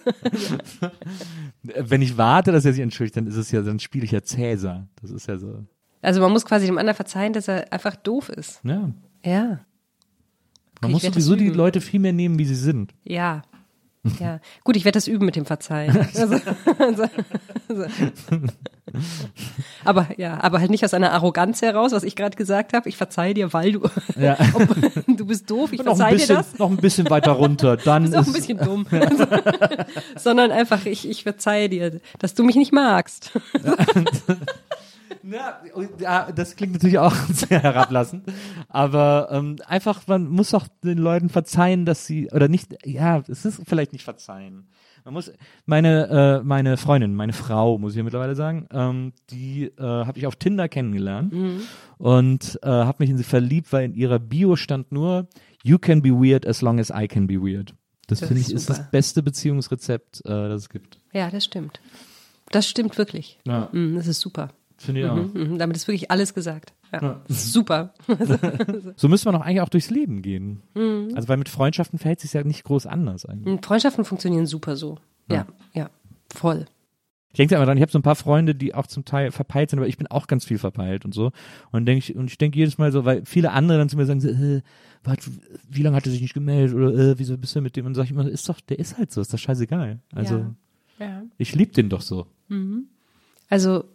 Wenn 1.61 2.01
ich 2.01 2.17
warte, 2.17 2.51
dass 2.51 2.65
er 2.65 2.73
sich 2.73 2.81
entschuldigt, 2.81 3.17
dann 3.17 3.27
ist 3.27 3.35
es 3.35 3.51
ja, 3.51 3.61
dann 3.61 3.79
spiele 3.79 4.05
ich 4.05 4.11
ja 4.11 4.23
Cäsar. 4.23 4.87
Das 5.01 5.11
ist 5.11 5.27
ja 5.27 5.37
so. 5.37 5.65
also 6.01 6.19
man 6.21 6.31
muss 6.31 6.45
quasi 6.45 6.65
dem 6.65 6.79
anderen 6.79 6.95
verzeihen, 6.95 7.33
dass 7.33 7.47
er 7.47 7.71
einfach 7.71 7.95
doof 7.95 8.29
ist. 8.29 8.61
Ja. 8.63 8.89
Ja. 9.25 9.59
Man 10.81 10.91
muss 10.91 11.03
sowieso 11.03 11.35
die. 11.35 11.49
Leute 11.49 11.79
viel 11.81 11.99
mehr 11.99 12.13
nehmen, 12.13 12.39
wie 12.39 12.45
sie 12.45 12.55
sind. 12.55 12.93
Ja. 13.03 13.43
Ja. 14.19 14.39
Gut, 14.63 14.75
ich 14.75 14.83
werde 14.83 14.97
das 14.97 15.07
üben 15.07 15.25
mit 15.27 15.35
dem 15.35 15.45
Verzeihen. 15.45 15.95
Also, 16.15 16.39
also, 16.79 17.03
also. 17.69 17.85
Aber 19.85 20.07
ja, 20.17 20.41
aber 20.41 20.59
halt 20.59 20.71
nicht 20.71 20.83
aus 20.83 20.95
einer 20.95 21.11
Arroganz 21.11 21.61
heraus, 21.61 21.91
was 21.91 22.01
ich 22.01 22.15
gerade 22.15 22.35
gesagt 22.35 22.73
habe. 22.73 22.89
Ich 22.89 22.97
verzeihe 22.97 23.35
dir, 23.35 23.53
weil 23.53 23.73
du, 23.73 23.87
Ja. 24.19 24.37
ob, 24.55 24.67
du 25.05 25.25
bist 25.25 25.49
doof. 25.51 25.71
Ich 25.71 25.83
verzeihe 25.83 26.17
dir 26.17 26.27
das. 26.27 26.57
noch 26.57 26.71
ein 26.71 26.77
bisschen 26.77 27.11
weiter 27.11 27.33
runter. 27.33 27.77
Dann 27.77 28.11
Das 28.11 28.11
ist 28.11 28.17
auch 28.17 28.27
ein 28.27 28.33
bisschen 28.33 28.57
dumm. 28.57 28.87
Also, 28.89 29.25
sondern 30.17 30.51
einfach, 30.51 30.85
ich, 30.85 31.07
ich 31.07 31.21
verzeihe 31.21 31.69
dir, 31.69 32.01
dass 32.17 32.33
du 32.33 32.43
mich 32.43 32.55
nicht 32.55 32.73
magst. 32.73 33.31
Ja, 35.23 35.61
ja, 35.99 36.31
das 36.31 36.55
klingt 36.55 36.73
natürlich 36.73 36.97
auch 36.99 37.15
sehr 37.33 37.61
herablassend. 37.61 38.23
Aber 38.69 39.29
ähm, 39.31 39.57
einfach, 39.67 40.05
man 40.07 40.27
muss 40.27 40.51
doch 40.51 40.67
den 40.83 40.97
Leuten 40.97 41.29
verzeihen, 41.29 41.85
dass 41.85 42.05
sie, 42.05 42.29
oder 42.31 42.47
nicht, 42.47 42.75
ja, 42.85 43.23
es 43.27 43.45
ist 43.45 43.61
vielleicht 43.67 43.93
nicht 43.93 44.03
verzeihen. 44.03 44.67
Man 45.03 45.15
muss, 45.15 45.31
meine, 45.65 46.41
äh, 46.41 46.43
meine 46.45 46.77
Freundin, 46.77 47.15
meine 47.15 47.33
Frau, 47.33 47.77
muss 47.79 47.93
ich 47.93 47.97
ja 47.97 48.03
mittlerweile 48.03 48.35
sagen, 48.35 48.67
ähm, 48.71 49.13
die 49.31 49.63
äh, 49.65 49.81
habe 49.81 50.19
ich 50.19 50.27
auf 50.27 50.35
Tinder 50.35 50.69
kennengelernt 50.69 51.33
und 51.97 52.59
äh, 52.61 52.67
habe 52.67 52.97
mich 52.99 53.09
in 53.09 53.17
sie 53.17 53.23
verliebt, 53.23 53.73
weil 53.73 53.85
in 53.85 53.93
ihrer 53.95 54.19
Bio 54.19 54.55
stand 54.55 54.91
nur, 54.91 55.27
you 55.63 55.77
can 55.79 56.01
be 56.03 56.09
weird 56.09 56.45
as 56.45 56.61
long 56.61 56.79
as 56.79 56.91
I 56.91 57.07
can 57.07 57.25
be 57.27 57.35
weird. 57.41 57.73
Das, 58.07 58.19
Das 58.19 58.27
finde 58.27 58.41
ich 58.41 58.51
ist 58.53 58.69
das 58.69 58.91
beste 58.91 59.23
Beziehungsrezept, 59.23 60.21
äh, 60.25 60.29
das 60.29 60.63
es 60.63 60.69
gibt. 60.69 60.99
Ja, 61.13 61.29
das 61.31 61.45
stimmt. 61.45 61.79
Das 62.51 62.67
stimmt 62.67 62.97
wirklich. 62.97 63.39
Ja, 63.47 63.69
Mm, 63.71 63.95
Das 63.95 64.07
ist 64.07 64.19
super. 64.19 64.49
Finde 64.81 65.01
ich 65.01 65.07
auch. 65.07 65.15
Mhm, 65.15 65.57
damit 65.57 65.75
ist 65.77 65.87
wirklich 65.87 66.11
alles 66.11 66.33
gesagt. 66.33 66.73
Ja. 66.91 67.21
Ist 67.27 67.53
super. 67.53 67.93
So 68.97 69.07
müsste 69.07 69.29
man 69.31 69.39
doch 69.39 69.45
eigentlich 69.45 69.61
auch 69.61 69.69
durchs 69.69 69.89
Leben 69.89 70.21
gehen. 70.21 70.61
Mhm. 70.75 71.11
Also 71.15 71.27
weil 71.29 71.37
mit 71.37 71.49
Freundschaften 71.49 71.99
verhält 71.99 72.19
sich 72.19 72.33
ja 72.33 72.43
nicht 72.43 72.63
groß 72.63 72.85
anders 72.85 73.25
eigentlich. 73.25 73.53
Und 73.53 73.65
Freundschaften 73.65 74.05
funktionieren 74.05 74.45
super 74.45 74.75
so. 74.75 74.97
Ja, 75.29 75.45
ja, 75.73 75.89
voll. 76.33 76.65
Ich 77.33 77.37
denke 77.37 77.55
immer 77.55 77.65
dran, 77.65 77.77
ich 77.77 77.81
habe 77.81 77.91
so 77.91 77.97
ein 77.97 78.01
paar 78.03 78.15
Freunde, 78.17 78.53
die 78.53 78.75
auch 78.75 78.87
zum 78.87 79.05
Teil 79.05 79.31
verpeilt 79.31 79.69
sind, 79.69 79.79
aber 79.79 79.87
ich 79.87 79.97
bin 79.97 80.07
auch 80.07 80.27
ganz 80.27 80.43
viel 80.43 80.57
verpeilt 80.57 81.05
und 81.05 81.13
so. 81.13 81.31
Und 81.71 81.85
denk 81.85 81.99
ich, 81.99 82.15
und 82.17 82.29
ich 82.29 82.37
denke 82.37 82.57
jedes 82.59 82.77
Mal 82.77 82.91
so, 82.91 83.05
weil 83.05 83.23
viele 83.25 83.51
andere 83.53 83.77
dann 83.77 83.87
zu 83.87 83.95
mir 83.95 84.05
sagen, 84.05 84.19
so, 84.19 84.27
äh, 84.27 84.61
wart, 85.05 85.19
wie 85.69 85.81
lange 85.81 85.95
hat 85.95 86.05
er 86.05 86.11
sich 86.11 86.21
nicht 86.21 86.33
gemeldet 86.33 86.75
oder 86.75 86.93
äh, 86.93 87.17
wieso 87.19 87.37
bist 87.37 87.55
du 87.55 87.61
mit 87.61 87.77
dem? 87.77 87.85
Und 87.85 87.95
sag 87.95 88.03
ich 88.03 88.11
immer, 88.11 88.27
ist 88.27 88.49
doch, 88.49 88.59
der 88.59 88.79
ist 88.79 88.97
halt 88.97 89.13
so, 89.13 89.21
ist 89.21 89.33
doch 89.33 89.39
scheißegal. 89.39 89.99
Also 90.13 90.45
Ja. 90.99 91.05
ja. 91.05 91.23
ich 91.37 91.55
lieb 91.55 91.71
den 91.73 91.87
doch 91.87 92.01
so. 92.01 92.27
Also, 93.49 93.85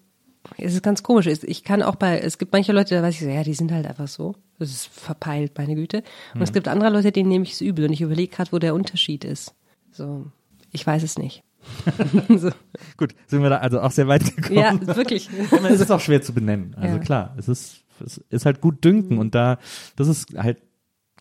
es 0.59 0.75
ist 0.75 0.83
ganz 0.83 1.03
komisch. 1.03 1.27
Es- 1.27 1.43
Ich 1.45 1.65
kann 1.65 1.83
auch 1.83 1.97
bei, 1.97 2.19
es 2.19 2.39
gibt 2.39 2.53
manche 2.53 2.73
Leute, 2.73 2.95
da 2.95 3.03
weiß 3.03 3.15
ich 3.15 3.21
so, 3.21 3.29
ja, 3.29 3.43
die 3.43 3.55
sind 3.55 3.73
halt 3.73 3.87
einfach 3.87 4.09
so. 4.09 4.35
Das 4.59 4.71
ist 4.71 4.87
verpeilt, 4.87 5.53
meine 5.59 5.75
Güte. 5.75 6.03
Und 6.35 6.43
es 6.43 6.53
gibt 6.53 6.69
andere 6.69 6.91
Leute, 6.91 7.13
denen 7.13 7.29
nehme 7.29 7.45
ich 7.45 7.53
es 7.53 7.61
übel. 7.61 7.87
Und 7.87 7.93
ich 7.93 8.01
überlege 8.01 8.35
gerade, 8.35 8.53
wo 8.53 8.59
der 8.59 8.75
Unterschied 8.75 9.25
ist. 9.25 9.55
So, 9.93 10.27
ich 10.73 10.87
weiß 10.87 11.03
es 11.03 11.19
nicht. 11.19 11.43
so. 12.37 12.51
Gut, 12.97 13.15
sind 13.27 13.43
wir 13.43 13.51
da 13.51 13.57
also 13.59 13.81
auch 13.81 13.91
sehr 13.91 14.07
weit 14.09 14.25
gekommen. 14.37 14.59
Ja, 14.59 14.97
wirklich. 14.97 15.29
Es 15.69 15.81
ist 15.81 15.91
auch 15.91 16.01
schwer 16.01 16.23
zu 16.23 16.33
benennen. 16.33 16.75
Also 16.77 16.97
Ja. 16.97 17.03
klar, 17.03 17.35
es 17.39 17.49
ist, 17.49 17.85
es 18.05 18.19
ist 18.31 18.47
halt 18.47 18.61
gut 18.61 18.85
dünken 18.85 19.19
und 19.19 19.35
da, 19.35 19.59
das 19.97 20.09
ist 20.09 20.37
halt 20.37 20.63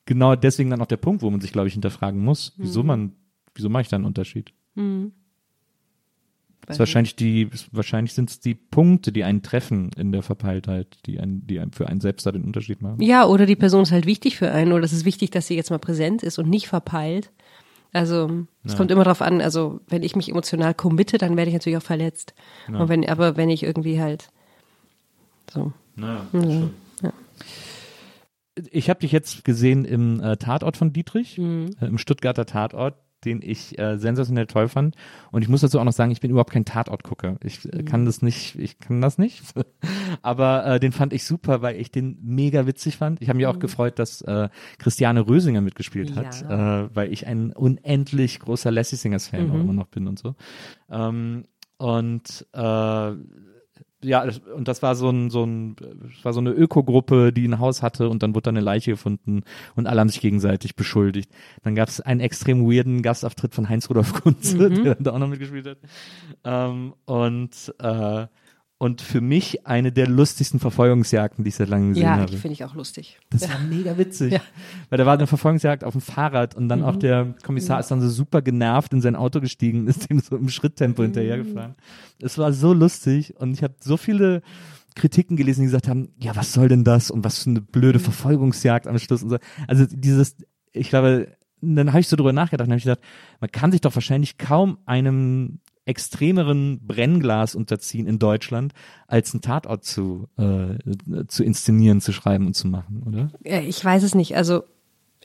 genau 0.06 0.36
deswegen 0.36 0.70
dann 0.70 0.82
auch 0.82 0.86
der 0.88 0.98
Punkt, 0.98 1.24
wo 1.24 1.30
man 1.32 1.42
sich, 1.42 1.52
glaube 1.52 1.68
ich, 1.68 1.74
hinterfragen 1.74 2.20
muss, 2.24 2.54
wieso 2.58 2.82
Mhm. 2.84 2.88
man, 2.88 3.12
wieso 3.56 3.70
mache 3.70 3.82
ich 3.82 3.88
da 3.88 3.96
einen 3.96 4.06
Unterschied? 4.06 4.54
Das 4.76 4.84
ist 6.68 6.80
wahrscheinlich 6.80 7.16
die, 7.16 7.50
wahrscheinlich 7.72 8.14
sind 8.14 8.30
es 8.30 8.40
die 8.40 8.56
Punkte, 8.56 9.12
die 9.12 9.24
einen 9.24 9.42
treffen 9.42 9.92
in 9.98 10.12
der 10.12 10.22
Verpeiltheit, 10.24 10.98
die 11.06 11.20
einen, 11.20 11.46
die 11.48 11.62
für 11.72 11.88
einen 11.88 12.02
selbst 12.02 12.26
da 12.26 12.32
den 12.32 12.44
Unterschied 12.44 12.82
machen. 12.82 13.02
Ja, 13.02 13.26
oder 13.26 13.46
die 13.46 13.56
Person 13.56 13.84
ist 13.84 13.92
halt 13.92 14.06
wichtig 14.06 14.38
für 14.38 14.52
einen, 14.52 14.72
oder 14.74 14.84
es 14.84 14.94
ist 14.94 15.06
wichtig, 15.06 15.32
dass 15.32 15.48
sie 15.48 15.56
jetzt 15.56 15.70
mal 15.70 15.80
präsent 15.80 16.24
ist 16.24 16.40
und 16.40 16.50
nicht 16.50 16.68
verpeilt. 16.68 17.32
Also, 17.94 18.46
es 18.66 18.76
kommt 18.76 18.92
immer 18.92 19.06
drauf 19.06 19.22
an, 19.22 19.40
also, 19.40 19.80
wenn 19.88 20.04
ich 20.04 20.18
mich 20.18 20.28
emotional 20.28 20.74
committe, 20.74 21.18
dann 21.18 21.38
werde 21.38 21.50
ich 21.50 21.54
natürlich 21.54 21.78
auch 21.78 21.82
verletzt. 21.84 22.34
Und 22.68 22.90
wenn, 22.90 23.08
aber 23.08 23.38
wenn 23.38 23.50
ich 23.50 23.64
irgendwie 23.64 24.02
halt, 24.02 24.30
so. 25.54 25.72
Naja, 25.96 26.26
Mhm. 26.34 26.72
Ich 28.72 28.90
habe 28.90 29.02
dich 29.02 29.12
jetzt 29.12 29.44
gesehen 29.44 29.84
im 29.84 30.22
äh, 30.22 30.38
Tatort 30.38 30.78
von 30.78 30.94
Dietrich, 30.94 31.38
Mhm. 31.38 31.76
äh, 31.82 31.88
im 31.88 31.98
Stuttgarter 31.98 32.46
Tatort, 32.46 32.96
den 33.26 33.42
ich 33.42 33.78
äh, 33.80 33.98
sensationell 33.98 34.46
toll 34.46 34.70
fand. 34.70 34.96
Und 35.32 35.42
ich 35.42 35.50
muss 35.50 35.62
dazu 35.62 35.80
auch 35.80 35.84
noch 35.84 35.92
sagen, 35.92 36.12
ich 36.12 36.22
bin 36.22 36.32
überhaupt 36.32 36.52
kein 36.52 36.64
Tatortgucker. 36.66 37.36
Ich 37.44 37.66
äh, 37.66 37.82
Mhm. 37.82 37.86
kann 37.86 38.06
das 38.06 38.22
nicht, 38.22 38.56
ich 38.58 38.80
kann 38.80 39.02
das 39.02 39.18
nicht. 39.18 39.44
Aber 40.22 40.66
äh, 40.66 40.80
den 40.80 40.92
fand 40.92 41.12
ich 41.12 41.24
super, 41.26 41.62
weil 41.62 41.76
ich 41.80 41.92
den 41.92 42.18
mega 42.22 42.68
witzig 42.68 42.98
fand. 42.98 43.22
Ich 43.22 43.28
habe 43.30 43.38
mich 43.38 43.48
auch 43.48 43.60
gefreut, 43.60 44.00
dass 44.00 44.22
äh, 44.22 44.50
Christiane 44.78 45.28
Rösinger 45.28 45.62
mitgespielt 45.62 46.16
hat, 46.16 46.44
Mhm. 46.44 46.50
Ja. 46.50 46.84
äh, 46.86 46.90
weil 46.96 47.12
ich 47.12 47.28
ein 47.28 47.52
unendlich 47.52 48.40
großer 48.40 48.72
Lassie 48.72 48.96
Singers 48.96 49.28
Fan 49.28 49.50
auch 49.52 49.56
immer 49.56 49.74
noch 49.74 49.88
bin 49.88 50.08
und 50.08 50.20
so. 50.20 50.36
Ähm, 50.90 51.46
und 51.78 52.46
äh, 52.54 53.12
ja, 54.06 54.26
und 54.56 54.68
das 54.68 54.82
war 54.82 54.96
so 54.96 55.10
ein, 55.10 55.30
so 55.30 55.44
ein, 55.44 55.76
das 55.76 56.24
war 56.24 56.34
so 56.34 56.40
eine 56.40 56.52
Ökogruppe, 56.52 57.34
die 57.34 57.48
ein 57.48 57.60
Haus 57.60 57.82
hatte 57.82 58.10
und 58.10 58.24
dann 58.24 58.36
wurde 58.36 58.44
da 58.44 58.50
eine 58.50 58.62
Leiche 58.62 58.92
gefunden 58.92 59.44
und 59.76 59.88
alle 59.88 60.00
haben 60.00 60.10
sich 60.10 60.22
gegenseitig 60.22 60.76
beschuldigt. 60.76 61.32
Dann 61.64 61.76
gab 61.76 61.90
es 61.90 62.02
einen 62.02 62.20
extrem 62.20 62.66
weirden 62.70 63.02
Gastauftritt 63.02 63.56
von 63.56 63.70
Heinz 63.70 63.90
Rudolf 63.90 64.14
Kunze, 64.14 64.70
der 64.70 64.96
dann 64.96 65.04
da 65.04 65.12
auch 65.14 65.20
noch 65.20 65.28
mitgespielt 65.28 65.68
hat. 65.68 65.78
Ähm, 66.44 66.94
und, 67.06 67.74
äh, 67.80 68.28
und 68.78 69.02
für 69.02 69.22
mich 69.22 69.66
eine 69.66 69.92
der 69.94 70.08
lustigsten 70.08 70.60
Verfolgungsjagden, 70.60 71.44
die 71.46 71.50
ich 71.50 71.56
seit 71.56 71.70
langem 71.70 71.90
gesehen 71.90 72.04
Ja, 72.04 72.18
habe. 72.18 72.32
finde 72.38 72.54
ich 72.54 72.66
auch 72.66 72.76
lustig. 72.76 73.20
Das 73.30 73.50
war 73.50 73.60
mega 73.60 73.98
witzig. 73.98 74.34
Ja. 74.34 74.42
Weil 74.90 74.98
da 74.98 75.06
war 75.06 75.14
eine 75.14 75.28
Verfolgungsjagd 75.28 75.84
auf 75.86 75.94
dem 75.94 76.02
Fahrrad 76.02 76.56
und 76.56 76.68
dann 76.68 76.80
Mhm. 76.80 76.86
auch 76.86 76.96
der 76.98 77.36
Kommissar 77.44 77.80
ist 77.80 77.90
dann 77.90 78.02
so 78.02 78.10
super 78.10 78.42
genervt 78.42 78.92
in 78.94 79.00
sein 79.02 79.16
Auto 79.16 79.40
gestiegen 79.40 79.82
und 79.82 79.88
ist 79.88 80.10
dem 80.10 80.20
so 80.20 80.36
im 80.36 80.50
Schritttempo 80.50 81.02
Mhm. 81.02 81.06
hinterhergefahren. 81.08 81.76
Es 82.22 82.38
war 82.38 82.52
so 82.52 82.74
lustig 82.74 83.34
und 83.40 83.54
ich 83.54 83.64
habe 83.64 83.76
so 83.80 83.96
viele 83.98 84.42
Kritiken 84.96 85.36
gelesen, 85.38 85.62
die 85.62 85.68
gesagt 85.68 85.88
haben, 85.88 86.10
ja, 86.20 86.36
was 86.36 86.54
soll 86.54 86.68
denn 86.70 86.84
das 86.84 87.12
und 87.12 87.24
was 87.24 87.44
für 87.44 87.50
eine 87.52 87.62
blöde 87.62 88.00
Mhm. 88.00 88.04
Verfolgungsjagd 88.04 88.88
am 88.88 88.98
Schluss 89.00 89.24
und 89.24 89.30
so. 89.30 89.38
Also 89.68 89.86
dieses, 89.90 90.36
ich 90.74 90.90
glaube, 90.90 91.30
dann 91.62 91.90
habe 91.94 92.02
ich 92.02 92.08
so 92.10 92.16
drüber 92.18 92.34
nachgedacht 92.34 92.68
und 92.68 92.72
habe 92.74 92.78
ich 92.80 92.84
gedacht, 92.84 93.02
man 93.40 93.50
kann 93.52 93.72
sich 93.72 93.82
doch 93.82 93.96
wahrscheinlich 93.96 94.38
kaum 94.38 94.78
einem 94.86 95.60
extremeren 95.86 96.80
Brennglas 96.86 97.56
unterziehen 97.56 98.08
in 98.08 98.20
Deutschland, 98.20 98.74
als 99.08 99.34
einen 99.34 99.42
Tatort 99.42 99.86
zu, 99.86 100.28
äh, 100.38 101.26
zu 101.28 101.44
inszenieren, 101.44 102.02
zu 102.02 102.12
schreiben 102.12 102.48
und 102.48 102.56
zu 102.56 102.68
machen, 102.68 103.04
oder? 103.06 103.32
Ja, 103.44 103.60
ich 103.62 103.84
weiß 103.84 104.04
es 104.04 104.16
nicht. 104.16 104.36
Also, 104.36 104.64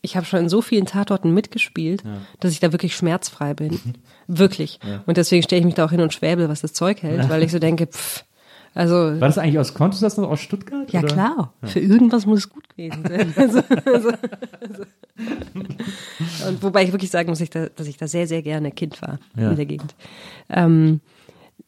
ich 0.03 0.17
habe 0.17 0.27
schon 0.27 0.41
in 0.41 0.49
so 0.49 0.63
vielen 0.63 0.87
Tatorten 0.87 1.35
mitgespielt, 1.35 2.03
dass 2.41 2.53
ich 2.53 2.61
da 2.61 2.73
wirklich 2.73 2.97
schmerzfrei 2.97 3.53
bin. 3.53 3.79
wirklich. 4.27 4.81
Und 5.05 5.19
deswegen 5.19 5.43
stelle 5.43 5.61
ich 5.61 5.67
mich 5.67 5.75
da 5.75 5.85
auch 5.85 5.91
hin 5.91 6.01
und 6.01 6.15
schwäbel, 6.15 6.49
was 6.49 6.63
das 6.63 6.73
Zeug 6.73 7.03
hält, 7.03 7.29
weil 7.29 7.43
ich 7.43 7.53
so 7.53 7.59
denke, 7.59 7.87
pff, 7.87 8.25
also, 8.75 8.95
War 8.95 9.29
das 9.29 9.39
eigentlich 9.39 9.59
aus, 9.59 9.75
konntest 9.75 10.03
du 10.03 10.07
das 10.07 10.17
noch 10.17 10.31
aus 10.31 10.41
Stuttgart? 10.41 10.91
ja 10.93 11.01
oder? 11.01 11.09
klar, 11.13 11.55
für 11.65 11.81
irgendwas 11.81 12.25
muss 12.27 12.41
es 12.41 12.49
gut 12.51 12.69
gewesen 12.69 13.03
sein. 13.07 13.33
Also, 13.37 13.63
also, 13.85 14.11
also. 14.61 14.83
Und 16.49 16.63
wobei 16.63 16.85
ich 16.85 16.93
wirklich 16.93 17.11
sagen 17.11 17.29
muss, 17.29 17.41
ich 17.41 17.51
da, 17.51 17.67
dass 17.67 17.87
ich 17.87 17.97
da 17.97 18.07
sehr, 18.09 18.27
sehr 18.27 18.43
gerne 18.43 18.71
Kind 18.71 19.01
war 19.03 19.19
Ja. 19.37 19.51
in 19.51 19.57
der 19.57 19.67
Gegend. 19.67 19.95
Ähm, 20.49 21.01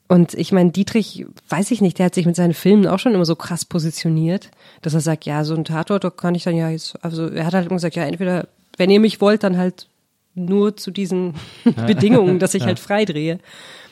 und 0.09 0.35
ich 0.35 0.53
meine, 0.53 0.71
Dietrich, 0.71 1.25
weiß 1.49 1.71
ich 1.71 1.81
nicht, 1.81 1.99
der 1.99 2.07
hat 2.07 2.15
sich 2.15 2.27
mit 2.27 2.37
seinen 2.37 2.55
Filmen 2.55 2.87
auch 2.87 2.99
schon 2.99 3.15
immer 3.15 3.25
so 3.25 3.35
krass 3.37 3.65
positioniert, 3.65 4.51
dass 4.83 4.95
er 4.95 5.01
sagt, 5.01 5.25
ja, 5.25 5.43
so 5.45 5.55
ein 5.55 5.65
Tatort, 5.65 6.05
da 6.05 6.11
kann 6.11 6.35
ich 6.35 6.45
dann 6.45 6.57
ja 6.57 6.69
jetzt, 6.71 7.03
also 7.03 7.27
er 7.29 7.47
hat 7.47 7.55
halt 7.55 7.67
immer 7.67 7.77
gesagt, 7.77 7.97
ja, 7.97 8.05
entweder, 8.05 8.49
wenn 8.77 8.91
ihr 8.91 9.01
mich 9.01 9.21
wollt, 9.21 9.43
dann 9.43 9.57
halt 9.57 9.89
nur 10.35 10.77
zu 10.77 10.91
diesen 10.91 11.35
Bedingungen, 11.87 12.39
dass 12.39 12.55
ich 12.55 12.65
halt 12.65 12.79
frei 12.79 13.05
drehe. 13.05 13.39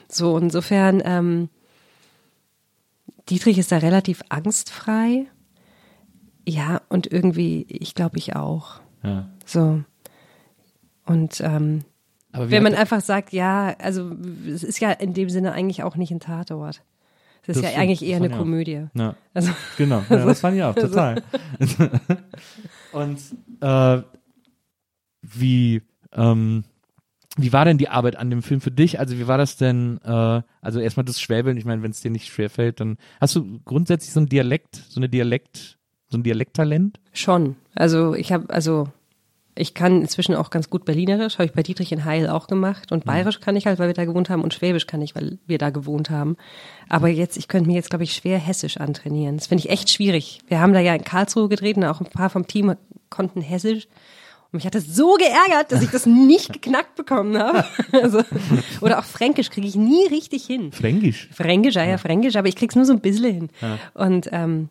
So, 0.08 0.36
insofern, 0.38 1.02
ähm, 1.04 1.48
Dietrich 3.30 3.58
ist 3.58 3.72
da 3.72 3.78
relativ 3.78 4.22
angstfrei. 4.28 5.26
Ja, 6.46 6.80
und 6.88 7.10
irgendwie, 7.12 7.64
ich 7.68 7.94
glaube, 7.94 8.18
ich 8.18 8.34
auch. 8.34 8.80
Ja. 9.04 9.28
So. 9.44 9.82
Und 11.06 11.40
ähm, 11.40 11.84
Aber 12.32 12.50
wenn 12.50 12.62
man 12.62 12.74
einfach 12.74 13.00
sagt, 13.00 13.32
ja, 13.32 13.74
also 13.78 14.12
es 14.46 14.62
ist 14.64 14.80
ja 14.80 14.90
in 14.90 15.14
dem 15.14 15.30
Sinne 15.30 15.52
eigentlich 15.52 15.82
auch 15.82 15.96
nicht 15.96 16.10
ein 16.10 16.20
Tatort. 16.20 16.82
Es 17.42 17.48
ist 17.48 17.56
Das 17.56 17.62
ja 17.62 17.68
stimmt, 17.70 17.82
eigentlich 17.82 18.04
eher 18.04 18.16
eine. 18.16 18.30
Komödie. 18.30 18.86
Ja, 18.94 19.14
Also, 19.32 19.52
genau. 19.78 20.02
Ja, 20.10 20.24
das 20.26 20.40
fand 20.40 20.56
ich 20.56 20.62
auch, 20.62 20.74
total. 20.74 21.22
Und 22.92 23.18
äh, 23.60 24.02
wie, 25.22 25.82
ähm, 26.12 26.64
wie 27.36 27.52
war 27.52 27.64
denn 27.64 27.78
die 27.78 27.88
Arbeit 27.88 28.16
an 28.16 28.30
dem 28.30 28.42
Film 28.42 28.60
für 28.60 28.70
dich? 28.70 28.98
Also 28.98 29.16
wie 29.18 29.26
war 29.26 29.38
das 29.38 29.56
denn, 29.56 30.00
äh, 30.04 30.42
also 30.60 30.80
erstmal 30.80 31.04
das 31.04 31.20
Schwäbeln, 31.20 31.56
ich 31.56 31.64
meine, 31.64 31.82
wenn 31.82 31.92
es 31.92 32.00
dir 32.00 32.10
nicht 32.10 32.26
schwerfällt, 32.26 32.80
dann 32.80 32.98
hast 33.20 33.36
du 33.36 33.60
grundsätzlich 33.64 34.12
so 34.12 34.20
ein 34.20 34.26
Dialekt, 34.26 34.76
so 34.88 35.00
eine 35.00 35.08
Dialekt, 35.08 35.78
So 36.10 36.18
ein 36.18 36.24
Dialekttalent? 36.24 36.98
Schon. 37.12 37.56
Also 37.74 38.14
ich 38.14 38.32
habe, 38.32 38.50
also 38.50 38.88
ich 39.54 39.74
kann 39.74 40.00
inzwischen 40.00 40.34
auch 40.34 40.50
ganz 40.50 40.70
gut 40.70 40.84
Berlinerisch, 40.84 41.34
habe 41.34 41.44
ich 41.44 41.52
bei 41.52 41.62
Dietrich 41.62 41.92
in 41.92 42.04
Heil 42.04 42.28
auch 42.28 42.46
gemacht. 42.46 42.92
Und 42.92 43.04
Bayerisch 43.04 43.40
kann 43.40 43.56
ich 43.56 43.66
halt, 43.66 43.78
weil 43.78 43.88
wir 43.88 43.94
da 43.94 44.04
gewohnt 44.04 44.30
haben. 44.30 44.42
Und 44.42 44.54
Schwäbisch 44.54 44.86
kann 44.86 45.02
ich, 45.02 45.14
weil 45.14 45.38
wir 45.46 45.58
da 45.58 45.70
gewohnt 45.70 46.10
haben. 46.10 46.36
Aber 46.88 47.08
jetzt, 47.08 47.36
ich 47.36 47.46
könnte 47.46 47.68
mir 47.68 47.74
jetzt, 47.74 47.90
glaube 47.90 48.04
ich, 48.04 48.14
schwer 48.14 48.38
Hessisch 48.38 48.78
antrainieren. 48.78 49.36
Das 49.36 49.48
finde 49.48 49.64
ich 49.64 49.70
echt 49.70 49.90
schwierig. 49.90 50.40
Wir 50.48 50.60
haben 50.60 50.72
da 50.72 50.80
ja 50.80 50.94
in 50.94 51.04
Karlsruhe 51.04 51.48
gedreht 51.48 51.76
und 51.76 51.84
auch 51.84 52.00
ein 52.00 52.06
paar 52.06 52.30
vom 52.30 52.46
Team 52.46 52.74
konnten 53.08 53.40
Hessisch. 53.40 53.86
Und 54.52 54.58
mich 54.58 54.66
hat 54.66 54.74
das 54.74 54.86
so 54.86 55.14
geärgert, 55.14 55.70
dass 55.70 55.82
ich 55.82 55.90
das 55.90 56.06
nicht 56.06 56.52
geknackt 56.52 56.96
bekommen 56.96 57.38
habe. 57.38 57.64
Also, 57.92 58.22
oder 58.80 58.98
auch 58.98 59.04
Fränkisch 59.04 59.50
kriege 59.50 59.66
ich 59.66 59.74
nie 59.74 60.06
richtig 60.06 60.44
hin. 60.46 60.72
Fränkisch? 60.72 61.28
Fränkisch, 61.32 61.74
ja, 61.74 61.84
ja, 61.84 61.98
Fränkisch, 61.98 62.36
aber 62.36 62.48
ich 62.48 62.56
krieg's 62.56 62.76
nur 62.76 62.84
so 62.84 62.92
ein 62.92 63.00
bisschen 63.00 63.34
hin. 63.34 63.48
Ja. 63.60 63.78
Und 63.94 64.28
ähm, 64.32 64.68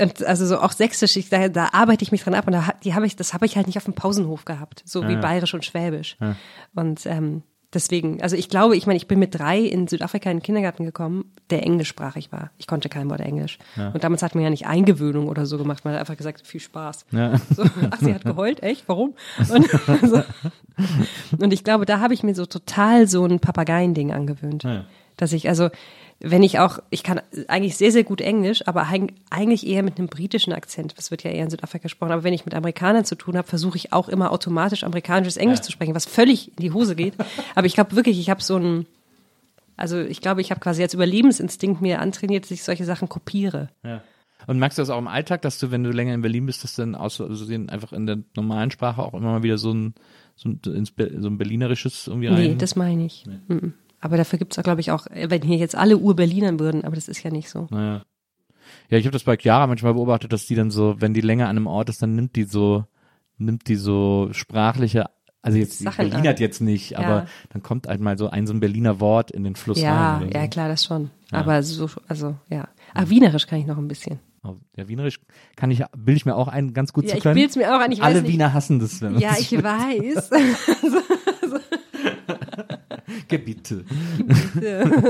und 0.00 0.24
also 0.24 0.44
so 0.46 0.58
auch 0.58 0.72
Sächsisch, 0.72 1.16
ich, 1.16 1.28
da, 1.28 1.48
da 1.48 1.70
arbeite 1.72 2.02
ich 2.02 2.10
mich 2.10 2.24
dran 2.24 2.34
ab 2.34 2.46
und 2.46 2.52
da, 2.52 2.74
die 2.82 2.94
habe 2.94 3.06
ich, 3.06 3.14
das 3.14 3.32
habe 3.32 3.46
ich 3.46 3.56
halt 3.56 3.68
nicht 3.68 3.76
auf 3.76 3.84
dem 3.84 3.94
Pausenhof 3.94 4.44
gehabt, 4.44 4.82
so 4.84 5.06
wie 5.06 5.12
ja. 5.12 5.20
Bayerisch 5.20 5.54
und 5.54 5.64
Schwäbisch. 5.64 6.16
Und 6.74 7.06
ähm, 7.06 7.42
deswegen, 7.74 8.22
also 8.22 8.36
ich 8.36 8.48
glaube, 8.48 8.76
ich 8.76 8.86
meine, 8.86 8.96
ich 8.96 9.08
bin 9.08 9.18
mit 9.18 9.34
drei 9.34 9.58
in 9.58 9.86
Südafrika 9.88 10.30
in 10.30 10.38
den 10.38 10.42
Kindergarten 10.42 10.84
gekommen, 10.84 11.30
der 11.50 11.62
englischsprachig 11.64 12.32
war. 12.32 12.50
Ich 12.58 12.66
konnte 12.66 12.88
kein 12.88 13.10
Wort 13.10 13.20
Englisch. 13.20 13.58
Und 13.76 14.04
damals 14.04 14.22
hat 14.22 14.34
man 14.34 14.44
ja 14.44 14.50
nicht 14.50 14.66
Eingewöhnung 14.66 15.28
oder 15.28 15.46
so 15.46 15.58
gemacht, 15.58 15.84
man 15.84 15.94
hat 15.94 16.00
einfach 16.00 16.16
gesagt, 16.16 16.46
viel 16.46 16.60
Spaß. 16.60 17.06
Ja. 17.10 17.36
So, 17.54 17.64
ach, 17.90 17.98
sie 18.00 18.14
hat 18.14 18.24
geheult, 18.24 18.62
echt? 18.62 18.88
Warum? 18.88 19.14
Und, 19.38 19.68
so. 20.08 20.22
und 21.38 21.52
ich 21.52 21.64
glaube, 21.64 21.84
da 21.86 22.00
habe 22.00 22.14
ich 22.14 22.22
mir 22.22 22.34
so 22.34 22.46
total 22.46 23.06
so 23.06 23.24
ein 23.24 23.40
Papageiending 23.40 24.12
angewöhnt. 24.12 24.64
Ja. 24.64 24.84
Dass 25.16 25.32
ich, 25.32 25.48
also, 25.48 25.70
wenn 26.20 26.42
ich 26.42 26.58
auch, 26.58 26.78
ich 26.90 27.02
kann 27.02 27.20
eigentlich 27.48 27.76
sehr, 27.76 27.92
sehr 27.92 28.04
gut 28.04 28.20
Englisch, 28.20 28.66
aber 28.66 28.84
eig- 28.84 29.12
eigentlich 29.30 29.66
eher 29.66 29.82
mit 29.82 29.98
einem 29.98 30.08
britischen 30.08 30.52
Akzent. 30.52 30.94
Das 30.96 31.10
wird 31.10 31.22
ja 31.22 31.30
eher 31.30 31.44
in 31.44 31.50
Südafrika 31.50 31.82
gesprochen. 31.82 32.12
Aber 32.12 32.24
wenn 32.24 32.32
ich 32.32 32.44
mit 32.46 32.54
Amerikanern 32.54 33.04
zu 33.04 33.14
tun 33.14 33.36
habe, 33.36 33.46
versuche 33.46 33.76
ich 33.76 33.92
auch 33.92 34.08
immer 34.08 34.32
automatisch 34.32 34.84
amerikanisches 34.84 35.36
Englisch 35.36 35.60
zu 35.60 35.70
sprechen, 35.72 35.94
was 35.94 36.06
völlig 36.06 36.48
in 36.48 36.56
die 36.62 36.72
Hose 36.72 36.96
geht. 36.96 37.14
Aber 37.54 37.66
ich 37.66 37.74
glaube 37.74 37.94
wirklich, 37.96 38.18
ich 38.18 38.30
habe 38.30 38.42
so 38.42 38.56
ein, 38.56 38.86
also 39.76 40.00
ich 40.00 40.20
glaube, 40.20 40.40
ich 40.40 40.50
habe 40.50 40.60
quasi 40.60 40.82
als 40.82 40.94
Überlebensinstinkt 40.94 41.82
mir 41.82 42.00
antrainiert, 42.00 42.44
dass 42.44 42.50
ich 42.52 42.62
solche 42.64 42.84
Sachen 42.84 43.08
kopiere. 43.08 43.68
Ja. 43.82 44.02
Und 44.46 44.58
merkst 44.58 44.78
du 44.78 44.82
das 44.82 44.90
auch 44.90 44.98
im 44.98 45.08
Alltag, 45.08 45.42
dass 45.42 45.58
du, 45.58 45.70
wenn 45.70 45.84
du 45.84 45.90
länger 45.90 46.14
in 46.14 46.20
Berlin 46.22 46.46
bist, 46.46 46.64
dass 46.64 46.74
dann 46.74 46.94
aus 46.94 47.20
also 47.20 47.52
einfach 47.52 47.92
in 47.92 48.06
der 48.06 48.18
normalen 48.36 48.70
Sprache 48.70 49.02
auch 49.02 49.14
immer 49.14 49.32
mal 49.32 49.42
wieder 49.42 49.58
so 49.58 49.72
ein, 49.72 49.94
so 50.36 50.48
ein, 50.50 50.60
so 50.62 50.70
ein 51.28 51.38
berlinerisches 51.38 52.06
irgendwie 52.06 52.28
Nee, 52.30 52.48
rein? 52.50 52.58
das 52.58 52.76
meine 52.76 53.04
ich. 53.06 53.24
Mhm. 53.48 53.72
Aber 54.04 54.18
dafür 54.18 54.38
gibt's 54.38 54.58
auch, 54.58 54.62
glaube 54.62 54.82
ich, 54.82 54.90
auch, 54.90 55.06
wenn 55.14 55.40
hier 55.40 55.56
jetzt 55.56 55.74
alle 55.74 55.96
Ur-Berlinern 55.96 56.60
würden, 56.60 56.84
aber 56.84 56.94
das 56.94 57.08
ist 57.08 57.22
ja 57.22 57.30
nicht 57.30 57.48
so. 57.48 57.68
Naja. 57.70 58.02
Ja, 58.90 58.98
ich 58.98 59.06
habe 59.06 59.12
das 59.14 59.24
bei 59.24 59.36
Chiara 59.38 59.66
manchmal 59.66 59.94
beobachtet, 59.94 60.30
dass 60.30 60.44
die 60.44 60.54
dann 60.54 60.70
so, 60.70 60.96
wenn 61.00 61.14
die 61.14 61.22
länger 61.22 61.44
an 61.48 61.56
einem 61.56 61.66
Ort 61.66 61.88
ist, 61.88 62.02
dann 62.02 62.14
nimmt 62.14 62.36
die 62.36 62.44
so, 62.44 62.84
nimmt 63.38 63.66
die 63.66 63.76
so 63.76 64.28
sprachliche, 64.32 65.06
also 65.40 65.56
jetzt 65.56 65.78
Sachen 65.78 66.10
Berlinert 66.10 66.36
an. 66.36 66.42
jetzt 66.42 66.60
nicht, 66.60 66.90
Ja. 66.90 66.98
aber 66.98 67.26
dann 67.50 67.62
kommt 67.62 67.86
halt 67.86 68.00
mal 68.02 68.18
so 68.18 68.28
ein 68.28 68.46
so 68.46 68.52
ein 68.52 68.60
Berliner 68.60 69.00
Wort 69.00 69.30
in 69.30 69.42
den 69.42 69.56
Fluss 69.56 69.80
Ja, 69.80 70.18
rein. 70.18 70.30
ja, 70.34 70.42
so. 70.42 70.48
klar, 70.48 70.68
das 70.68 70.84
schon. 70.84 71.10
Aber 71.30 71.62
so, 71.62 71.88
also, 72.06 72.36
ja. 72.50 72.68
Ach, 72.92 73.08
Wienerisch 73.08 73.46
kann 73.46 73.58
ich 73.58 73.66
noch 73.66 73.78
ein 73.78 73.88
bisschen. 73.88 74.18
Oh, 74.42 74.56
Ja, 74.76 74.86
Wienerisch 74.86 75.18
kann 75.56 75.70
ich, 75.70 75.82
bilde 75.96 76.18
ich 76.18 76.26
mir 76.26 76.36
auch 76.36 76.48
ein, 76.48 76.74
ganz 76.74 76.92
gut 76.92 77.04
Ja, 77.04 77.12
zu 77.12 77.16
ich 77.16 77.22
können. 77.22 77.36
bild's 77.36 77.56
mir 77.56 77.74
auch 77.74 77.80
ein, 77.80 77.90
ich 77.90 78.02
Alle. 78.02 78.26
Wiener 78.28 78.52
hassen 78.52 78.80
das, 78.80 79.00
wenn 79.00 79.18
Ja, 79.18 79.34
ich 79.38 79.50
weiß. 79.50 80.28
Gebiete. 83.28 83.84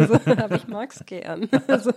so, 0.09 0.15
aber 0.33 0.57
ich 0.57 0.69
mag's 0.69 1.05
gern. 1.07 1.49
Also, 1.69 1.93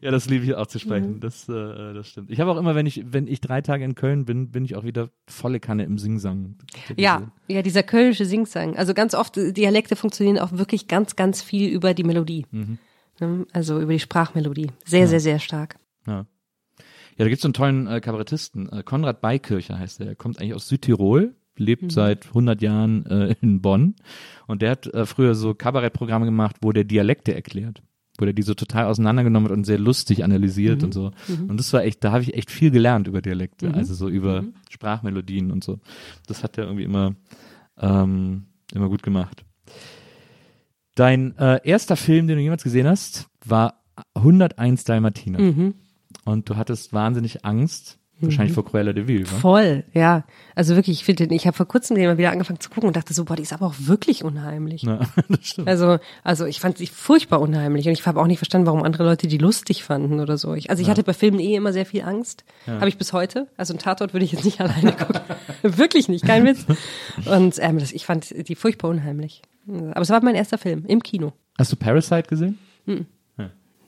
Ja, 0.00 0.10
das 0.10 0.28
liebe 0.28 0.44
ich 0.44 0.54
auch 0.54 0.66
zu 0.66 0.78
sprechen. 0.78 1.16
Mhm. 1.16 1.20
Das, 1.20 1.48
äh, 1.48 1.52
das 1.94 2.06
stimmt. 2.08 2.30
Ich 2.30 2.40
habe 2.40 2.50
auch 2.50 2.56
immer, 2.56 2.74
wenn 2.74 2.86
ich, 2.86 3.02
wenn 3.12 3.26
ich 3.26 3.40
drei 3.40 3.60
Tage 3.60 3.84
in 3.84 3.94
Köln 3.94 4.24
bin, 4.24 4.50
bin 4.50 4.64
ich 4.64 4.76
auch 4.76 4.84
wieder 4.84 5.10
volle 5.26 5.60
Kanne 5.60 5.84
im 5.84 5.98
Singsang. 5.98 6.56
ja, 6.96 7.30
ja, 7.48 7.62
dieser 7.62 7.82
kölnische 7.82 8.24
Singsang. 8.24 8.76
Also 8.76 8.94
ganz 8.94 9.14
oft, 9.14 9.36
äh, 9.36 9.52
Dialekte 9.52 9.96
funktionieren 9.96 10.38
auch 10.38 10.52
wirklich 10.52 10.88
ganz, 10.88 11.16
ganz 11.16 11.42
viel 11.42 11.70
über 11.70 11.94
die 11.94 12.04
Melodie. 12.04 12.46
Mhm. 12.50 12.78
Ne? 13.18 13.46
Also 13.52 13.80
über 13.80 13.92
die 13.92 14.00
Sprachmelodie. 14.00 14.68
Sehr, 14.84 15.06
sehr, 15.06 15.20
sehr 15.20 15.38
stark. 15.38 15.76
Ja. 16.06 16.26
Ja, 17.16 17.24
da 17.24 17.28
gibt's 17.28 17.42
so 17.42 17.48
einen 17.48 17.54
tollen 17.54 17.86
äh, 17.86 18.00
Kabarettisten, 18.00 18.70
äh, 18.72 18.82
Konrad 18.82 19.20
Beikircher 19.20 19.78
heißt 19.78 20.00
er. 20.00 20.06
Er 20.06 20.14
kommt 20.14 20.40
eigentlich 20.40 20.54
aus 20.54 20.68
Südtirol, 20.68 21.34
lebt 21.60 21.82
Mhm. 21.82 21.90
seit 21.90 22.26
100 22.28 22.60
Jahren 22.62 23.06
äh, 23.06 23.34
in 23.40 23.60
Bonn 23.62 23.94
und 24.46 24.62
der 24.62 24.70
hat 24.72 24.86
äh, 24.88 25.06
früher 25.06 25.34
so 25.34 25.54
Kabarettprogramme 25.54 26.24
gemacht, 26.26 26.56
wo 26.62 26.72
der 26.72 26.84
Dialekte 26.84 27.34
erklärt, 27.34 27.82
wo 28.18 28.24
der 28.24 28.34
die 28.34 28.42
so 28.42 28.54
total 28.54 28.86
auseinandergenommen 28.86 29.48
hat 29.50 29.56
und 29.56 29.64
sehr 29.64 29.78
lustig 29.78 30.24
analysiert 30.24 30.78
Mhm. 30.80 30.84
und 30.86 30.92
so. 30.94 31.10
Und 31.48 31.56
das 31.58 31.72
war 31.72 31.84
echt, 31.84 32.02
da 32.02 32.12
habe 32.12 32.22
ich 32.22 32.34
echt 32.34 32.50
viel 32.50 32.70
gelernt 32.70 33.06
über 33.06 33.22
Dialekte, 33.22 33.72
also 33.74 33.94
so 33.94 34.08
über 34.08 34.42
Mhm. 34.42 34.54
Sprachmelodien 34.68 35.52
und 35.52 35.62
so. 35.62 35.78
Das 36.26 36.42
hat 36.42 36.58
er 36.58 36.64
irgendwie 36.64 36.84
immer 36.84 37.14
ähm, 37.78 38.46
immer 38.74 38.88
gut 38.88 39.02
gemacht. 39.02 39.44
Dein 40.94 41.36
äh, 41.38 41.60
erster 41.64 41.96
Film, 41.96 42.26
den 42.26 42.36
du 42.36 42.42
jemals 42.42 42.62
gesehen 42.62 42.86
hast, 42.86 43.28
war 43.44 43.82
101 44.14 44.84
Dalmatiner. 44.84 45.40
Mhm. 45.40 45.74
Und 46.24 46.50
du 46.50 46.56
hattest 46.56 46.92
wahnsinnig 46.92 47.44
Angst, 47.44 47.98
wahrscheinlich 48.26 48.54
vor 48.54 48.64
Cruella 48.64 48.92
de 48.92 49.06
Vil, 49.06 49.20
ne? 49.20 49.26
Voll, 49.26 49.84
ja. 49.94 50.24
Also 50.54 50.76
wirklich, 50.76 50.98
ich 50.98 51.04
finde, 51.04 51.34
ich 51.34 51.46
habe 51.46 51.56
vor 51.56 51.66
kurzem 51.66 51.96
den 51.96 52.06
mal 52.06 52.18
wieder 52.18 52.32
angefangen 52.32 52.60
zu 52.60 52.70
gucken 52.70 52.88
und 52.88 52.96
dachte 52.96 53.14
so, 53.14 53.24
boah, 53.24 53.36
die 53.36 53.42
ist 53.42 53.52
aber 53.52 53.66
auch 53.66 53.74
wirklich 53.78 54.24
unheimlich. 54.24 54.82
Ja, 54.82 55.00
das 55.28 55.46
stimmt. 55.46 55.68
Also, 55.68 55.98
also 56.22 56.46
ich 56.46 56.60
fand 56.60 56.78
sie 56.78 56.86
furchtbar 56.86 57.40
unheimlich 57.40 57.86
und 57.86 57.92
ich 57.92 58.06
habe 58.06 58.20
auch 58.20 58.26
nicht 58.26 58.38
verstanden, 58.38 58.66
warum 58.66 58.82
andere 58.82 59.04
Leute 59.04 59.26
die 59.26 59.38
lustig 59.38 59.84
fanden 59.84 60.20
oder 60.20 60.38
so. 60.38 60.54
Ich, 60.54 60.70
also 60.70 60.82
ich 60.82 60.90
hatte 60.90 61.02
bei 61.02 61.12
Filmen 61.14 61.40
eh 61.40 61.54
immer 61.54 61.72
sehr 61.72 61.86
viel 61.86 62.02
Angst. 62.02 62.44
Habe 62.66 62.88
ich 62.88 62.98
bis 62.98 63.12
heute. 63.12 63.48
Also 63.56 63.74
ein 63.74 63.78
Tatort 63.78 64.12
würde 64.12 64.24
ich 64.24 64.32
jetzt 64.32 64.44
nicht 64.44 64.60
alleine 64.60 64.92
gucken. 64.92 65.20
Wirklich 65.62 66.08
nicht, 66.08 66.24
kein 66.24 66.44
Witz. 66.44 66.66
Und 67.26 67.56
ähm, 67.58 67.78
das, 67.78 67.92
ich 67.92 68.06
fand 68.06 68.48
die 68.48 68.54
furchtbar 68.54 68.88
unheimlich. 68.88 69.42
Aber 69.66 70.00
es 70.00 70.10
war 70.10 70.22
mein 70.22 70.34
erster 70.34 70.58
Film 70.58 70.84
im 70.86 71.02
Kino. 71.02 71.32
Hast 71.58 71.72
du 71.72 71.76
Parasite 71.76 72.28
gesehen? 72.28 72.58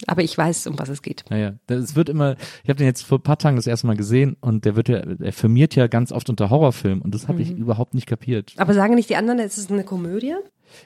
Aber 0.07 0.22
ich 0.22 0.36
weiß, 0.36 0.66
um 0.66 0.78
was 0.78 0.88
es 0.88 1.03
geht. 1.03 1.24
Naja, 1.30 1.55
das 1.66 1.94
wird 1.96 2.09
immer, 2.09 2.36
ich 2.62 2.68
habe 2.68 2.78
den 2.78 2.86
jetzt 2.86 3.03
vor 3.03 3.18
ein 3.18 3.22
paar 3.22 3.38
Tagen 3.38 3.57
das 3.57 3.66
erste 3.66 3.86
Mal 3.86 3.96
gesehen 3.96 4.36
und 4.40 4.64
der 4.64 4.76
wird 4.76 4.88
ja, 4.88 4.98
er 4.98 5.32
firmiert 5.32 5.74
ja 5.74 5.86
ganz 5.86 6.12
oft 6.12 6.28
unter 6.30 6.50
Horrorfilm 6.50 7.03
und 7.03 7.14
das 7.14 7.28
habe 7.28 7.42
ich 7.42 7.50
überhaupt 7.50 7.94
nicht 7.94 8.07
kapiert. 8.07 8.53
Aber 8.57 8.74
sagen 8.74 8.94
nicht 8.94 9.11
die 9.11 9.16
anderen, 9.16 9.38
es 9.38 9.59
ist 9.59 9.70
eine 9.70 9.84
Komödie? 9.84 10.34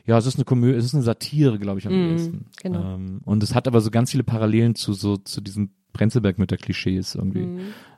Ja, 0.04 0.18
es 0.18 0.26
ist 0.26 0.36
eine 0.36 0.44
Komödie, 0.44 0.76
es 0.78 0.84
ist 0.84 0.94
eine 0.94 1.02
Satire, 1.04 1.58
glaube 1.58 1.78
ich, 1.78 1.86
am 1.86 1.92
ehesten. 1.92 2.46
genau. 2.62 2.94
Ähm, 2.94 3.20
und 3.24 3.42
es 3.42 3.54
hat 3.54 3.68
aber 3.68 3.80
so 3.80 3.90
ganz 3.90 4.10
viele 4.10 4.24
Parallelen 4.24 4.74
zu 4.74 4.92
so, 4.92 5.16
zu 5.16 5.40
diesen 5.40 5.70
Prenzlberg-Mütter-Klischees 5.92 7.14
irgendwie. 7.14 7.48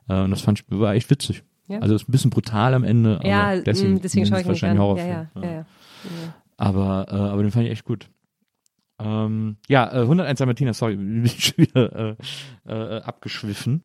Äh, 0.07 0.21
und 0.21 0.31
das 0.31 0.41
fand 0.41 0.59
ich, 0.59 0.65
war 0.69 0.93
echt 0.93 1.09
witzig. 1.09 1.43
Mhm. 1.67 1.73
Ja. 1.75 1.79
Also 1.81 1.95
ist 1.95 2.07
ein 2.09 2.11
bisschen 2.11 2.31
brutal 2.31 2.73
am 2.73 2.83
Ende, 2.83 3.17
aber 3.19 3.27
ja, 3.27 3.55
deswegen, 3.61 3.93
mh, 3.95 3.99
deswegen 4.01 4.25
schaue 4.25 4.39
ich 4.41 4.47
ist 4.47 4.49
nicht 4.51 4.63
an. 4.63 4.77
wahrscheinlich 4.77 5.05
Ja, 5.05 5.27
Horrorfilm. 5.35 5.43
ja, 5.43 5.49
ja, 5.49 5.57
ja. 5.59 5.65
Aber, 6.57 7.05
äh, 7.09 7.15
aber 7.15 7.41
den 7.43 7.51
fand 7.51 7.65
ich 7.65 7.71
echt 7.71 7.85
gut. 7.85 8.09
Ähm, 8.99 9.57
ja, 9.67 9.91
äh, 9.93 10.01
101 10.01 10.39
Martina, 10.41 10.73
sorry, 10.73 10.95
bin 10.97 11.25
ich 11.25 11.45
schon 11.45 11.57
wieder 11.57 12.17
äh, 12.67 12.71
äh, 12.71 13.01
abgeschwiffen. 13.01 13.83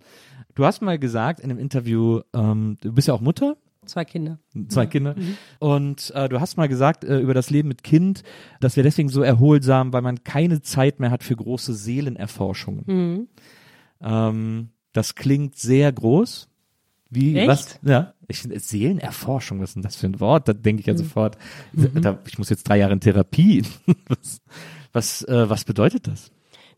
Du 0.55 0.65
hast 0.65 0.83
mal 0.83 0.99
gesagt 0.99 1.41
in 1.41 1.51
einem 1.51 1.59
Interview, 1.59 2.21
ähm, 2.33 2.77
du 2.81 2.93
bist 2.93 3.09
ja 3.09 3.15
auch 3.15 3.21
Mutter, 3.21 3.57
Zwei 3.87 4.07
Kinder. 4.07 4.39
zwei 4.69 4.87
Kinder, 4.87 5.15
und 5.59 6.11
äh, 6.15 6.29
du 6.31 6.41
hast 6.41 6.57
mal 6.57 6.69
gesagt 6.69 7.05
äh, 7.05 7.19
über 7.19 7.35
das 7.35 7.51
Leben 7.51 7.69
mit 7.69 7.83
Kind, 7.83 8.23
das 8.61 8.77
wäre 8.77 8.85
deswegen 8.85 9.11
so 9.11 9.21
erholsam, 9.21 9.93
weil 9.93 10.01
man 10.01 10.25
keine 10.25 10.63
Zeit 10.63 11.01
mehr 11.01 11.11
hat 11.11 11.23
für 11.23 11.37
große 11.37 11.75
Seelenerforschungen. 11.75 13.29
Ähm, 14.01 14.69
das 14.95 15.15
klingt 15.15 15.57
sehr 15.57 15.93
groß. 15.93 16.49
Wie, 17.11 17.37
Echt? 17.37 17.49
was? 17.49 17.81
Ja, 17.83 18.15
ich 18.27 18.41
Seelenerforschung, 18.41 19.61
was 19.61 19.71
ist 19.71 19.75
denn 19.75 19.83
das 19.83 19.97
für 19.97 20.07
ein 20.07 20.19
Wort? 20.21 20.49
Da 20.49 20.53
denke 20.53 20.81
ich 20.81 20.87
ja 20.87 20.97
sofort, 20.97 21.37
da, 21.73 22.19
ich 22.27 22.39
muss 22.39 22.51
jetzt 22.51 22.65
drei 22.69 22.79
Jahre 22.79 22.95
in 22.95 23.01
Therapie. 23.01 23.63
was, 24.09 24.41
was, 24.95 25.23
äh, 25.25 25.51
was 25.51 25.65
bedeutet 25.65 26.07
das? 26.07 26.31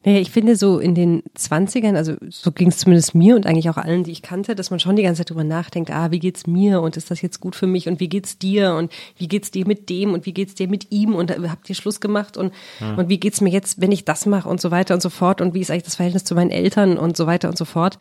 Naja, 0.04 0.20
ich 0.20 0.30
finde 0.30 0.54
so 0.54 0.78
in 0.78 0.94
den 0.94 1.24
Zwanzigern, 1.34 1.96
also 1.96 2.14
so 2.28 2.52
ging 2.52 2.68
es 2.68 2.78
zumindest 2.78 3.16
mir 3.16 3.34
und 3.34 3.44
eigentlich 3.44 3.68
auch 3.70 3.76
allen, 3.76 4.04
die 4.04 4.12
ich 4.12 4.22
kannte, 4.22 4.54
dass 4.54 4.70
man 4.70 4.78
schon 4.78 4.94
die 4.94 5.02
ganze 5.02 5.20
Zeit 5.20 5.30
drüber 5.30 5.42
nachdenkt, 5.42 5.90
ah, 5.90 6.12
wie 6.12 6.20
geht's 6.20 6.46
mir 6.46 6.80
und 6.80 6.96
ist 6.96 7.10
das 7.10 7.22
jetzt 7.22 7.40
gut 7.40 7.56
für 7.56 7.66
mich 7.66 7.88
und 7.88 7.98
wie 7.98 8.08
geht's 8.08 8.38
dir 8.38 8.74
und 8.74 8.92
wie 9.16 9.26
geht's 9.26 9.50
dir 9.50 9.66
mit 9.66 9.88
dem 9.88 10.12
und 10.12 10.24
wie 10.24 10.32
geht's 10.32 10.54
dir 10.54 10.68
mit 10.68 10.92
ihm 10.92 11.14
und 11.16 11.32
habt 11.32 11.68
ihr 11.68 11.74
Schluss 11.74 12.00
gemacht 12.00 12.36
und, 12.36 12.52
und 12.96 13.08
wie 13.08 13.18
geht's 13.18 13.40
mir 13.40 13.50
jetzt, 13.50 13.80
wenn 13.80 13.90
ich 13.90 14.04
das 14.04 14.26
mache 14.26 14.48
und 14.48 14.60
so 14.60 14.70
weiter 14.70 14.94
und 14.94 15.02
so 15.02 15.10
fort 15.10 15.40
und 15.40 15.54
wie 15.54 15.60
ist 15.60 15.72
eigentlich 15.72 15.84
das 15.84 15.96
Verhältnis 15.96 16.22
zu 16.22 16.36
meinen 16.36 16.52
Eltern 16.52 16.98
und 16.98 17.16
so 17.16 17.26
weiter 17.26 17.48
und 17.48 17.58
so 17.58 17.64
fort. 17.64 17.98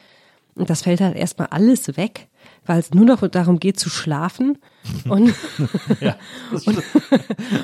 Und 0.53 0.70
das 0.70 0.84
fällt 0.84 1.01
halt 1.01 1.16
erstmal 1.16 1.47
alles 1.47 1.97
weg, 1.97 2.28
weil 2.66 2.80
es 2.80 2.93
nur 2.93 3.05
noch 3.05 3.28
darum 3.28 3.59
geht 3.59 3.80
zu 3.80 3.89
schlafen 3.89 4.57
und, 5.09 5.34
und, 6.66 6.84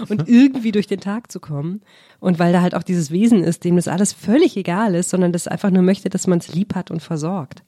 und 0.10 0.28
irgendwie 0.30 0.72
durch 0.72 0.88
den 0.88 0.99
Tag 0.99 1.32
zu 1.32 1.39
kommen. 1.39 1.82
Und 2.20 2.38
weil 2.38 2.54
da 2.54 2.62
halt 2.62 2.76
auch 2.76 2.84
dieses 2.84 3.10
Wesen 3.10 3.43
ist, 3.43 3.64
dem 3.64 3.76
das 3.78 3.88
alles 3.88 4.14
völlig 4.14 4.56
egal 4.56 4.93
ist, 4.93 5.10
sondern 5.10 5.32
das 5.32 5.47
einfach 5.47 5.72
nur 5.72 5.82
möchte, 5.82 6.10
dass 6.10 6.28
man 6.28 6.38
es 6.39 6.54
lieb 6.54 6.76
hat 6.76 6.91
und 6.91 7.02
versorgt. 7.02 7.64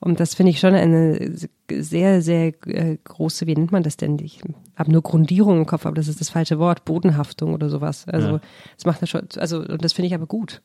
Und 0.00 0.20
das 0.20 0.34
finde 0.34 0.50
ich 0.50 0.60
schon 0.60 0.74
eine 0.74 1.32
sehr, 1.70 2.20
sehr 2.20 2.52
äh, 2.66 2.98
große, 3.02 3.46
wie 3.46 3.54
nennt 3.54 3.72
man 3.72 3.82
das 3.82 3.96
denn? 3.96 4.18
Ich 4.18 4.40
habe 4.76 4.92
nur 4.92 5.00
Grundierung 5.02 5.58
im 5.58 5.66
Kopf, 5.66 5.86
aber 5.86 5.94
das 5.94 6.08
ist 6.08 6.20
das 6.20 6.28
falsche 6.28 6.58
Wort, 6.58 6.84
Bodenhaftung 6.84 7.54
oder 7.54 7.70
sowas. 7.70 8.06
Also 8.06 8.28
Ja. 8.28 8.40
das 8.76 8.84
macht 8.84 9.00
das 9.00 9.08
schon, 9.08 9.22
also 9.36 9.60
und 9.60 9.82
das 9.82 9.94
finde 9.94 10.08
ich 10.08 10.14
aber 10.14 10.26
gut. 10.26 10.60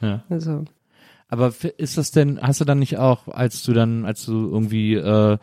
Ja. 0.00 0.22
Also 0.28 0.64
Aber 1.34 1.52
ist 1.78 1.98
das 1.98 2.12
denn, 2.12 2.40
hast 2.40 2.60
du 2.60 2.64
dann 2.64 2.78
nicht 2.78 2.96
auch, 2.98 3.26
als 3.26 3.64
du 3.64 3.72
dann, 3.72 4.04
als 4.04 4.24
du 4.24 4.32
irgendwie 4.50 4.94
äh, 4.94 5.36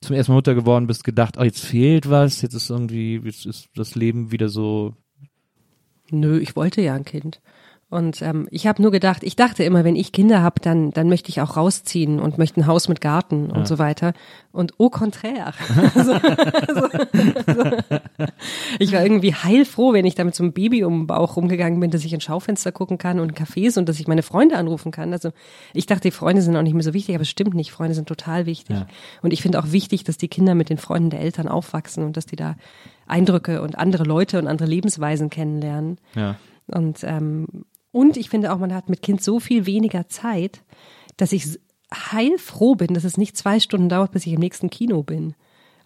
zum 0.00 0.16
ersten 0.16 0.32
Mal 0.32 0.38
Mutter 0.38 0.56
geworden 0.56 0.88
bist, 0.88 1.04
gedacht, 1.04 1.36
oh, 1.38 1.44
jetzt 1.44 1.64
fehlt 1.64 2.10
was, 2.10 2.42
jetzt 2.42 2.54
ist 2.54 2.68
irgendwie, 2.68 3.20
jetzt 3.24 3.46
ist 3.46 3.68
das 3.76 3.94
Leben 3.94 4.32
wieder 4.32 4.48
so. 4.48 4.94
Nö, 6.10 6.40
ich 6.40 6.56
wollte 6.56 6.82
ja 6.82 6.94
ein 6.94 7.04
Kind. 7.04 7.40
Und 7.88 8.20
ähm, 8.20 8.48
ich 8.50 8.66
habe 8.66 8.82
nur 8.82 8.90
gedacht, 8.90 9.22
ich 9.22 9.36
dachte 9.36 9.62
immer, 9.62 9.84
wenn 9.84 9.94
ich 9.94 10.10
Kinder 10.10 10.42
habe, 10.42 10.60
dann, 10.60 10.90
dann 10.90 11.08
möchte 11.08 11.28
ich 11.28 11.40
auch 11.40 11.56
rausziehen 11.56 12.18
und 12.18 12.36
möchte 12.36 12.60
ein 12.60 12.66
Haus 12.66 12.88
mit 12.88 13.00
Garten 13.00 13.48
und 13.52 13.68
so 13.68 13.78
weiter. 13.78 14.12
Und 14.50 14.80
au 14.80 14.90
contraire. 14.90 15.52
also, 15.94 16.14
also, 16.14 16.88
also, 17.46 17.70
ich 18.80 18.92
war 18.92 19.04
irgendwie 19.04 19.34
heilfroh, 19.34 19.92
wenn 19.92 20.04
ich 20.04 20.16
da 20.16 20.24
mit 20.24 20.34
so 20.34 20.42
einem 20.42 20.52
Baby 20.52 20.82
um 20.82 21.02
den 21.02 21.06
Bauch 21.06 21.36
rumgegangen 21.36 21.78
bin, 21.78 21.92
dass 21.92 22.04
ich 22.04 22.12
in 22.12 22.20
Schaufenster 22.20 22.72
gucken 22.72 22.98
kann 22.98 23.20
und 23.20 23.38
Cafés 23.38 23.78
und 23.78 23.88
dass 23.88 24.00
ich 24.00 24.08
meine 24.08 24.24
Freunde 24.24 24.56
anrufen 24.56 24.90
kann. 24.90 25.12
Also 25.12 25.30
ich 25.72 25.86
dachte, 25.86 26.08
die 26.08 26.10
Freunde 26.10 26.42
sind 26.42 26.56
auch 26.56 26.62
nicht 26.62 26.74
mehr 26.74 26.82
so 26.82 26.92
wichtig, 26.92 27.14
aber 27.14 27.22
es 27.22 27.28
stimmt 27.28 27.54
nicht. 27.54 27.70
Freunde 27.70 27.94
sind 27.94 28.08
total 28.08 28.46
wichtig. 28.46 28.74
Ja. 28.74 28.88
Und 29.22 29.32
ich 29.32 29.42
finde 29.42 29.60
auch 29.60 29.70
wichtig, 29.70 30.02
dass 30.02 30.16
die 30.16 30.28
Kinder 30.28 30.56
mit 30.56 30.70
den 30.70 30.78
Freunden 30.78 31.10
der 31.10 31.20
Eltern 31.20 31.46
aufwachsen 31.46 32.02
und 32.02 32.16
dass 32.16 32.26
die 32.26 32.36
da 32.36 32.56
Eindrücke 33.06 33.62
und 33.62 33.78
andere 33.78 34.02
Leute 34.02 34.40
und 34.40 34.48
andere 34.48 34.68
Lebensweisen 34.68 35.30
kennenlernen. 35.30 35.98
Ja. 36.16 36.34
Und, 36.66 37.04
ähm, 37.04 37.46
und 37.96 38.18
ich 38.18 38.28
finde 38.28 38.52
auch, 38.52 38.58
man 38.58 38.74
hat 38.74 38.90
mit 38.90 39.00
Kind 39.00 39.22
so 39.22 39.40
viel 39.40 39.64
weniger 39.64 40.06
Zeit, 40.06 40.62
dass 41.16 41.32
ich 41.32 41.58
heilfroh 41.90 42.74
bin, 42.74 42.92
dass 42.92 43.04
es 43.04 43.16
nicht 43.16 43.38
zwei 43.38 43.58
Stunden 43.58 43.88
dauert, 43.88 44.12
bis 44.12 44.26
ich 44.26 44.34
im 44.34 44.40
nächsten 44.40 44.68
Kino 44.68 45.02
bin. 45.02 45.34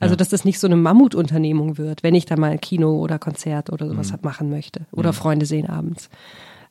Also, 0.00 0.16
dass 0.16 0.30
das 0.30 0.44
nicht 0.44 0.58
so 0.58 0.66
eine 0.66 0.76
Mammutunternehmung 0.76 1.78
wird, 1.78 2.02
wenn 2.02 2.16
ich 2.16 2.24
da 2.24 2.36
mal 2.36 2.58
Kino 2.58 2.98
oder 2.98 3.20
Konzert 3.20 3.70
oder 3.70 3.86
sowas 3.86 4.10
halt 4.10 4.24
machen 4.24 4.50
möchte. 4.50 4.86
Oder 4.92 5.12
Freunde 5.12 5.46
sehen 5.46 5.68
abends. 5.68 6.10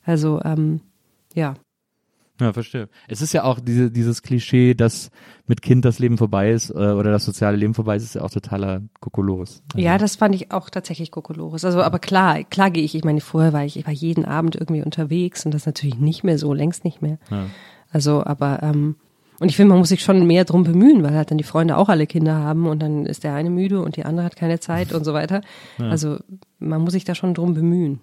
Also, 0.04 0.42
ähm, 0.44 0.80
ja. 1.34 1.54
Ja, 2.40 2.52
verstehe. 2.52 2.88
Es 3.08 3.22
ist 3.22 3.32
ja 3.32 3.44
auch 3.44 3.60
diese, 3.60 3.90
dieses 3.90 4.22
Klischee, 4.22 4.74
dass 4.74 5.10
mit 5.46 5.62
Kind 5.62 5.84
das 5.84 5.98
Leben 5.98 6.16
vorbei 6.18 6.50
ist 6.50 6.70
äh, 6.70 6.74
oder 6.74 7.10
das 7.10 7.24
soziale 7.24 7.56
Leben 7.56 7.74
vorbei 7.74 7.96
ist, 7.96 8.04
ist 8.04 8.14
ja 8.14 8.22
auch 8.22 8.30
totaler 8.30 8.82
Kokolores. 9.00 9.62
Also, 9.72 9.84
Ja, 9.84 9.98
das 9.98 10.16
fand 10.16 10.34
ich 10.34 10.50
auch 10.52 10.70
tatsächlich 10.70 11.10
Kokolores. 11.10 11.64
Also, 11.64 11.82
aber 11.82 11.98
klar, 11.98 12.42
klar 12.44 12.70
gehe 12.70 12.82
ich. 12.84 12.94
Ich 12.94 13.04
meine, 13.04 13.20
vorher 13.20 13.52
war 13.52 13.64
ich, 13.64 13.76
ich 13.76 13.86
war 13.86 13.92
jeden 13.92 14.24
Abend 14.24 14.56
irgendwie 14.56 14.82
unterwegs 14.82 15.44
und 15.44 15.52
das 15.52 15.66
natürlich 15.66 15.98
nicht 15.98 16.24
mehr 16.24 16.38
so, 16.38 16.54
längst 16.54 16.84
nicht 16.84 17.02
mehr. 17.02 17.18
Also, 17.92 18.24
aber, 18.24 18.62
ähm, 18.62 18.96
und 19.40 19.48
ich 19.48 19.56
finde, 19.56 19.70
man 19.70 19.78
muss 19.78 19.88
sich 19.88 20.02
schon 20.02 20.26
mehr 20.26 20.44
drum 20.44 20.64
bemühen, 20.64 21.02
weil 21.02 21.14
halt 21.14 21.30
dann 21.30 21.38
die 21.38 21.44
Freunde 21.44 21.76
auch 21.76 21.88
alle 21.88 22.06
Kinder 22.06 22.34
haben 22.34 22.66
und 22.66 22.80
dann 22.82 23.06
ist 23.06 23.24
der 23.24 23.34
eine 23.34 23.50
müde 23.50 23.80
und 23.80 23.96
die 23.96 24.04
andere 24.04 24.26
hat 24.26 24.36
keine 24.36 24.60
Zeit 24.60 24.92
und 24.92 25.04
so 25.04 25.14
weiter. 25.14 25.40
Also, 25.78 26.18
man 26.58 26.82
muss 26.82 26.92
sich 26.92 27.04
da 27.04 27.14
schon 27.14 27.34
drum 27.34 27.54
bemühen. 27.54 28.00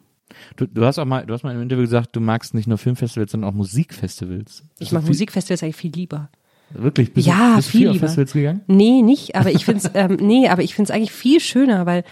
Du, 0.56 0.66
du 0.68 0.86
hast 0.86 1.00
auch 1.00 1.06
mal, 1.06 1.26
du 1.26 1.34
hast 1.34 1.44
mal 1.44 1.54
im 1.56 1.62
Interview 1.62 1.84
gesagt, 1.84 2.16
du 2.16 2.20
magst 2.20 2.54
nicht 2.54 2.68
nur 2.68 2.78
Filmfestivals, 2.78 3.32
sondern 3.32 3.50
auch 3.52 3.56
Musikfestivals. 3.56 4.64
Ich 4.80 4.88
Also 4.88 4.96
mag 4.96 5.04
viel- 5.04 5.10
Musikfestivals 5.10 5.64
eigentlich 5.64 5.76
viel 5.76 5.92
lieber. 5.94 6.30
Wirklich? 6.72 7.14
Bist 7.14 7.28
Ja, 7.28 7.52
du, 7.52 7.56
bist 7.58 7.68
du 7.68 7.72
viel 7.72 7.80
viel 7.80 7.88
auf 7.90 7.94
lieber. 7.96 8.06
Festivals 8.08 8.34
gegangen? 8.34 8.62
Nee, 8.68 9.02
nicht, 9.02 9.36
aber 9.36 9.52
ich 9.52 9.64
finde 9.66 9.82
es, 9.86 9.92
ähm, 9.94 10.18
nee, 10.22 10.48
aber 10.50 10.64
ich 10.64 10.78
eigentlich 10.78 11.12
viel 11.12 11.40
schöner, 11.40 11.86
weil 11.86 12.04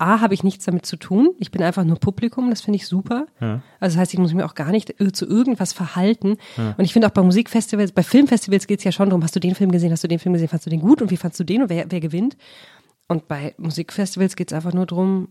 A, 0.00 0.20
habe 0.20 0.32
ich 0.32 0.44
nichts 0.44 0.64
damit 0.64 0.86
zu 0.86 0.96
tun. 0.96 1.30
Ich 1.40 1.50
bin 1.50 1.60
einfach 1.60 1.82
nur 1.82 1.98
Publikum, 1.98 2.50
das 2.50 2.60
finde 2.60 2.76
ich 2.76 2.86
super. 2.86 3.26
Also 3.40 3.58
das 3.80 3.96
heißt, 3.96 4.14
ich 4.14 4.20
muss 4.20 4.32
mich 4.32 4.44
auch 4.44 4.54
gar 4.54 4.70
nicht 4.70 4.90
ir- 5.00 5.12
zu 5.12 5.26
irgendwas 5.26 5.72
verhalten. 5.72 6.36
Und 6.56 6.84
ich 6.84 6.92
finde 6.92 7.08
auch 7.08 7.12
bei 7.12 7.22
Musikfestivals, 7.24 7.90
bei 7.90 8.04
Filmfestivals 8.04 8.68
geht 8.68 8.78
es 8.78 8.84
ja 8.84 8.92
schon 8.92 9.08
darum, 9.10 9.24
hast 9.24 9.34
du 9.34 9.40
den 9.40 9.56
Film 9.56 9.72
gesehen, 9.72 9.90
hast 9.90 10.04
du 10.04 10.08
den 10.08 10.20
Film 10.20 10.34
gesehen, 10.34 10.46
fandst 10.46 10.66
du 10.66 10.70
den 10.70 10.80
gut 10.80 11.02
und 11.02 11.10
wie 11.10 11.16
fandst 11.16 11.40
du 11.40 11.44
den 11.44 11.62
und 11.62 11.68
wer, 11.68 11.86
wer 11.90 11.98
gewinnt? 11.98 12.36
Und 13.08 13.26
bei 13.26 13.54
Musikfestivals 13.58 14.36
geht 14.36 14.52
es 14.52 14.56
einfach 14.56 14.72
nur 14.72 14.86
darum, 14.86 15.28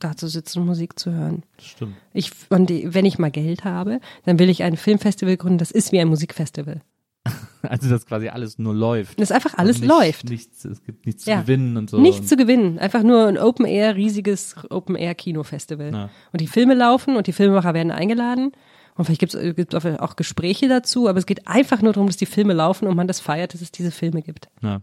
da 0.00 0.16
zu 0.16 0.28
sitzen 0.28 0.60
und 0.60 0.66
Musik 0.66 0.98
zu 0.98 1.12
hören. 1.12 1.42
Stimmt. 1.58 1.96
Ich, 2.12 2.32
und 2.50 2.70
wenn 2.70 3.04
ich 3.04 3.18
mal 3.18 3.30
Geld 3.30 3.64
habe, 3.64 4.00
dann 4.24 4.38
will 4.38 4.50
ich 4.50 4.62
ein 4.62 4.76
Filmfestival 4.76 5.36
gründen, 5.36 5.58
das 5.58 5.70
ist 5.70 5.92
wie 5.92 6.00
ein 6.00 6.08
Musikfestival. 6.08 6.82
Also, 7.60 7.90
dass 7.90 8.06
quasi 8.06 8.28
alles 8.28 8.58
nur 8.58 8.72
läuft. 8.72 9.20
Das 9.20 9.32
einfach 9.32 9.54
alles 9.54 9.78
Und 9.78 9.82
nicht, 9.82 9.90
läuft. 9.90 10.30
Nichts, 10.30 10.64
es 10.64 10.80
gibt 10.84 11.06
nichts 11.06 11.26
Ja. 11.26 11.38
zu 11.38 11.42
gewinnen 11.42 11.76
und 11.76 11.90
so. 11.90 11.98
Nichts 11.98 12.28
zu 12.28 12.36
gewinnen, 12.36 12.78
einfach 12.78 13.02
nur 13.02 13.26
ein 13.26 13.36
Open 13.36 13.66
Air, 13.66 13.96
riesiges 13.96 14.54
Open 14.70 14.94
Air 14.94 15.16
Kinofestival. 15.16 15.92
Ja. 15.92 16.10
Und 16.32 16.40
die 16.40 16.46
Filme 16.46 16.74
laufen 16.74 17.16
und 17.16 17.26
die 17.26 17.32
Filmemacher 17.32 17.74
werden 17.74 17.90
eingeladen. 17.90 18.52
Und 18.94 19.04
vielleicht 19.04 19.20
gibt 19.20 19.74
es 19.74 19.98
auch 19.98 20.16
Gespräche 20.16 20.68
dazu, 20.68 21.08
aber 21.08 21.18
es 21.18 21.26
geht 21.26 21.48
einfach 21.48 21.82
nur 21.82 21.92
darum, 21.92 22.06
dass 22.06 22.16
die 22.16 22.26
Filme 22.26 22.52
laufen 22.52 22.86
und 22.86 22.96
man 22.96 23.08
das 23.08 23.18
feiert, 23.18 23.54
dass 23.54 23.60
es 23.60 23.72
diese 23.72 23.90
Filme 23.90 24.22
gibt. 24.22 24.48
Ja, 24.62 24.80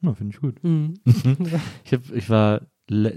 ja 0.00 0.14
finde 0.14 0.32
ich 0.34 0.40
gut. 0.40 0.62
Mhm. 0.62 0.94
ich, 1.84 1.92
hab, 1.92 2.00
ich 2.14 2.30
war 2.30 2.62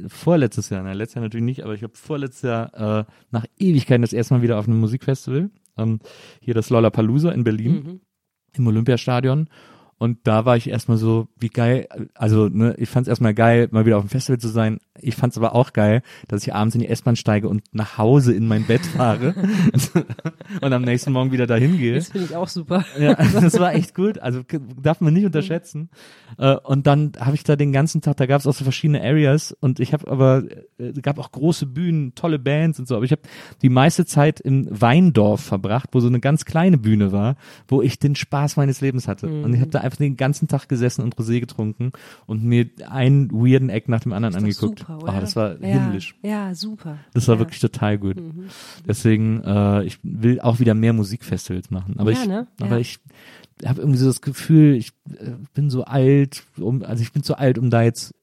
vorletztes 0.08 0.70
Jahr, 0.70 0.84
na, 0.84 0.94
letztes 0.94 1.16
Jahr 1.16 1.24
natürlich 1.24 1.46
nicht, 1.46 1.64
aber 1.64 1.74
ich 1.74 1.84
habe 1.84 1.94
vorletztes 1.96 2.42
Jahr 2.44 3.00
äh, 3.00 3.06
nach 3.32 3.46
Ewigkeiten 3.58 4.02
das 4.02 4.14
erste 4.14 4.34
Mal 4.34 4.42
wieder 4.42 4.58
auf 4.60 4.68
einem 4.68 4.80
Musikfestival. 4.80 5.50
Ähm, 5.78 6.00
hier 6.42 6.54
das 6.54 6.70
Lollapalooza 6.70 7.32
in 7.32 7.44
Berlin 7.44 7.74
Mhm. 7.74 8.02
im 8.58 8.68
Olympiastadion. 8.68 9.48
Und 9.98 10.20
da 10.24 10.46
war 10.46 10.56
ich 10.58 10.70
erstmal 10.70 10.98
so, 10.98 11.28
wie 11.38 11.50
geil, 11.50 11.88
also 12.16 12.48
ne, 12.48 12.74
ich 12.78 12.90
fand 12.90 13.06
es 13.06 13.10
erstmal 13.10 13.34
geil, 13.34 13.68
mal 13.72 13.86
wieder 13.86 13.98
auf 13.98 14.06
dem 14.06 14.10
Festival 14.10 14.40
zu 14.40 14.48
sein. 14.48 14.80
Ich 15.02 15.16
fand 15.16 15.34
es 15.34 15.38
aber 15.38 15.56
auch 15.56 15.74
geil, 15.74 16.02
dass 16.28 16.44
ich 16.44 16.54
abends 16.54 16.76
in 16.76 16.82
die 16.82 16.88
S-Bahn 16.88 17.16
steige 17.16 17.50
und 17.50 17.64
nach 17.72 17.98
Hause 17.98 18.34
in 18.34 18.48
mein 18.48 18.66
Bett 18.66 18.86
fahre 18.86 19.36
und 20.62 20.74
am 20.74 20.82
nächsten 20.84 21.12
Morgen 21.12 21.32
wieder 21.32 21.48
dahin 21.48 21.78
gehe. 21.78 21.96
Das 21.96 22.10
finde 22.10 22.28
ich 22.28 22.36
auch 22.36 22.48
super. 22.48 22.86
Ja, 23.00 23.16
das 23.16 23.60
war 23.60 23.74
echt 23.74 23.96
gut. 23.96 24.20
Also 24.20 24.42
darf 24.82 25.02
man 25.02 25.14
nicht 25.14 25.26
unterschätzen. 25.26 25.90
Äh, 26.38 26.56
Und 26.64 26.88
dann 26.88 27.14
habe 27.20 27.36
ich 27.36 27.44
da 27.44 27.56
den 27.56 27.72
ganzen 27.72 28.02
Tag, 28.02 28.18
da 28.18 28.26
gab 28.26 28.40
es 28.40 28.48
auch 28.48 28.54
so 28.54 28.64
verschiedene 28.64 29.02
Areas 29.02 29.52
und 29.52 29.80
ich 29.80 29.94
habe 29.94 30.10
aber, 30.10 30.44
äh, 30.78 30.86
es 30.96 31.02
gab 31.02 31.20
auch 31.20 31.32
große 31.32 31.66
Bühnen, 31.66 32.14
tolle 32.16 32.40
Bands 32.40 32.80
und 32.80 32.88
so, 32.88 32.96
aber 32.96 33.06
ich 33.06 33.12
habe 33.12 33.22
die 33.62 33.70
meiste 33.70 34.06
Zeit 34.06 34.40
im 34.40 34.68
Weindorf 34.70 35.42
verbracht, 35.42 35.90
wo 35.94 36.00
so 36.00 36.08
eine 36.08 36.20
ganz 36.20 36.46
kleine 36.46 36.78
Bühne 36.78 37.12
war, 37.12 37.36
wo 37.68 37.82
ich 37.82 38.00
den 38.00 38.16
Spaß 38.16 38.58
meines 38.58 38.82
Lebens 38.82 39.08
hatte. 39.08 39.28
Und 39.44 39.54
ich 39.54 39.60
habe 39.62 39.72
da 39.72 39.80
einfach 39.80 39.98
den 39.98 40.18
ganzen 40.18 40.48
Tag 40.48 40.68
gesessen 40.70 41.02
und 41.04 41.16
Rosé 41.16 41.40
getrunken 41.40 41.92
und 42.26 42.44
mir 42.44 42.68
einen 42.90 43.32
weirden 43.32 43.70
Eck 43.70 43.88
nach 43.90 44.02
dem 44.02 44.14
anderen 44.14 44.36
angeguckt. 44.36 44.86
Super, 44.90 45.00
oh, 45.02 45.04
oder? 45.12 45.22
das 45.22 45.36
war 45.36 45.52
ja, 45.62 45.68
himmlisch. 45.68 46.16
Ja, 46.24 46.54
super. 46.56 46.98
Das 47.14 47.28
war 47.28 47.36
ja. 47.36 47.40
wirklich 47.40 47.60
total 47.60 47.98
gut. 47.98 48.18
Deswegen, 48.88 49.42
äh, 49.44 49.84
ich 49.84 50.00
will 50.04 50.40
auch 50.42 50.60
wieder 50.60 50.74
mehr 50.74 50.94
Musikfestivals 50.94 51.70
machen. 51.72 51.96
Aber 51.98 52.12
Ja, 52.12 52.22
ich, 52.22 52.28
ne? 52.28 52.48
aber 52.62 52.80
ich 52.80 53.00
habe 53.66 53.82
irgendwie 53.82 54.00
so 54.00 54.08
das 54.08 54.22
Gefühl, 54.22 54.76
ich 54.76 54.92
äh, 55.10 55.32
bin 55.54 55.70
so 55.70 55.84
alt, 55.84 56.44
um, 56.58 56.84
also 56.84 57.02
ich 57.04 57.12
bin 57.12 57.24
zu 57.24 57.38
alt, 57.38 57.58
um 57.58 57.70
da 57.70 57.82
jetzt. 57.84 58.14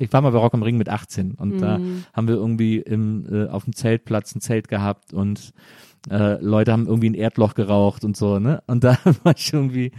Ich 0.00 0.12
war 0.12 0.20
mal 0.20 0.30
bei 0.30 0.38
Rock 0.38 0.54
am 0.54 0.62
Ring 0.62 0.76
mit 0.76 0.88
18 0.88 1.32
und 1.32 1.58
da 1.58 1.78
Mhm. 1.78 2.04
haben 2.12 2.28
wir 2.28 2.36
irgendwie 2.36 2.76
im, 2.78 3.26
äh, 3.28 3.48
auf 3.48 3.64
dem 3.64 3.74
Zeltplatz 3.74 4.32
ein 4.34 4.40
Zelt 4.40 4.68
gehabt 4.68 5.12
und 5.12 5.52
äh, 6.08 6.40
Leute 6.40 6.70
haben 6.70 6.86
irgendwie 6.86 7.10
ein 7.10 7.14
Erdloch 7.14 7.54
geraucht 7.54 8.04
und 8.04 8.16
so, 8.16 8.38
ne? 8.38 8.62
Und 8.68 8.84
da 8.84 8.96
war 9.24 9.34
ich 9.36 9.52
irgendwie, 9.52 9.90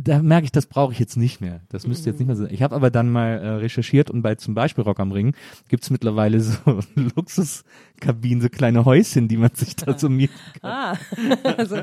da 0.00 0.22
merke 0.22 0.44
ich, 0.44 0.52
das 0.52 0.66
brauche 0.66 0.92
ich 0.92 0.98
jetzt 0.98 1.16
nicht 1.16 1.40
mehr. 1.40 1.60
Das 1.68 1.86
müsste 1.86 2.10
jetzt 2.10 2.18
nicht 2.18 2.28
mehr 2.28 2.36
sein. 2.36 2.48
Ich 2.50 2.62
habe 2.62 2.74
aber 2.74 2.90
dann 2.90 3.10
mal 3.10 3.38
äh, 3.38 3.48
recherchiert 3.56 4.10
und 4.10 4.22
bei 4.22 4.36
zum 4.36 4.54
Beispiel 4.54 4.84
Rock 4.84 5.00
am 5.00 5.12
Ring 5.12 5.34
gibt's 5.68 5.90
mittlerweile 5.90 6.40
so 6.40 6.80
Luxuskabinen, 6.94 8.40
so 8.40 8.48
kleine 8.48 8.84
Häuschen, 8.84 9.28
die 9.28 9.36
man 9.36 9.50
sich 9.54 9.76
da 9.76 9.98
so 9.98 10.08
mieten 10.08 10.34
kann. 10.60 10.70
Ah, 10.70 10.96
also, 11.56 11.76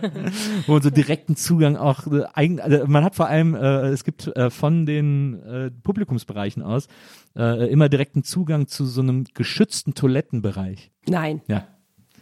Wo 0.65 0.73
man 0.73 0.81
so 0.81 0.89
direkten 0.89 1.35
Zugang 1.35 1.75
auch, 1.75 2.07
äh, 2.07 2.23
eigen, 2.33 2.59
also 2.59 2.87
man 2.87 3.03
hat 3.03 3.15
vor 3.15 3.27
allem, 3.27 3.53
äh, 3.53 3.89
es 3.89 4.03
gibt 4.03 4.27
äh, 4.27 4.49
von 4.49 4.85
den 4.85 5.41
äh, 5.43 5.71
Publikumsbereichen 5.71 6.63
aus 6.63 6.87
äh, 7.35 7.69
immer 7.69 7.89
direkten 7.89 8.23
Zugang 8.23 8.67
zu 8.67 8.85
so 8.85 9.01
einem 9.01 9.25
geschützten 9.33 9.93
Toilettenbereich. 9.93 10.91
nein. 11.07 11.41
Ja. 11.47 11.67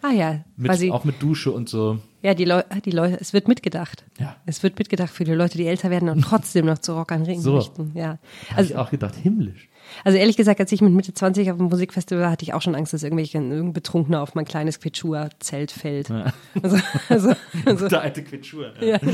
Ah 0.02 0.12
ja, 0.12 0.44
Mit, 0.58 0.92
auch 0.92 1.06
mit 1.06 1.22
Dusche 1.22 1.52
und 1.52 1.70
so. 1.70 2.00
Ja, 2.24 2.34
die 2.34 2.46
Leute, 2.46 2.82
die 2.84 2.92
Leute, 2.92 3.18
es 3.20 3.34
wird 3.34 3.48
mitgedacht. 3.48 4.04
Ja. 4.20 4.36
Es 4.46 4.64
wird 4.64 4.80
mitgedacht 4.80 5.12
für 5.12 5.26
die 5.26 5.34
Leute, 5.34 5.58
die 5.58 5.68
älter 5.68 5.90
werden 5.92 6.10
und 6.10 6.22
trotzdem 6.26 6.66
noch 6.66 6.80
zu 6.80 6.94
Rock 6.94 7.12
am 7.12 7.22
Ring 7.24 7.40
So. 7.42 7.54
möchten. 7.56 7.92
Ja. 7.94 8.18
Also, 8.56 8.72
ich 8.72 8.78
auch 8.78 8.90
gedacht, 8.90 9.16
himmlisch. 9.16 9.70
Also 10.06 10.18
ehrlich 10.18 10.38
gesagt, 10.38 10.60
als 10.62 10.72
ich 10.72 10.82
mit 10.82 10.94
Mitte 10.94 11.14
20 11.14 11.52
auf 11.52 11.58
dem 11.58 11.68
Musikfestival 11.68 12.24
war, 12.24 12.32
hatte 12.32 12.44
ich 12.44 12.54
auch 12.54 12.62
schon 12.62 12.74
Angst, 12.74 12.94
dass 12.94 13.04
irgendwelche 13.04 13.38
irgendein 13.38 13.74
Betrunkener 13.74 14.22
auf 14.22 14.34
mein 14.34 14.46
kleines 14.46 14.80
Quechua-Zelt 14.80 15.72
fällt. 15.72 16.10
Also, 16.10 16.78
also, 17.10 17.34
also, 17.66 17.88
Der 17.90 18.02
alte 18.02 18.24
Quetschur. 18.24 18.72
ja. 18.82 18.98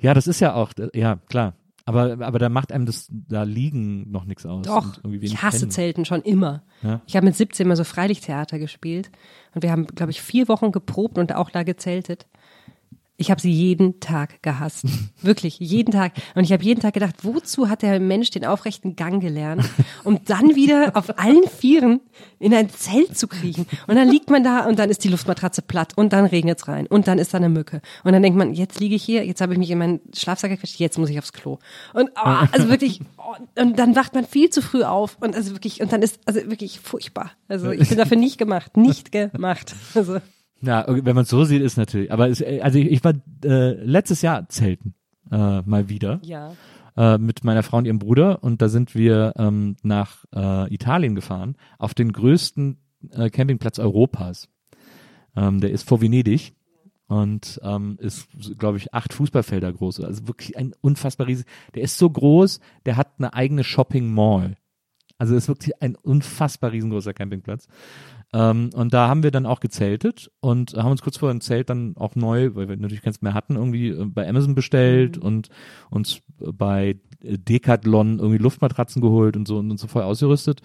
Ja, 0.00 0.14
das 0.14 0.26
ist 0.28 0.40
ja 0.40 0.54
auch, 0.54 0.72
ja, 0.94 1.16
klar. 1.28 1.54
Aber, 1.88 2.18
aber 2.20 2.38
da 2.38 2.50
macht 2.50 2.70
einem 2.70 2.84
das 2.84 3.08
da 3.10 3.44
liegen 3.44 4.10
noch 4.10 4.26
nichts 4.26 4.44
aus. 4.44 4.66
Doch, 4.66 5.02
ich 5.10 5.42
hasse 5.42 5.60
kennen. 5.60 5.70
Zelten 5.70 6.04
schon 6.04 6.20
immer. 6.20 6.62
Ja. 6.82 7.00
Ich 7.06 7.16
habe 7.16 7.24
mit 7.24 7.34
17 7.34 7.66
mal 7.66 7.76
so 7.76 7.84
Freilichttheater 7.84 8.58
gespielt 8.58 9.10
und 9.54 9.62
wir 9.62 9.70
haben, 9.70 9.86
glaube 9.86 10.10
ich, 10.10 10.20
vier 10.20 10.48
Wochen 10.48 10.70
geprobt 10.70 11.16
und 11.16 11.34
auch 11.34 11.48
da 11.48 11.62
gezeltet. 11.62 12.26
Ich 13.20 13.32
habe 13.32 13.40
sie 13.40 13.50
jeden 13.50 13.98
Tag 13.98 14.42
gehasst. 14.42 14.84
Wirklich, 15.22 15.58
jeden 15.58 15.90
Tag. 15.90 16.12
Und 16.36 16.44
ich 16.44 16.52
habe 16.52 16.62
jeden 16.62 16.80
Tag 16.80 16.94
gedacht, 16.94 17.16
wozu 17.24 17.68
hat 17.68 17.82
der 17.82 17.98
Mensch 17.98 18.30
den 18.30 18.44
aufrechten 18.44 18.94
Gang 18.94 19.20
gelernt, 19.20 19.68
um 20.04 20.20
dann 20.24 20.54
wieder 20.54 20.92
auf 20.94 21.18
allen 21.18 21.42
Vieren 21.48 22.00
in 22.38 22.54
ein 22.54 22.70
Zelt 22.70 23.18
zu 23.18 23.26
kriechen. 23.26 23.66
Und 23.88 23.96
dann 23.96 24.08
liegt 24.08 24.30
man 24.30 24.44
da 24.44 24.66
und 24.66 24.78
dann 24.78 24.88
ist 24.88 25.02
die 25.02 25.08
Luftmatratze 25.08 25.62
platt 25.62 25.94
und 25.96 26.12
dann 26.12 26.26
regnet's 26.26 26.68
rein 26.68 26.86
und 26.86 27.08
dann 27.08 27.18
ist 27.18 27.34
da 27.34 27.38
eine 27.38 27.48
Mücke. 27.48 27.80
Und 28.04 28.12
dann 28.12 28.22
denkt 28.22 28.38
man, 28.38 28.54
jetzt 28.54 28.78
liege 28.78 28.94
ich 28.94 29.02
hier, 29.02 29.26
jetzt 29.26 29.40
habe 29.40 29.52
ich 29.52 29.58
mich 29.58 29.72
in 29.72 29.78
meinen 29.78 30.00
Schlafsack 30.14 30.52
gequetscht, 30.52 30.78
jetzt 30.78 30.96
muss 30.96 31.10
ich 31.10 31.18
aufs 31.18 31.32
Klo. 31.32 31.58
Und 31.94 32.10
oh, 32.14 32.46
also 32.52 32.68
wirklich, 32.68 33.00
oh, 33.16 33.34
und 33.60 33.80
dann 33.80 33.96
wacht 33.96 34.14
man 34.14 34.26
viel 34.26 34.50
zu 34.50 34.62
früh 34.62 34.84
auf 34.84 35.16
und 35.20 35.34
also 35.34 35.54
wirklich, 35.54 35.80
und 35.80 35.92
dann 35.92 36.02
ist, 36.02 36.20
also 36.24 36.38
wirklich 36.48 36.78
furchtbar. 36.78 37.32
Also 37.48 37.72
ich 37.72 37.88
bin 37.88 37.98
dafür 37.98 38.16
nicht 38.16 38.38
gemacht, 38.38 38.76
nicht 38.76 39.10
gemacht. 39.10 39.74
Also 39.96 40.20
Ja, 40.60 40.84
wenn 40.88 41.14
man 41.14 41.22
es 41.22 41.28
so 41.28 41.44
sieht, 41.44 41.62
ist 41.62 41.76
natürlich. 41.76 42.10
Aber 42.12 42.28
es, 42.28 42.40
äh, 42.40 42.60
also 42.62 42.78
ich, 42.78 42.86
ich 42.90 43.04
war 43.04 43.14
äh, 43.44 43.72
letztes 43.84 44.22
Jahr 44.22 44.48
zelten 44.48 44.94
äh, 45.30 45.62
mal 45.62 45.88
wieder 45.88 46.20
Ja. 46.22 46.52
äh, 46.96 47.18
mit 47.18 47.44
meiner 47.44 47.62
Frau 47.62 47.78
und 47.78 47.84
ihrem 47.86 47.98
Bruder 47.98 48.42
und 48.42 48.60
da 48.62 48.68
sind 48.68 48.94
wir 48.94 49.34
ähm, 49.36 49.76
nach 49.82 50.24
äh, 50.34 50.72
Italien 50.74 51.14
gefahren 51.14 51.56
auf 51.78 51.94
den 51.94 52.12
größten 52.12 52.78
äh, 53.12 53.30
Campingplatz 53.30 53.78
Europas. 53.78 54.48
Ähm, 55.36 55.60
der 55.60 55.70
ist 55.70 55.88
vor 55.88 56.00
Venedig 56.00 56.54
und 57.06 57.60
ähm, 57.62 57.96
ist, 58.00 58.26
glaube 58.58 58.78
ich, 58.78 58.92
acht 58.92 59.12
Fußballfelder 59.14 59.72
groß. 59.72 60.00
Also 60.00 60.26
wirklich 60.26 60.56
ein 60.56 60.74
unfassbar 60.80 61.26
riesig. 61.28 61.46
Der 61.74 61.82
ist 61.82 61.96
so 61.98 62.10
groß, 62.10 62.58
der 62.84 62.96
hat 62.96 63.12
eine 63.18 63.32
eigene 63.32 63.62
Shopping 63.64 64.12
Mall. 64.12 64.56
Also 65.18 65.34
ist 65.34 65.48
wirklich 65.48 65.80
ein 65.82 65.96
unfassbar 65.96 66.72
riesengroßer 66.72 67.12
Campingplatz. 67.14 67.66
Ähm, 68.32 68.70
und 68.74 68.92
da 68.92 69.08
haben 69.08 69.22
wir 69.22 69.30
dann 69.30 69.46
auch 69.46 69.60
gezeltet 69.60 70.30
und 70.40 70.74
haben 70.74 70.90
uns 70.90 71.00
kurz 71.00 71.16
vor 71.16 71.30
dem 71.30 71.40
Zelt 71.40 71.70
dann 71.70 71.96
auch 71.96 72.14
neu, 72.14 72.54
weil 72.54 72.68
wir 72.68 72.76
natürlich 72.76 73.02
keins 73.02 73.22
mehr 73.22 73.32
hatten, 73.32 73.56
irgendwie 73.56 73.88
äh, 73.88 74.04
bei 74.04 74.28
Amazon 74.28 74.54
bestellt 74.54 75.16
und 75.16 75.48
uns 75.90 76.20
bei 76.38 76.98
äh, 77.22 77.38
Decathlon 77.38 78.18
irgendwie 78.18 78.38
Luftmatratzen 78.38 79.00
geholt 79.00 79.36
und 79.36 79.48
so 79.48 79.58
und 79.58 79.70
uns 79.70 79.80
so 79.80 79.86
voll 79.86 80.02
ausgerüstet. 80.02 80.60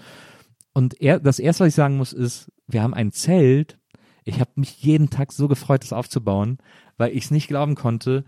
Und 0.73 0.99
er, 0.99 1.19
das 1.19 1.39
erste, 1.39 1.63
was 1.63 1.69
ich 1.69 1.75
sagen 1.75 1.97
muss, 1.97 2.11
ist, 2.11 2.51
wir 2.67 2.83
haben 2.83 2.93
ein 2.93 3.11
Zelt. 3.11 3.77
Ich 4.25 4.39
habe 4.39 4.51
mich 4.55 4.81
jeden 4.81 5.09
Tag 5.09 5.31
so 5.31 5.47
gefreut, 5.47 5.83
das 5.83 5.93
aufzubauen, 5.93 6.57
weil 6.97 7.15
ich 7.15 7.25
es 7.25 7.31
nicht 7.31 7.47
glauben 7.47 7.75
konnte. 7.75 8.25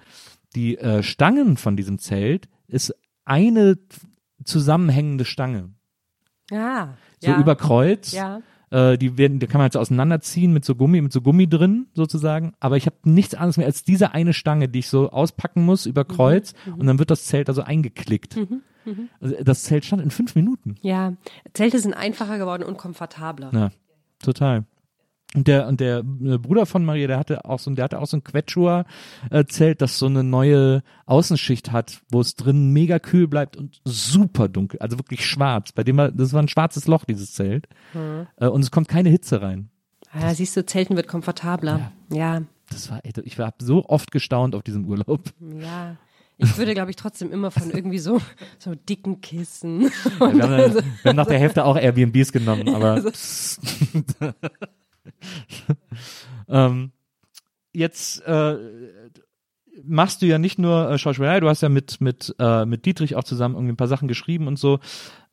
Die 0.55 0.77
äh, 0.77 1.03
Stangen 1.03 1.57
von 1.57 1.75
diesem 1.75 1.99
Zelt 1.99 2.47
ist 2.67 2.95
eine 3.25 3.77
zusammenhängende 4.43 5.25
Stange 5.25 5.71
Ja. 6.51 6.97
so 7.19 7.31
ja. 7.31 7.39
über 7.39 7.55
Kreuz. 7.55 8.13
Ja. 8.13 8.41
Äh, 8.71 8.97
die 8.97 9.17
werden, 9.17 9.39
die 9.39 9.47
kann 9.47 9.59
man 9.59 9.67
jetzt 9.67 9.77
auseinanderziehen 9.77 10.53
mit 10.53 10.65
so 10.65 10.75
Gummi, 10.75 11.01
mit 11.01 11.13
so 11.13 11.21
Gummi 11.21 11.47
drin 11.47 11.87
sozusagen. 11.93 12.53
Aber 12.59 12.77
ich 12.77 12.85
habe 12.85 12.97
nichts 13.03 13.33
anderes 13.33 13.57
mehr 13.57 13.65
als 13.65 13.83
diese 13.83 14.13
eine 14.13 14.33
Stange, 14.33 14.67
die 14.69 14.79
ich 14.79 14.87
so 14.87 15.09
auspacken 15.09 15.63
muss 15.65 15.85
über 15.85 16.05
Kreuz 16.05 16.53
und 16.77 16.85
dann 16.87 16.99
wird 16.99 17.11
das 17.11 17.25
Zelt 17.25 17.49
also 17.49 17.61
eingeklickt. 17.61 18.37
Also 19.19 19.35
das 19.43 19.63
Zelt 19.63 19.85
stand 19.85 20.01
in 20.01 20.11
fünf 20.11 20.35
Minuten. 20.35 20.75
Ja. 20.81 21.13
Zelte 21.53 21.79
sind 21.79 21.93
einfacher 21.93 22.37
geworden 22.37 22.63
und 22.63 22.77
komfortabler. 22.77 23.51
Ja, 23.53 23.71
total. 24.19 24.65
Und 25.35 25.47
der, 25.47 25.67
und 25.67 25.79
der 25.81 25.99
äh, 25.99 26.37
Bruder 26.37 26.65
von 26.65 26.85
Maria, 26.85 27.07
der 27.07 27.19
hatte 27.19 27.45
auch 27.45 27.59
so, 27.59 27.69
ein- 27.69 27.75
der 27.75 27.83
hatte 27.85 27.99
auch 27.99 28.07
so 28.07 28.17
ein 28.17 28.23
Quechua-Zelt, 28.23 29.81
das 29.81 29.99
so 29.99 30.05
eine 30.05 30.23
neue 30.23 30.81
Außenschicht 31.05 31.71
hat, 31.71 32.01
wo 32.09 32.21
es 32.21 32.35
drin 32.35 32.71
mega 32.71 32.99
kühl 32.99 33.27
bleibt 33.27 33.57
und 33.57 33.81
super 33.83 34.47
dunkel, 34.47 34.79
also 34.79 34.97
wirklich 34.97 35.25
schwarz. 35.25 35.71
Bei 35.73 35.83
dem 35.83 35.97
war, 35.97 36.11
das 36.11 36.33
war 36.33 36.41
ein 36.41 36.47
schwarzes 36.47 36.87
Loch, 36.87 37.03
dieses 37.05 37.33
Zelt. 37.33 37.67
Äh, 38.37 38.47
Und 38.47 38.61
es 38.61 38.71
kommt 38.71 38.87
keine 38.87 39.09
Hitze 39.09 39.41
rein. 39.41 39.69
Ja, 40.19 40.33
siehst 40.33 40.55
du, 40.55 40.65
Zelten 40.65 40.95
wird 40.95 41.07
komfortabler. 41.07 41.91
Ja. 42.09 42.41
Das 42.69 42.89
war, 42.89 42.99
ich 43.03 43.37
habe 43.37 43.55
so 43.59 43.85
oft 43.85 44.11
gestaunt 44.11 44.55
auf 44.55 44.63
diesem 44.63 44.85
Urlaub. 44.85 45.21
Ja. 45.61 45.97
Ich 46.37 46.57
würde, 46.57 46.73
glaube 46.73 46.89
ich, 46.89 46.97
trotzdem 46.97 47.31
immer 47.31 47.49
von 47.51 47.71
irgendwie 47.71 47.99
so, 47.99 48.19
so 48.59 48.75
dicken 48.75 49.21
Kissen. 49.21 49.81
Wir 50.19 50.27
haben, 50.27 50.41
wir 50.41 51.09
haben 51.09 51.15
nach 51.15 51.27
der 51.27 51.39
Hälfte 51.39 51.63
auch 51.63 51.77
Airbnbs 51.77 52.31
genommen, 52.33 52.67
aber 52.75 53.01
ähm, 56.49 56.91
jetzt 57.73 58.21
äh, 58.21 59.04
machst 59.83 60.21
du 60.21 60.25
ja 60.25 60.37
nicht 60.37 60.59
nur 60.59 60.89
äh, 60.91 60.97
Schauspielerei, 60.97 61.39
du 61.39 61.49
hast 61.49 61.61
ja 61.61 61.69
mit 61.69 62.01
mit 62.01 62.35
äh, 62.39 62.65
mit 62.65 62.85
Dietrich 62.85 63.15
auch 63.15 63.23
zusammen 63.23 63.55
irgendwie 63.55 63.73
ein 63.73 63.77
paar 63.77 63.87
Sachen 63.87 64.07
geschrieben 64.07 64.47
und 64.47 64.57
so. 64.57 64.79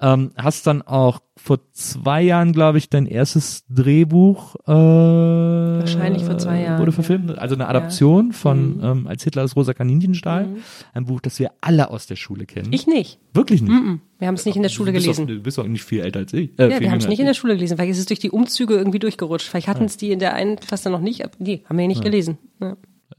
Ähm, 0.01 0.33
hast 0.37 0.67
dann 0.67 0.83
auch 0.83 1.21
vor 1.37 1.61
zwei 1.71 2.23
Jahren, 2.23 2.53
glaube 2.53 2.79
ich, 2.79 2.91
dein 2.91 3.07
erstes 3.07 3.65
Drehbuch 3.69 4.57
äh, 4.67 4.73
Wahrscheinlich 4.73 6.25
vor 6.25 6.39
zwei 6.39 6.63
Jahren, 6.63 6.81
wurde 6.81 6.91
ja. 6.91 6.95
verfilmt, 6.95 7.39
also 7.39 7.55
eine 7.55 7.69
Adaption 7.69 8.33
von 8.33 8.81
ähm, 8.83 9.07
als 9.07 9.23
Hitler 9.23 9.43
das 9.43 9.55
rosa 9.55 9.75
Kaninchenstahl, 9.75 10.49
ein 10.93 11.05
Buch, 11.05 11.21
das 11.21 11.39
wir 11.39 11.53
alle 11.61 11.91
aus 11.91 12.07
der 12.07 12.17
Schule 12.17 12.47
kennen. 12.47 12.73
Ich 12.73 12.89
nicht. 12.89 13.21
wirklich 13.33 13.63
nicht. 13.63 13.73
Wir 14.19 14.29
haben 14.29 14.35
es 14.35 14.45
nicht 14.45 14.57
in 14.57 14.63
der 14.63 14.71
Schule 14.71 14.93
du 14.93 15.01
gelesen. 15.01 15.27
Du 15.27 15.41
bist 15.41 15.59
doch 15.59 15.67
nicht 15.67 15.85
viel 15.85 16.01
älter 16.01 16.21
als 16.21 16.33
ich. 16.33 16.51
Äh, 16.59 16.71
Ja, 16.71 16.81
wir 16.81 16.91
haben 16.91 16.99
es 16.99 17.09
nicht 17.09 17.19
in 17.19 17.27
der. 17.27 17.35
Schule 17.35 17.55
gelesen. 17.55 17.77
Vielleicht 17.77 17.93
ist 17.93 17.99
es 17.99 18.07
durch 18.07 18.21
die 18.21 18.31
Umzüge 18.31 18.75
irgendwie 18.75 18.99
durchgerutscht. 18.99 19.49
Vielleicht 19.49 19.69
hatten 19.69 19.85
es 19.85 19.97
die 19.97 20.13
in 20.13 20.19
der 20.19 20.35
einen 20.35 20.57
Klasse 20.57 20.91
noch 20.91 21.01
nicht. 21.01 21.25
aber 21.25 21.33
Nee, 21.39 21.65
haben 21.69 21.77
wir 21.77 21.83
ja 21.83 21.89
nicht 21.89 22.03
gelesen. 22.05 22.39
Ja. 22.61 22.77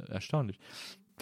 erstaunlich. 0.09 0.59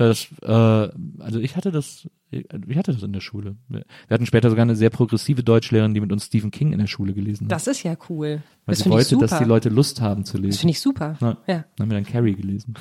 Das, 0.07 0.27
äh, 0.41 1.21
also 1.21 1.39
ich 1.39 1.55
hatte 1.55 1.71
das, 1.71 2.09
ich 2.31 2.75
hatte 2.75 2.91
das 2.91 3.03
in 3.03 3.13
der 3.13 3.19
Schule. 3.19 3.55
Wir 3.67 3.83
hatten 4.09 4.25
später 4.25 4.49
sogar 4.49 4.63
eine 4.63 4.75
sehr 4.75 4.89
progressive 4.89 5.43
Deutschlehrerin, 5.43 5.93
die 5.93 5.99
mit 5.99 6.11
uns 6.11 6.25
Stephen 6.25 6.49
King 6.49 6.73
in 6.73 6.79
der 6.79 6.87
Schule 6.87 7.13
gelesen 7.13 7.45
hat. 7.45 7.51
Das 7.51 7.67
ist 7.67 7.83
ja 7.83 7.95
cool. 8.09 8.41
weil 8.65 8.73
das 8.73 8.79
sie 8.79 8.89
wollte, 8.89 9.09
super. 9.09 9.27
dass 9.27 9.37
die 9.37 9.45
Leute 9.45 9.69
Lust 9.69 10.01
haben 10.01 10.25
zu 10.25 10.37
das 10.37 10.41
lesen. 10.41 10.59
finde 10.61 10.71
ich 10.71 10.81
super. 10.81 11.17
Ja. 11.21 11.37
Ja. 11.45 11.45
Dann 11.45 11.65
haben 11.79 11.91
wir 11.91 11.97
dann 11.97 12.05
Carrie 12.05 12.33
gelesen. 12.33 12.71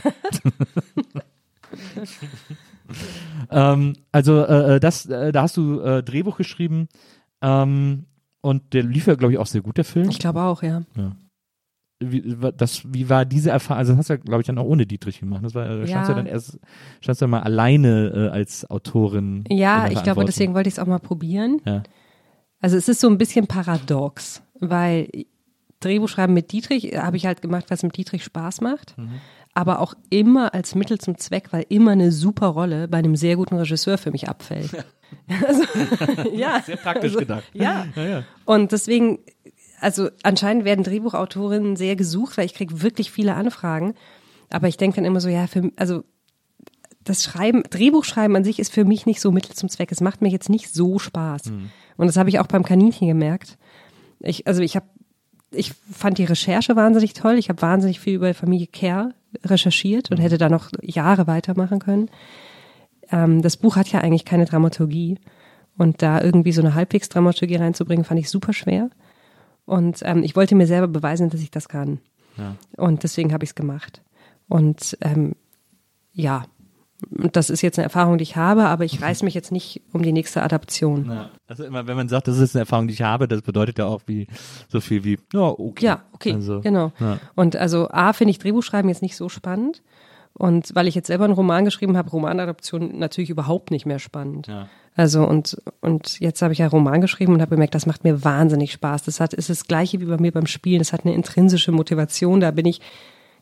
ähm, 3.50 3.96
also 4.12 4.42
äh, 4.42 4.76
äh, 4.76 4.80
das, 4.80 5.04
äh, 5.04 5.30
da 5.30 5.42
hast 5.42 5.58
du 5.58 5.78
äh, 5.80 6.02
Drehbuch 6.02 6.38
geschrieben 6.38 6.88
ähm, 7.42 8.06
und 8.40 8.72
der 8.72 8.84
lief 8.84 9.06
ja, 9.06 9.14
glaube 9.14 9.34
ich, 9.34 9.38
auch 9.38 9.46
sehr 9.46 9.60
gut, 9.60 9.76
der 9.76 9.84
Film. 9.84 10.08
Ich 10.08 10.20
glaube 10.20 10.40
auch, 10.40 10.62
ja. 10.62 10.84
Wie, 12.00 12.36
das, 12.56 12.82
wie 12.92 13.08
war 13.08 13.24
diese 13.24 13.50
Erfahrung? 13.50 13.78
Also 13.78 13.92
das 13.92 13.98
hast 14.00 14.10
du 14.10 14.14
ja, 14.14 14.16
glaube 14.18 14.40
ich, 14.40 14.46
dann 14.46 14.58
auch 14.58 14.64
ohne 14.64 14.86
Dietrich 14.86 15.20
gemacht. 15.20 15.44
Das 15.44 15.54
war, 15.54 15.64
da 15.64 15.86
standst 15.86 15.90
Ja. 15.90 16.08
ja 16.08 16.14
dann 16.14 16.26
erst, 16.26 16.58
standst 17.00 17.20
du 17.20 17.24
ja 17.26 17.28
mal 17.28 17.40
alleine 17.40 18.30
äh, 18.32 18.34
als 18.34 18.68
Autorin. 18.70 19.44
in 19.48 19.58
Ja, 19.58 19.88
ich 19.88 20.02
glaube, 20.02 20.24
deswegen 20.24 20.54
wollte 20.54 20.68
ich 20.68 20.74
es 20.74 20.78
auch 20.78 20.86
mal 20.86 20.98
probieren. 20.98 21.60
Ja. 21.66 21.82
Also 22.60 22.76
es 22.76 22.88
ist 22.88 23.00
so 23.00 23.08
ein 23.08 23.18
bisschen 23.18 23.46
paradox, 23.46 24.42
weil 24.58 25.08
Drehbuchschreiben 25.80 26.34
mit 26.34 26.52
Dietrich 26.52 26.96
habe 26.96 27.16
ich 27.16 27.26
halt 27.26 27.42
gemacht, 27.42 27.66
was 27.68 27.82
mit 27.82 27.96
Dietrich 27.96 28.24
Spaß 28.24 28.60
macht. 28.60 28.96
Mhm. 28.98 29.20
Aber 29.52 29.80
auch 29.80 29.94
immer 30.10 30.54
als 30.54 30.74
Mittel 30.74 30.98
zum 30.98 31.18
Zweck, 31.18 31.52
weil 31.52 31.66
immer 31.68 31.90
eine 31.92 32.12
super 32.12 32.46
Rolle 32.48 32.86
bei 32.88 32.98
einem 32.98 33.16
sehr 33.16 33.36
guten 33.36 33.56
Regisseur 33.56 33.98
für 33.98 34.10
mich 34.10 34.28
abfällt. 34.28 34.70
Also, 35.46 35.64
ja. 36.34 36.60
Sehr 36.64 36.76
praktisch 36.76 37.10
also, 37.12 37.18
gedacht. 37.18 37.44
Ja. 37.52 37.86
Ja, 37.96 38.04
ja. 38.04 38.24
Und 38.44 38.72
deswegen, 38.72 39.18
also 39.80 40.10
anscheinend 40.22 40.64
werden 40.64 40.84
Drehbuchautorinnen 40.84 41.76
sehr 41.76 41.96
gesucht, 41.96 42.36
weil 42.36 42.46
ich 42.46 42.54
kriege 42.54 42.82
wirklich 42.82 43.10
viele 43.10 43.34
Anfragen. 43.34 43.94
Aber 44.50 44.68
ich 44.68 44.76
denke 44.76 44.96
dann 44.96 45.04
immer 45.04 45.20
so, 45.20 45.28
ja, 45.28 45.46
für, 45.46 45.70
also 45.76 46.04
das 47.04 47.22
Schreiben, 47.22 47.62
Drehbuchschreiben 47.68 48.36
an 48.36 48.44
sich 48.44 48.58
ist 48.58 48.72
für 48.72 48.84
mich 48.84 49.06
nicht 49.06 49.20
so 49.20 49.32
Mittel 49.32 49.54
zum 49.54 49.68
Zweck. 49.68 49.90
Es 49.90 50.00
macht 50.00 50.22
mir 50.22 50.28
jetzt 50.28 50.48
nicht 50.48 50.72
so 50.72 50.98
Spaß. 50.98 51.46
Und 51.96 52.06
das 52.06 52.16
habe 52.16 52.28
ich 52.28 52.38
auch 52.38 52.46
beim 52.46 52.62
Kaninchen 52.62 53.08
gemerkt. 53.08 53.58
Ich, 54.20 54.46
also 54.46 54.62
ich 54.62 54.76
habe, 54.76 54.86
ich 55.50 55.72
fand 55.90 56.18
die 56.18 56.24
Recherche 56.24 56.76
wahnsinnig 56.76 57.14
toll. 57.14 57.38
Ich 57.38 57.48
habe 57.48 57.62
wahnsinnig 57.62 58.00
viel 58.00 58.14
über 58.14 58.34
Familie 58.34 58.66
Kerr 58.66 59.12
recherchiert 59.44 60.10
und 60.10 60.18
hätte 60.18 60.38
da 60.38 60.48
noch 60.48 60.68
Jahre 60.82 61.26
weitermachen 61.26 61.78
können. 61.78 62.10
Ähm, 63.10 63.40
das 63.42 63.56
Buch 63.56 63.76
hat 63.76 63.88
ja 63.88 64.00
eigentlich 64.00 64.24
keine 64.24 64.44
Dramaturgie. 64.44 65.18
Und 65.78 66.02
da 66.02 66.20
irgendwie 66.20 66.52
so 66.52 66.60
eine 66.60 66.74
halbwegs 66.74 67.08
Dramaturgie 67.08 67.56
reinzubringen, 67.56 68.04
fand 68.04 68.20
ich 68.20 68.28
super 68.28 68.52
schwer. 68.52 68.90
Und 69.70 70.00
ähm, 70.04 70.24
ich 70.24 70.34
wollte 70.34 70.56
mir 70.56 70.66
selber 70.66 70.88
beweisen, 70.88 71.30
dass 71.30 71.40
ich 71.40 71.52
das 71.52 71.68
kann. 71.68 72.00
Ja. 72.36 72.56
Und 72.76 73.04
deswegen 73.04 73.32
habe 73.32 73.44
ich 73.44 73.50
es 73.50 73.54
gemacht. 73.54 74.02
Und 74.48 74.98
ähm, 75.00 75.36
ja, 76.12 76.44
das 77.08 77.50
ist 77.50 77.62
jetzt 77.62 77.78
eine 77.78 77.84
Erfahrung, 77.84 78.18
die 78.18 78.24
ich 78.24 78.34
habe, 78.34 78.64
aber 78.64 78.84
ich 78.84 79.00
reiß 79.00 79.22
mich 79.22 79.32
jetzt 79.32 79.52
nicht 79.52 79.80
um 79.92 80.02
die 80.02 80.12
nächste 80.12 80.42
Adaption. 80.42 81.08
Ja. 81.08 81.30
Also 81.46 81.64
immer, 81.64 81.86
wenn 81.86 81.96
man 81.96 82.08
sagt, 82.08 82.26
das 82.26 82.38
ist 82.38 82.56
eine 82.56 82.62
Erfahrung, 82.62 82.88
die 82.88 82.94
ich 82.94 83.02
habe, 83.02 83.28
das 83.28 83.42
bedeutet 83.42 83.78
ja 83.78 83.86
auch 83.86 84.02
wie 84.06 84.26
so 84.68 84.80
viel 84.80 85.04
wie, 85.04 85.20
ja, 85.32 85.40
okay. 85.40 85.86
Ja, 85.86 86.02
okay, 86.14 86.32
Also, 86.32 86.62
genau. 86.62 86.90
Ja. 86.98 87.20
Und 87.36 87.54
also 87.54 87.88
A 87.90 88.12
finde 88.12 88.32
ich 88.32 88.40
Drehbuchschreiben 88.40 88.88
jetzt 88.88 89.02
nicht 89.02 89.14
so 89.14 89.28
spannend. 89.28 89.82
Und 90.40 90.74
weil 90.74 90.88
ich 90.88 90.94
jetzt 90.94 91.08
selber 91.08 91.24
einen 91.24 91.34
Roman 91.34 91.66
geschrieben 91.66 91.98
habe, 91.98 92.08
Romanadaption 92.08 92.98
natürlich 92.98 93.28
überhaupt 93.28 93.70
nicht 93.70 93.84
mehr 93.84 93.98
spannend. 93.98 94.46
Ja. 94.46 94.68
Also 94.96 95.22
und, 95.22 95.60
und 95.82 96.18
jetzt 96.18 96.40
habe 96.40 96.54
ich 96.54 96.60
ja 96.60 96.64
einen 96.64 96.70
Roman 96.70 97.02
geschrieben 97.02 97.34
und 97.34 97.42
habe 97.42 97.56
gemerkt, 97.56 97.74
das 97.74 97.84
macht 97.84 98.04
mir 98.04 98.24
wahnsinnig 98.24 98.72
Spaß. 98.72 99.02
Das 99.02 99.20
hat, 99.20 99.34
ist 99.34 99.50
das 99.50 99.66
gleiche 99.66 100.00
wie 100.00 100.06
bei 100.06 100.16
mir 100.16 100.32
beim 100.32 100.46
Spielen. 100.46 100.78
Das 100.78 100.94
hat 100.94 101.04
eine 101.04 101.14
intrinsische 101.14 101.72
Motivation. 101.72 102.40
Da 102.40 102.52
bin 102.52 102.64
ich 102.64 102.80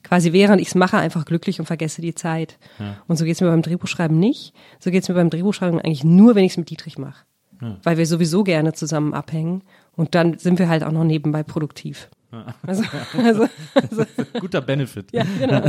quasi 0.02 0.32
während 0.32 0.60
ich 0.60 0.68
es 0.68 0.74
mache 0.74 0.98
einfach 0.98 1.24
glücklich 1.24 1.60
und 1.60 1.66
vergesse 1.66 2.02
die 2.02 2.16
Zeit. 2.16 2.58
Und 3.06 3.16
so 3.16 3.24
geht 3.24 3.36
es 3.36 3.40
mir 3.40 3.48
beim 3.48 3.62
Drehbuchschreiben 3.62 4.18
nicht. 4.18 4.52
So 4.80 4.90
geht 4.90 5.04
es 5.04 5.08
mir 5.08 5.14
beim 5.14 5.30
Drehbuchschreiben 5.30 5.80
eigentlich 5.80 6.02
nur, 6.02 6.34
wenn 6.34 6.44
ich 6.44 6.52
es 6.52 6.58
mit 6.58 6.68
Dietrich 6.68 6.98
mache. 6.98 7.24
Weil 7.84 7.96
wir 7.96 8.06
sowieso 8.06 8.42
gerne 8.42 8.72
zusammen 8.72 9.14
abhängen. 9.14 9.62
Und 9.94 10.16
dann 10.16 10.38
sind 10.38 10.58
wir 10.58 10.68
halt 10.68 10.82
auch 10.82 10.92
noch 10.92 11.04
nebenbei 11.04 11.44
produktiv. 11.44 12.08
Also, 12.66 12.82
also, 13.16 13.48
also, 13.74 14.04
Guter 14.40 14.60
Benefit. 14.60 15.12
ja, 15.12 15.24
genau. 15.38 15.62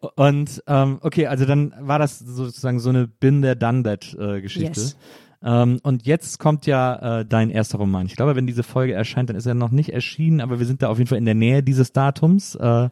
Und 0.16 0.62
ähm, 0.66 0.98
okay, 1.02 1.26
also 1.26 1.44
dann 1.44 1.74
war 1.80 1.98
das 1.98 2.18
sozusagen 2.18 2.78
so 2.80 2.90
eine 2.90 3.06
Bin 3.06 3.42
there, 3.42 3.56
done 3.56 3.82
that 3.84 4.14
äh, 4.18 4.40
Geschichte. 4.40 4.80
Yes. 4.80 4.96
Ähm, 5.42 5.78
und 5.84 6.04
jetzt 6.04 6.38
kommt 6.38 6.66
ja 6.66 7.20
äh, 7.20 7.24
dein 7.24 7.50
erster 7.50 7.78
Roman. 7.78 8.06
Ich 8.06 8.16
glaube, 8.16 8.34
wenn 8.34 8.46
diese 8.46 8.62
Folge 8.64 8.92
erscheint, 8.92 9.30
dann 9.30 9.36
ist 9.36 9.46
er 9.46 9.54
noch 9.54 9.70
nicht 9.70 9.90
erschienen, 9.90 10.40
aber 10.40 10.58
wir 10.58 10.66
sind 10.66 10.82
da 10.82 10.88
auf 10.88 10.98
jeden 10.98 11.08
Fall 11.08 11.18
in 11.18 11.24
der 11.26 11.34
Nähe 11.34 11.62
dieses 11.62 11.92
Datums. 11.92 12.54
Äh, 12.56 12.90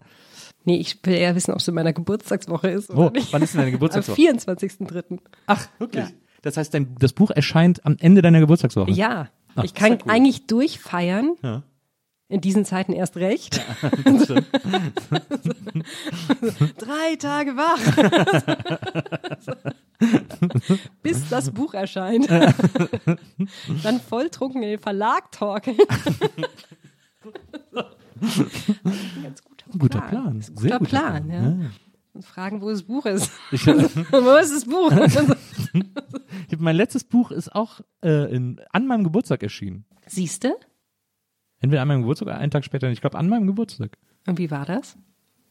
Nee, 0.67 0.79
ich 0.79 0.99
will 1.05 1.15
eher 1.15 1.37
wissen, 1.37 1.53
ob 1.53 1.61
es 1.61 1.69
in 1.69 1.75
meiner 1.77 1.93
Geburtstagswoche 1.93 2.69
ist. 2.69 2.91
Oder 2.91 3.13
nicht. 3.13 3.33
Wann 3.33 3.41
ist 3.41 3.55
denn 3.55 3.61
deine 3.61 3.69
Am 3.69 3.75
Geburtstagswoche? 3.75 4.21
24.3. 4.21 5.21
Ach, 5.47 5.69
wirklich? 5.79 6.07
Das 6.43 6.57
heißt, 6.57 6.75
dein, 6.75 6.97
das 6.99 7.13
Buch 7.13 7.31
erscheint 7.31 7.87
am 7.87 7.97
Ende 8.01 8.21
deiner 8.21 8.41
Geburtstagswoche. 8.41 8.91
Ja, 8.91 9.29
ich 9.65 9.75
kann 9.75 9.99
ja 9.99 10.07
eigentlich 10.07 10.47
durchfeiern. 10.47 11.37
Ja. 11.43 11.63
In 12.29 12.41
diesen 12.41 12.65
Zeiten 12.65 12.93
erst 12.93 13.17
recht. 13.19 13.61
Drei 16.77 17.15
Tage 17.21 17.53
wach. 17.57 17.79
Bis 21.05 21.29
das 21.29 21.53
Buch 21.53 21.75
erscheint. 21.75 22.29
Dann 22.29 24.01
volltrunken 24.01 24.65
in 24.65 24.71
den 24.71 24.81
Verlag 24.81 25.31
talken. 25.31 25.77
Ein 27.81 29.23
ganz 29.23 29.43
guter 29.45 29.67
Plan. 29.69 29.79
Guter 29.79 30.01
Plan. 30.01 30.27
Ein 30.37 30.41
Sehr 30.43 30.53
guter 30.55 30.79
guter 30.79 30.89
Plan, 30.89 31.29
Plan. 31.29 31.61
ja. 31.63 31.71
Und 32.17 32.25
fragen, 32.25 32.61
wo 32.63 32.71
das 32.71 32.83
Buch 32.83 33.07
ist. 33.07 33.31
Ich, 33.53 33.67
wo 33.67 34.37
ist 34.37 34.55
das 34.55 34.65
Buch? 34.65 34.91
mein 36.59 36.77
letztes 36.77 37.05
Buch 37.05 37.31
ist 37.31 37.55
auch 37.55 37.81
äh, 38.03 38.35
in, 38.35 38.61
an 38.73 38.87
meinem 38.87 39.05
Geburtstag 39.05 39.43
erschienen. 39.43 39.85
Siehst 40.07 40.45
du? 40.45 40.55
Entweder 41.61 41.83
an 41.83 41.89
meinem 41.89 42.01
Geburtstag 42.03 42.29
oder 42.29 42.39
einen 42.39 42.51
Tag 42.51 42.65
später. 42.65 42.91
Ich 42.91 43.01
glaube, 43.01 43.19
an 43.19 43.29
meinem 43.29 43.47
Geburtstag. 43.47 43.97
Und 44.27 44.39
wie 44.39 44.51
war 44.51 44.65
das? 44.65 44.97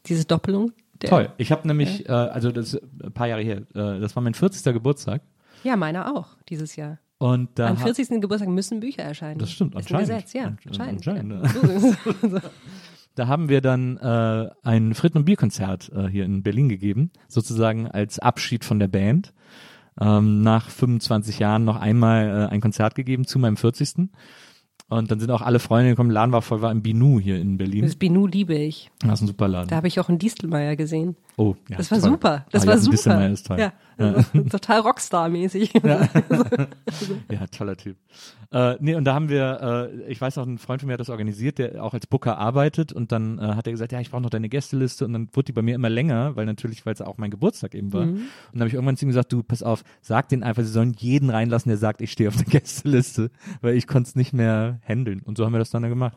Diese 0.06 0.24
Doppelung? 0.24 0.72
Der- 1.02 1.10
Toll. 1.10 1.32
Ich 1.38 1.52
habe 1.52 1.66
nämlich, 1.68 2.08
äh, 2.08 2.12
also 2.12 2.50
das 2.52 2.74
ist 2.74 2.82
ein 3.02 3.12
paar 3.12 3.26
Jahre 3.28 3.42
her, 3.42 3.58
äh, 3.74 4.00
das 4.00 4.14
war 4.16 4.22
mein 4.22 4.34
40. 4.34 4.72
Geburtstag. 4.72 5.22
Ja, 5.64 5.76
meiner 5.76 6.16
auch 6.16 6.36
dieses 6.48 6.76
Jahr. 6.76 6.98
Und 7.18 7.58
da 7.58 7.68
Am 7.68 7.78
ha- 7.80 7.84
40. 7.84 8.20
Geburtstag 8.20 8.48
müssen 8.50 8.80
Bücher 8.80 9.02
erscheinen. 9.02 9.38
Das 9.38 9.50
stimmt, 9.50 9.74
ist 9.74 9.90
ein 9.90 9.96
anscheinend. 9.96 10.24
Gesetz, 10.24 10.32
ja. 10.34 10.44
An- 10.44 10.58
Anscheinend. 10.66 11.08
anscheinend, 11.08 12.32
ja. 12.32 12.40
Da 13.16 13.28
haben 13.28 13.48
wir 13.48 13.62
dann 13.62 13.96
äh, 13.96 14.50
ein 14.62 14.94
Fritten- 14.94 15.18
und 15.18 15.24
Bierkonzert 15.24 15.90
äh, 15.94 16.06
hier 16.06 16.26
in 16.26 16.42
Berlin 16.42 16.68
gegeben, 16.68 17.10
sozusagen 17.28 17.88
als 17.88 18.18
Abschied 18.18 18.62
von 18.62 18.78
der 18.78 18.88
Band. 18.88 19.32
Ähm, 19.98 20.42
nach 20.42 20.68
25 20.68 21.38
Jahren 21.38 21.64
noch 21.64 21.80
einmal 21.80 22.28
äh, 22.28 22.52
ein 22.52 22.60
Konzert 22.60 22.94
gegeben 22.94 23.26
zu 23.26 23.38
meinem 23.38 23.56
40. 23.56 24.10
Und 24.88 25.10
dann 25.10 25.18
sind 25.18 25.30
auch 25.30 25.40
alle 25.40 25.58
Freunde 25.58 25.90
gekommen, 25.90 26.10
Laden 26.10 26.32
war 26.32 26.42
voll, 26.42 26.60
war 26.60 26.70
im 26.70 26.82
Binu 26.82 27.18
hier 27.18 27.40
in 27.40 27.56
Berlin. 27.56 27.82
Das 27.82 27.96
Binu 27.96 28.26
liebe 28.26 28.54
ich. 28.54 28.90
Das 29.00 29.14
ist 29.14 29.22
ein 29.22 29.26
super 29.28 29.48
Laden. 29.48 29.68
Da 29.68 29.76
habe 29.76 29.88
ich 29.88 29.98
auch 29.98 30.10
einen 30.10 30.18
Distelmeier 30.18 30.76
gesehen. 30.76 31.16
Oh, 31.36 31.54
ja, 31.68 31.76
Das 31.76 31.90
war 31.90 32.00
toll. 32.00 32.10
super. 32.10 32.46
Das 32.50 32.62
Ah, 32.64 32.66
war 32.66 32.74
ja, 32.74 32.80
super. 32.80 33.28
Ist 33.30 33.46
toll. 33.46 33.58
Ja, 33.58 33.72
also 33.98 34.42
total 34.50 34.80
Rockstar-mäßig. 34.80 35.72
Ja, 37.30 37.46
toller 37.48 37.76
Typ. 37.76 37.96
Äh, 38.52 38.76
nee, 38.80 38.94
und 38.94 39.04
da 39.04 39.14
haben 39.14 39.28
wir, 39.28 39.90
äh, 39.92 40.10
ich 40.10 40.20
weiß 40.20 40.38
auch, 40.38 40.46
ein 40.46 40.58
Freund 40.58 40.80
von 40.80 40.86
mir 40.86 40.94
hat 40.94 41.00
das 41.00 41.10
organisiert, 41.10 41.58
der 41.58 41.82
auch 41.82 41.94
als 41.94 42.06
Booker 42.06 42.38
arbeitet 42.38 42.92
und 42.92 43.12
dann 43.12 43.38
äh, 43.38 43.42
hat 43.42 43.66
er 43.66 43.72
gesagt, 43.72 43.92
ja, 43.92 44.00
ich 44.00 44.10
brauche 44.10 44.22
noch 44.22 44.30
deine 44.30 44.48
Gästeliste 44.48 45.04
und 45.04 45.12
dann 45.12 45.28
wurde 45.32 45.46
die 45.46 45.52
bei 45.52 45.62
mir 45.62 45.74
immer 45.74 45.90
länger, 45.90 46.36
weil 46.36 46.46
natürlich, 46.46 46.86
weil 46.86 46.94
es 46.94 47.00
auch 47.02 47.18
mein 47.18 47.30
Geburtstag 47.30 47.74
eben 47.74 47.92
war. 47.92 48.02
Und 48.02 48.28
dann 48.52 48.60
habe 48.60 48.68
ich 48.68 48.74
irgendwann 48.74 48.96
zu 48.96 49.04
ihm 49.04 49.08
gesagt, 49.08 49.32
du, 49.32 49.42
pass 49.42 49.62
auf, 49.62 49.82
sag 50.00 50.28
denen 50.28 50.42
einfach, 50.42 50.62
sie 50.62 50.70
sollen 50.70 50.94
jeden 50.96 51.30
reinlassen, 51.30 51.68
der 51.70 51.78
sagt, 51.78 52.00
ich 52.00 52.12
stehe 52.12 52.28
auf 52.28 52.36
der 52.36 52.44
Gästeliste, 52.60 53.30
weil 53.60 53.74
ich 53.76 53.86
konnte 53.86 54.08
es 54.08 54.16
nicht 54.16 54.32
mehr 54.32 54.80
handeln. 54.86 55.20
Und 55.24 55.36
so 55.36 55.44
haben 55.44 55.52
wir 55.52 55.58
das 55.58 55.70
dann 55.70 55.82
gemacht. 55.82 56.16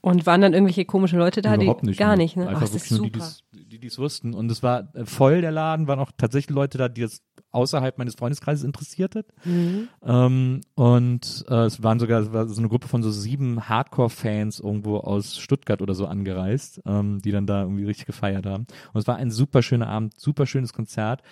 Und 0.00 0.26
waren 0.26 0.42
dann 0.42 0.52
irgendwelche 0.52 0.84
komischen 0.84 1.18
Leute 1.18 1.40
da? 1.40 1.54
Überhaupt 1.54 1.80
die, 1.80 1.86
nicht. 1.86 1.98
Gar 1.98 2.16
nicht, 2.16 2.36
ne? 2.36 2.44
Ach, 2.44 2.48
Einfach 2.50 2.60
das 2.60 2.72
wirklich 2.74 2.90
ist 2.90 2.96
super. 2.98 3.32
die, 3.53 3.53
die 3.78 3.86
es 3.86 3.98
wussten. 3.98 4.34
Und 4.34 4.50
es 4.50 4.62
war 4.62 4.94
äh, 4.94 5.04
voll, 5.04 5.40
der 5.40 5.52
Laden, 5.52 5.86
waren 5.86 5.98
auch 5.98 6.12
tatsächlich 6.16 6.54
Leute 6.54 6.78
da, 6.78 6.88
die 6.88 7.02
das 7.02 7.22
außerhalb 7.50 7.98
meines 7.98 8.14
Freundeskreises 8.16 8.64
interessiert 8.64 9.14
hat. 9.14 9.26
Mhm. 9.44 9.88
Ähm, 10.04 10.60
und 10.74 11.44
äh, 11.48 11.64
es 11.64 11.82
waren 11.82 12.00
sogar 12.00 12.20
es 12.20 12.32
war 12.32 12.46
so 12.48 12.60
eine 12.60 12.68
Gruppe 12.68 12.88
von 12.88 13.02
so 13.02 13.10
sieben 13.10 13.68
Hardcore-Fans 13.68 14.60
irgendwo 14.60 14.98
aus 14.98 15.38
Stuttgart 15.38 15.80
oder 15.80 15.94
so 15.94 16.06
angereist, 16.06 16.82
ähm, 16.84 17.20
die 17.22 17.30
dann 17.30 17.46
da 17.46 17.62
irgendwie 17.62 17.84
richtig 17.84 18.06
gefeiert 18.06 18.46
haben. 18.46 18.66
Und 18.92 19.00
es 19.00 19.06
war 19.06 19.16
ein 19.16 19.30
super 19.30 19.62
schöner 19.62 19.88
Abend, 19.88 20.18
super 20.18 20.46
schönes 20.46 20.72
Konzert. 20.72 21.22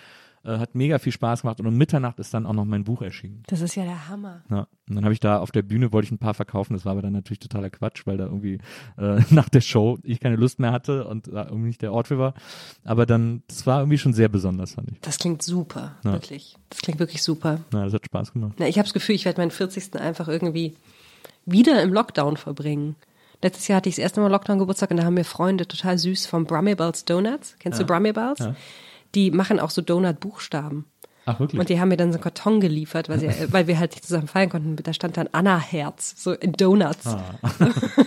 Äh, 0.45 0.57
hat 0.57 0.75
mega 0.75 0.99
viel 0.99 1.13
Spaß 1.13 1.41
gemacht 1.43 1.61
und 1.61 1.67
um 1.67 1.77
Mitternacht 1.77 2.19
ist 2.19 2.33
dann 2.33 2.45
auch 2.45 2.51
noch 2.53 2.65
mein 2.65 2.83
Buch 2.83 3.01
erschienen. 3.01 3.43
Das 3.47 3.61
ist 3.61 3.75
ja 3.75 3.83
der 3.85 4.09
Hammer. 4.09 4.43
Ja, 4.49 4.67
und 4.89 4.95
dann 4.95 5.05
habe 5.05 5.13
ich 5.13 5.21
da 5.21 5.39
auf 5.39 5.51
der 5.51 5.61
Bühne, 5.61 5.93
wollte 5.93 6.07
ich 6.07 6.11
ein 6.11 6.17
paar 6.17 6.33
verkaufen, 6.33 6.73
das 6.73 6.83
war 6.83 6.91
aber 6.91 7.01
dann 7.01 7.13
natürlich 7.13 7.39
totaler 7.39 7.69
Quatsch, 7.69 8.01
weil 8.05 8.17
da 8.17 8.25
irgendwie 8.25 8.59
äh, 8.97 9.21
nach 9.29 9.47
der 9.47 9.61
Show 9.61 9.99
ich 10.03 10.19
keine 10.19 10.35
Lust 10.35 10.59
mehr 10.59 10.73
hatte 10.73 11.07
und 11.07 11.27
da 11.27 11.45
irgendwie 11.45 11.67
nicht 11.67 11.81
der 11.81 11.93
Ort 11.93 12.09
für 12.09 12.17
war. 12.19 12.33
Aber 12.83 13.05
dann, 13.05 13.43
das 13.47 13.65
war 13.65 13.79
irgendwie 13.79 13.97
schon 13.97 14.13
sehr 14.13 14.27
besonders, 14.27 14.73
fand 14.73 14.91
ich. 14.91 14.99
Das 14.99 15.17
klingt 15.17 15.41
super, 15.41 15.95
Ja. 16.03 16.11
wirklich. 16.11 16.57
Das 16.69 16.81
klingt 16.81 16.99
wirklich 16.99 17.23
super. 17.23 17.59
Ja, 17.71 17.85
das 17.85 17.93
hat 17.93 18.05
Spaß 18.05 18.33
gemacht. 18.33 18.55
Na, 18.57 18.67
ich 18.67 18.77
habe 18.77 18.85
das 18.85 18.93
Gefühl, 18.93 19.15
ich 19.15 19.23
werde 19.23 19.39
meinen 19.39 19.51
40. 19.51 19.95
einfach 19.95 20.27
irgendwie 20.27 20.75
wieder 21.45 21.81
im 21.81 21.93
Lockdown 21.93 22.35
verbringen. 22.37 22.95
Letztes 23.41 23.67
Jahr 23.67 23.77
hatte 23.77 23.89
ich 23.89 23.95
das 23.95 24.03
erste 24.03 24.21
Mal 24.21 24.29
Lockdown-Geburtstag 24.31 24.91
und 24.91 24.97
da 24.97 25.03
haben 25.03 25.13
mir 25.15 25.25
Freunde 25.25 25.67
total 25.67 25.97
süß 25.97 26.25
vom 26.25 26.45
Brummy 26.45 26.75
Bells 26.75 27.03
Donuts. 27.05 27.55
Kennst 27.59 27.79
du 27.79 27.85
Brummy 27.85 28.11
Bells? 28.13 28.39
Die 29.15 29.31
machen 29.31 29.59
auch 29.59 29.69
so 29.69 29.81
Donut-Buchstaben. 29.81 30.85
Ach, 31.25 31.39
wirklich? 31.39 31.59
Und 31.59 31.69
die 31.69 31.79
haben 31.79 31.89
mir 31.89 31.97
dann 31.97 32.11
so 32.11 32.17
einen 32.17 32.23
Karton 32.23 32.59
geliefert, 32.59 33.09
weil, 33.09 33.19
sie, 33.19 33.29
weil 33.51 33.67
wir 33.67 33.79
halt 33.79 33.91
nicht 33.91 34.05
zusammen 34.05 34.27
feiern 34.27 34.49
konnten. 34.49 34.75
Da 34.75 34.93
stand 34.93 35.17
dann 35.17 35.29
Anna-Herz, 35.31 36.15
so 36.17 36.33
in 36.33 36.53
Donuts. 36.53 37.07
Ah. 37.07 37.21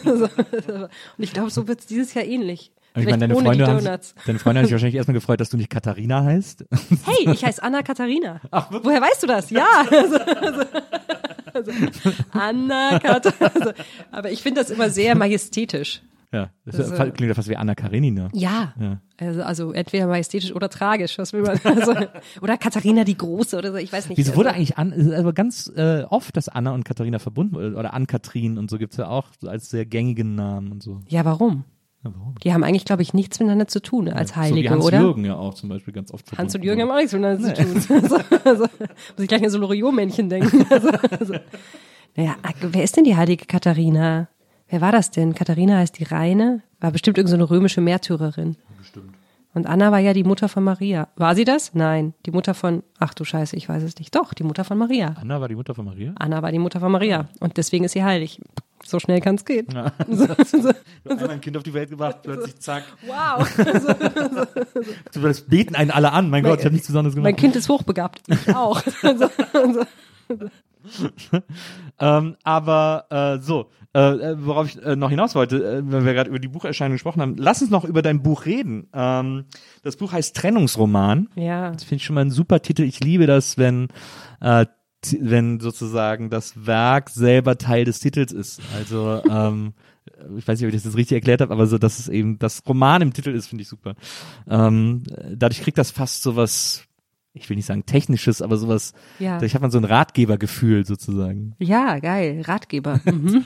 so, 0.04 0.24
und 0.24 0.90
ich 1.18 1.32
glaube, 1.32 1.50
so 1.50 1.66
wird 1.68 1.80
es 1.80 1.86
dieses 1.86 2.14
Jahr 2.14 2.24
ähnlich. 2.24 2.72
ich 2.94 3.02
Vielleicht 3.04 3.10
meine, 3.10 3.28
deine 3.28 3.34
Freunde, 3.34 3.66
haben, 3.66 3.84
deine 4.26 4.38
Freunde 4.38 4.58
haben 4.60 4.66
sich 4.66 4.72
wahrscheinlich 4.72 4.96
erstmal 4.96 5.14
gefreut, 5.14 5.40
dass 5.40 5.50
du 5.50 5.56
nicht 5.56 5.70
Katharina 5.70 6.24
heißt. 6.24 6.64
Hey, 7.04 7.32
ich 7.32 7.44
heiße 7.44 7.62
Anna 7.62 7.82
Katharina. 7.82 8.40
Ach, 8.50 8.68
Woher 8.70 9.00
weißt 9.00 9.22
du 9.22 9.26
das? 9.26 9.50
Ja. 9.50 9.66
Also, 9.90 10.16
also, 10.16 10.62
also, 11.54 11.72
Anna 12.32 12.98
Katharina. 12.98 13.72
Aber 14.10 14.30
ich 14.30 14.42
finde 14.42 14.60
das 14.60 14.70
immer 14.70 14.90
sehr 14.90 15.14
majestätisch. 15.14 16.02
Ja, 16.32 16.50
das 16.64 16.78
Also- 16.78 16.94
klingt 17.12 17.20
ja 17.28 17.34
fast 17.34 17.48
wie 17.48 17.56
Anna 17.56 17.74
Karenina. 17.74 18.28
Ja. 18.32 18.74
Ja. 18.80 19.00
Also, 19.18 19.42
also 19.42 19.72
entweder 19.72 20.06
majestätisch 20.06 20.52
oder 20.54 20.68
tragisch. 20.68 21.18
Was 21.18 21.32
will 21.32 21.42
man? 21.42 21.58
Also, 21.64 21.94
oder 22.40 22.58
Katharina 22.58 23.04
die 23.04 23.16
Große 23.16 23.56
oder 23.56 23.72
so. 23.72 23.78
Ich 23.78 23.92
weiß 23.92 24.08
nicht. 24.08 24.18
Wieso 24.18 24.34
wurde 24.36 24.50
also, 24.50 24.56
eigentlich 24.58 24.78
an, 24.78 25.14
aber 25.14 25.32
ganz 25.32 25.72
äh, 25.76 26.02
oft, 26.08 26.36
dass 26.36 26.48
Anna 26.48 26.72
und 26.72 26.84
Katharina 26.84 27.18
verbunden 27.18 27.54
wurde, 27.54 27.74
oder 27.74 27.94
Ann-Kathrin 27.94 28.58
und 28.58 28.70
so 28.70 28.78
gibt's 28.78 28.96
ja 28.96 29.08
auch 29.08 29.28
so 29.40 29.48
als 29.48 29.70
sehr 29.70 29.86
gängigen 29.86 30.34
Namen 30.34 30.72
und 30.72 30.82
so. 30.82 31.00
Ja, 31.08 31.24
warum? 31.24 31.64
Ja, 32.04 32.12
warum? 32.14 32.34
Die 32.42 32.52
haben 32.52 32.62
eigentlich, 32.62 32.84
glaube 32.84 33.02
ich, 33.02 33.14
nichts 33.14 33.38
miteinander 33.40 33.68
zu 33.68 33.80
tun 33.80 34.08
als 34.08 34.30
so 34.30 34.36
wie 34.36 34.40
Heilige, 34.40 34.70
Hans 34.70 34.84
oder? 34.84 35.00
Jürgen 35.00 35.24
ja 35.24 35.36
auch 35.36 35.54
zum 35.54 35.68
Beispiel 35.68 35.94
ganz 35.94 36.12
oft. 36.12 36.36
Hans 36.36 36.54
und 36.54 36.62
Jürgen 36.62 36.82
haben 36.82 36.90
auch 36.90 36.96
nichts 36.96 37.12
miteinander 37.12 37.54
zu 37.54 37.62
tun. 37.62 37.82
Also, 38.04 38.16
also, 38.44 38.62
muss 38.64 39.18
ich 39.18 39.28
gleich 39.28 39.42
an 39.42 39.50
so 39.50 39.58
Loriot-Männchen 39.58 40.28
denken. 40.28 40.66
Also, 40.70 40.90
also. 40.90 41.34
Naja, 42.16 42.36
wer 42.60 42.82
ist 42.82 42.96
denn 42.96 43.04
die 43.04 43.16
heilige 43.16 43.46
Katharina? 43.46 44.28
Wer 44.68 44.80
war 44.80 44.92
das 44.92 45.10
denn? 45.10 45.34
Katharina 45.34 45.78
heißt 45.78 45.98
die 45.98 46.04
Reine, 46.04 46.62
war 46.80 46.90
bestimmt 46.90 47.18
irgendeine 47.18 47.44
so 47.44 47.46
eine 47.46 47.56
römische 47.56 47.80
Märtyrerin. 47.80 48.56
Bestimmt. 48.78 49.14
Und 49.54 49.66
Anna 49.66 49.90
war 49.90 50.00
ja 50.00 50.12
die 50.12 50.24
Mutter 50.24 50.50
von 50.50 50.64
Maria. 50.64 51.08
War 51.16 51.34
sie 51.34 51.44
das? 51.44 51.72
Nein, 51.72 52.12
die 52.26 52.30
Mutter 52.30 52.52
von, 52.52 52.82
ach 52.98 53.14
du 53.14 53.24
Scheiße, 53.24 53.56
ich 53.56 53.68
weiß 53.68 53.82
es 53.82 53.96
nicht. 53.98 54.14
Doch, 54.14 54.34
die 54.34 54.42
Mutter 54.42 54.64
von 54.64 54.76
Maria. 54.76 55.14
Anna 55.18 55.40
war 55.40 55.48
die 55.48 55.54
Mutter 55.54 55.74
von 55.74 55.86
Maria? 55.86 56.12
Anna 56.18 56.42
war 56.42 56.52
die 56.52 56.58
Mutter 56.58 56.78
von 56.78 56.92
Maria. 56.92 57.28
Und 57.40 57.56
deswegen 57.56 57.84
ist 57.84 57.92
sie 57.92 58.04
heilig. 58.04 58.38
So 58.84 58.98
schnell 59.00 59.20
kann 59.22 59.36
es 59.36 59.44
gehen. 59.46 59.66
Du 59.68 60.28
hast 60.28 61.28
ein 61.28 61.40
Kind 61.40 61.56
auf 61.56 61.62
die 61.62 61.72
Welt 61.72 61.88
gebracht, 61.88 62.18
plötzlich 62.22 62.58
zack. 62.58 62.84
Wow. 63.06 63.48
Das 65.12 65.40
beten 65.40 65.74
einen 65.74 65.90
alle 65.90 66.12
an. 66.12 66.28
Mein 66.28 66.44
Gott, 66.44 66.58
ich 66.58 66.64
habe 66.66 66.74
nichts 66.74 66.88
Besonderes 66.88 67.14
gemacht. 67.14 67.24
Mein 67.24 67.36
Kind 67.36 67.56
ist 67.56 67.68
hochbegabt. 67.68 68.22
Ich 68.28 68.54
auch. 68.54 68.82
Ähm, 71.98 72.36
aber 72.44 73.06
äh, 73.10 73.42
so, 73.42 73.70
äh, 73.96 74.36
worauf 74.44 74.68
ich 74.68 74.82
äh, 74.82 74.96
noch 74.96 75.10
hinaus 75.10 75.34
wollte, 75.34 75.56
äh, 75.56 75.82
wenn 75.84 76.04
wir 76.04 76.14
gerade 76.14 76.28
über 76.28 76.38
die 76.38 76.48
Bucherscheinung 76.48 76.94
gesprochen 76.94 77.22
haben, 77.22 77.36
lass 77.36 77.62
uns 77.62 77.70
noch 77.70 77.84
über 77.84 78.02
dein 78.02 78.22
Buch 78.22 78.46
reden. 78.46 78.88
Ähm, 78.92 79.44
das 79.82 79.96
Buch 79.96 80.12
heißt 80.12 80.36
Trennungsroman. 80.36 81.28
Ja. 81.34 81.70
Das 81.70 81.84
finde 81.84 81.96
ich 81.96 82.04
schon 82.04 82.14
mal 82.14 82.24
ein 82.24 82.30
super 82.30 82.60
Titel. 82.60 82.82
Ich 82.82 83.00
liebe 83.00 83.26
das, 83.26 83.58
wenn 83.58 83.88
äh, 84.40 84.66
wenn 85.20 85.60
sozusagen 85.60 86.30
das 86.30 86.66
Werk 86.66 87.10
selber 87.10 87.58
Teil 87.58 87.84
des 87.84 88.00
Titels 88.00 88.32
ist. 88.32 88.60
Also 88.74 89.22
ähm, 89.30 89.74
ich 90.36 90.46
weiß 90.46 90.58
nicht, 90.58 90.66
ob 90.66 90.74
ich 90.74 90.82
das 90.82 90.84
jetzt 90.84 90.96
richtig 90.96 91.16
erklärt 91.16 91.40
habe, 91.40 91.52
aber 91.52 91.66
so, 91.66 91.78
dass 91.78 91.98
es 91.98 92.08
eben 92.08 92.38
das 92.38 92.62
Roman 92.66 93.02
im 93.02 93.12
Titel 93.12 93.30
ist, 93.30 93.46
finde 93.46 93.62
ich 93.62 93.68
super. 93.68 93.94
Ähm, 94.48 95.02
dadurch 95.32 95.62
kriegt 95.62 95.78
das 95.78 95.90
fast 95.90 96.22
sowas, 96.22 96.85
ich 97.36 97.48
will 97.48 97.56
nicht 97.56 97.66
sagen 97.66 97.84
technisches, 97.86 98.42
aber 98.42 98.56
sowas, 98.56 98.92
Ja. 99.18 99.40
ich 99.42 99.54
habe 99.54 99.62
man 99.62 99.70
so 99.70 99.78
ein 99.78 99.84
Ratgebergefühl 99.84 100.84
sozusagen. 100.86 101.54
Ja, 101.58 101.98
geil. 101.98 102.42
Ratgeber. 102.46 103.00
Mhm. 103.12 103.44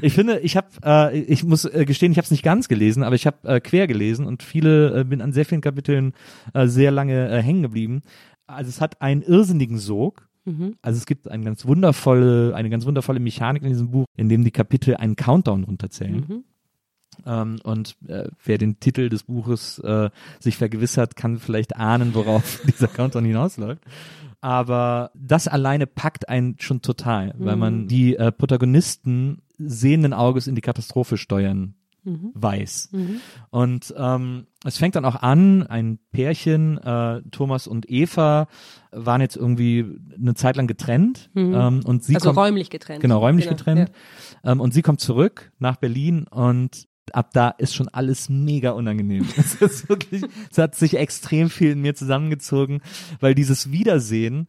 Ich 0.00 0.14
finde, 0.14 0.40
ich 0.40 0.56
habe, 0.56 0.68
äh, 0.84 1.18
ich 1.20 1.44
muss 1.44 1.64
äh, 1.64 1.84
gestehen, 1.84 2.12
ich 2.12 2.18
habe 2.18 2.24
es 2.24 2.30
nicht 2.30 2.42
ganz 2.42 2.68
gelesen, 2.68 3.02
aber 3.02 3.14
ich 3.16 3.26
habe 3.26 3.36
äh, 3.48 3.60
quer 3.60 3.86
gelesen 3.86 4.26
und 4.26 4.42
viele, 4.42 5.00
äh, 5.00 5.04
bin 5.04 5.20
an 5.20 5.32
sehr 5.32 5.44
vielen 5.44 5.60
Kapiteln 5.60 6.12
äh, 6.52 6.66
sehr 6.66 6.90
lange 6.90 7.28
äh, 7.28 7.42
hängen 7.42 7.62
geblieben. 7.62 8.02
Also 8.46 8.68
es 8.68 8.80
hat 8.80 9.00
einen 9.02 9.22
irrsinnigen 9.22 9.78
Sog. 9.78 10.28
Also 10.82 10.98
es 10.98 11.06
gibt 11.06 11.30
eine 11.30 11.42
ganz 11.42 11.64
wundervolle, 11.64 12.54
eine 12.54 12.68
ganz 12.68 12.84
wundervolle 12.84 13.18
Mechanik 13.18 13.62
in 13.62 13.70
diesem 13.70 13.90
Buch, 13.90 14.04
in 14.14 14.28
dem 14.28 14.44
die 14.44 14.50
Kapitel 14.50 14.94
einen 14.96 15.16
Countdown 15.16 15.64
runterzählen. 15.64 16.44
Ähm, 17.26 17.58
und 17.64 17.96
äh, 18.08 18.28
wer 18.44 18.58
den 18.58 18.80
Titel 18.80 19.08
des 19.08 19.24
Buches 19.24 19.78
äh, 19.80 20.10
sich 20.40 20.56
vergewissert, 20.56 21.16
kann 21.16 21.38
vielleicht 21.38 21.76
ahnen, 21.76 22.14
worauf 22.14 22.60
dieser 22.66 22.88
Countdown 22.88 23.24
hinausläuft. 23.24 23.82
Aber 24.40 25.10
das 25.14 25.48
alleine 25.48 25.86
packt 25.86 26.28
einen 26.28 26.56
schon 26.60 26.82
total, 26.82 27.34
weil 27.38 27.56
man 27.56 27.88
die 27.88 28.16
äh, 28.16 28.30
Protagonisten 28.30 29.38
sehenden 29.56 30.12
Auges 30.12 30.46
in 30.46 30.54
die 30.54 30.60
Katastrophe 30.60 31.16
steuern 31.16 31.74
weiß. 32.34 32.90
Und 33.48 33.94
ähm, 33.96 34.46
es 34.62 34.76
fängt 34.76 34.94
dann 34.94 35.06
auch 35.06 35.16
an, 35.16 35.62
ein 35.62 35.98
Pärchen, 36.12 36.76
äh, 36.76 37.22
Thomas 37.30 37.66
und 37.66 37.88
Eva, 37.90 38.46
waren 38.90 39.22
jetzt 39.22 39.36
irgendwie 39.36 39.86
eine 40.14 40.34
Zeit 40.34 40.56
lang 40.56 40.66
getrennt. 40.66 41.30
Ähm, 41.34 41.80
und 41.86 42.04
sie 42.04 42.14
Also 42.14 42.28
kommt, 42.28 42.38
räumlich 42.40 42.68
getrennt. 42.68 43.00
Genau, 43.00 43.20
räumlich 43.20 43.46
Genau, 43.46 43.56
getrennt. 43.56 43.90
Ähm, 44.44 44.60
und 44.60 44.74
sie 44.74 44.82
kommt 44.82 45.00
zurück 45.00 45.50
nach 45.58 45.76
Berlin 45.76 46.26
und 46.28 46.86
ab 47.12 47.30
da 47.32 47.50
ist 47.50 47.74
schon 47.74 47.88
alles 47.88 48.28
mega 48.28 48.70
unangenehm. 48.70 49.26
Es 49.36 49.56
ist 49.56 49.88
wirklich, 49.88 50.22
es 50.50 50.58
hat 50.58 50.74
sich 50.74 50.96
extrem 50.96 51.50
viel 51.50 51.72
in 51.72 51.80
mir 51.80 51.94
zusammengezogen, 51.94 52.80
weil 53.20 53.34
dieses 53.34 53.70
Wiedersehen 53.70 54.46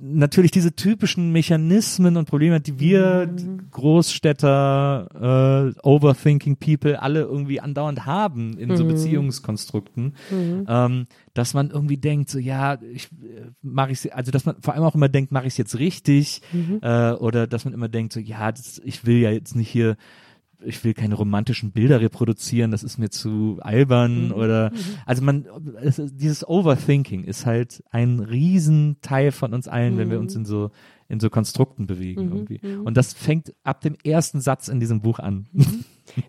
natürlich 0.00 0.50
diese 0.50 0.74
typischen 0.74 1.30
Mechanismen 1.30 2.16
und 2.16 2.28
Probleme, 2.28 2.60
die 2.60 2.80
wir 2.80 3.32
Großstädter, 3.70 5.72
äh, 5.76 5.86
Overthinking 5.86 6.56
People 6.56 7.00
alle 7.00 7.20
irgendwie 7.20 7.60
andauernd 7.60 8.04
haben 8.04 8.58
in 8.58 8.76
so 8.76 8.84
Beziehungskonstrukten, 8.84 10.14
ähm, 10.68 11.06
dass 11.34 11.54
man 11.54 11.70
irgendwie 11.70 11.96
denkt, 11.96 12.30
so 12.30 12.40
ja, 12.40 12.78
ich 12.92 13.08
mache 13.62 13.92
ich 13.92 14.12
also 14.12 14.32
dass 14.32 14.44
man 14.44 14.56
vor 14.60 14.74
allem 14.74 14.82
auch 14.82 14.96
immer 14.96 15.08
denkt, 15.08 15.30
mache 15.30 15.46
ich 15.46 15.54
es 15.54 15.58
jetzt 15.58 15.78
richtig 15.78 16.42
äh, 16.82 17.12
oder 17.12 17.46
dass 17.46 17.64
man 17.64 17.74
immer 17.74 17.88
denkt, 17.88 18.12
so 18.12 18.20
ja, 18.20 18.50
das, 18.50 18.80
ich 18.84 19.06
will 19.06 19.18
ja 19.18 19.30
jetzt 19.30 19.54
nicht 19.54 19.68
hier 19.68 19.96
ich 20.64 20.82
will 20.84 20.94
keine 20.94 21.14
romantischen 21.14 21.70
Bilder 21.72 22.00
reproduzieren, 22.00 22.70
das 22.70 22.82
ist 22.82 22.98
mir 22.98 23.10
zu 23.10 23.58
albern 23.60 24.32
oder 24.32 24.72
also 25.06 25.22
man 25.22 25.46
es, 25.82 26.00
dieses 26.04 26.46
Overthinking 26.46 27.24
ist 27.24 27.46
halt 27.46 27.82
ein 27.90 28.20
Riesenteil 28.20 29.32
von 29.32 29.54
uns 29.54 29.68
allen, 29.68 29.98
wenn 29.98 30.10
wir 30.10 30.18
uns 30.18 30.34
in 30.34 30.44
so 30.44 30.70
in 31.08 31.20
so 31.20 31.30
Konstrukten 31.30 31.86
bewegen 31.86 32.30
irgendwie. 32.30 32.60
Und 32.84 32.96
das 32.96 33.14
fängt 33.14 33.54
ab 33.64 33.80
dem 33.80 33.96
ersten 34.04 34.42
Satz 34.42 34.68
in 34.68 34.78
diesem 34.78 35.00
Buch 35.00 35.18
an. 35.18 35.46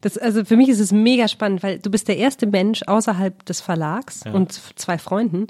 Das, 0.01 0.17
also 0.17 0.43
für 0.43 0.57
mich 0.57 0.67
ist 0.67 0.81
es 0.81 0.91
mega 0.91 1.29
spannend, 1.29 1.63
weil 1.63 1.79
du 1.79 1.89
bist 1.89 2.09
der 2.09 2.17
erste 2.17 2.45
Mensch 2.45 2.81
außerhalb 2.85 3.45
des 3.45 3.61
Verlags 3.61 4.23
und 4.25 4.51
zwei 4.51 4.97
Freunden 4.97 5.47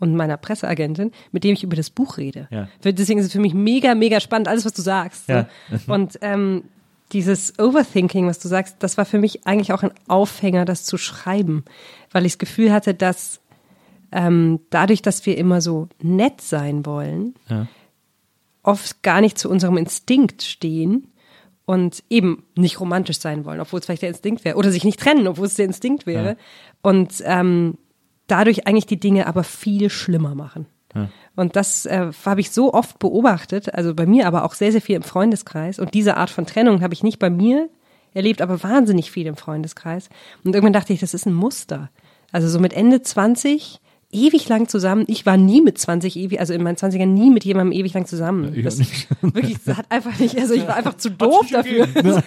und 0.00 0.16
meiner 0.16 0.36
Presseagentin, 0.36 1.12
mit 1.30 1.44
dem 1.44 1.52
ich 1.52 1.62
über 1.62 1.76
das 1.76 1.90
Buch 1.90 2.18
rede. 2.18 2.48
Ja. 2.50 2.68
Deswegen 2.82 3.20
ist 3.20 3.26
es 3.26 3.32
für 3.32 3.40
mich 3.40 3.54
mega, 3.54 3.94
mega 3.94 4.18
spannend, 4.18 4.48
alles, 4.48 4.64
was 4.64 4.72
du 4.72 4.82
sagst. 4.82 5.26
so. 5.26 5.32
Ja. 5.32 5.48
Und 5.86 6.18
ähm, 6.22 6.64
dieses 7.12 7.58
Overthinking, 7.58 8.26
was 8.26 8.38
du 8.38 8.48
sagst, 8.48 8.76
das 8.80 8.98
war 8.98 9.04
für 9.04 9.18
mich 9.18 9.46
eigentlich 9.46 9.72
auch 9.72 9.82
ein 9.82 9.92
Aufhänger, 10.08 10.64
das 10.64 10.84
zu 10.84 10.98
schreiben, 10.98 11.64
weil 12.12 12.26
ich 12.26 12.32
das 12.32 12.38
Gefühl 12.38 12.72
hatte, 12.72 12.94
dass 12.94 13.40
ähm, 14.12 14.60
dadurch, 14.70 15.02
dass 15.02 15.24
wir 15.26 15.36
immer 15.36 15.60
so 15.60 15.88
nett 16.02 16.40
sein 16.40 16.86
wollen, 16.86 17.34
Ja. 17.48 17.66
oft 18.62 19.02
gar 19.02 19.20
nicht 19.20 19.38
zu 19.38 19.48
unserem 19.50 19.76
Instinkt 19.76 20.42
stehen 20.42 21.08
und 21.64 22.02
eben 22.08 22.44
nicht 22.56 22.80
romantisch 22.80 23.18
sein 23.18 23.44
wollen, 23.44 23.60
obwohl 23.60 23.80
es 23.80 23.86
vielleicht 23.86 24.02
der 24.02 24.08
Instinkt 24.10 24.44
wäre, 24.44 24.56
oder 24.56 24.70
sich 24.70 24.84
nicht 24.84 25.00
trennen, 25.00 25.26
obwohl 25.28 25.46
es 25.46 25.54
der 25.54 25.66
Instinkt 25.66 26.06
wäre. 26.06 26.36
Und 26.82 27.22
ähm, 27.24 27.76
dadurch 28.26 28.66
eigentlich 28.66 28.86
die 28.86 29.00
Dinge 29.00 29.26
aber 29.26 29.44
viel 29.44 29.90
schlimmer 29.90 30.34
machen. 30.34 30.66
Und 31.38 31.54
das 31.54 31.86
äh, 31.86 32.10
habe 32.26 32.40
ich 32.40 32.50
so 32.50 32.74
oft 32.74 32.98
beobachtet, 32.98 33.72
also 33.72 33.94
bei 33.94 34.06
mir, 34.06 34.26
aber 34.26 34.44
auch 34.44 34.54
sehr, 34.54 34.72
sehr 34.72 34.80
viel 34.80 34.96
im 34.96 35.04
Freundeskreis. 35.04 35.78
Und 35.78 35.94
diese 35.94 36.16
Art 36.16 36.30
von 36.30 36.46
Trennung 36.46 36.82
habe 36.82 36.94
ich 36.94 37.04
nicht 37.04 37.20
bei 37.20 37.30
mir 37.30 37.68
erlebt, 38.12 38.42
aber 38.42 38.60
wahnsinnig 38.64 39.12
viel 39.12 39.28
im 39.28 39.36
Freundeskreis. 39.36 40.08
Und 40.42 40.56
irgendwann 40.56 40.72
dachte 40.72 40.92
ich, 40.92 40.98
das 40.98 41.14
ist 41.14 41.26
ein 41.26 41.32
Muster. 41.32 41.90
Also 42.32 42.48
so 42.48 42.58
mit 42.58 42.72
Ende 42.72 43.02
20 43.02 43.80
ewig 44.10 44.48
lang 44.48 44.68
zusammen. 44.68 45.04
Ich 45.06 45.26
war 45.26 45.36
nie 45.36 45.60
mit 45.60 45.78
20 45.78 46.16
ewig, 46.16 46.40
also 46.40 46.54
in 46.54 46.62
meinen 46.62 46.76
20ern 46.76 47.06
nie 47.06 47.30
mit 47.30 47.44
jemandem 47.44 47.78
ewig 47.78 47.92
lang 47.92 48.06
zusammen. 48.06 48.52
ich 48.54 48.60
auch 48.60 48.64
das, 48.64 48.78
nicht. 48.78 49.08
Wirklich, 49.20 49.58
das 49.64 49.76
hat 49.76 49.86
einfach 49.90 50.18
nicht, 50.18 50.38
also 50.38 50.54
ich 50.54 50.66
war 50.66 50.76
einfach 50.76 50.96
zu 50.96 51.10
doof 51.10 51.46
dafür. 51.50 51.86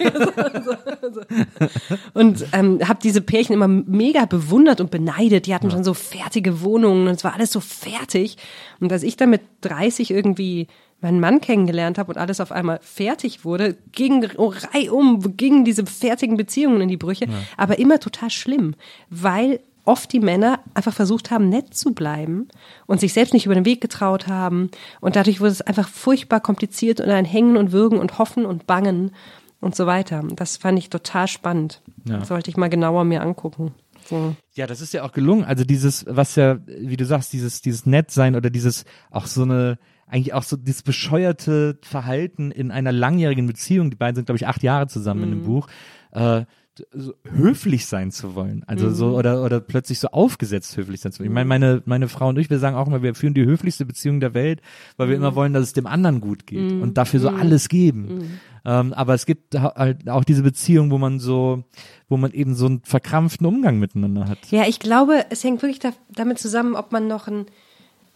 und 2.14 2.46
ähm, 2.52 2.78
habe 2.86 3.00
diese 3.02 3.20
Pärchen 3.20 3.54
immer 3.54 3.68
mega 3.68 4.26
bewundert 4.26 4.80
und 4.80 4.90
beneidet. 4.90 5.46
Die 5.46 5.54
hatten 5.54 5.70
schon 5.70 5.82
so 5.82 5.94
fertige 5.94 6.62
Wohnungen 6.62 7.08
und 7.08 7.14
es 7.14 7.24
war 7.24 7.34
alles 7.34 7.50
so 7.50 7.58
fertig. 7.58 8.36
Und 8.78 8.92
als 8.92 9.02
ich 9.02 9.16
dann 9.16 9.30
mit 9.30 9.42
30 9.62 10.12
irgendwie 10.12 10.68
meinen 11.00 11.18
Mann 11.18 11.40
kennengelernt 11.40 11.98
habe 11.98 12.12
und 12.12 12.18
alles 12.18 12.40
auf 12.40 12.52
einmal 12.52 12.78
fertig 12.80 13.44
wurde, 13.44 13.76
ging 13.90 14.24
reihum, 14.36 15.36
gingen 15.36 15.64
diese 15.64 15.84
fertigen 15.84 16.36
Beziehungen 16.36 16.80
in 16.80 16.88
die 16.88 16.96
Brüche, 16.96 17.26
aber 17.56 17.80
immer 17.80 17.98
total 17.98 18.30
schlimm, 18.30 18.76
weil 19.10 19.58
oft 19.84 20.12
die 20.12 20.20
Männer 20.20 20.60
einfach 20.74 20.92
versucht 20.92 21.30
haben, 21.30 21.48
nett 21.48 21.74
zu 21.74 21.92
bleiben 21.92 22.48
und 22.86 23.00
sich 23.00 23.12
selbst 23.12 23.34
nicht 23.34 23.46
über 23.46 23.54
den 23.54 23.64
Weg 23.64 23.80
getraut 23.80 24.28
haben. 24.28 24.70
Und 25.00 25.16
dadurch 25.16 25.40
wurde 25.40 25.50
es 25.50 25.62
einfach 25.62 25.88
furchtbar 25.88 26.40
kompliziert 26.40 27.00
und 27.00 27.10
ein 27.10 27.24
Hängen 27.24 27.56
und 27.56 27.72
Würgen 27.72 27.98
und 27.98 28.18
Hoffen 28.18 28.46
und 28.46 28.66
Bangen 28.66 29.12
und 29.60 29.74
so 29.74 29.86
weiter. 29.86 30.22
Das 30.34 30.56
fand 30.56 30.78
ich 30.78 30.90
total 30.90 31.28
spannend. 31.28 31.82
Ja. 32.04 32.18
Das 32.18 32.28
sollte 32.28 32.50
ich 32.50 32.56
mal 32.56 32.68
genauer 32.68 33.04
mir 33.04 33.22
angucken. 33.22 33.72
So. 34.04 34.34
Ja, 34.54 34.66
das 34.66 34.80
ist 34.80 34.92
ja 34.92 35.04
auch 35.04 35.12
gelungen. 35.12 35.44
Also 35.44 35.64
dieses, 35.64 36.04
was 36.08 36.36
ja, 36.36 36.58
wie 36.66 36.96
du 36.96 37.04
sagst, 37.04 37.32
dieses, 37.32 37.62
dieses 37.62 37.86
Nettsein 37.86 38.34
oder 38.34 38.50
dieses 38.50 38.84
auch 39.10 39.26
so 39.26 39.42
eine, 39.42 39.78
eigentlich 40.06 40.34
auch 40.34 40.42
so 40.42 40.56
dieses 40.56 40.82
bescheuerte 40.82 41.78
Verhalten 41.82 42.50
in 42.50 42.70
einer 42.70 42.92
langjährigen 42.92 43.46
Beziehung. 43.46 43.90
Die 43.90 43.96
beiden 43.96 44.16
sind, 44.16 44.26
glaube 44.26 44.36
ich, 44.36 44.46
acht 44.46 44.62
Jahre 44.62 44.88
zusammen 44.88 45.22
in 45.24 45.30
dem 45.30 45.42
Buch. 45.44 45.68
Äh, 46.10 46.44
so 46.92 47.12
höflich 47.30 47.84
sein 47.86 48.10
zu 48.10 48.34
wollen. 48.34 48.64
Also 48.66 48.90
so, 48.90 49.16
oder, 49.16 49.44
oder 49.44 49.60
plötzlich 49.60 49.98
so 49.98 50.08
aufgesetzt 50.08 50.76
höflich 50.76 51.00
sein 51.00 51.12
zu 51.12 51.18
wollen. 51.20 51.30
Ich 51.30 51.34
meine, 51.34 51.46
meine, 51.48 51.82
meine 51.84 52.08
Frau 52.08 52.28
und 52.28 52.38
ich, 52.38 52.48
wir 52.48 52.58
sagen 52.58 52.76
auch 52.76 52.86
immer, 52.86 53.02
wir 53.02 53.14
führen 53.14 53.34
die 53.34 53.44
höflichste 53.44 53.84
Beziehung 53.84 54.20
der 54.20 54.32
Welt, 54.34 54.62
weil 54.96 55.08
wir 55.08 55.16
immer 55.16 55.34
wollen, 55.34 55.52
dass 55.52 55.64
es 55.64 55.72
dem 55.74 55.86
anderen 55.86 56.20
gut 56.20 56.46
geht 56.46 56.72
und 56.72 56.96
dafür 56.96 57.20
so 57.20 57.28
alles 57.28 57.68
geben. 57.68 58.40
Ähm, 58.64 58.92
aber 58.92 59.12
es 59.14 59.26
gibt 59.26 59.54
ha- 59.58 59.74
halt 59.76 60.08
auch 60.08 60.24
diese 60.24 60.42
Beziehung, 60.42 60.90
wo 60.90 60.98
man 60.98 61.18
so, 61.18 61.64
wo 62.08 62.16
man 62.16 62.30
eben 62.32 62.54
so 62.54 62.66
einen 62.66 62.80
verkrampften 62.84 63.44
Umgang 63.46 63.78
miteinander 63.78 64.28
hat. 64.28 64.38
Ja, 64.50 64.66
ich 64.68 64.78
glaube, 64.78 65.24
es 65.30 65.42
hängt 65.44 65.62
wirklich 65.62 65.80
da, 65.80 65.90
damit 66.14 66.38
zusammen, 66.38 66.74
ob 66.76 66.92
man 66.92 67.06
noch 67.08 67.26
ein, 67.28 67.46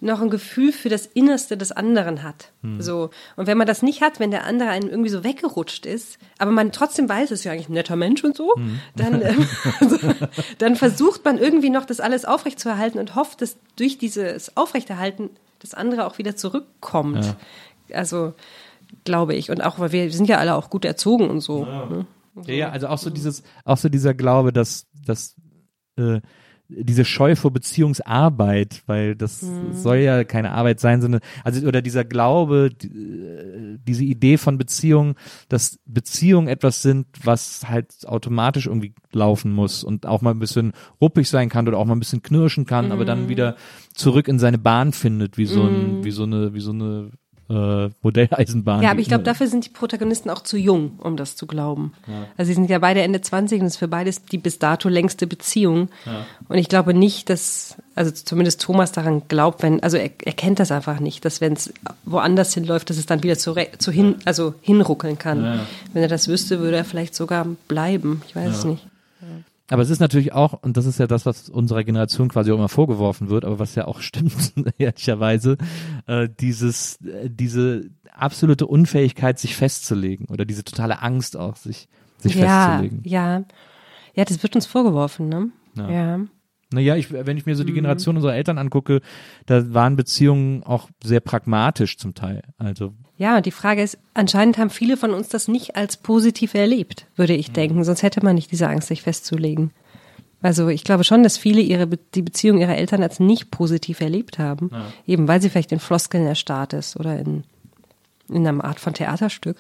noch 0.01 0.21
ein 0.21 0.29
Gefühl 0.29 0.73
für 0.73 0.91
das 0.91 1.07
Innerste 1.07 1.57
des 1.57 1.73
anderen 1.73 2.23
hat. 2.23 2.53
So. 2.79 3.11
Und 3.37 3.47
wenn 3.47 3.57
man 3.57 3.67
das 3.67 3.83
nicht 3.83 4.03
hat, 4.03 4.21
wenn 4.21 4.31
der 4.31 4.45
andere 4.45 4.69
einem 4.69 4.89
irgendwie 4.89 5.09
so 5.09 5.25
weggerutscht 5.25 5.87
ist, 5.87 6.19
aber 6.39 6.51
man 6.51 6.71
trotzdem 6.71 7.09
weiß, 7.09 7.31
es 7.31 7.41
ist 7.41 7.45
ja 7.45 7.53
eigentlich 7.53 7.71
ein 7.71 7.75
netter 7.75 7.97
Mensch 7.97 8.23
und 8.23 8.37
so, 8.37 8.53
dann, 8.95 9.23
ähm, 9.23 9.49
also, 9.81 9.97
dann 10.59 10.77
versucht 10.77 11.25
man 11.25 11.39
irgendwie 11.39 11.71
noch 11.71 11.87
das 11.87 12.01
alles 12.01 12.27
aufrechtzuerhalten 12.27 13.01
und 13.01 13.15
hofft, 13.15 13.41
dass 13.41 13.57
durch 13.77 13.97
dieses 13.97 14.57
Aufrechterhalten 14.57 15.31
das 15.61 15.73
andere 15.73 16.07
auch 16.07 16.19
wieder 16.19 16.37
zurückkommt. 16.37 17.37
Also, 17.91 18.35
glaube 19.05 19.35
ich. 19.35 19.51
Und 19.51 19.63
auch, 19.65 19.79
weil 19.79 19.93
wir 19.93 20.11
sind 20.13 20.29
ja 20.29 20.39
alle 20.39 20.57
auch 20.57 20.69
gut 20.69 20.85
erzogen 20.85 21.31
und 21.31 21.41
so. 21.41 21.65
Ne? 21.65 22.07
Ja, 22.47 22.55
ja, 22.55 22.69
also 22.69 22.89
auch 22.89 22.99
so 22.99 23.09
dieses, 23.09 23.43
auch 23.65 23.79
so 23.79 23.89
dieser 23.89 24.13
Glaube, 24.13 24.53
dass, 24.53 24.87
dass 25.07 25.37
äh, 25.99 26.21
diese 26.69 27.05
Scheu 27.05 27.37
vor 27.37 27.53
Beziehungsarbeit, 27.53 28.83
weil 28.87 29.15
das 29.15 29.45
soll 29.73 29.99
ja 29.99 30.25
keine 30.25 30.53
Arbeit 30.53 30.81
sein, 30.81 31.01
sondern 31.01 31.21
also 31.45 31.67
oder 31.67 31.83
dieser 31.83 32.05
Glaube, 32.05 32.71
die, 32.71 32.89
äh, 32.89 33.79
diese 33.87 34.05
Idee 34.05 34.37
von 34.37 34.59
Beziehung, 34.59 35.15
dass 35.49 35.79
Beziehungen 35.87 36.49
etwas 36.49 36.83
sind, 36.83 37.07
was 37.23 37.69
halt 37.69 38.07
automatisch 38.07 38.67
irgendwie 38.67 38.95
laufen 39.13 39.53
muss 39.53 39.85
und 39.85 40.07
auch 40.07 40.23
mal 40.23 40.33
ein 40.33 40.39
bisschen 40.39 40.73
ruppig 41.01 41.29
sein 41.29 41.49
kann 41.49 41.69
oder 41.69 41.79
auch 41.79 41.85
mal 41.85 41.95
ein 41.95 42.01
bisschen 42.01 42.23
knirschen 42.23 42.67
kann, 42.67 42.93
aber 42.93 43.05
dann 43.05 43.29
wieder 43.29 43.57
zurück 43.95 44.29
in 44.29 44.39
seine 44.39 44.59
Bahn 44.59 44.93
findet, 44.93 45.39
wie 45.39 45.47
so 45.47 45.63
ein, 45.63 46.05
wie 46.05 46.11
so 46.11 46.25
eine, 46.25 46.53
wie 46.55 46.61
so 46.61 46.73
eine 46.73 47.11
äh, 47.49 47.91
Modelleisenbahn. 48.03 48.83
Ja, 48.83 48.91
aber 48.91 49.01
ich 49.01 49.09
glaube, 49.09 49.23
immer- 49.23 49.33
dafür 49.33 49.47
sind 49.47 49.65
die 49.67 49.69
Protagonisten 49.71 50.31
auch 50.31 50.43
zu 50.43 50.57
jung, 50.57 50.99
um 51.03 51.17
das 51.17 51.37
zu 51.37 51.47
glauben. 51.47 51.93
Also 52.37 52.49
sie 52.49 52.55
sind 52.55 52.69
ja 52.71 52.79
beide 52.79 53.03
Ende 53.03 53.21
20 53.21 53.61
und 53.61 53.67
es 53.67 53.75
ist 53.75 53.79
für 53.79 53.89
beides 53.89 54.25
die 54.25 54.39
bis 54.39 54.59
dato 54.59 54.89
längste 54.89 55.27
Beziehung. 55.27 55.89
Und 56.49 56.59
ich 56.59 56.69
glaube 56.69 56.93
nicht, 56.95 57.31
dass, 57.31 57.77
also 57.95 58.11
zumindest 58.11 58.61
Thomas 58.63 58.91
daran 58.93 59.23
glaubt, 59.29 59.63
wenn, 59.63 59.83
also 59.83 59.97
er, 59.97 60.11
er 60.25 60.33
kennt 60.33 60.59
das 60.59 60.73
einfach 60.73 60.99
nicht, 61.01 61.25
dass 61.25 61.41
wenn 61.41 61.53
es 61.53 61.73
woanders 62.05 62.53
hinläuft, 62.55 62.91
dass 62.91 62.97
es 62.97 63.07
dann 63.07 63.23
wieder 63.23 63.39
zu, 63.39 63.55
zu 63.79 63.93
hin, 63.93 64.17
also 64.25 64.55
hinruckeln 64.61 65.19
kann. 65.19 65.61
Wenn 65.93 66.03
er 66.03 66.09
das 66.09 66.29
wüsste, 66.29 66.59
würde 66.61 66.77
er 66.77 66.85
vielleicht 66.85 67.15
sogar 67.15 67.47
bleiben. 67.69 68.23
Ich 68.29 68.35
weiß 68.35 68.51
es 68.59 68.65
nicht. 68.65 68.87
Aber 69.69 69.83
es 69.83 69.91
ist 69.91 69.99
natürlich 70.01 70.33
auch, 70.33 70.53
und 70.63 70.77
das 70.77 70.87
ist 70.87 70.99
ja 70.99 71.07
das, 71.07 71.27
was 71.27 71.49
unserer 71.49 71.83
Generation 71.85 72.29
quasi 72.29 72.53
auch 72.53 72.57
immer 72.57 72.69
vorgeworfen 72.69 73.29
wird, 73.31 73.45
aber 73.45 73.59
was 73.59 73.75
ja 73.75 73.87
auch 73.87 74.01
stimmt, 74.01 74.53
ehrlicherweise, 74.79 75.57
äh, 76.07 76.29
dieses, 76.41 77.01
äh, 77.03 77.29
diese 77.31 77.91
absolute 78.13 78.67
Unfähigkeit, 78.67 79.39
sich 79.39 79.57
festzulegen 79.57 80.27
oder 80.29 80.45
diese 80.45 80.65
totale 80.65 81.03
Angst 81.03 81.37
auch, 81.37 81.57
sich, 81.57 81.89
sich 82.19 82.35
ja, 82.35 82.69
festzulegen. 82.69 83.01
ja. 83.05 83.45
Ja, 84.15 84.25
das 84.25 84.43
wird 84.43 84.55
uns 84.57 84.65
vorgeworfen, 84.65 85.29
ne? 85.29 85.51
Ja. 85.77 85.91
ja. 85.91 86.21
Naja, 86.73 86.97
ich, 86.97 87.13
wenn 87.13 87.37
ich 87.37 87.45
mir 87.45 87.55
so 87.55 87.63
Mhm. 87.63 87.67
die 87.67 87.73
Generation 87.75 88.17
unserer 88.17 88.35
Eltern 88.35 88.57
angucke, 88.59 89.01
da 89.45 89.75
waren 89.75 89.95
Beziehungen 89.95 90.63
auch 90.63 90.89
sehr 91.05 91.21
pragmatisch 91.21 91.99
zum 91.99 92.15
Teil. 92.15 92.43
Also, 92.57 92.95
Ja, 93.19 93.37
und 93.37 93.47
die 93.47 93.51
Frage 93.51 93.83
ist, 93.83 93.99
anscheinend 94.15 94.59
haben 94.59 94.71
viele 94.71 94.97
von 94.97 95.13
uns 95.13 95.29
das 95.29 95.49
nicht 95.49 95.77
als 95.77 95.97
positiv 95.97 96.55
erlebt, 96.55 97.07
würde 97.17 97.35
ich 97.35 97.51
denken. 97.51 97.83
Sonst 97.83 98.03
hätte 98.03 98.23
man 98.23 98.35
nicht 98.35 98.53
diese 98.53 98.69
Angst, 98.69 98.89
sich 98.89 99.03
festzulegen. 99.03 99.71
Also 100.43 100.69
ich 100.69 100.85
glaube 100.85 101.03
schon, 101.03 101.23
dass 101.23 101.39
viele 101.39 101.61
ihre 101.61 101.87
Be 101.87 101.99
die 102.15 102.23
Beziehung 102.23 102.59
ihrer 102.59 102.77
Eltern 102.77 103.03
als 103.03 103.19
nicht 103.19 103.51
positiv 103.51 104.01
erlebt 104.01 104.39
haben. 104.39 104.71
Eben 105.07 105.29
weil 105.29 105.41
sie 105.41 105.49
vielleicht 105.49 105.73
in 105.73 105.81
Floskeln 105.81 106.27
erstarrt 106.27 106.75
ist 106.75 106.97
oder 106.97 107.19
in, 107.19 107.45
in 108.29 108.47
einer 108.47 108.63
Art 108.63 108.79
von 108.79 108.93
Theaterstück. 108.93 109.57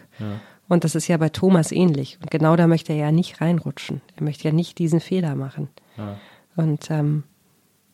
Und 0.68 0.84
das 0.84 0.94
ist 0.94 1.08
ja 1.08 1.16
bei 1.16 1.30
Thomas 1.30 1.72
ähnlich. 1.72 2.18
Und 2.20 2.30
genau 2.30 2.56
da 2.56 2.66
möchte 2.66 2.92
er 2.92 2.98
ja 2.98 3.12
nicht 3.12 3.40
reinrutschen. 3.40 4.02
Er 4.16 4.24
möchte 4.24 4.44
ja 4.44 4.52
nicht 4.52 4.78
diesen 4.78 5.00
Fehler 5.00 5.34
machen. 5.34 5.68
Ja. 5.96 6.18
Und 6.56 6.90
ähm, 6.90 7.22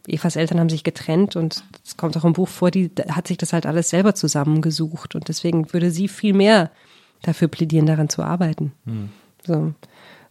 Evas 0.06 0.36
Eltern 0.36 0.58
haben 0.58 0.68
sich 0.68 0.84
getrennt 0.84 1.36
und 1.36 1.64
es 1.84 1.96
kommt 1.96 2.16
auch 2.16 2.24
im 2.24 2.32
Buch 2.32 2.48
vor, 2.48 2.70
die 2.70 2.90
hat 3.08 3.28
sich 3.28 3.38
das 3.38 3.52
halt 3.52 3.66
alles 3.66 3.90
selber 3.90 4.14
zusammengesucht. 4.14 5.14
Und 5.14 5.28
deswegen 5.28 5.72
würde 5.72 5.90
sie 5.90 6.08
viel 6.08 6.34
mehr 6.34 6.70
dafür 7.22 7.48
plädieren, 7.48 7.86
daran 7.86 8.08
zu 8.08 8.22
arbeiten. 8.22 8.72
Mhm. 8.84 9.10
So. 9.46 9.74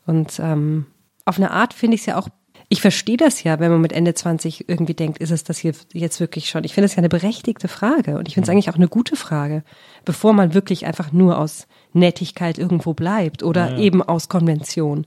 Und 0.05 0.39
ähm, 0.39 0.87
auf 1.25 1.37
eine 1.37 1.51
Art 1.51 1.73
finde 1.73 1.95
ich 1.95 2.01
es 2.01 2.07
ja 2.07 2.17
auch 2.17 2.27
ich 2.71 2.79
verstehe 2.79 3.17
das 3.17 3.43
ja, 3.43 3.59
wenn 3.59 3.69
man 3.69 3.81
mit 3.81 3.91
Ende 3.91 4.13
20 4.13 4.69
irgendwie 4.69 4.93
denkt, 4.93 5.17
ist 5.17 5.31
es 5.31 5.43
das 5.43 5.57
hier 5.57 5.73
jetzt 5.91 6.21
wirklich 6.21 6.47
schon? 6.47 6.63
Ich 6.63 6.73
finde 6.73 6.85
es 6.85 6.93
ja 6.93 6.99
eine 6.99 7.09
berechtigte 7.09 7.67
Frage 7.67 8.17
und 8.17 8.29
ich 8.29 8.35
finde 8.35 8.45
es 8.45 8.49
eigentlich 8.49 8.69
auch 8.69 8.75
eine 8.75 8.87
gute 8.87 9.17
Frage, 9.17 9.65
bevor 10.05 10.31
man 10.31 10.53
wirklich 10.53 10.85
einfach 10.85 11.11
nur 11.11 11.37
aus 11.37 11.67
Nettigkeit 11.91 12.57
irgendwo 12.57 12.93
bleibt 12.93 13.43
oder 13.43 13.71
ja, 13.71 13.75
ja. 13.75 13.79
eben 13.79 14.01
aus 14.01 14.29
Konvention. 14.29 15.05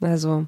Also, 0.00 0.46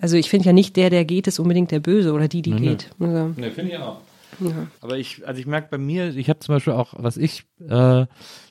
also 0.00 0.16
ich 0.16 0.30
finde 0.30 0.46
ja 0.46 0.52
nicht 0.52 0.76
der, 0.76 0.90
der 0.90 1.04
geht, 1.04 1.26
ist 1.26 1.38
unbedingt 1.38 1.70
der 1.70 1.80
Böse 1.80 2.12
oder 2.12 2.28
die, 2.28 2.42
die 2.42 2.52
nee, 2.52 2.60
geht. 2.60 2.90
Nee, 2.98 3.06
also. 3.06 3.34
nee 3.36 3.50
finde 3.50 3.72
ich 3.72 3.78
auch. 3.78 4.00
Ja. 4.40 4.66
Aber 4.80 4.98
ich, 4.98 5.26
also 5.26 5.40
ich 5.40 5.46
merke 5.46 5.68
bei 5.70 5.78
mir, 5.78 6.14
ich 6.14 6.28
habe 6.28 6.38
zum 6.40 6.54
Beispiel 6.54 6.72
auch, 6.72 6.94
was 6.96 7.16
ich 7.16 7.44
äh, 7.68 8.06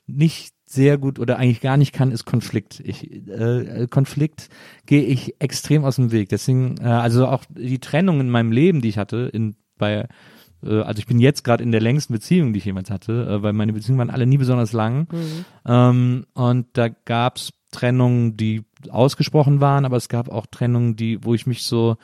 nicht 0.05 0.53
sehr 0.65 0.97
gut 0.97 1.17
oder 1.17 1.37
eigentlich 1.37 1.61
gar 1.61 1.77
nicht 1.77 1.93
kann, 1.93 2.11
ist 2.11 2.25
Konflikt. 2.25 2.81
Ich, 2.83 3.09
äh, 3.27 3.87
Konflikt 3.89 4.49
gehe 4.85 5.03
ich 5.03 5.35
extrem 5.39 5.85
aus 5.85 5.95
dem 5.95 6.11
Weg. 6.11 6.29
Deswegen, 6.29 6.75
äh, 6.81 6.87
also 6.87 7.27
auch 7.27 7.45
die 7.49 7.79
Trennung 7.79 8.19
in 8.19 8.29
meinem 8.29 8.51
Leben, 8.51 8.81
die 8.81 8.89
ich 8.89 8.97
hatte, 8.97 9.29
in 9.31 9.55
bei 9.77 10.07
äh, 10.63 10.81
also 10.81 10.99
ich 10.99 11.07
bin 11.07 11.19
jetzt 11.19 11.43
gerade 11.43 11.63
in 11.63 11.71
der 11.71 11.81
längsten 11.81 12.13
Beziehung, 12.13 12.53
die 12.53 12.59
ich 12.59 12.65
jemals 12.65 12.89
hatte, 12.89 13.27
äh, 13.27 13.43
weil 13.43 13.53
meine 13.53 13.73
Beziehungen 13.73 13.99
waren 13.99 14.09
alle 14.09 14.25
nie 14.25 14.37
besonders 14.37 14.73
lang. 14.73 15.07
Mhm. 15.11 15.45
Ähm, 15.65 16.25
und 16.33 16.67
da 16.73 16.89
gab's 16.89 17.51
Trennungen, 17.71 18.37
die 18.37 18.63
ausgesprochen 18.89 19.61
waren, 19.61 19.85
aber 19.85 19.97
es 19.97 20.09
gab 20.09 20.29
auch 20.29 20.45
Trennungen, 20.45 20.95
die, 20.95 21.23
wo 21.23 21.33
ich 21.33 21.47
mich 21.47 21.63
so 21.63 21.97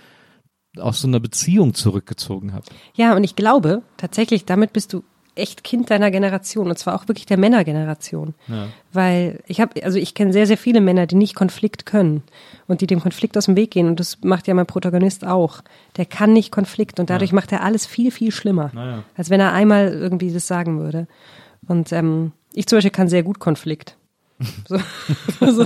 aus 0.77 1.01
so 1.01 1.07
einer 1.07 1.19
Beziehung 1.19 1.73
zurückgezogen 1.73 2.53
habe. 2.53 2.65
Ja, 2.95 3.15
und 3.15 3.23
ich 3.23 3.35
glaube, 3.35 3.83
tatsächlich, 3.97 4.45
damit 4.45 4.73
bist 4.73 4.93
du 4.93 5.03
echt 5.35 5.63
Kind 5.63 5.89
deiner 5.89 6.11
Generation 6.11 6.69
und 6.69 6.77
zwar 6.77 6.95
auch 6.95 7.07
wirklich 7.07 7.25
der 7.25 7.37
Männergeneration. 7.37 8.35
Ja. 8.47 8.67
Weil 8.91 9.39
ich 9.47 9.59
habe, 9.61 9.83
also 9.83 9.97
ich 9.97 10.13
kenne 10.13 10.33
sehr, 10.33 10.45
sehr 10.45 10.57
viele 10.57 10.81
Männer, 10.81 11.07
die 11.07 11.15
nicht 11.15 11.35
Konflikt 11.35 11.85
können 11.85 12.23
und 12.67 12.81
die 12.81 12.87
dem 12.87 12.99
Konflikt 12.99 13.37
aus 13.37 13.45
dem 13.45 13.55
Weg 13.55 13.71
gehen 13.71 13.87
und 13.87 13.99
das 13.99 14.19
macht 14.23 14.47
ja 14.47 14.53
mein 14.53 14.65
Protagonist 14.65 15.25
auch. 15.25 15.61
Der 15.97 16.05
kann 16.05 16.33
nicht 16.33 16.51
Konflikt 16.51 16.99
und 16.99 17.09
dadurch 17.09 17.31
ja. 17.31 17.35
macht 17.35 17.51
er 17.51 17.63
alles 17.63 17.85
viel, 17.85 18.11
viel 18.11 18.31
schlimmer, 18.31 18.71
ja. 18.75 19.03
als 19.17 19.29
wenn 19.29 19.39
er 19.39 19.53
einmal 19.53 19.87
irgendwie 19.87 20.31
das 20.31 20.47
sagen 20.47 20.79
würde. 20.79 21.07
Und 21.67 21.91
ähm, 21.91 22.31
ich 22.53 22.67
zum 22.67 22.77
Beispiel 22.77 22.91
kann 22.91 23.07
sehr 23.07 23.23
gut 23.23 23.39
Konflikt. 23.39 23.97
So, 24.67 24.77
so, 25.39 25.65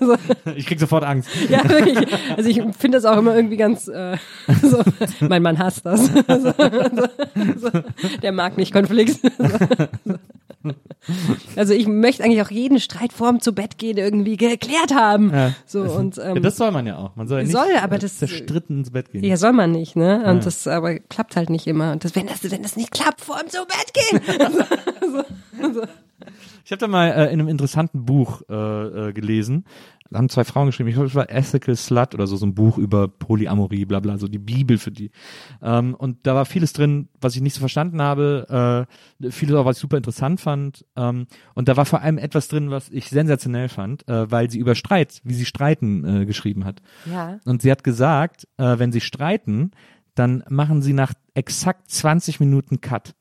so. 0.00 0.16
Ich 0.56 0.66
krieg 0.66 0.80
sofort 0.80 1.04
Angst. 1.04 1.28
Ja, 1.48 1.68
wirklich. 1.68 2.06
Also 2.36 2.48
ich 2.48 2.62
finde 2.78 2.98
das 2.98 3.04
auch 3.04 3.16
immer 3.16 3.34
irgendwie 3.34 3.56
ganz. 3.56 3.88
Äh, 3.88 4.16
so. 4.62 4.82
Mein 5.20 5.42
Mann 5.42 5.58
hasst 5.58 5.84
das. 5.86 6.10
Der 8.22 8.32
mag 8.32 8.56
nicht 8.56 8.72
Konflikt. 8.72 9.20
Also 11.56 11.72
ich 11.72 11.86
möchte 11.86 12.22
eigentlich 12.22 12.42
auch 12.42 12.50
jeden 12.50 12.80
Streit 12.80 13.12
vorm 13.12 13.40
zu 13.40 13.54
Bett 13.54 13.78
gehen 13.78 13.96
irgendwie 13.96 14.36
geklärt 14.36 14.94
haben. 14.94 15.32
Ja. 15.32 15.54
So 15.64 15.82
und 15.82 16.18
ähm, 16.18 16.36
ja, 16.36 16.40
das 16.40 16.56
soll 16.56 16.70
man 16.70 16.86
ja 16.86 16.98
auch. 16.98 17.16
Man 17.16 17.28
soll 17.28 17.38
ja 17.38 17.44
nicht 17.44 17.52
soll, 17.52 17.76
aber 17.80 17.98
das, 17.98 18.18
zerstritten 18.18 18.78
ins 18.78 18.90
Bett 18.90 19.10
gehen. 19.10 19.24
Ja, 19.24 19.36
soll 19.36 19.52
man 19.52 19.72
nicht, 19.72 19.96
ne? 19.96 20.18
Und 20.18 20.38
ja. 20.38 20.44
das 20.44 20.66
aber 20.66 20.98
klappt 20.98 21.36
halt 21.36 21.48
nicht 21.48 21.66
immer. 21.66 21.92
Und 21.92 22.04
das, 22.04 22.14
wenn 22.14 22.26
das 22.26 22.42
wenn 22.50 22.62
das 22.62 22.76
nicht 22.76 22.90
klappt, 22.90 23.22
vorm 23.22 23.48
zu 23.48 23.64
Bett 23.64 23.94
gehen. 23.94 24.20
so, 25.62 25.72
so. 25.72 25.82
Ich 26.64 26.72
habe 26.72 26.80
da 26.80 26.88
mal 26.88 27.08
äh, 27.08 27.24
in 27.32 27.40
einem 27.40 27.48
interessanten 27.48 28.04
Buch 28.04 28.42
äh, 28.48 29.08
äh, 29.08 29.12
gelesen. 29.12 29.64
Da 30.10 30.18
haben 30.18 30.28
zwei 30.28 30.44
Frauen 30.44 30.66
geschrieben, 30.66 30.88
ich 30.88 30.94
glaube, 30.94 31.08
es 31.08 31.14
war 31.14 31.30
Ethical 31.30 31.76
Slut 31.76 32.14
oder 32.14 32.26
so, 32.26 32.36
so 32.36 32.44
ein 32.44 32.54
Buch 32.54 32.78
über 32.78 33.06
Polyamorie, 33.06 33.84
bla 33.84 34.00
bla, 34.00 34.18
so 34.18 34.26
die 34.26 34.38
Bibel 34.38 34.76
für 34.78 34.90
die. 34.90 35.10
Ähm, 35.62 35.94
und 35.94 36.26
da 36.26 36.34
war 36.34 36.46
vieles 36.46 36.72
drin, 36.72 37.08
was 37.20 37.36
ich 37.36 37.42
nicht 37.42 37.54
so 37.54 37.60
verstanden 37.60 38.02
habe, 38.02 38.86
äh, 39.20 39.30
vieles 39.30 39.54
auch, 39.54 39.64
was 39.64 39.76
ich 39.76 39.80
super 39.80 39.96
interessant 39.96 40.40
fand. 40.40 40.84
Ähm, 40.96 41.26
und 41.54 41.68
da 41.68 41.76
war 41.76 41.86
vor 41.86 42.02
allem 42.02 42.18
etwas 42.18 42.48
drin, 42.48 42.70
was 42.70 42.88
ich 42.90 43.08
sensationell 43.08 43.68
fand, 43.68 44.06
äh, 44.08 44.30
weil 44.30 44.50
sie 44.50 44.58
über 44.58 44.74
Streit, 44.74 45.20
wie 45.24 45.34
sie 45.34 45.44
streiten, 45.44 46.04
äh, 46.04 46.26
geschrieben 46.26 46.64
hat. 46.64 46.82
Ja. 47.10 47.38
Und 47.44 47.62
sie 47.62 47.70
hat 47.70 47.84
gesagt, 47.84 48.48
äh, 48.58 48.78
wenn 48.78 48.92
sie 48.92 49.00
streiten, 49.00 49.70
dann 50.16 50.42
machen 50.48 50.82
sie 50.82 50.92
nach 50.92 51.14
exakt 51.34 51.88
20 51.90 52.40
Minuten 52.40 52.80
Cut 52.80 53.14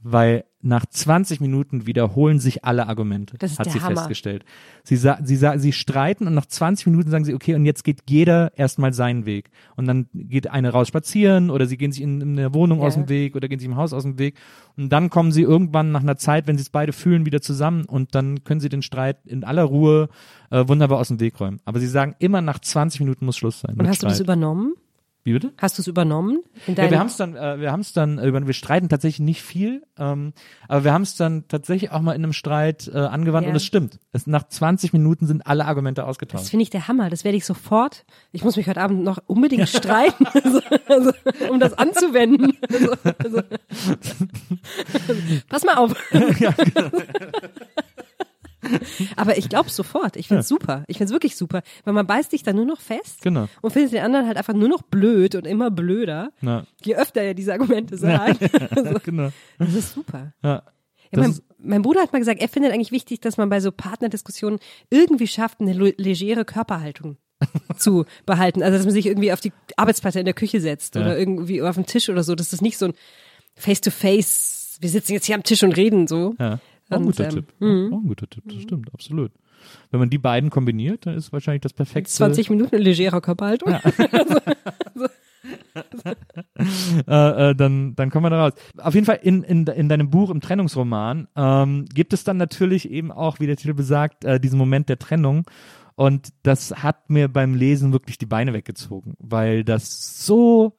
weil 0.00 0.44
nach 0.60 0.84
20 0.86 1.40
Minuten 1.40 1.86
wiederholen 1.86 2.40
sich 2.40 2.64
alle 2.64 2.88
Argumente, 2.88 3.36
hat 3.40 3.70
sie 3.70 3.80
Hammer. 3.80 3.94
festgestellt. 3.96 4.44
Sie, 4.82 4.96
sa 4.96 5.18
sie, 5.22 5.36
sa 5.36 5.56
sie 5.56 5.72
streiten 5.72 6.26
und 6.26 6.34
nach 6.34 6.46
20 6.46 6.86
Minuten 6.86 7.10
sagen 7.10 7.24
sie, 7.24 7.34
okay, 7.34 7.54
und 7.54 7.64
jetzt 7.64 7.84
geht 7.84 8.02
jeder 8.08 8.56
erstmal 8.58 8.92
seinen 8.92 9.24
Weg. 9.24 9.50
Und 9.76 9.86
dann 9.86 10.08
geht 10.12 10.50
eine 10.50 10.70
raus 10.70 10.88
spazieren 10.88 11.50
oder 11.50 11.66
sie 11.66 11.76
gehen 11.76 11.92
sich 11.92 12.02
in, 12.02 12.20
in 12.20 12.36
der 12.36 12.54
Wohnung 12.54 12.80
ja. 12.80 12.86
aus 12.86 12.94
dem 12.94 13.08
Weg 13.08 13.36
oder 13.36 13.48
gehen 13.48 13.60
sich 13.60 13.68
im 13.68 13.76
Haus 13.76 13.92
aus 13.92 14.02
dem 14.02 14.18
Weg. 14.18 14.36
Und 14.76 14.90
dann 14.90 15.10
kommen 15.10 15.30
sie 15.30 15.42
irgendwann 15.42 15.92
nach 15.92 16.02
einer 16.02 16.16
Zeit, 16.16 16.48
wenn 16.48 16.56
sie 16.56 16.62
es 16.62 16.70
beide 16.70 16.92
fühlen, 16.92 17.24
wieder 17.24 17.40
zusammen 17.40 17.84
und 17.84 18.16
dann 18.16 18.42
können 18.42 18.60
sie 18.60 18.68
den 18.68 18.82
Streit 18.82 19.18
in 19.26 19.44
aller 19.44 19.64
Ruhe 19.64 20.08
äh, 20.50 20.66
wunderbar 20.66 20.98
aus 20.98 21.08
dem 21.08 21.20
Weg 21.20 21.38
räumen. 21.38 21.60
Aber 21.66 21.78
sie 21.78 21.86
sagen 21.86 22.16
immer 22.18 22.40
nach 22.40 22.58
20 22.58 23.00
Minuten 23.00 23.26
muss 23.26 23.36
Schluss 23.36 23.60
sein. 23.60 23.76
Und 23.78 23.86
hast 23.86 23.98
Streit. 23.98 24.10
du 24.10 24.12
das 24.14 24.20
übernommen? 24.20 24.74
Wie 25.28 25.34
bitte? 25.34 25.52
Hast 25.58 25.76
du 25.76 25.82
es 25.82 25.86
übernommen? 25.86 26.42
ja, 26.66 26.90
wir 26.90 26.98
haben 26.98 27.08
es 27.08 27.18
dann, 27.18 27.36
äh, 27.36 27.60
wir 27.60 27.70
haben 27.70 27.80
es 27.80 27.92
dann, 27.92 28.18
äh, 28.18 28.46
wir 28.46 28.54
streiten 28.54 28.88
tatsächlich 28.88 29.20
nicht 29.20 29.42
viel, 29.42 29.82
ähm, 29.98 30.32
aber 30.68 30.84
wir 30.84 30.94
haben 30.94 31.02
es 31.02 31.16
dann 31.16 31.46
tatsächlich 31.48 31.90
auch 31.90 32.00
mal 32.00 32.12
in 32.12 32.24
einem 32.24 32.32
Streit 32.32 32.88
äh, 32.88 32.96
angewandt 32.96 33.44
ja. 33.44 33.50
und 33.50 33.56
es 33.56 33.64
stimmt. 33.64 33.98
Es, 34.10 34.26
nach 34.26 34.48
20 34.48 34.94
Minuten 34.94 35.26
sind 35.26 35.46
alle 35.46 35.66
Argumente 35.66 36.06
ausgetauscht. 36.06 36.44
Das 36.44 36.50
finde 36.50 36.62
ich 36.62 36.70
der 36.70 36.88
Hammer. 36.88 37.10
Das 37.10 37.24
werde 37.24 37.36
ich 37.36 37.44
sofort. 37.44 38.06
Ich 38.32 38.42
muss 38.42 38.56
mich 38.56 38.68
heute 38.68 38.80
Abend 38.80 39.04
noch 39.04 39.18
unbedingt 39.26 39.68
streiten, 39.68 40.26
also, 40.32 40.62
also, 40.86 41.12
um 41.50 41.60
das 41.60 41.74
anzuwenden. 41.74 42.56
Also, 42.72 42.94
also. 43.18 43.42
Pass 45.50 45.62
mal 45.62 45.74
auf. 45.74 45.94
ja, 46.40 46.52
genau. 46.52 46.90
Aber 49.16 49.38
ich 49.38 49.48
glaube 49.48 49.70
sofort. 49.70 50.16
Ich 50.16 50.28
finde 50.28 50.40
es 50.40 50.50
ja. 50.50 50.56
super. 50.56 50.84
Ich 50.88 50.98
finde 50.98 51.10
es 51.10 51.12
wirklich 51.12 51.36
super. 51.36 51.62
Weil 51.84 51.94
man 51.94 52.06
beißt 52.06 52.30
sich 52.30 52.42
dann 52.42 52.56
nur 52.56 52.64
noch 52.64 52.80
fest 52.80 53.22
genau. 53.22 53.48
und 53.62 53.72
findet 53.72 53.92
den 53.92 54.02
anderen 54.02 54.26
halt 54.26 54.36
einfach 54.36 54.54
nur 54.54 54.68
noch 54.68 54.82
blöd 54.82 55.34
und 55.34 55.46
immer 55.46 55.70
blöder. 55.70 56.32
Ja. 56.40 56.64
Je 56.82 56.96
öfter 56.96 57.22
er 57.22 57.34
diese 57.34 57.52
Argumente 57.52 57.96
sagt. 57.96 58.40
Ja. 58.58 58.66
also, 58.70 58.98
genau. 59.02 59.30
Das 59.58 59.74
ist 59.74 59.94
super. 59.94 60.32
Ja. 60.42 60.62
Ja, 61.12 61.20
mein, 61.20 61.38
mein, 61.58 61.82
Bruder 61.82 62.02
hat 62.02 62.12
mal 62.12 62.18
gesagt, 62.18 62.40
er 62.40 62.48
findet 62.48 62.72
eigentlich 62.72 62.92
wichtig, 62.92 63.20
dass 63.20 63.36
man 63.36 63.48
bei 63.48 63.60
so 63.60 63.72
Partnerdiskussionen 63.72 64.58
irgendwie 64.90 65.26
schafft, 65.26 65.60
eine 65.60 65.72
legere 65.72 66.44
Körperhaltung 66.44 67.16
zu 67.76 68.04
behalten. 68.26 68.62
Also, 68.62 68.76
dass 68.76 68.86
man 68.86 68.94
sich 68.94 69.06
irgendwie 69.06 69.32
auf 69.32 69.40
die 69.40 69.52
Arbeitsplatte 69.76 70.18
in 70.18 70.24
der 70.24 70.34
Küche 70.34 70.60
setzt 70.60 70.94
ja. 70.94 71.02
oder 71.02 71.18
irgendwie 71.18 71.62
auf 71.62 71.76
den 71.76 71.86
Tisch 71.86 72.08
oder 72.08 72.22
so. 72.22 72.34
Das 72.34 72.52
ist 72.52 72.62
nicht 72.62 72.78
so 72.78 72.86
ein 72.86 72.94
Face-to-Face, 73.56 74.78
wir 74.80 74.88
sitzen 74.90 75.12
jetzt 75.12 75.26
hier 75.26 75.34
am 75.34 75.42
Tisch 75.42 75.62
und 75.62 75.76
reden 75.76 76.06
so. 76.06 76.34
Ja. 76.38 76.60
Auch 76.90 76.96
ein 76.96 77.04
guter 77.04 77.24
ähm, 77.24 77.30
Tipp. 77.30 77.54
Mhm. 77.58 77.92
Auch 77.92 77.98
ein 77.98 78.08
guter 78.08 78.28
Tipp, 78.28 78.44
das 78.46 78.62
stimmt, 78.62 78.92
absolut. 78.94 79.32
Wenn 79.90 80.00
man 80.00 80.10
die 80.10 80.18
beiden 80.18 80.50
kombiniert, 80.50 81.06
dann 81.06 81.14
ist 81.14 81.32
wahrscheinlich 81.32 81.62
das 81.62 81.72
perfekte. 81.72 82.10
20 82.10 82.50
Minuten 82.50 82.76
legerer 82.76 83.20
Körperhaltung. 83.20 83.72
Ja. 83.72 83.80
äh, 87.06 87.50
äh, 87.50 87.54
dann, 87.54 87.94
dann 87.94 88.10
kommen 88.10 88.26
wir 88.26 88.30
da 88.30 88.44
raus. 88.46 88.52
Auf 88.78 88.94
jeden 88.94 89.06
Fall 89.06 89.20
in, 89.22 89.42
in, 89.42 89.66
in 89.66 89.88
deinem 89.88 90.10
Buch, 90.10 90.30
im 90.30 90.40
Trennungsroman, 90.40 91.28
ähm, 91.36 91.86
gibt 91.86 92.12
es 92.12 92.24
dann 92.24 92.36
natürlich 92.36 92.90
eben 92.90 93.10
auch, 93.10 93.40
wie 93.40 93.46
der 93.46 93.56
Titel 93.56 93.74
besagt, 93.74 94.24
äh, 94.24 94.40
diesen 94.40 94.58
Moment 94.58 94.88
der 94.88 94.98
Trennung. 94.98 95.44
Und 95.94 96.28
das 96.44 96.82
hat 96.82 97.10
mir 97.10 97.28
beim 97.28 97.54
Lesen 97.54 97.92
wirklich 97.92 98.18
die 98.18 98.26
Beine 98.26 98.52
weggezogen, 98.52 99.14
weil 99.18 99.64
das 99.64 100.24
so 100.24 100.78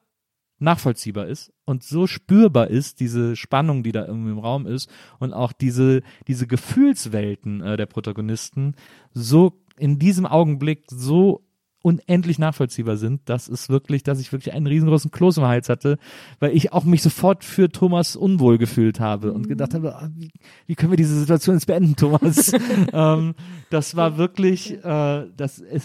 nachvollziehbar 0.58 1.26
ist 1.26 1.52
und 1.70 1.84
so 1.84 2.06
spürbar 2.06 2.68
ist, 2.68 3.00
diese 3.00 3.36
Spannung, 3.36 3.82
die 3.82 3.92
da 3.92 4.04
irgendwie 4.04 4.32
im 4.32 4.38
Raum 4.38 4.66
ist 4.66 4.90
und 5.20 5.32
auch 5.32 5.52
diese, 5.52 6.02
diese 6.26 6.46
Gefühlswelten 6.46 7.62
äh, 7.62 7.76
der 7.76 7.86
Protagonisten 7.86 8.74
so 9.14 9.62
in 9.78 9.98
diesem 9.98 10.26
Augenblick 10.26 10.84
so 10.88 11.44
unendlich 11.82 12.38
nachvollziehbar 12.38 12.96
sind, 12.96 13.22
das 13.24 13.48
ist 13.48 13.70
wirklich, 13.70 14.02
dass 14.02 14.20
ich 14.20 14.32
wirklich 14.32 14.52
einen 14.52 14.66
riesengroßen 14.66 15.10
Kloß 15.10 15.38
im 15.38 15.44
Hals 15.44 15.68
hatte, 15.68 15.96
weil 16.38 16.54
ich 16.54 16.72
auch 16.72 16.84
mich 16.84 17.02
sofort 17.02 17.42
für 17.44 17.70
Thomas 17.70 18.16
unwohl 18.16 18.58
gefühlt 18.58 19.00
habe 19.00 19.32
und 19.32 19.48
gedacht 19.48 19.72
habe, 19.72 19.94
ah, 19.94 20.10
wie, 20.14 20.30
wie 20.66 20.74
können 20.74 20.92
wir 20.92 20.98
diese 20.98 21.18
Situation 21.18 21.56
jetzt 21.56 21.66
beenden, 21.66 21.96
Thomas? 21.96 22.52
ähm, 22.92 23.34
das 23.70 23.96
war 23.96 24.18
wirklich, 24.18 24.72
äh, 24.84 25.26
das 25.36 25.60
äh, 25.60 25.80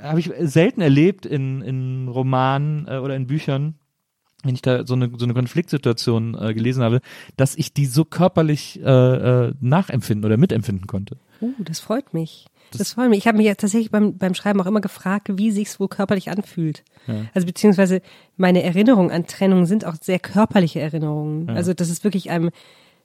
habe 0.00 0.20
ich 0.20 0.32
selten 0.40 0.80
erlebt 0.80 1.26
in, 1.26 1.60
in 1.60 2.08
Romanen 2.08 2.86
äh, 2.88 2.98
oder 2.98 3.16
in 3.16 3.26
Büchern, 3.26 3.74
wenn 4.46 4.54
ich 4.54 4.62
da 4.62 4.86
so 4.86 4.94
eine, 4.94 5.10
so 5.16 5.24
eine 5.24 5.34
Konfliktsituation 5.34 6.36
äh, 6.40 6.54
gelesen 6.54 6.82
habe, 6.82 7.00
dass 7.36 7.54
ich 7.56 7.72
die 7.72 7.86
so 7.86 8.04
körperlich 8.04 8.80
äh, 8.82 8.88
äh, 9.46 9.54
nachempfinden 9.60 10.24
oder 10.24 10.36
mitempfinden 10.36 10.86
konnte. 10.86 11.16
Uh, 11.40 11.52
das 11.60 11.80
freut 11.80 12.14
mich. 12.14 12.46
Das, 12.70 12.78
das 12.78 12.92
freut 12.92 13.10
mich. 13.10 13.18
Ich 13.18 13.26
habe 13.26 13.38
mich 13.38 13.46
ja 13.46 13.54
tatsächlich 13.54 13.90
beim, 13.90 14.18
beim 14.18 14.34
Schreiben 14.34 14.60
auch 14.60 14.66
immer 14.66 14.80
gefragt, 14.80 15.28
wie 15.32 15.50
sich's 15.50 15.78
wohl 15.78 15.88
körperlich 15.88 16.30
anfühlt. 16.30 16.82
Ja. 17.06 17.26
Also 17.34 17.46
beziehungsweise 17.46 18.00
meine 18.36 18.62
Erinnerungen 18.62 19.10
an 19.10 19.26
Trennung 19.26 19.66
sind 19.66 19.84
auch 19.84 19.94
sehr 20.00 20.18
körperliche 20.18 20.80
Erinnerungen. 20.80 21.48
Ja. 21.48 21.54
Also 21.54 21.74
das 21.74 21.90
ist 21.90 22.04
wirklich 22.04 22.30
einem 22.30 22.50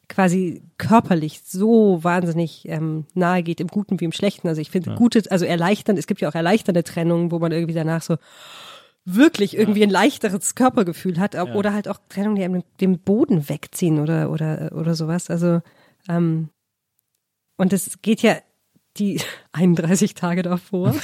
quasi 0.09 0.61
körperlich 0.77 1.41
so 1.45 2.03
wahnsinnig 2.03 2.67
ähm, 2.67 3.05
nahe 3.13 3.43
geht, 3.43 3.61
im 3.61 3.67
Guten 3.67 3.99
wie 3.99 4.05
im 4.05 4.11
Schlechten. 4.11 4.47
Also 4.47 4.59
ich 4.59 4.69
finde 4.69 4.95
gute, 4.95 5.23
also 5.29 5.45
erleichtern, 5.45 5.95
es 5.95 6.05
gibt 6.05 6.19
ja 6.21 6.27
auch 6.27 6.35
erleichternde 6.35 6.83
Trennungen, 6.83 7.31
wo 7.31 7.39
man 7.39 7.51
irgendwie 7.51 7.73
danach 7.73 8.01
so 8.01 8.17
wirklich 9.05 9.57
irgendwie 9.57 9.83
ein 9.83 9.89
leichteres 9.89 10.55
Körpergefühl 10.55 11.19
hat 11.19 11.33
Ja. 11.33 11.53
oder 11.55 11.73
halt 11.73 11.87
auch 11.87 11.99
Trennungen, 12.09 12.35
die 12.35 12.43
einem 12.43 12.63
den 12.79 12.99
Boden 12.99 13.49
wegziehen 13.49 13.99
oder 13.99 14.29
oder 14.31 14.71
oder 14.73 14.95
sowas. 14.95 15.29
Also 15.29 15.61
ähm, 16.07 16.49
und 17.57 17.73
es 17.73 18.01
geht 18.01 18.21
ja 18.21 18.37
die 18.97 19.19
31 19.53 20.13
Tage 20.13 20.43
davor. 20.43 20.93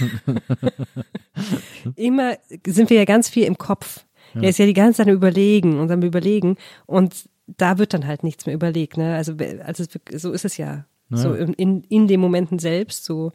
Immer 1.95 2.38
sind 2.65 2.90
wir 2.90 2.98
ja 2.98 3.06
ganz 3.06 3.30
viel 3.30 3.45
im 3.45 3.57
Kopf. 3.57 4.06
Der 4.34 4.49
ist 4.49 4.60
ja 4.60 4.65
die 4.65 4.74
ganze 4.74 4.98
Zeit 4.98 5.07
am 5.07 5.15
Überlegen 5.15 5.80
und 5.80 5.90
am 5.90 6.03
Überlegen 6.03 6.57
und 6.86 7.30
da 7.48 7.78
wird 7.78 7.94
dann 7.94 8.06
halt 8.06 8.24
nichts 8.24 8.45
mehr 8.45 8.53
überlegt. 8.53 8.98
Ne? 8.98 9.15
Also, 9.15 9.34
also 9.64 9.86
so 10.14 10.32
ist 10.34 10.45
es 10.45 10.57
ja. 10.57 10.86
So 11.10 11.34
in, 11.34 11.53
in, 11.53 11.84
in 11.84 12.07
den 12.07 12.19
Momenten 12.19 12.60
selbst, 12.60 13.06
so 13.06 13.32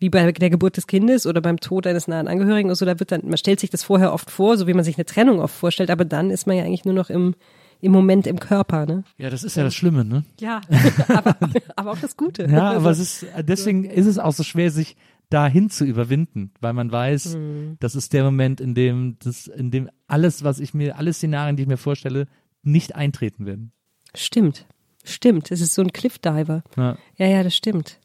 wie 0.00 0.10
bei 0.10 0.30
der 0.32 0.50
Geburt 0.50 0.76
des 0.76 0.86
Kindes 0.86 1.26
oder 1.26 1.40
beim 1.40 1.60
Tod 1.60 1.86
eines 1.86 2.08
nahen 2.08 2.28
Angehörigen 2.28 2.68
oder 2.68 2.76
so, 2.76 2.84
da 2.84 2.98
wird 3.00 3.12
dann, 3.12 3.22
man 3.24 3.36
stellt 3.38 3.60
sich 3.60 3.70
das 3.70 3.84
vorher 3.84 4.12
oft 4.12 4.30
vor, 4.30 4.56
so 4.56 4.66
wie 4.66 4.74
man 4.74 4.84
sich 4.84 4.96
eine 4.96 5.04
Trennung 5.04 5.38
oft 5.40 5.54
vorstellt, 5.54 5.90
aber 5.90 6.04
dann 6.04 6.30
ist 6.30 6.46
man 6.46 6.56
ja 6.56 6.64
eigentlich 6.64 6.84
nur 6.84 6.94
noch 6.94 7.10
im, 7.10 7.34
im 7.80 7.92
Moment 7.92 8.26
im 8.26 8.38
Körper, 8.40 8.86
ne? 8.86 9.04
Ja, 9.18 9.30
das 9.30 9.44
ist 9.44 9.56
ja 9.56 9.62
das 9.62 9.74
Schlimme, 9.74 10.04
ne? 10.04 10.24
Ja, 10.40 10.60
aber, 11.08 11.36
aber 11.76 11.92
auch 11.92 11.98
das 11.98 12.16
Gute. 12.16 12.46
Ja, 12.50 12.72
aber 12.72 12.90
es 12.90 12.98
ist, 12.98 13.26
deswegen 13.42 13.84
ist 13.84 14.06
es 14.06 14.18
auch 14.18 14.32
so 14.32 14.42
schwer, 14.42 14.70
sich 14.70 14.96
dahin 15.30 15.70
zu 15.70 15.84
überwinden, 15.84 16.52
weil 16.60 16.72
man 16.74 16.92
weiß, 16.92 17.36
Mhm. 17.36 17.76
das 17.80 17.94
ist 17.94 18.12
der 18.12 18.24
Moment, 18.24 18.60
in 18.60 18.74
dem 18.74 19.16
das, 19.22 19.46
in 19.46 19.70
dem 19.70 19.88
alles, 20.06 20.44
was 20.44 20.60
ich 20.60 20.74
mir, 20.74 20.98
alle 20.98 21.12
Szenarien, 21.12 21.56
die 21.56 21.62
ich 21.62 21.68
mir 21.68 21.76
vorstelle, 21.78 22.26
nicht 22.62 22.94
eintreten 22.94 23.46
werden. 23.46 23.72
Stimmt. 24.14 24.66
Stimmt. 25.02 25.50
Es 25.50 25.60
ist 25.60 25.74
so 25.74 25.82
ein 25.82 25.92
Cliffdiver. 25.92 26.62
Ja. 26.76 26.96
Ja, 27.16 27.26
ja, 27.26 27.42
das 27.42 27.54
stimmt. 27.56 27.98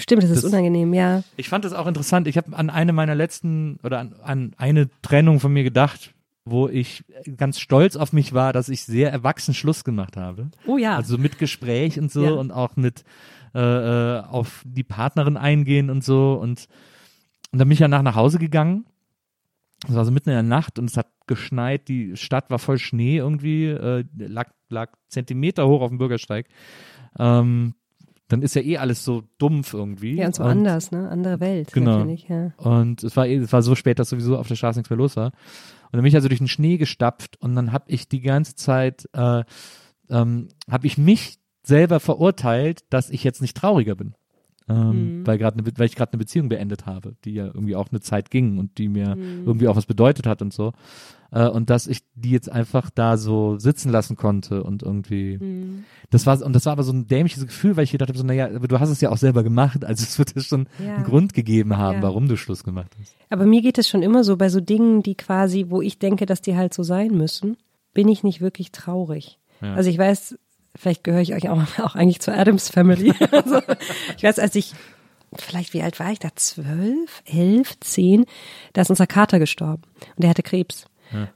Stimmt, 0.00 0.22
das 0.22 0.30
ist 0.30 0.44
Das- 0.44 0.50
unangenehm, 0.52 0.92
ja. 0.94 1.22
Ich 1.36 1.48
fand 1.48 1.64
das 1.64 1.72
auch 1.72 1.86
interessant. 1.86 2.26
Ich 2.26 2.36
habe 2.36 2.56
an 2.56 2.70
eine 2.70 2.92
meiner 2.92 3.14
letzten 3.14 3.78
oder 3.82 3.98
an, 4.00 4.14
an 4.22 4.54
eine 4.56 4.88
Trennung 5.02 5.40
von 5.40 5.52
mir 5.52 5.62
gedacht, 5.64 6.14
wo 6.44 6.68
ich 6.68 7.04
ganz 7.36 7.60
stolz 7.60 7.96
auf 7.96 8.12
mich 8.12 8.32
war, 8.32 8.52
dass 8.52 8.68
ich 8.68 8.82
sehr 8.82 9.12
erwachsen 9.12 9.54
Schluss 9.54 9.84
gemacht 9.84 10.16
habe. 10.16 10.50
Oh 10.66 10.78
ja. 10.78 10.96
Also 10.96 11.18
mit 11.18 11.38
Gespräch 11.38 11.98
und 12.00 12.10
so 12.10 12.24
Ja. 12.24 12.30
und 12.32 12.50
auch 12.50 12.76
mit 12.76 13.04
äh, 13.54 13.58
äh, 13.58 14.20
auf 14.22 14.62
die 14.64 14.84
Partnerin 14.84 15.36
eingehen 15.36 15.90
und 15.90 16.04
so 16.04 16.34
und 16.40 16.66
und 17.52 17.58
dann 17.58 17.66
bin 17.66 17.72
ich 17.72 17.80
danach 17.80 18.02
nach 18.02 18.14
Hause 18.14 18.38
gegangen. 18.38 18.86
Es 19.88 19.92
war 19.94 20.04
so 20.04 20.12
mitten 20.12 20.28
in 20.28 20.34
der 20.36 20.42
Nacht 20.44 20.78
und 20.78 20.88
es 20.88 20.96
hat 20.96 21.08
geschneit, 21.26 21.88
die 21.88 22.16
Stadt 22.16 22.48
war 22.48 22.60
voll 22.60 22.78
Schnee 22.78 23.16
irgendwie, 23.16 23.64
äh, 23.66 24.04
lag, 24.16 24.50
lag 24.68 24.92
Zentimeter 25.08 25.66
hoch 25.66 25.80
auf 25.80 25.88
dem 25.88 25.98
Bürgersteig. 25.98 26.46
Ähm, 27.18 27.74
dann 28.32 28.42
ist 28.42 28.54
ja 28.54 28.62
eh 28.62 28.78
alles 28.78 29.04
so 29.04 29.22
dumpf 29.38 29.74
irgendwie. 29.74 30.16
ja, 30.16 30.26
und 30.26 30.34
so 30.34 30.42
anders, 30.42 30.90
ne? 30.92 31.08
Andere 31.08 31.40
Welt, 31.40 31.72
Genau. 31.72 32.04
ja. 32.04 32.52
Und 32.56 33.02
es 33.04 33.16
war, 33.16 33.26
eh- 33.26 33.36
es 33.36 33.52
war 33.52 33.62
so 33.62 33.74
spät, 33.74 33.98
dass 33.98 34.08
sowieso 34.10 34.36
auf 34.38 34.48
der 34.48 34.54
Straße 34.56 34.78
nichts 34.78 34.90
mehr 34.90 34.96
los 34.96 35.16
war. 35.16 35.26
Und 35.26 35.32
dann 35.92 36.02
bin 36.02 36.06
ich 36.08 36.14
also 36.14 36.28
durch 36.28 36.38
den 36.40 36.48
Schnee 36.48 36.76
gestapft 36.78 37.36
und 37.40 37.54
dann 37.56 37.72
habe 37.72 37.84
ich 37.88 38.08
die 38.08 38.20
ganze 38.20 38.54
Zeit, 38.54 39.08
äh, 39.12 39.42
ähm, 40.08 40.48
habe 40.70 40.86
ich 40.86 40.98
mich 40.98 41.38
selber 41.62 42.00
verurteilt, 42.00 42.80
dass 42.90 43.10
ich 43.10 43.22
jetzt 43.24 43.42
nicht 43.42 43.56
trauriger 43.56 43.94
bin. 43.96 44.14
Ähm, 44.68 45.22
weil, 45.26 45.38
grad 45.38 45.56
ne, 45.56 45.64
weil 45.76 45.86
ich 45.86 45.96
gerade 45.96 46.12
eine 46.12 46.18
Beziehung 46.18 46.48
beendet 46.48 46.86
habe, 46.86 47.16
die 47.24 47.32
ja 47.34 47.46
irgendwie 47.46 47.74
auch 47.76 47.90
eine 47.90 48.00
Zeit 48.00 48.30
ging 48.30 48.58
und 48.58 48.78
die 48.78 48.88
mir 48.88 49.16
irgendwie 49.18 49.66
auch 49.66 49.74
was 49.76 49.86
bedeutet 49.86 50.26
hat 50.26 50.42
und 50.42 50.52
so. 50.52 50.72
Äh, 51.32 51.48
und 51.48 51.70
dass 51.70 51.86
ich 51.88 52.00
die 52.14 52.30
jetzt 52.30 52.50
einfach 52.50 52.88
da 52.90 53.16
so 53.16 53.58
sitzen 53.58 53.90
lassen 53.90 54.14
konnte 54.16 54.62
und 54.62 54.82
irgendwie 54.82 55.38
das 56.10 56.26
war 56.26 56.40
und 56.44 56.52
das 56.54 56.66
war 56.66 56.72
aber 56.72 56.82
so 56.84 56.92
ein 56.92 57.06
dämliches 57.08 57.46
Gefühl, 57.46 57.76
weil 57.76 57.84
ich 57.84 57.92
gedacht 57.92 58.08
habe, 58.08 58.18
so, 58.18 58.24
naja, 58.24 58.46
aber 58.54 58.68
du 58.68 58.78
hast 58.78 58.90
es 58.90 59.00
ja 59.00 59.10
auch 59.10 59.16
selber 59.16 59.42
gemacht, 59.42 59.84
also 59.84 60.02
es 60.04 60.18
wird 60.18 60.34
ja 60.36 60.42
schon 60.42 60.68
Ja. 60.84 60.96
einen 60.96 61.04
Grund 61.04 61.34
gegeben 61.34 61.76
haben, 61.76 61.96
Ja. 61.96 62.02
warum 62.02 62.28
du 62.28 62.36
Schluss 62.36 62.62
gemacht 62.62 62.92
hast. 63.00 63.16
Aber 63.28 63.46
mir 63.46 63.62
geht 63.62 63.78
es 63.78 63.88
schon 63.88 64.02
immer 64.02 64.22
so 64.24 64.36
bei 64.36 64.48
so 64.48 64.60
Dingen, 64.60 65.02
die 65.02 65.14
quasi, 65.16 65.66
wo 65.68 65.80
ich 65.82 65.98
denke, 65.98 66.26
dass 66.26 66.42
die 66.42 66.56
halt 66.56 66.74
so 66.74 66.82
sein 66.84 67.16
müssen, 67.16 67.56
bin 67.92 68.08
ich 68.08 68.22
nicht 68.22 68.40
wirklich 68.40 68.70
traurig. 68.72 69.38
Ja. 69.62 69.74
Also 69.74 69.90
ich 69.90 69.98
weiß, 69.98 70.38
vielleicht 70.76 71.04
gehöre 71.04 71.20
ich 71.20 71.34
euch 71.34 71.48
auch, 71.48 71.60
auch 71.78 71.94
eigentlich 71.94 72.20
zur 72.20 72.34
Adams 72.34 72.68
Family. 72.68 73.12
also, 73.30 73.60
ich 74.16 74.22
weiß, 74.22 74.38
als 74.38 74.54
ich, 74.54 74.74
vielleicht 75.36 75.74
wie 75.74 75.82
alt 75.82 76.00
war 76.00 76.10
ich 76.12 76.18
da? 76.18 76.28
Zwölf, 76.34 77.22
elf, 77.24 77.78
zehn? 77.80 78.26
Da 78.72 78.82
ist 78.82 78.90
unser 78.90 79.06
Kater 79.06 79.38
gestorben 79.38 79.82
und 80.16 80.22
der 80.22 80.30
hatte 80.30 80.42
Krebs. 80.42 80.86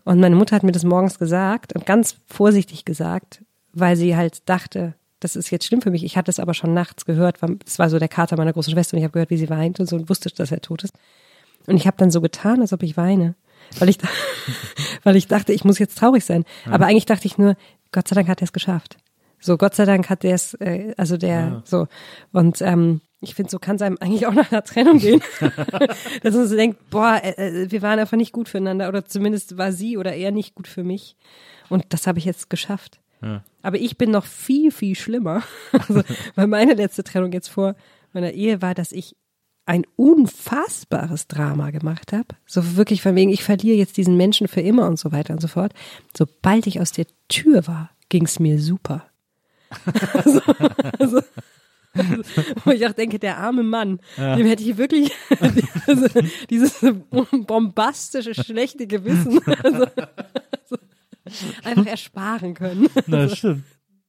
Und 0.05 0.21
meine 0.21 0.37
Mutter 0.37 0.55
hat 0.55 0.63
mir 0.63 0.73
das 0.73 0.85
morgens 0.85 1.19
gesagt 1.19 1.75
und 1.75 1.85
ganz 1.85 2.17
vorsichtig 2.27 2.85
gesagt, 2.85 3.43
weil 3.73 3.97
sie 3.97 4.17
halt 4.17 4.49
dachte, 4.49 4.95
das 5.21 5.37
ist 5.37 5.51
jetzt 5.51 5.67
schlimm 5.67 5.83
für 5.83 5.91
mich. 5.91 6.05
Ich 6.05 6.17
hatte 6.17 6.31
es 6.31 6.39
aber 6.39 6.55
schon 6.55 6.75
nachts 6.75 7.07
gehört. 7.07 7.43
weil 7.43 7.59
Es 7.67 7.79
war 7.79 7.91
so 7.91 7.99
der 7.99 8.09
Kater 8.09 8.37
meiner 8.37 8.53
großen 8.53 8.73
Schwester 8.73 8.95
und 8.95 8.99
ich 8.99 9.05
habe 9.05 9.13
gehört, 9.13 9.31
wie 9.31 9.37
sie 9.37 9.51
weint 9.51 9.81
und 9.81 9.89
so 9.89 9.97
und 9.97 10.09
wusste, 10.09 10.31
dass 10.31 10.53
er 10.53 10.61
tot 10.61 10.85
ist. 10.85 10.95
Und 11.67 11.77
ich 11.77 11.87
habe 11.87 11.97
dann 11.97 12.11
so 12.11 12.21
getan, 12.21 12.61
als 12.61 12.73
ob 12.73 12.83
ich 12.83 12.97
weine, 12.97 13.35
weil 13.79 13.89
ich, 13.89 13.99
weil 15.03 15.17
ich 15.17 15.27
dachte, 15.27 15.53
ich 15.53 15.65
muss 15.65 15.79
jetzt 15.79 15.99
traurig 15.99 16.25
sein. 16.25 16.45
Aber 16.67 16.87
eigentlich 16.87 17.07
dachte 17.07 17.27
ich 17.27 17.39
nur, 17.39 17.57
Gott 17.91 18.07
sei 18.07 18.15
Dank 18.15 18.29
hat 18.29 18.43
er 18.43 18.45
es 18.45 18.53
geschafft. 18.53 18.99
So, 19.45 19.59
Gott 19.59 19.75
sei 19.75 19.85
Dank 19.85 20.09
hat 20.09 20.23
der 20.23 20.35
es, 20.35 20.55
äh, 20.55 20.95
also 20.97 21.19
der, 21.19 21.61
so. 21.67 21.87
Und 22.33 22.63
ähm, 22.63 23.03
ich 23.21 23.35
finde, 23.35 23.51
so 23.51 23.59
kann 23.59 23.77
es 23.77 23.83
einem 23.83 23.99
eigentlich 24.01 24.27
auch 24.27 24.33
nach 24.33 24.51
einer 24.51 24.65
Trennung 24.65 24.99
gehen. 24.99 25.21
Dass 26.23 26.35
man 26.35 26.49
so 26.49 26.57
denkt, 26.57 26.89
boah, 26.89 27.21
äh, 27.23 27.65
äh, 27.65 27.71
wir 27.71 27.83
waren 27.83 27.99
einfach 27.99 28.17
nicht 28.17 28.33
gut 28.33 28.49
füreinander 28.49 28.89
oder 28.89 29.05
zumindest 29.05 29.59
war 29.59 29.71
sie 29.73 29.99
oder 29.99 30.15
er 30.15 30.31
nicht 30.31 30.55
gut 30.55 30.67
für 30.67 30.83
mich. 30.83 31.19
Und 31.69 31.85
das 31.91 32.07
habe 32.07 32.19
ich 32.19 32.25
jetzt 32.25 32.49
geschafft. 32.49 33.01
Aber 33.63 33.79
ich 33.79 33.97
bin 33.97 34.11
noch 34.11 34.25
viel, 34.25 34.71
viel 34.71 34.95
schlimmer. 34.95 35.43
Also, 35.73 36.03
weil 36.35 36.47
meine 36.47 36.75
letzte 36.75 37.05
Trennung 37.05 37.33
jetzt 37.33 37.49
vor 37.49 37.75
meiner 38.13 38.33
Ehe 38.33 38.63
war, 38.63 38.75
dass 38.75 38.93
ich 38.93 39.15
ein 39.67 39.85
unfassbares 39.97 41.27
Drama 41.27 41.71
gemacht 41.71 42.13
habe. 42.13 42.29
So 42.47 42.77
wirklich 42.77 43.03
von 43.03 43.15
wegen, 43.15 43.31
ich 43.31 43.45
verliere 43.45 43.77
jetzt 43.77 43.97
diesen 43.99 44.17
Menschen 44.17 44.49
für 44.49 44.61
immer 44.61 44.87
und 44.87 44.99
so 44.99 45.13
weiter 45.13 45.35
und 45.35 45.41
so 45.41 45.49
fort. 45.49 45.73
Sobald 46.17 46.67
ich 46.67 46.81
aus 46.81 46.93
der 46.93 47.07
Tür 47.29 47.67
war, 47.67 47.91
ging 48.09 48.25
es 48.25 48.39
mir 48.39 48.59
super. 48.61 49.07
Also, 50.13 50.41
also, 50.99 51.21
wo 52.65 52.71
ich 52.73 52.87
auch 52.87 52.93
denke, 52.93 53.19
der 53.19 53.39
arme 53.39 53.63
Mann, 53.63 54.01
dem 54.17 54.47
hätte 54.47 54.63
ich 54.63 54.77
wirklich 54.77 55.13
also, 55.87 56.07
dieses 56.51 56.85
bombastische, 57.47 58.35
schlechte 58.35 58.87
Gewissen 58.87 59.41
also, 59.63 59.87
also, 59.95 60.77
einfach 61.63 61.87
ersparen 61.87 62.55
können. 62.55 62.89
Na, 63.07 63.27
das 63.27 63.39
stimmt. 63.39 63.65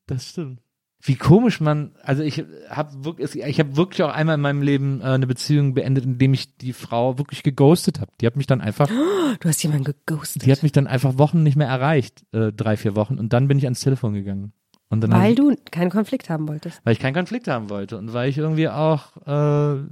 Das 0.08 0.30
stimmt. 0.30 0.62
Wie 1.08 1.16
komisch 1.16 1.60
man, 1.62 1.92
also 2.02 2.24
ich 2.24 2.44
habe 2.68 3.06
wirklich, 3.06 3.36
ich 3.36 3.60
habe 3.60 3.78
wirklich 3.78 4.02
auch 4.02 4.10
einmal 4.12 4.36
in 4.36 4.42
meinem 4.42 4.64
Leben 4.64 5.02
äh, 5.02 5.06
eine 5.06 5.28
Beziehung 5.28 5.76
beendet, 5.76 6.04
indem 6.04 6.34
ich 6.34 6.58
die 6.58 6.74
Frau 6.74 7.20
wirklich 7.20 7.44
geghostet 7.44 8.00
habe. 8.02 8.12
Die 8.22 8.26
hat 8.26 8.36
mich 8.36 8.48
dann 8.48 8.60
einfach, 8.60 8.88
Du 8.88 9.48
hast 9.48 9.62
jemanden 9.62 9.84
geghostet. 9.84 10.44
die 10.44 10.52
hat 10.52 10.64
mich 10.64 10.72
dann 10.72 10.88
einfach 10.88 11.20
Wochen 11.20 11.44
nicht 11.44 11.58
mehr 11.58 11.68
erreicht, 11.68 12.24
äh, 12.32 12.52
drei, 12.52 12.76
vier 12.76 12.96
Wochen. 12.96 13.20
Und 13.20 13.34
dann 13.34 13.48
bin 13.48 13.60
ich 13.60 13.66
ans 13.66 13.82
Telefon 13.82 14.16
gegangen. 14.16 14.54
Weil 14.90 15.32
ich, 15.32 15.36
du 15.36 15.56
keinen 15.72 15.90
Konflikt 15.90 16.30
haben 16.30 16.48
wolltest. 16.48 16.82
weil 16.84 16.94
ich 16.94 17.00
keinen 17.00 17.14
Konflikt 17.14 17.48
haben 17.48 17.70
wollte 17.70 17.98
und 17.98 18.14
weil 18.14 18.30
ich 18.30 18.38
irgendwie 18.38 18.70
auch, 18.70 19.18
äh, 19.26 19.84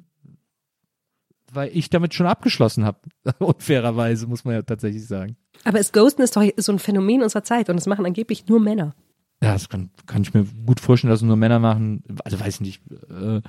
weil 1.51 1.69
ich 1.73 1.89
damit 1.89 2.13
schon 2.13 2.27
abgeschlossen 2.27 2.85
habe. 2.85 2.99
Unfairerweise, 3.39 4.27
muss 4.27 4.45
man 4.45 4.55
ja 4.55 4.61
tatsächlich 4.61 5.05
sagen. 5.07 5.35
Aber 5.63 5.77
das 5.77 5.91
Ghosten 5.91 6.21
ist 6.21 6.35
doch 6.35 6.43
so 6.57 6.71
ein 6.71 6.79
Phänomen 6.79 7.21
unserer 7.23 7.43
Zeit 7.43 7.69
und 7.69 7.75
das 7.75 7.85
machen 7.87 8.05
angeblich 8.05 8.47
nur 8.47 8.59
Männer. 8.59 8.95
Ja, 9.41 9.53
das 9.53 9.67
kann, 9.67 9.89
kann 10.05 10.21
ich 10.21 10.33
mir 10.33 10.45
gut 10.65 10.79
vorstellen, 10.79 11.11
dass 11.11 11.19
es 11.19 11.27
nur 11.27 11.35
Männer 11.35 11.59
machen. 11.59 12.03
Also 12.23 12.39
weiß 12.39 12.61
nicht. 12.61 12.81
Äh, 13.09 13.41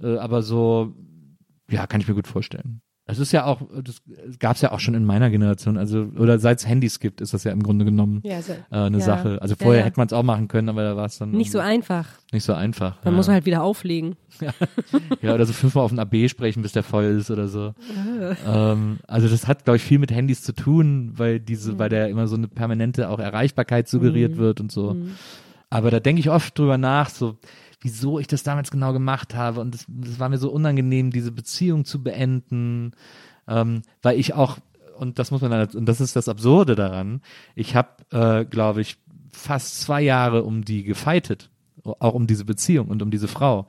äh, 0.00 0.18
aber 0.18 0.42
so, 0.42 0.94
ja, 1.70 1.86
kann 1.86 2.00
ich 2.00 2.08
mir 2.08 2.14
gut 2.14 2.28
vorstellen. 2.28 2.80
Es 3.08 3.20
ist 3.20 3.30
ja 3.30 3.44
auch, 3.44 3.60
das 3.84 4.02
gab 4.40 4.56
es 4.56 4.62
ja 4.62 4.72
auch 4.72 4.80
schon 4.80 4.94
in 4.94 5.04
meiner 5.04 5.30
Generation, 5.30 5.76
also, 5.76 6.08
oder 6.18 6.40
seit 6.40 6.58
es 6.58 6.66
Handys 6.66 6.98
gibt, 6.98 7.20
ist 7.20 7.32
das 7.34 7.44
ja 7.44 7.52
im 7.52 7.62
Grunde 7.62 7.84
genommen 7.84 8.20
Ja, 8.24 8.42
so- 8.42 8.52
äh, 8.52 8.56
eine 8.70 8.98
ja. 8.98 9.04
Sache. 9.04 9.40
Also 9.40 9.54
vorher 9.54 9.80
ja. 9.82 9.86
hätte 9.86 10.00
man 10.00 10.08
es 10.08 10.12
auch 10.12 10.24
machen 10.24 10.48
können, 10.48 10.68
aber 10.68 10.82
da 10.82 10.96
war 10.96 11.06
es 11.06 11.18
dann 11.18 11.30
Nicht 11.30 11.52
so 11.52 11.60
einfach. 11.60 12.06
nicht 12.32 12.42
so 12.42 12.52
einfach. 12.52 12.96
Man 13.04 13.14
ja. 13.14 13.16
muss 13.16 13.28
halt 13.28 13.46
wieder 13.46 13.62
auflegen. 13.62 14.16
ja, 15.22 15.34
oder 15.34 15.46
so 15.46 15.52
fünfmal 15.52 15.84
auf 15.84 15.92
ein 15.92 16.00
AB 16.00 16.28
sprechen, 16.28 16.62
bis 16.62 16.72
der 16.72 16.82
voll 16.82 17.04
ist 17.04 17.30
oder 17.30 17.46
so. 17.46 17.74
ähm, 18.46 18.98
also 19.06 19.28
das 19.28 19.46
hat, 19.46 19.64
glaube 19.64 19.76
ich, 19.76 19.82
viel 19.84 19.98
mit 20.00 20.10
Handys 20.10 20.42
zu 20.42 20.52
tun, 20.52 21.12
weil 21.16 21.38
diese, 21.40 21.78
weil 21.78 21.88
da 21.88 22.06
immer 22.06 22.26
so 22.26 22.34
eine 22.36 22.48
permanente 22.48 23.08
auch 23.08 23.20
Erreichbarkeit 23.20 23.88
suggeriert 23.88 24.36
wird 24.36 24.60
und 24.60 24.72
so. 24.72 24.96
Aber 25.70 25.90
da 25.90 26.00
denke 26.00 26.20
ich 26.20 26.30
oft 26.30 26.58
drüber 26.58 26.78
nach, 26.78 27.08
so 27.10 27.36
wieso 27.86 28.18
ich 28.18 28.26
das 28.26 28.42
damals 28.42 28.72
genau 28.72 28.92
gemacht 28.92 29.36
habe 29.36 29.60
und 29.60 29.72
das, 29.72 29.86
das 29.86 30.18
war 30.18 30.28
mir 30.28 30.38
so 30.38 30.50
unangenehm, 30.50 31.12
diese 31.12 31.30
Beziehung 31.30 31.84
zu 31.84 32.02
beenden, 32.02 32.92
ähm, 33.46 33.82
weil 34.02 34.18
ich 34.18 34.34
auch 34.34 34.58
und 34.98 35.20
das 35.20 35.30
muss 35.30 35.40
man 35.40 35.52
dann, 35.52 35.68
und 35.68 35.86
das 35.86 36.00
ist 36.00 36.16
das 36.16 36.28
Absurde 36.28 36.74
daran. 36.74 37.20
Ich 37.54 37.76
habe, 37.76 37.90
äh, 38.10 38.44
glaube 38.44 38.80
ich, 38.80 38.96
fast 39.30 39.80
zwei 39.82 40.00
Jahre 40.00 40.42
um 40.42 40.64
die 40.64 40.82
gefeitet 40.82 41.50
auch 42.00 42.14
um 42.14 42.26
diese 42.26 42.44
Beziehung 42.44 42.88
und 42.88 43.02
um 43.02 43.10
diese 43.10 43.28
Frau. 43.28 43.66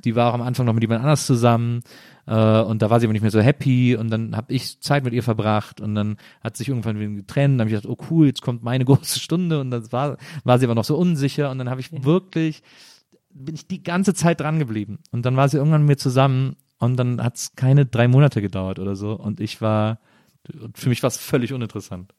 Die 0.00 0.16
war 0.16 0.30
auch 0.30 0.34
am 0.34 0.42
Anfang 0.42 0.66
noch 0.66 0.72
mit 0.72 0.82
jemand 0.82 1.02
anders 1.02 1.26
zusammen 1.26 1.82
äh, 2.26 2.60
und 2.62 2.82
da 2.82 2.90
war 2.90 3.00
sie 3.00 3.06
aber 3.06 3.12
nicht 3.12 3.22
mehr 3.22 3.30
so 3.30 3.40
happy 3.40 3.96
und 3.96 4.10
dann 4.10 4.36
habe 4.36 4.52
ich 4.52 4.80
Zeit 4.80 5.04
mit 5.04 5.12
ihr 5.12 5.22
verbracht 5.22 5.80
und 5.80 5.94
dann 5.94 6.16
hat 6.42 6.56
sich 6.56 6.68
irgendwann 6.68 6.98
wieder 6.98 7.10
getrennt. 7.10 7.54
Dann 7.54 7.66
habe 7.66 7.70
ich 7.70 7.82
gedacht, 7.82 7.98
oh 8.00 8.04
cool, 8.10 8.26
jetzt 8.26 8.42
kommt 8.42 8.62
meine 8.62 8.84
große 8.86 9.18
Stunde 9.18 9.60
und 9.60 9.70
dann 9.70 9.90
war, 9.92 10.16
war 10.44 10.58
sie 10.58 10.64
aber 10.64 10.74
noch 10.74 10.84
so 10.84 10.96
unsicher 10.96 11.50
und 11.50 11.58
dann 11.58 11.70
habe 11.70 11.80
ich 11.80 12.04
wirklich, 12.04 12.62
bin 13.44 13.54
ich 13.54 13.66
die 13.66 13.82
ganze 13.82 14.14
Zeit 14.14 14.40
dran 14.40 14.58
geblieben 14.58 14.98
und 15.12 15.24
dann 15.26 15.36
war 15.36 15.48
sie 15.48 15.56
irgendwann 15.58 15.82
mit 15.82 15.88
mir 15.88 15.96
zusammen 15.96 16.56
und 16.78 16.96
dann 16.96 17.22
hat 17.22 17.36
es 17.36 17.54
keine 17.56 17.86
drei 17.86 18.08
Monate 18.08 18.40
gedauert 18.42 18.78
oder 18.78 18.96
so 18.96 19.12
und 19.12 19.40
ich 19.40 19.60
war, 19.60 19.98
für 20.74 20.88
mich 20.88 21.02
war 21.02 21.08
es 21.08 21.16
völlig 21.16 21.52
uninteressant. 21.52 22.12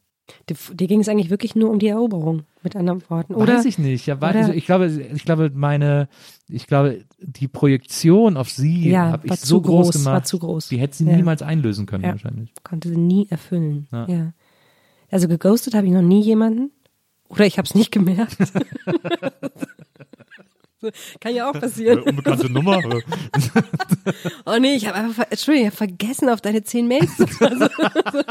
Dir, 0.47 0.55
dir 0.75 0.85
ging 0.87 0.99
es 0.99 1.09
eigentlich 1.09 1.31
wirklich 1.31 1.55
nur 1.55 1.71
um 1.71 1.79
die 1.79 1.87
Eroberung, 1.87 2.43
mit 2.61 2.75
anderen 2.75 3.01
Worten, 3.09 3.33
oder? 3.33 3.55
Weiß 3.57 3.65
ich 3.65 3.79
nicht. 3.79 4.05
Ja, 4.05 4.21
war, 4.21 4.35
also 4.35 4.51
ich 4.53 4.65
glaube, 4.65 4.85
ich 4.87 5.25
glaube, 5.25 5.49
meine, 5.55 6.07
ich 6.47 6.67
glaube, 6.67 7.03
die 7.19 7.47
Projektion 7.47 8.37
auf 8.37 8.47
sie 8.51 8.89
Ja, 8.91 9.11
habe 9.11 9.25
ich 9.27 9.35
so 9.39 9.59
groß, 9.59 9.85
groß, 9.87 9.93
gemacht. 9.95 10.13
war 10.13 10.23
zu 10.23 10.37
groß. 10.37 10.67
Die 10.67 10.77
hätte 10.77 10.97
sie 10.97 11.05
Ja. 11.05 11.15
niemals 11.15 11.41
einlösen 11.41 11.87
können 11.87 12.03
Ja. 12.03 12.11
wahrscheinlich. 12.11 12.53
Konnte 12.63 12.89
sie 12.89 12.97
nie 12.97 13.27
erfüllen. 13.31 13.87
Ja. 13.91 14.07
Ja. 14.07 14.33
Also 15.09 15.27
geghostet 15.27 15.73
habe 15.73 15.87
ich 15.87 15.93
noch 15.93 16.03
nie 16.03 16.21
jemanden. 16.21 16.69
Oder 17.29 17.47
ich 17.47 17.57
habe 17.57 17.65
es 17.67 17.73
nicht 17.73 17.91
gemerkt. 17.91 18.37
Kann 21.19 21.35
ja 21.35 21.49
auch 21.49 21.59
passieren. 21.59 22.01
Unbekannte 22.01 22.51
Nummer. 22.51 22.79
Oh 24.45 24.57
nee, 24.59 24.75
ich 24.75 24.87
habe 24.87 24.97
einfach, 24.97 25.25
Entschuldigung, 25.29 25.67
ich 25.67 25.73
habe 25.73 25.87
vergessen, 25.87 26.29
auf 26.29 26.41
deine 26.41 26.63
zehn 26.63 26.87
Mails 26.87 27.15
zu 27.15 27.23
antworten. 27.23 28.23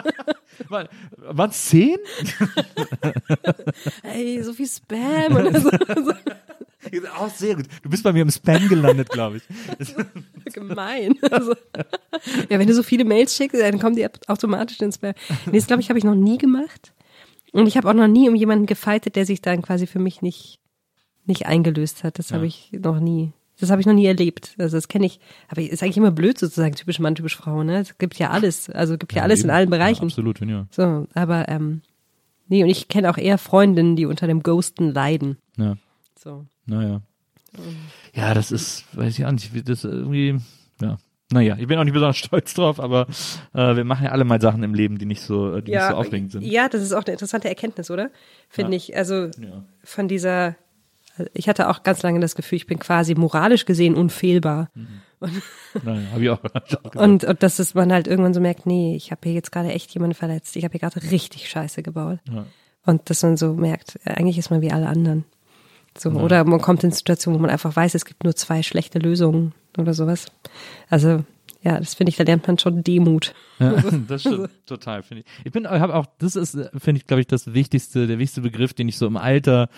Waren 1.18 1.50
es 1.50 1.66
zehn? 1.66 1.96
Ey, 4.02 4.42
so 4.42 4.52
viel 4.52 4.66
Spam 4.66 5.36
und 5.36 5.56
so, 5.56 5.70
Auch 7.16 7.30
sehr 7.30 7.54
gut. 7.54 7.66
Du 7.82 7.90
bist 7.90 8.02
bei 8.02 8.12
mir 8.12 8.22
im 8.22 8.30
Spam 8.30 8.68
gelandet, 8.68 9.08
glaube 9.10 9.36
ich. 9.36 10.52
gemein. 10.52 11.14
Also, 11.30 11.54
ja, 12.48 12.58
wenn 12.58 12.66
du 12.66 12.74
so 12.74 12.82
viele 12.82 13.04
Mails 13.04 13.36
schickst, 13.36 13.60
dann 13.60 13.78
kommen 13.78 13.94
die 13.94 14.06
automatisch 14.26 14.80
ins 14.80 14.96
Spam. 14.96 15.14
Nee, 15.46 15.58
das 15.58 15.66
glaube 15.66 15.82
ich, 15.82 15.88
habe 15.90 15.98
ich 15.98 16.04
noch 16.04 16.16
nie 16.16 16.38
gemacht. 16.38 16.92
Und 17.52 17.66
ich 17.66 17.76
habe 17.76 17.88
auch 17.88 17.94
noch 17.94 18.08
nie 18.08 18.28
um 18.28 18.34
jemanden 18.34 18.66
gefightet, 18.66 19.16
der 19.16 19.26
sich 19.26 19.40
dann 19.40 19.62
quasi 19.62 19.86
für 19.86 19.98
mich 19.98 20.22
nicht, 20.22 20.58
nicht 21.28 21.46
eingelöst 21.46 22.04
hat. 22.04 22.18
Das 22.18 22.32
habe 22.32 22.46
ich 22.46 22.70
noch 22.72 22.98
nie. 23.00 23.32
Das 23.60 23.70
habe 23.70 23.80
ich 23.80 23.86
noch 23.86 23.94
nie 23.94 24.06
erlebt. 24.06 24.54
Also 24.58 24.76
das 24.76 24.86
kenne 24.88 25.06
ich, 25.06 25.18
aber 25.48 25.62
ist 25.62 25.82
eigentlich 25.82 25.96
immer 25.96 26.12
blöd 26.12 26.38
sozusagen, 26.38 26.74
typisch 26.76 27.00
Mann, 27.00 27.14
typisch 27.16 27.36
Frau, 27.36 27.64
ne? 27.64 27.78
Es 27.80 27.98
gibt 27.98 28.16
ja 28.18 28.30
alles, 28.30 28.70
also 28.70 28.92
es 28.94 28.98
gibt 29.00 29.12
ja, 29.14 29.22
alles 29.22 29.40
in 29.40 29.46
eben. 29.46 29.56
allen 29.56 29.70
Bereichen. 29.70 30.02
Ja, 30.02 30.06
absolut, 30.06 30.40
ja. 30.40 30.66
So, 30.70 31.06
aber 31.14 31.48
ähm, 31.48 31.82
nee, 32.46 32.62
und 32.62 32.70
ich 32.70 32.86
kenne 32.88 33.10
auch 33.10 33.18
eher 33.18 33.36
Freundinnen, 33.36 33.96
die 33.96 34.06
unter 34.06 34.26
dem 34.28 34.42
Ghosten 34.42 34.92
leiden. 34.92 35.38
ja. 35.56 35.76
So. 36.20 36.46
Naja. 36.66 37.00
Ja, 38.14 38.34
das 38.34 38.50
ist, 38.52 38.84
weiß 38.96 39.18
ich 39.18 39.24
auch 39.26 39.30
nicht, 39.32 39.54
wie 39.54 39.62
das 39.62 39.84
irgendwie, 39.84 40.36
ja. 40.80 40.98
Naja, 41.30 41.56
ich 41.58 41.66
bin 41.66 41.78
auch 41.78 41.84
nicht 41.84 41.92
besonders 41.92 42.16
stolz 42.24 42.54
drauf, 42.54 42.80
aber 42.80 43.06
äh, 43.54 43.76
wir 43.76 43.84
machen 43.84 44.04
ja 44.04 44.12
alle 44.12 44.24
mal 44.24 44.40
Sachen 44.40 44.62
im 44.62 44.74
Leben, 44.74 44.98
die 44.98 45.04
nicht 45.06 45.20
so, 45.20 45.60
die 45.60 45.72
nicht 45.72 45.80
so 45.82 45.94
aufregend 45.94 46.32
sind. 46.32 46.42
Ja, 46.44 46.68
das 46.68 46.82
ist 46.82 46.92
auch 46.92 47.04
eine 47.04 47.12
interessante 47.12 47.48
Erkenntnis, 47.48 47.90
oder? 47.90 48.10
Finde 48.48 48.72
Ja. 48.72 48.76
ich. 48.76 48.96
Also 48.96 49.26
Ja. 49.26 49.64
von 49.84 50.08
dieser, 50.08 50.56
ich 51.34 51.48
hatte 51.48 51.68
auch 51.68 51.82
ganz 51.82 52.02
lange 52.02 52.20
das 52.20 52.34
Gefühl, 52.34 52.56
ich 52.56 52.66
bin 52.66 52.78
quasi 52.78 53.14
moralisch 53.14 53.64
gesehen 53.64 53.94
unfehlbar. 53.94 54.70
Ich 55.20 56.30
auch. 56.30 56.42
Hab 56.42 56.68
ich 56.68 56.78
auch. 56.78 56.94
Und, 56.94 57.24
und 57.24 57.42
dass 57.42 57.58
es 57.58 57.74
man 57.74 57.92
halt 57.92 58.06
irgendwann 58.06 58.34
so 58.34 58.40
merkt, 58.40 58.66
nee, 58.66 58.94
ich 58.94 59.10
habe 59.10 59.20
hier 59.24 59.32
jetzt 59.32 59.50
gerade 59.50 59.72
echt 59.72 59.92
jemanden 59.92 60.14
verletzt. 60.14 60.54
Ich 60.56 60.64
habe 60.64 60.72
hier 60.72 60.80
gerade 60.80 61.10
richtig 61.10 61.48
Scheiße 61.48 61.82
gebaut. 61.82 62.20
Ja. 62.30 62.46
Und 62.86 63.10
dass 63.10 63.22
man 63.22 63.36
so 63.36 63.54
merkt, 63.54 63.98
äh, 64.04 64.12
eigentlich 64.12 64.38
ist 64.38 64.50
man 64.50 64.60
wie 64.60 64.72
alle 64.72 64.86
anderen. 64.86 65.24
So, 65.96 66.10
Oder 66.10 66.44
man 66.44 66.60
kommt 66.60 66.84
in 66.84 66.92
Situationen, 66.92 67.38
wo 67.38 67.42
man 67.42 67.50
einfach 67.50 67.74
weiß, 67.74 67.94
es 67.94 68.04
gibt 68.04 68.22
nur 68.22 68.36
zwei 68.36 68.62
schlechte 68.62 69.00
Lösungen 69.00 69.52
oder 69.76 69.94
sowas. 69.94 70.26
Also, 70.88 71.24
ja, 71.60 71.78
das 71.78 71.94
finde 71.94 72.10
ich, 72.10 72.16
da 72.16 72.24
lernt 72.24 72.46
man 72.46 72.58
schon 72.58 72.82
Demut. 72.84 73.34
Ja, 73.58 73.72
das 74.08 74.22
stimmt 74.22 74.50
total, 74.66 75.02
finde 75.02 75.24
ich. 75.24 75.46
Ich 75.46 75.52
bin, 75.52 75.66
habe 75.68 75.94
auch, 75.94 76.06
das 76.18 76.36
ist, 76.36 76.52
finde 76.76 77.00
ich, 77.00 77.06
glaube 77.06 77.20
ich, 77.20 77.26
das 77.26 77.52
wichtigste, 77.52 78.06
der 78.06 78.18
wichtigste 78.18 78.42
Begriff, 78.42 78.74
den 78.74 78.88
ich 78.88 78.96
so 78.96 79.06
im 79.06 79.16
Alter 79.16 79.68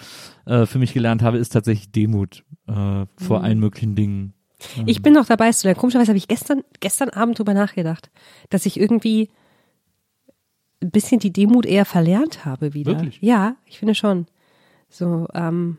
äh, 0.46 0.66
für 0.66 0.78
mich 0.78 0.92
gelernt 0.92 1.22
habe, 1.22 1.38
ist 1.38 1.50
tatsächlich 1.50 1.90
Demut 1.92 2.44
äh, 2.68 2.72
Mhm. 2.72 3.06
vor 3.16 3.42
allen 3.42 3.58
möglichen 3.60 3.94
Dingen. 3.94 4.34
Ich 4.84 5.00
bin 5.00 5.14
noch 5.14 5.24
dabei, 5.24 5.50
lernen. 5.52 5.74
Komischerweise 5.74 6.08
habe 6.10 6.18
ich 6.18 6.28
gestern, 6.28 6.62
gestern 6.80 7.08
Abend 7.08 7.38
drüber 7.38 7.54
nachgedacht, 7.54 8.10
dass 8.50 8.66
ich 8.66 8.78
irgendwie 8.78 9.30
ein 10.82 10.90
bisschen 10.90 11.18
die 11.18 11.32
Demut 11.32 11.64
eher 11.64 11.86
verlernt 11.86 12.44
habe 12.44 12.74
wieder. 12.74 12.92
Wirklich? 12.92 13.18
Ja, 13.22 13.56
ich 13.64 13.78
finde 13.78 13.94
schon. 13.94 14.26
So, 14.90 15.28
ähm, 15.34 15.78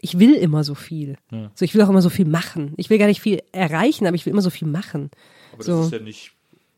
ich 0.00 0.18
will 0.18 0.34
immer 0.34 0.64
so 0.64 0.74
viel. 0.74 1.16
Ja. 1.30 1.50
So, 1.54 1.64
ich 1.64 1.74
will 1.74 1.82
auch 1.82 1.88
immer 1.88 2.02
so 2.02 2.08
viel 2.10 2.26
machen. 2.26 2.72
Ich 2.76 2.90
will 2.90 2.98
gar 2.98 3.06
nicht 3.06 3.20
viel 3.20 3.42
erreichen, 3.52 4.06
aber 4.06 4.14
ich 4.16 4.24
will 4.26 4.32
immer 4.32 4.42
so 4.42 4.50
viel 4.50 4.68
machen. 4.68 5.10
Aber 5.52 5.62
so. 5.62 5.76
das 5.78 5.86
ist 5.86 5.92
ja 5.92 5.98
nicht 6.00 6.32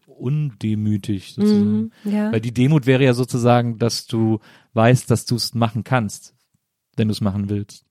undemütig 0.06 1.34
sozusagen. 1.34 1.90
Mhm, 2.04 2.12
ja. 2.12 2.32
Weil 2.32 2.40
die 2.40 2.52
Demut 2.52 2.86
wäre 2.86 3.04
ja 3.04 3.14
sozusagen, 3.14 3.78
dass 3.78 4.06
du 4.06 4.40
weißt, 4.74 5.10
dass 5.10 5.24
du 5.24 5.36
es 5.36 5.54
machen 5.54 5.84
kannst, 5.84 6.34
wenn 6.96 7.08
du 7.08 7.12
es 7.12 7.20
machen 7.20 7.48
willst. 7.48 7.84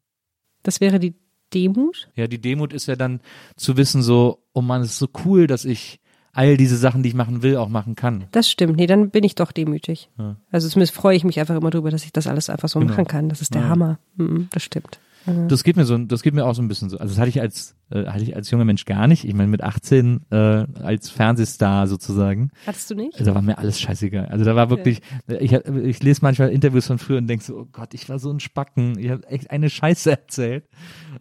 Das 0.64 0.82
wäre 0.82 0.99
die 0.99 1.16
Demut. 1.53 2.10
Ja, 2.16 2.28
die 2.28 2.40
Demut 2.40 2.74
ist 2.74 2.88
ja 2.88 2.95
dann 2.95 3.20
zu 3.58 3.78
wissen 3.78 4.02
so, 4.02 4.44
oh 4.53 4.62
Mann, 4.62 4.82
es 4.82 4.91
ist 4.91 4.99
so 4.99 5.10
cool, 5.26 5.48
dass 5.48 5.66
ich 5.66 5.99
all 6.34 6.56
diese 6.56 6.78
Sachen, 6.78 7.03
die 7.03 7.10
ich 7.10 7.16
machen 7.16 7.44
will, 7.44 7.58
auch 7.58 7.68
machen 7.68 7.95
kann. 7.95 8.26
Das 8.32 8.49
stimmt. 8.49 8.78
Nee, 8.78 8.88
dann 8.88 9.10
bin 9.10 9.24
ich 9.26 9.36
doch 9.36 9.52
demütig. 9.52 10.10
Ja. 10.18 10.38
Also 10.49 10.70
zumindest 10.70 10.95
freue 10.95 11.16
ich 11.18 11.26
mich 11.26 11.40
einfach 11.40 11.56
immer 11.58 11.72
drüber, 11.72 11.91
dass 11.91 12.06
ich 12.06 12.14
das 12.14 12.28
alles 12.28 12.49
einfach 12.49 12.70
so 12.70 12.80
Genau. 12.80 12.91
machen 12.94 13.06
kann. 13.06 13.28
Das 13.28 13.41
ist 13.41 13.53
der 13.53 13.64
Ja. 13.64 13.70
Hammer. 13.70 13.99
Mhm, 14.16 14.48
das 14.52 14.64
stimmt. 14.64 14.99
Das 15.48 15.64
geht 15.64 15.76
mir 15.77 15.85
so, 15.85 15.98
das 15.98 16.23
geht 16.23 16.34
mir 16.34 16.45
auch 16.45 16.56
so 16.56 16.61
ein 16.61 16.68
bisschen 16.68 16.89
so. 16.89 16.98
Also 16.98 17.14
das 17.14 17.19
hatte 17.19 17.30
ich 17.30 17.39
als, 17.41 17.76
äh, 17.91 18.06
hatte 18.07 18.23
ich 18.23 18.35
als 18.35 18.49
junger 18.49 18.65
Mensch 18.65 18.85
gar 18.85 19.06
nicht. 19.07 19.23
Ich 19.23 19.34
meine, 19.35 19.49
mit 19.49 19.61
18 19.64 20.22
äh, 20.31 20.35
als 20.35 21.10
Fernsehstar 21.10 21.88
sozusagen. 21.88 22.49
Hattest 22.65 22.89
du 22.89 22.95
nicht? 22.95 23.14
Also 23.19 23.26
da 23.31 23.35
war 23.35 23.41
mir 23.41 23.57
alles 23.60 23.80
scheißegal. 23.80 24.27
Also 24.27 24.45
da 24.45 24.56
war 24.56 24.69
wirklich, 24.72 25.02
ich, 25.39 25.53
ich 25.53 26.02
lese 26.03 26.19
manchmal 26.23 26.49
Interviews 26.49 26.88
von 26.88 26.98
früher 26.98 27.19
und 27.19 27.27
denke 27.27 27.43
so, 27.45 27.56
oh 27.57 27.68
Gott, 27.72 27.93
ich 27.93 28.10
war 28.10 28.18
so 28.19 28.31
ein 28.31 28.39
Spacken. 28.39 28.98
Ich 28.98 29.10
habe 29.11 29.27
echt 29.27 29.52
eine 29.52 29.69
Scheiße 29.69 30.10
erzählt. 30.11 30.65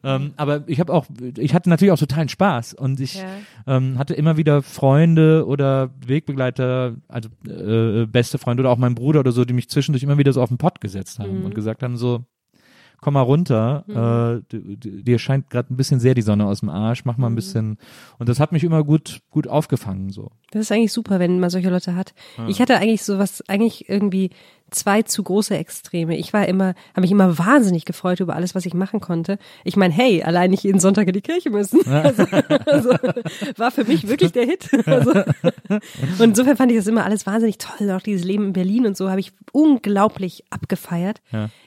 Ähm, 0.02 0.32
aber 0.36 0.64
ich 0.66 0.80
habe 0.80 0.92
auch, 0.94 1.06
ich 1.36 1.52
hatte 1.54 1.68
natürlich 1.68 1.92
auch 1.92 1.98
totalen 1.98 2.28
Spaß 2.30 2.74
und 2.74 3.00
ich 3.00 3.16
Ja. 3.16 3.24
ähm, 3.76 3.98
hatte 3.98 4.14
immer 4.14 4.36
wieder 4.38 4.62
Freunde 4.62 5.46
oder 5.46 5.90
Wegbegleiter, 6.06 6.96
also 7.08 7.28
äh, 7.46 8.06
beste 8.06 8.38
Freunde 8.38 8.62
oder 8.62 8.70
auch 8.70 8.78
mein 8.78 8.94
Bruder 8.94 9.20
oder 9.20 9.32
so, 9.32 9.44
die 9.44 9.52
mich 9.52 9.68
zwischendurch 9.68 10.02
immer 10.02 10.16
wieder 10.18 10.32
so 10.32 10.40
auf 10.40 10.48
den 10.48 10.58
Pott 10.58 10.80
gesetzt 10.80 11.18
haben 11.18 11.42
und 11.44 11.54
gesagt 11.54 11.82
haben 11.82 11.96
so, 11.96 12.24
komm 13.00 13.14
mal 13.14 13.22
runter, 13.22 13.84
äh, 13.88 14.42
du- 14.48 14.76
du- 14.76 15.02
dir 15.02 15.18
scheint 15.18 15.48
gerade 15.50 15.72
ein 15.72 15.76
bisschen 15.76 16.00
sehr 16.00 16.14
die 16.14 16.22
Sonne 16.22 16.46
aus 16.46 16.60
dem 16.60 16.68
Arsch, 16.68 17.04
mach 17.04 17.16
mal 17.16 17.28
ein 17.28 17.34
bisschen. 17.34 17.78
Und 18.18 18.28
das 18.28 18.40
hat 18.40 18.52
mich 18.52 18.62
immer 18.64 18.84
gut, 18.84 19.20
gut 19.30 19.48
aufgefangen 19.48 20.10
so. 20.10 20.30
Das 20.50 20.62
ist 20.62 20.72
eigentlich 20.72 20.92
super, 20.92 21.18
wenn 21.18 21.40
man 21.40 21.48
solche 21.50 21.70
Leute 21.70 21.94
hat. 21.94 22.12
Ich 22.48 22.60
hatte 22.60 22.76
eigentlich 22.76 23.02
sowas, 23.02 23.42
eigentlich 23.48 23.88
irgendwie 23.88 24.30
zwei 24.70 25.02
zu 25.02 25.22
große 25.22 25.56
Extreme. 25.56 26.16
Ich 26.16 26.32
war 26.32 26.46
immer, 26.46 26.74
habe 26.90 27.02
mich 27.02 27.10
immer 27.10 27.38
wahnsinnig 27.38 27.84
gefreut 27.84 28.20
über 28.20 28.34
alles, 28.36 28.54
was 28.54 28.66
ich 28.66 28.74
machen 28.74 29.00
konnte. 29.00 29.38
Ich 29.64 29.76
meine, 29.76 29.92
hey, 29.92 30.22
allein 30.22 30.50
nicht 30.50 30.64
jeden 30.64 30.80
Sonntag 30.80 31.06
in 31.08 31.14
die 31.14 31.20
Kirche 31.20 31.50
müssen. 31.50 31.80
Also, 31.90 32.24
also, 32.66 32.90
war 33.56 33.70
für 33.70 33.84
mich 33.84 34.08
wirklich 34.08 34.32
der 34.32 34.46
Hit. 34.46 34.70
Also, 34.86 35.10
und 35.10 36.20
insofern 36.20 36.56
fand 36.56 36.72
ich 36.72 36.78
das 36.78 36.86
immer 36.86 37.04
alles 37.04 37.26
wahnsinnig 37.26 37.58
toll. 37.58 37.90
Auch 37.90 38.00
dieses 38.00 38.24
Leben 38.24 38.46
in 38.46 38.52
Berlin 38.52 38.86
und 38.86 38.96
so 38.96 39.10
habe 39.10 39.20
ich 39.20 39.32
unglaublich 39.52 40.44
abgefeiert. 40.50 41.20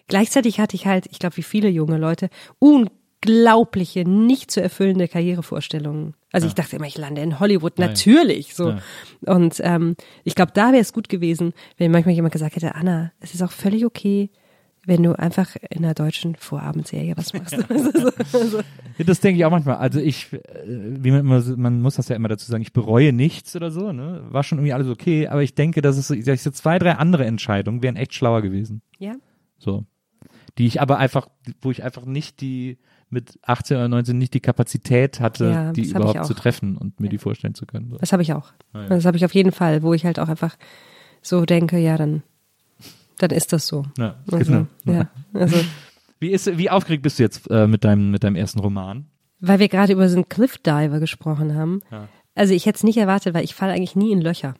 Gleichzeitig 0.07 0.59
hatte 0.59 0.75
ich 0.75 0.85
halt, 0.85 1.07
ich 1.11 1.19
glaube, 1.19 1.37
wie 1.37 1.43
viele 1.43 1.69
junge 1.69 1.97
Leute, 1.97 2.29
unglaubliche, 2.59 4.07
nicht 4.07 4.51
zu 4.51 4.61
erfüllende 4.61 5.07
Karrierevorstellungen. 5.07 6.15
Also 6.33 6.47
ich 6.47 6.53
dachte 6.55 6.75
immer, 6.75 6.87
ich 6.87 6.97
lande 6.97 7.21
in 7.21 7.39
Hollywood, 7.39 7.79
natürlich. 7.79 8.53
So. 8.55 8.75
Und 9.21 9.61
ähm, 9.63 9.95
ich 10.25 10.35
glaube, 10.35 10.51
da 10.53 10.71
wäre 10.71 10.81
es 10.81 10.91
gut 10.91 11.07
gewesen, 11.07 11.53
wenn 11.77 11.91
manchmal 11.91 12.15
jemand 12.15 12.33
gesagt 12.33 12.55
hätte, 12.55 12.75
Anna, 12.75 13.11
es 13.21 13.33
ist 13.33 13.41
auch 13.41 13.51
völlig 13.51 13.85
okay, 13.85 14.29
wenn 14.85 15.01
du 15.01 15.17
einfach 15.17 15.55
in 15.69 15.85
einer 15.85 15.93
deutschen 15.93 16.35
Vorabendserie 16.35 17.15
was 17.15 17.33
machst. 17.33 17.55
Ja, 18.97 19.05
Das 19.05 19.19
denke 19.21 19.39
ich 19.39 19.45
auch 19.45 19.51
manchmal. 19.51 19.77
Also 19.77 19.99
ich, 19.99 20.33
äh, 20.33 20.39
wie 20.65 21.11
man 21.11 21.21
immer, 21.21 21.41
man 21.55 21.81
muss 21.81 21.95
das 21.95 22.09
ja 22.09 22.15
immer 22.15 22.27
dazu 22.27 22.49
sagen, 22.51 22.61
ich 22.61 22.73
bereue 22.73 23.13
nichts 23.13 23.55
oder 23.55 23.71
so, 23.71 23.91
ne? 23.91 24.23
War 24.29 24.43
schon 24.43 24.57
irgendwie 24.59 24.73
alles 24.73 24.87
okay, 24.87 25.27
aber 25.27 25.41
ich 25.41 25.55
denke, 25.55 25.81
dass 25.81 25.97
es 25.97 26.07
so, 26.07 26.15
so 26.15 26.51
zwei, 26.51 26.79
drei 26.79 26.93
andere 26.93 27.25
Entscheidungen 27.25 27.81
wären 27.81 27.95
echt 27.95 28.13
schlauer 28.13 28.41
gewesen. 28.41 28.81
ja. 28.99 29.13
So. 29.57 29.85
Die 30.57 30.67
ich 30.67 30.81
aber 30.81 30.97
einfach, 30.97 31.29
wo 31.61 31.71
ich 31.71 31.83
einfach 31.83 32.05
nicht 32.05 32.41
die, 32.41 32.77
mit 33.13 33.39
18 33.43 33.77
oder 33.77 33.87
19 33.87 34.17
nicht 34.17 34.33
die 34.33 34.39
Kapazität 34.41 35.19
hatte, 35.19 35.45
Ja, 35.45 35.71
die 35.71 35.89
überhaupt 35.89 36.25
zu 36.25 36.33
treffen 36.33 36.75
und 36.77 36.99
mir 36.99 37.09
die 37.09 37.17
vorstellen 37.17 37.55
zu 37.55 37.65
können. 37.65 37.89
So. 37.91 37.97
Das 37.97 38.11
habe 38.11 38.21
ich 38.23 38.33
auch. 38.33 38.51
ja. 38.73 38.87
Das 38.87 39.05
habe 39.05 39.15
ich 39.17 39.23
auf 39.25 39.33
jeden 39.33 39.51
Fall, 39.51 39.83
wo 39.83 39.93
ich 39.93 40.05
halt 40.05 40.19
auch 40.19 40.27
einfach 40.27 40.57
so 41.21 41.45
denke, 41.45 41.77
ja, 41.79 41.95
dann, 41.97 42.23
dann 43.19 43.29
ist 43.29 43.53
das 43.53 43.67
so. 43.67 43.85
Ja, 43.97 44.15
Also, 44.31 44.37
genau. 44.51 44.67
ja, 44.85 45.09
also, 45.33 45.55
Wie 46.19 46.31
ist, 46.31 46.57
wie 46.57 46.69
aufgeregt 46.69 47.03
bist 47.03 47.19
du 47.19 47.23
jetzt 47.23 47.49
äh, 47.51 47.67
mit 47.67 47.83
deinem, 47.83 48.09
mit 48.11 48.23
deinem 48.23 48.35
ersten 48.37 48.59
Roman? 48.59 49.05
weil 49.45 49.59
wir 49.59 49.67
gerade 49.67 49.91
über 49.91 50.07
so 50.07 50.15
einen 50.15 50.29
Cliff 50.29 50.57
Diver 50.57 51.01
gesprochen 51.01 51.53
haben. 51.53 51.81
Ja. 51.91 52.07
Also 52.33 52.53
ich 52.53 52.65
hätte 52.65 52.77
es 52.77 52.83
nicht 52.83 52.95
erwartet, 52.97 53.33
weil 53.33 53.43
ich 53.43 53.53
falle 53.53 53.73
eigentlich 53.73 53.97
nie 53.97 54.13
in 54.13 54.21
Löcher. 54.21 54.53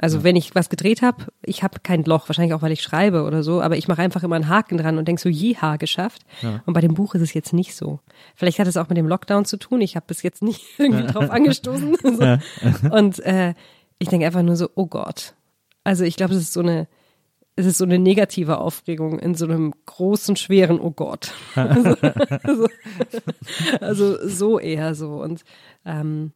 Also 0.00 0.24
wenn 0.24 0.34
ich 0.34 0.54
was 0.54 0.70
gedreht 0.70 1.02
habe, 1.02 1.26
ich 1.42 1.62
habe 1.62 1.80
kein 1.82 2.04
Loch, 2.04 2.28
wahrscheinlich 2.28 2.54
auch, 2.54 2.62
weil 2.62 2.72
ich 2.72 2.80
schreibe 2.80 3.22
oder 3.24 3.42
so, 3.42 3.60
aber 3.60 3.76
ich 3.76 3.86
mache 3.86 4.00
einfach 4.00 4.22
immer 4.22 4.36
einen 4.36 4.48
Haken 4.48 4.78
dran 4.78 4.96
und 4.96 5.06
denk 5.06 5.20
so, 5.20 5.28
jeha, 5.28 5.76
geschafft. 5.76 6.22
Und 6.64 6.72
bei 6.72 6.80
dem 6.80 6.94
Buch 6.94 7.14
ist 7.14 7.20
es 7.20 7.34
jetzt 7.34 7.52
nicht 7.52 7.74
so. 7.74 8.00
Vielleicht 8.34 8.58
hat 8.58 8.66
es 8.66 8.78
auch 8.78 8.88
mit 8.88 8.96
dem 8.96 9.06
Lockdown 9.06 9.44
zu 9.44 9.58
tun. 9.58 9.82
Ich 9.82 9.96
habe 9.96 10.06
bis 10.06 10.22
jetzt 10.22 10.42
nicht 10.42 10.62
irgendwie 10.78 11.06
drauf 11.06 11.30
angestoßen. 11.30 11.96
so. 12.02 12.90
Und 12.90 13.18
äh, 13.20 13.54
ich 13.98 14.08
denke 14.08 14.24
einfach 14.24 14.42
nur 14.42 14.56
so, 14.56 14.70
oh 14.74 14.86
Gott. 14.86 15.34
Also 15.84 16.04
ich 16.04 16.16
glaube, 16.16 16.34
es 16.34 16.40
ist 16.40 16.54
so 16.54 16.60
eine, 16.60 16.88
es 17.56 17.66
ist 17.66 17.78
so 17.78 17.84
eine 17.84 17.98
negative 17.98 18.58
Aufregung 18.58 19.18
in 19.18 19.34
so 19.34 19.44
einem 19.44 19.74
großen, 19.84 20.36
schweren 20.36 20.80
Oh 20.80 20.92
Gott. 20.92 21.32
also, 21.54 21.90
also, 22.42 22.68
also 23.80 24.28
so 24.28 24.58
eher 24.58 24.94
so. 24.94 25.22
Und 25.22 25.44
ähm, 25.84 26.32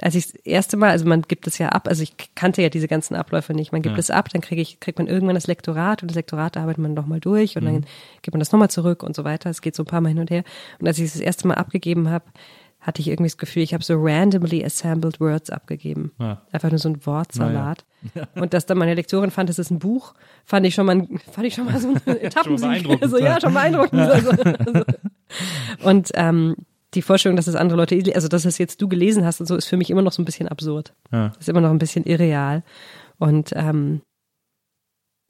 als 0.00 0.14
ich 0.14 0.26
das 0.32 0.34
erste 0.44 0.76
Mal, 0.76 0.90
also 0.90 1.06
man 1.06 1.22
gibt 1.22 1.46
es 1.46 1.56
ja 1.58 1.70
ab, 1.70 1.88
also 1.88 2.02
ich 2.02 2.12
kannte 2.34 2.60
ja 2.62 2.68
diese 2.68 2.86
ganzen 2.88 3.14
Abläufe 3.14 3.54
nicht. 3.54 3.72
Man 3.72 3.80
gibt 3.82 3.94
Ja. 3.96 3.98
es 4.00 4.10
ab, 4.10 4.28
dann 4.30 4.42
kriege 4.42 4.60
ich, 4.60 4.78
kriegt 4.80 4.98
man 4.98 5.08
irgendwann 5.08 5.34
das 5.36 5.46
Lektorat 5.46 6.02
und 6.02 6.08
das 6.10 6.16
Lektorat 6.16 6.56
arbeitet 6.56 6.78
man 6.82 6.92
nochmal 6.94 7.20
durch 7.20 7.56
und 7.56 7.62
Mhm. 7.64 7.66
dann 7.66 7.86
gibt 8.22 8.34
man 8.34 8.40
das 8.40 8.52
nochmal 8.52 8.70
zurück 8.70 9.02
und 9.02 9.16
so 9.16 9.24
weiter. 9.24 9.48
Es 9.50 9.62
geht 9.62 9.74
so 9.74 9.82
ein 9.82 9.86
paar 9.86 10.00
Mal 10.02 10.10
hin 10.10 10.18
und 10.18 10.30
her. 10.30 10.44
Und 10.80 10.86
als 10.86 10.98
ich 10.98 11.04
es 11.06 11.12
das 11.14 11.22
erste 11.22 11.48
Mal 11.48 11.54
abgegeben 11.54 12.10
habe, 12.10 12.24
hatte 12.78 13.00
ich 13.00 13.08
irgendwie 13.08 13.28
das 13.30 13.38
Gefühl, 13.38 13.62
ich 13.62 13.74
habe 13.74 13.82
so 13.82 13.94
randomly 13.96 14.64
assembled 14.64 15.18
Words 15.18 15.50
abgegeben. 15.50 16.12
Ja. 16.20 16.42
Einfach 16.52 16.70
nur 16.70 16.78
so 16.78 16.88
ein 16.90 17.04
Wortsalat. 17.04 17.84
Und 18.36 18.54
dass 18.54 18.66
dann 18.66 18.78
meine 18.78 18.94
Lektorin 18.94 19.32
fand, 19.32 19.50
es 19.50 19.58
ist 19.58 19.70
ein 19.72 19.80
Buch, 19.80 20.14
fand 20.44 20.64
ich 20.66 20.74
schon 20.74 20.86
mal, 20.86 21.04
fand 21.32 21.46
ich 21.48 21.54
schon 21.54 21.64
mal 21.64 21.80
so 21.80 21.88
einen 21.88 21.96
Etappensieg. 22.20 22.68
beeindruckend, 22.68 23.02
Also, 23.02 23.18
ja, 23.18 23.24
ja. 23.24 23.40
schon 23.40 23.54
beeindruckend. 23.54 24.00
Also, 24.08 24.30
also. 24.30 24.84
Und 25.82 26.10
ähm, 26.14 26.54
die 26.94 27.02
Vorstellung, 27.02 27.36
dass 27.36 27.46
es 27.46 27.54
andere 27.54 27.78
Leute, 27.78 28.14
also 28.14 28.28
dass 28.28 28.44
es 28.44 28.58
jetzt 28.58 28.80
du 28.80 28.88
gelesen 28.88 29.24
hast 29.24 29.40
und 29.40 29.46
so, 29.46 29.56
ist 29.56 29.66
für 29.66 29.76
mich 29.76 29.90
immer 29.90 30.02
noch 30.02 30.12
so 30.12 30.22
ein 30.22 30.24
bisschen 30.24 30.48
absurd. 30.48 30.94
Ja. 31.12 31.32
Ist 31.38 31.48
immer 31.48 31.60
noch 31.60 31.70
ein 31.70 31.78
bisschen 31.78 32.04
irreal. 32.04 32.62
Und 33.18 33.50
ähm, 33.54 34.02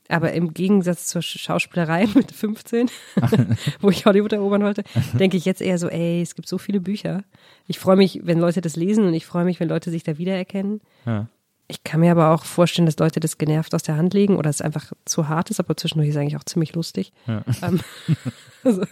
aber 0.09 0.33
im 0.33 0.55
Gegensatz 0.55 1.07
zur 1.07 1.23
Schauspielerei 1.23 2.07
mit 2.15 2.31
15, 2.33 2.91
wo 3.81 3.91
ich 3.91 4.07
Hollywood 4.07 4.33
erobern 4.33 4.63
wollte, 4.63 4.85
denke 5.19 5.37
ich 5.37 5.45
jetzt 5.45 5.61
eher 5.61 5.79
so, 5.79 5.89
ey, 5.89 6.23
es 6.23 6.35
gibt 6.35 6.49
so 6.49 6.59
viele 6.59 6.81
Bücher. 6.81 7.25
Ich 7.67 7.79
freue 7.79 7.97
mich, 7.97 8.21
wenn 8.23 8.39
Leute 8.39 8.61
das 8.61 8.77
lesen 8.77 9.05
und 9.07 9.15
ich 9.15 9.27
freue 9.27 9.45
mich, 9.45 9.59
wenn 9.61 9.69
Leute 9.69 9.91
sich 9.91 10.05
da 10.05 10.19
wiedererkennen. 10.19 10.81
Ja. 11.05 11.29
Ich 11.69 11.83
kann 11.83 12.01
mir 12.01 12.13
aber 12.13 12.31
auch 12.33 12.45
vorstellen, 12.45 12.87
dass 12.87 12.97
Leute 12.99 13.19
das 13.19 13.39
genervt 13.39 13.75
aus 13.75 13.83
der 13.83 13.97
Hand 13.97 14.15
legen 14.15 14.37
oder 14.37 14.49
es 14.51 14.61
einfach 14.61 14.93
zu 15.05 15.29
hart 15.29 15.51
ist, 15.51 15.59
aber 15.59 15.77
zwischendurch 15.77 16.09
ist 16.09 16.15
es 16.15 16.21
eigentlich 16.21 16.37
auch 16.37 16.45
ziemlich 16.45 16.75
lustig. 16.75 17.13
Ähm, 17.27 17.81
also, 18.65 18.83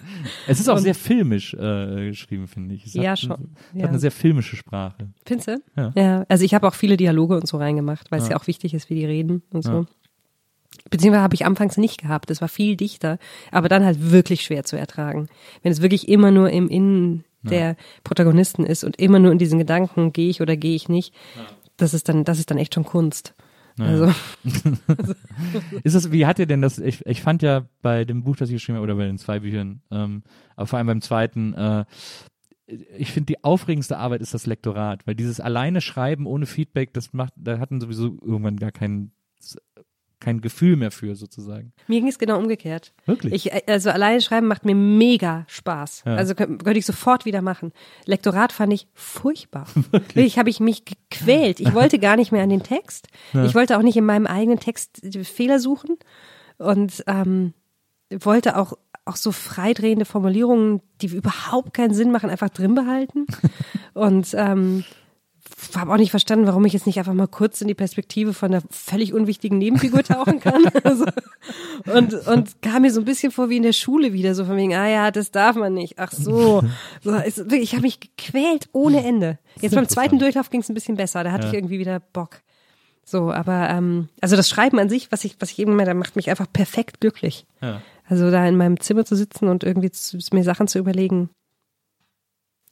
Es 0.48 0.58
ist 0.58 0.68
auch 0.68 0.78
sehr 0.78 0.96
filmisch 0.96 1.54
äh, 1.54 2.08
geschrieben, 2.08 2.48
finde 2.48 2.74
ich. 2.74 2.86
Es 2.86 2.94
Ja, 2.94 3.12
hat, 3.12 3.20
schon. 3.20 3.30
Es 3.72 3.78
Ja. 3.78 3.82
hat 3.84 3.90
eine 3.90 3.98
sehr 4.00 4.10
filmische 4.10 4.56
Sprache. 4.56 5.08
Findest 5.24 5.48
du? 5.48 5.62
Ja. 5.76 5.92
ja. 5.94 6.26
Also 6.28 6.44
ich 6.44 6.52
habe 6.52 6.66
auch 6.66 6.74
viele 6.74 6.96
Dialoge 6.96 7.36
und 7.36 7.46
so 7.46 7.58
reingemacht, 7.58 8.10
weil 8.10 8.20
es 8.20 8.28
ja 8.28 8.36
auch 8.36 8.48
wichtig 8.48 8.74
ist, 8.74 8.90
wie 8.90 8.96
die 8.96 9.06
reden 9.06 9.42
und 9.52 9.62
so. 9.62 9.86
Beziehungsweise 10.90 11.22
habe 11.22 11.34
ich 11.36 11.46
anfangs 11.46 11.76
nicht 11.76 12.00
gehabt. 12.00 12.28
Das 12.28 12.40
war 12.40 12.48
viel 12.48 12.76
dichter, 12.76 13.18
aber 13.52 13.68
dann 13.68 13.84
halt 13.84 14.10
wirklich 14.10 14.42
schwer 14.42 14.64
zu 14.64 14.76
ertragen. 14.76 15.28
Wenn 15.62 15.70
es 15.70 15.80
wirklich 15.80 16.08
immer 16.08 16.32
nur 16.32 16.50
im 16.50 16.68
Innen 16.68 17.24
der 17.42 17.76
Protagonisten 18.04 18.64
ist 18.64 18.84
und 18.84 18.96
immer 18.98 19.18
nur 19.18 19.30
in 19.30 19.38
diesen 19.38 19.58
Gedanken, 19.58 20.12
gehe 20.12 20.30
ich 20.30 20.40
oder 20.40 20.56
gehe 20.56 20.74
ich 20.74 20.88
nicht, 20.88 21.14
das 21.76 21.94
ist 21.94 22.08
dann, 22.08 22.24
das 22.24 22.38
ist 22.38 22.50
dann 22.50 22.58
echt 22.58 22.74
schon 22.74 22.84
Kunst. 22.84 23.34
Also, 23.78 24.12
Ist 25.82 25.96
das, 25.96 26.12
wie 26.12 26.26
hat 26.26 26.38
ihr 26.38 26.46
denn 26.46 26.62
das, 26.62 26.78
ich, 26.78 27.04
ich 27.06 27.22
fand 27.22 27.42
ja 27.42 27.66
bei 27.82 28.04
dem 28.04 28.22
Buch, 28.22 28.36
das 28.36 28.48
ich 28.48 28.54
geschrieben 28.54 28.76
habe, 28.76 28.84
oder 28.84 28.94
bei 28.94 29.06
den 29.06 29.18
zwei 29.18 29.40
Büchern, 29.40 29.82
ähm, 29.90 30.22
aber 30.54 30.66
vor 30.68 30.78
allem 30.78 30.86
beim 30.86 31.00
zweiten, 31.00 31.54
äh, 31.54 31.84
ich 32.66 33.10
finde 33.10 33.26
die 33.26 33.42
aufregendste 33.42 33.98
Arbeit 33.98 34.20
ist 34.20 34.32
das 34.32 34.46
Lektorat, 34.46 35.06
weil 35.06 35.16
dieses 35.16 35.40
alleine 35.40 35.80
Schreiben 35.80 36.26
ohne 36.26 36.46
Feedback, 36.46 36.94
das 36.94 37.12
macht, 37.12 37.32
da 37.36 37.58
hatten 37.58 37.80
sowieso 37.80 38.16
irgendwann 38.22 38.58
gar 38.58 38.72
kein, 38.72 39.10
kein 40.24 40.40
Gefühl 40.40 40.76
mehr 40.76 40.90
für, 40.90 41.14
sozusagen. 41.14 41.72
mir 41.86 42.00
ging 42.00 42.08
es 42.08 42.18
genau 42.18 42.38
umgekehrt. 42.38 42.92
Wirklich? 43.06 43.46
Ich, 43.46 43.68
also 43.68 43.90
alleine 43.90 44.20
schreiben 44.20 44.46
macht 44.46 44.64
mir 44.64 44.74
mega 44.74 45.44
Spaß. 45.48 46.02
Ja. 46.06 46.16
Also 46.16 46.34
kö- 46.34 46.46
könnte 46.62 46.78
ich 46.78 46.86
sofort 46.86 47.24
wieder 47.24 47.42
machen. 47.42 47.72
Lektorat 48.06 48.52
fand 48.52 48.72
ich 48.72 48.86
furchtbar. 48.94 49.66
Wirklich 49.90 50.38
habe 50.38 50.50
ich 50.50 50.60
mich 50.60 50.84
gequält. 50.84 51.60
Ich 51.60 51.74
wollte 51.74 51.98
gar 51.98 52.16
nicht 52.16 52.32
mehr 52.32 52.42
an 52.42 52.48
den 52.50 52.62
Text. 52.62 53.08
Ich 53.44 53.54
wollte 53.54 53.76
auch 53.78 53.82
nicht 53.82 53.96
in 53.96 54.04
meinem 54.06 54.26
eigenen 54.26 54.58
Text 54.60 55.00
Fehler 55.24 55.58
suchen 55.60 55.96
und 56.58 57.04
ähm, 57.06 57.52
wollte 58.10 58.56
auch 58.56 58.74
auch 59.06 59.16
so 59.16 59.32
freidrehende 59.32 60.06
Formulierungen, 60.06 60.80
die 61.02 61.08
überhaupt 61.08 61.74
keinen 61.74 61.92
Sinn 61.92 62.10
machen, 62.10 62.30
einfach 62.30 62.48
drin 62.48 62.74
behalten. 62.74 63.26
Und 63.92 64.28
ähm, 64.32 64.82
habe 65.76 65.92
auch 65.92 65.96
nicht 65.96 66.10
verstanden, 66.10 66.46
warum 66.46 66.64
ich 66.64 66.72
jetzt 66.72 66.86
nicht 66.86 66.98
einfach 66.98 67.14
mal 67.14 67.26
kurz 67.26 67.60
in 67.60 67.68
die 67.68 67.74
Perspektive 67.74 68.32
von 68.32 68.52
einer 68.52 68.62
völlig 68.70 69.12
unwichtigen 69.12 69.58
Nebenfigur 69.58 70.02
tauchen 70.02 70.40
kann. 70.40 70.64
Also, 70.84 71.06
und, 71.92 72.14
und 72.26 72.62
kam 72.62 72.82
mir 72.82 72.92
so 72.92 73.00
ein 73.00 73.04
bisschen 73.04 73.32
vor 73.32 73.48
wie 73.48 73.56
in 73.56 73.62
der 73.62 73.72
Schule 73.72 74.12
wieder, 74.12 74.34
so 74.34 74.44
von 74.44 74.56
wegen, 74.56 74.74
ah 74.74 74.88
ja, 74.88 75.10
das 75.10 75.30
darf 75.30 75.56
man 75.56 75.72
nicht. 75.72 75.98
Ach 75.98 76.12
so. 76.12 76.62
so 77.02 77.12
wirklich, 77.12 77.62
ich 77.62 77.72
habe 77.72 77.82
mich 77.82 78.00
gequält 78.00 78.68
ohne 78.72 79.04
Ende. 79.04 79.38
Jetzt 79.60 79.74
beim 79.74 79.88
zweiten 79.88 80.18
Durchlauf 80.18 80.50
ging 80.50 80.60
es 80.60 80.68
ein 80.68 80.74
bisschen 80.74 80.96
besser, 80.96 81.24
da 81.24 81.32
hatte 81.32 81.46
ich 81.46 81.54
irgendwie 81.54 81.78
wieder 81.78 82.00
Bock. 82.00 82.40
So, 83.04 83.32
aber 83.32 83.68
ähm, 83.70 84.08
also 84.20 84.36
das 84.36 84.48
Schreiben 84.48 84.78
an 84.78 84.88
sich, 84.88 85.12
was 85.12 85.24
ich, 85.24 85.36
was 85.38 85.50
ich 85.50 85.58
eben 85.58 85.76
meine, 85.76 85.94
macht 85.94 86.16
mich 86.16 86.30
einfach 86.30 86.46
perfekt 86.52 87.00
glücklich. 87.00 87.46
Ja. 87.60 87.82
Also 88.06 88.30
da 88.30 88.46
in 88.46 88.56
meinem 88.56 88.80
Zimmer 88.80 89.04
zu 89.04 89.16
sitzen 89.16 89.48
und 89.48 89.64
irgendwie 89.64 89.90
zu, 89.90 90.18
mir 90.32 90.44
Sachen 90.44 90.68
zu 90.68 90.78
überlegen, 90.78 91.30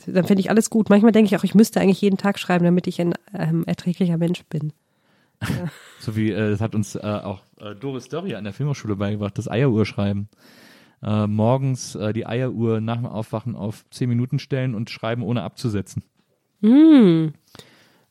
dann 0.07 0.25
finde 0.25 0.41
ich 0.41 0.51
alles 0.51 0.71
gut. 0.71 0.91
Manchmal 0.91 1.13
denke 1.13 1.27
ich 1.27 1.37
auch, 1.39 1.45
ich 1.45 1.55
müsste 1.55 1.81
eigentlich 1.81 2.01
jeden 2.01 2.19
Tag 2.19 2.39
schreiben, 2.39 2.65
damit 2.65 2.87
ich 2.87 3.01
ein 3.01 3.15
ähm, 3.35 3.65
erträglicher 3.67 4.17
Mensch 4.19 4.45
bin. 4.45 4.73
So 5.99 6.17
wie, 6.17 6.31
äh, 6.31 6.51
das 6.51 6.61
hat 6.61 6.75
uns 6.75 6.95
äh, 6.95 7.01
auch 7.01 7.41
äh, 7.61 7.75
Doris 7.75 8.09
Dörrier 8.09 8.39
an 8.39 8.45
der 8.45 8.53
Filmhochschule 8.53 8.97
beigebracht, 8.97 9.37
das 9.39 9.51
Eieruhr 9.51 9.87
schreiben. 9.87 10.29
Äh, 11.03 11.27
morgens 11.27 11.95
äh, 11.97 12.13
die 12.13 12.27
Eieruhr 12.27 12.81
nach 12.81 12.97
dem 12.97 13.07
Aufwachen 13.07 13.57
auf 13.57 13.85
zehn 13.91 14.09
Minuten 14.09 14.39
stellen 14.39 14.75
und 14.75 14.89
schreiben, 14.91 15.23
ohne 15.23 15.43
abzusetzen. 15.43 16.05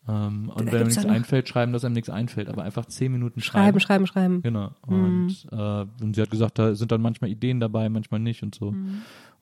Ähm, 0.07 0.51
und 0.53 0.65
Da 0.67 0.71
wenn 0.71 0.75
einem 0.75 0.87
nichts 0.87 1.03
ja 1.03 1.09
einfällt, 1.09 1.47
schreiben, 1.47 1.73
dass 1.73 1.85
einem 1.85 1.93
nichts 1.93 2.09
einfällt, 2.09 2.49
aber 2.49 2.63
einfach 2.63 2.85
zehn 2.85 3.11
Minuten 3.11 3.39
schreiben. 3.41 3.79
Schreiben, 3.79 4.07
schreiben, 4.07 4.07
schreiben. 4.07 4.41
Genau. 4.41 4.71
Und, 4.85 5.47
äh, 5.51 5.85
und 6.03 6.15
sie 6.15 6.21
hat 6.21 6.31
gesagt, 6.31 6.59
da 6.59 6.75
sind 6.75 6.91
dann 6.91 7.01
manchmal 7.01 7.29
Ideen 7.29 7.59
dabei, 7.59 7.87
manchmal 7.87 8.19
nicht 8.19 8.43
und 8.43 8.55
so. 8.55 8.73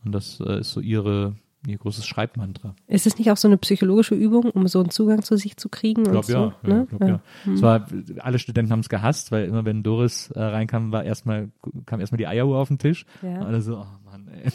Und 0.06 0.12
das 0.12 0.40
äh, 0.42 0.60
ist 0.60 0.72
so 0.72 0.80
ihre, 0.80 1.36
ihr 1.68 1.78
großes 1.78 2.06
Schreibmantra. 2.06 2.76
Ist 2.88 3.06
es 3.06 3.18
nicht 3.18 3.32
auch 3.32 3.38
so 3.38 3.48
eine 3.48 3.58
psychologische 3.58 4.16
Übung, 4.16 4.50
um 4.52 4.68
so 4.68 4.80
einen 4.80 4.90
Zugang 4.92 5.24
zu 5.24 5.36
sich 5.36 5.58
zu 5.58 5.70
kriegen? 5.70 6.04
Ich 6.04 6.12
glaube 6.12 6.32
ja. 6.32 6.54
so, 6.64 6.70
ja, 6.70 6.74
ne? 6.74 6.88
glaub, 6.90 7.10
ja. 7.10 7.22
Es 7.54 7.62
war, 7.62 7.88
alle 8.20 8.40
Studenten 8.40 8.72
haben 8.72 8.80
es 8.80 8.90
gehasst, 8.90 9.32
weil 9.32 9.46
immer 9.46 9.66
wenn 9.66 9.84
Doris 9.84 10.32
äh, 10.32 10.42
reinkam, 10.42 10.92
war 10.92 11.04
erstmal, 11.04 11.52
kam 11.86 12.00
erstmal 12.00 12.18
die 12.18 12.28
Eieruhr 12.28 12.58
auf 12.60 12.70
den 12.70 12.78
Tisch. 12.78 13.06
Ja. 13.22 13.40
Und 13.42 13.48
alle 13.48 13.62
so, 13.62 13.78
oh 13.78 13.86
Mann, 14.06 14.28
ey. 14.28 14.52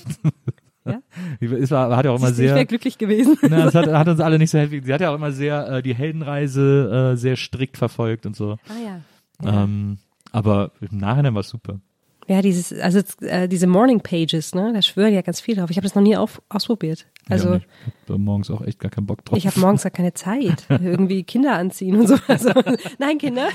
Ja? 0.86 1.00
Es 1.40 1.70
war, 1.70 1.96
hat 1.96 2.04
ja 2.04 2.10
auch 2.10 2.18
immer 2.18 2.32
sehr, 2.32 2.54
wäre 2.54 2.66
glücklich 2.66 2.98
gewesen. 2.98 3.38
na, 3.42 3.66
es 3.66 3.74
hat, 3.74 3.86
hat 3.86 4.08
uns 4.08 4.20
alle 4.20 4.38
nicht 4.38 4.50
so 4.50 4.58
happy. 4.58 4.82
Sie 4.84 4.92
hat 4.92 5.00
ja 5.00 5.10
auch 5.10 5.14
immer 5.14 5.32
sehr 5.32 5.66
äh, 5.68 5.82
die 5.82 5.94
Heldenreise 5.94 7.12
äh, 7.12 7.16
sehr 7.16 7.36
strikt 7.36 7.78
verfolgt 7.78 8.26
und 8.26 8.36
so. 8.36 8.58
Ah 8.68 8.84
ja. 8.84 9.00
Ja, 9.42 9.64
Ähm, 9.64 9.98
aber 10.30 10.72
im 10.80 10.98
Nachhinein 10.98 11.34
war 11.34 11.40
es 11.40 11.48
super. 11.48 11.80
Ja 12.26 12.42
dieses, 12.42 12.72
also 12.72 13.00
äh, 13.20 13.48
diese 13.48 13.66
Morning 13.66 14.00
Pages, 14.00 14.54
ne, 14.54 14.72
da 14.74 14.82
schwören 14.82 15.12
ja 15.12 15.22
ganz 15.22 15.40
viele 15.40 15.60
drauf. 15.60 15.70
Ich 15.70 15.76
habe 15.76 15.84
das 15.84 15.94
noch 15.94 16.02
nie 16.02 16.16
auf, 16.16 16.40
ausprobiert. 16.48 17.06
Also 17.28 17.56
ich 17.56 17.62
habe 18.08 18.18
morgens 18.18 18.50
auch 18.50 18.60
echt 18.62 18.78
gar 18.78 18.90
keinen 18.90 19.06
Bock 19.06 19.24
drauf. 19.24 19.38
ich 19.38 19.46
habe 19.46 19.58
morgens 19.60 19.82
gar 19.82 19.90
keine 19.90 20.12
Zeit. 20.14 20.66
Irgendwie 20.68 21.22
Kinder 21.22 21.54
anziehen 21.54 21.96
und 21.96 22.08
so. 22.08 22.16
Also, 22.28 22.50
nein, 22.98 23.18
Kinder. 23.18 23.48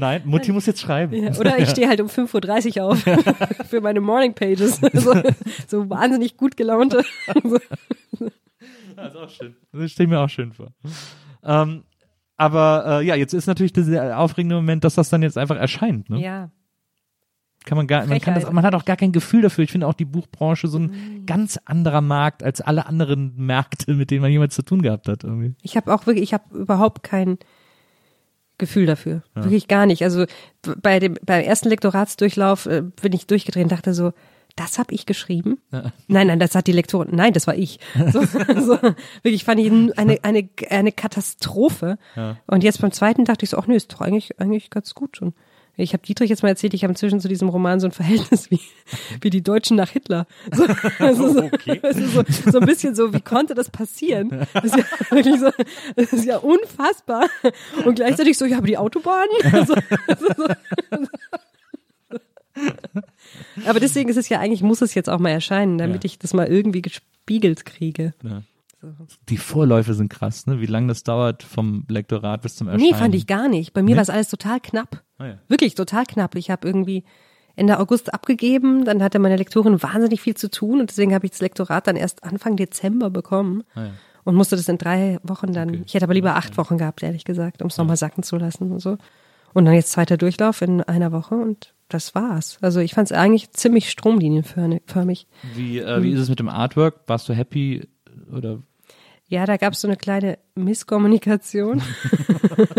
Nein, 0.00 0.22
Mutti 0.24 0.52
muss 0.52 0.66
jetzt 0.66 0.80
schreiben. 0.80 1.12
Ja, 1.14 1.36
oder 1.38 1.58
ich 1.58 1.68
stehe 1.68 1.88
halt 1.88 2.00
um 2.00 2.06
5.30 2.06 2.78
Uhr 2.78 2.84
auf 2.86 2.98
für 3.68 3.80
meine 3.80 4.00
Morning 4.00 4.34
Pages. 4.34 4.80
So, 4.92 5.14
so 5.66 5.90
wahnsinnig 5.90 6.36
gut 6.36 6.56
gelaunte. 6.56 7.04
Das 8.96 9.08
ist 9.08 9.16
auch 9.16 9.28
schön. 9.28 9.56
Das 9.72 9.90
stelle 9.90 10.06
ich 10.06 10.10
mir 10.10 10.20
auch 10.20 10.28
schön 10.28 10.52
vor. 10.52 10.68
Ähm, 11.42 11.84
aber 12.36 13.00
äh, 13.00 13.06
ja, 13.06 13.14
jetzt 13.14 13.32
ist 13.32 13.46
natürlich 13.46 13.72
dieser 13.72 14.18
aufregende 14.18 14.56
Moment, 14.56 14.84
dass 14.84 14.94
das 14.94 15.08
dann 15.08 15.22
jetzt 15.22 15.38
einfach 15.38 15.56
erscheint. 15.56 16.08
Ne? 16.10 16.20
Ja. 16.20 16.50
Kann 17.64 17.78
man 17.78 17.86
gar, 17.86 18.06
man 18.06 18.20
kann 18.20 18.34
das, 18.34 18.50
man 18.52 18.64
hat 18.64 18.74
auch 18.74 18.84
gar 18.84 18.96
kein 18.96 19.12
Gefühl 19.12 19.40
dafür. 19.40 19.64
Ich 19.64 19.72
finde 19.72 19.86
auch 19.86 19.94
die 19.94 20.04
Buchbranche 20.04 20.68
so 20.68 20.78
ein 20.78 21.24
ganz 21.24 21.58
anderer 21.64 22.02
Markt 22.02 22.42
als 22.42 22.60
alle 22.60 22.86
anderen 22.86 23.34
Märkte, 23.36 23.94
mit 23.94 24.10
denen 24.10 24.20
man 24.20 24.30
jemals 24.30 24.54
zu 24.54 24.62
tun 24.62 24.82
gehabt 24.82 25.08
hat. 25.08 25.24
Irgendwie. 25.24 25.54
Ich 25.62 25.76
habe 25.76 25.92
auch 25.92 26.06
wirklich, 26.06 26.24
ich 26.24 26.34
habe 26.34 26.44
überhaupt 26.54 27.02
kein 27.02 27.38
Gefühl 28.58 28.84
dafür. 28.84 29.22
Wirklich 29.34 29.66
gar 29.66 29.86
nicht. 29.86 30.02
Also 30.04 30.26
bei 30.82 31.00
dem 31.00 31.16
beim 31.24 31.42
ersten 31.42 31.70
Lektoratsdurchlauf 31.70 32.66
äh, 32.66 32.82
bin 32.82 33.14
ich 33.14 33.26
durchgedreht 33.26 33.64
und 33.64 33.72
dachte 33.72 33.94
so, 33.94 34.12
das 34.56 34.78
habe 34.78 34.94
ich 34.94 35.06
geschrieben? 35.06 35.58
Nein, 36.06 36.28
nein, 36.28 36.38
das 36.38 36.54
hat 36.54 36.66
die 36.66 36.72
Lektorin. 36.72 37.08
Nein, 37.12 37.32
das 37.32 37.46
war 37.46 37.56
ich. 37.56 37.80
So, 38.12 38.22
so, 38.22 38.78
wirklich 39.22 39.44
fand 39.44 39.60
ich 39.60 39.72
eine 39.96 40.18
eine 40.22 40.48
eine 40.70 40.92
Katastrophe. 40.92 41.98
Und 42.46 42.62
jetzt 42.62 42.80
beim 42.80 42.92
zweiten 42.92 43.24
dachte 43.24 43.44
ich 43.44 43.50
so, 43.50 43.58
ach 43.58 43.66
nee, 43.66 43.74
ist 43.74 43.92
doch 43.92 44.02
eigentlich 44.02 44.38
eigentlich 44.38 44.70
ganz 44.70 44.94
gut 44.94 45.16
schon. 45.16 45.32
Ich 45.76 45.92
habe 45.92 46.04
Dietrich 46.06 46.30
jetzt 46.30 46.42
mal 46.42 46.50
erzählt, 46.50 46.72
ich 46.74 46.84
habe 46.84 46.92
inzwischen 46.92 47.20
zu 47.20 47.28
diesem 47.28 47.48
Roman 47.48 47.80
so 47.80 47.86
ein 47.88 47.92
Verhältnis 47.92 48.50
wie, 48.50 48.60
wie 49.20 49.30
die 49.30 49.42
Deutschen 49.42 49.76
nach 49.76 49.90
Hitler. 49.90 50.26
So, 50.52 50.66
also 50.98 51.32
so, 51.32 51.42
Okay. 51.44 51.80
so, 51.92 52.22
so 52.50 52.60
ein 52.60 52.66
bisschen 52.66 52.94
so, 52.94 53.12
wie 53.12 53.20
konnte 53.20 53.54
das 53.54 53.70
passieren? 53.70 54.46
Das 54.54 54.64
ist 54.64 54.76
ja 54.76 54.84
wirklich 55.10 55.40
so, 55.40 55.50
das 55.96 56.12
ist 56.12 56.24
ja 56.24 56.36
unfassbar. 56.38 57.28
Und 57.84 57.96
gleichzeitig 57.96 58.38
so, 58.38 58.44
ja, 58.44 58.58
aber 58.58 58.66
die 58.66 58.78
Autobahnen. 58.78 59.28
Also, 59.52 59.74
also 60.06 60.26
so, 60.36 60.46
aber 63.66 63.80
deswegen 63.80 64.08
ist 64.08 64.16
es 64.16 64.28
ja 64.28 64.38
eigentlich, 64.38 64.62
muss 64.62 64.80
es 64.80 64.94
jetzt 64.94 65.10
auch 65.10 65.18
mal 65.18 65.30
erscheinen, 65.30 65.78
damit 65.78 66.04
Ja. 66.04 66.08
ich 66.08 66.18
das 66.18 66.34
mal 66.34 66.46
irgendwie 66.46 66.82
gespiegelt 66.82 67.64
kriege. 67.64 68.14
Die 69.28 69.36
Vorläufe 69.36 69.94
sind 69.94 70.08
krass, 70.08 70.46
ne? 70.46 70.60
Wie 70.60 70.66
lange 70.66 70.88
das 70.88 71.02
dauert 71.02 71.42
vom 71.42 71.84
Lektorat 71.88 72.42
bis 72.42 72.56
zum 72.56 72.68
Erscheinen. 72.68 72.90
Nee, 72.90 72.96
fand 72.96 73.14
ich 73.14 73.26
gar 73.26 73.48
nicht. 73.48 73.72
Bei 73.72 73.82
mir 73.82 73.96
war 73.96 74.02
es 74.02 74.10
alles 74.10 74.28
total 74.28 74.60
knapp. 74.60 75.02
Ah, 75.18 75.26
ja. 75.26 75.38
Wirklich 75.48 75.74
total 75.74 76.04
knapp. 76.06 76.34
Ich 76.36 76.50
habe 76.50 76.66
irgendwie 76.66 77.04
Ende 77.56 77.78
August 77.78 78.12
abgegeben, 78.12 78.84
dann 78.84 79.02
hatte 79.02 79.18
meine 79.20 79.36
Lektorin 79.36 79.80
wahnsinnig 79.82 80.20
viel 80.20 80.34
zu 80.34 80.50
tun 80.50 80.80
und 80.80 80.90
deswegen 80.90 81.14
habe 81.14 81.24
ich 81.26 81.30
das 81.32 81.40
Lektorat 81.40 81.86
dann 81.86 81.94
erst 81.96 82.24
Anfang 82.24 82.56
Dezember 82.56 83.10
bekommen 83.10 83.62
Ah, 83.76 83.84
ja. 83.84 83.90
und 84.24 84.34
musste 84.34 84.56
das 84.56 84.68
in 84.68 84.76
drei 84.78 85.18
Wochen 85.22 85.52
dann. 85.52 85.68
Okay. 85.68 85.82
Ich 85.86 85.94
hätte 85.94 86.04
aber 86.04 86.14
lieber 86.14 86.34
acht 86.34 86.56
Wochen 86.58 86.78
gehabt, 86.78 87.02
ehrlich 87.04 87.24
gesagt, 87.24 87.62
um 87.62 87.68
es 87.68 87.76
nochmal 87.78 87.96
sacken 87.96 88.24
zu 88.24 88.36
lassen 88.38 88.72
und 88.72 88.80
so. 88.80 88.98
Und 89.52 89.66
dann 89.66 89.74
jetzt 89.74 89.92
zweiter 89.92 90.16
Durchlauf 90.16 90.62
in 90.62 90.82
einer 90.82 91.12
Woche 91.12 91.36
und 91.36 91.74
das 91.88 92.12
war's. 92.16 92.58
Also 92.60 92.80
ich 92.80 92.92
fand 92.94 93.08
es 93.12 93.16
eigentlich 93.16 93.52
ziemlich 93.52 93.88
stromlinienförmig. 93.88 95.28
Wie, 95.54 95.78
äh, 95.78 96.02
wie 96.02 96.10
ist 96.10 96.18
es 96.20 96.28
mit 96.28 96.40
dem 96.40 96.48
Artwork? 96.48 97.02
Warst 97.06 97.28
du 97.28 97.34
happy 97.34 97.86
oder? 98.34 98.58
Ja, 99.28 99.46
da 99.46 99.56
gab 99.56 99.72
es 99.72 99.80
so 99.80 99.88
eine 99.88 99.96
kleine 99.96 100.38
Misskommunikation. 100.54 101.82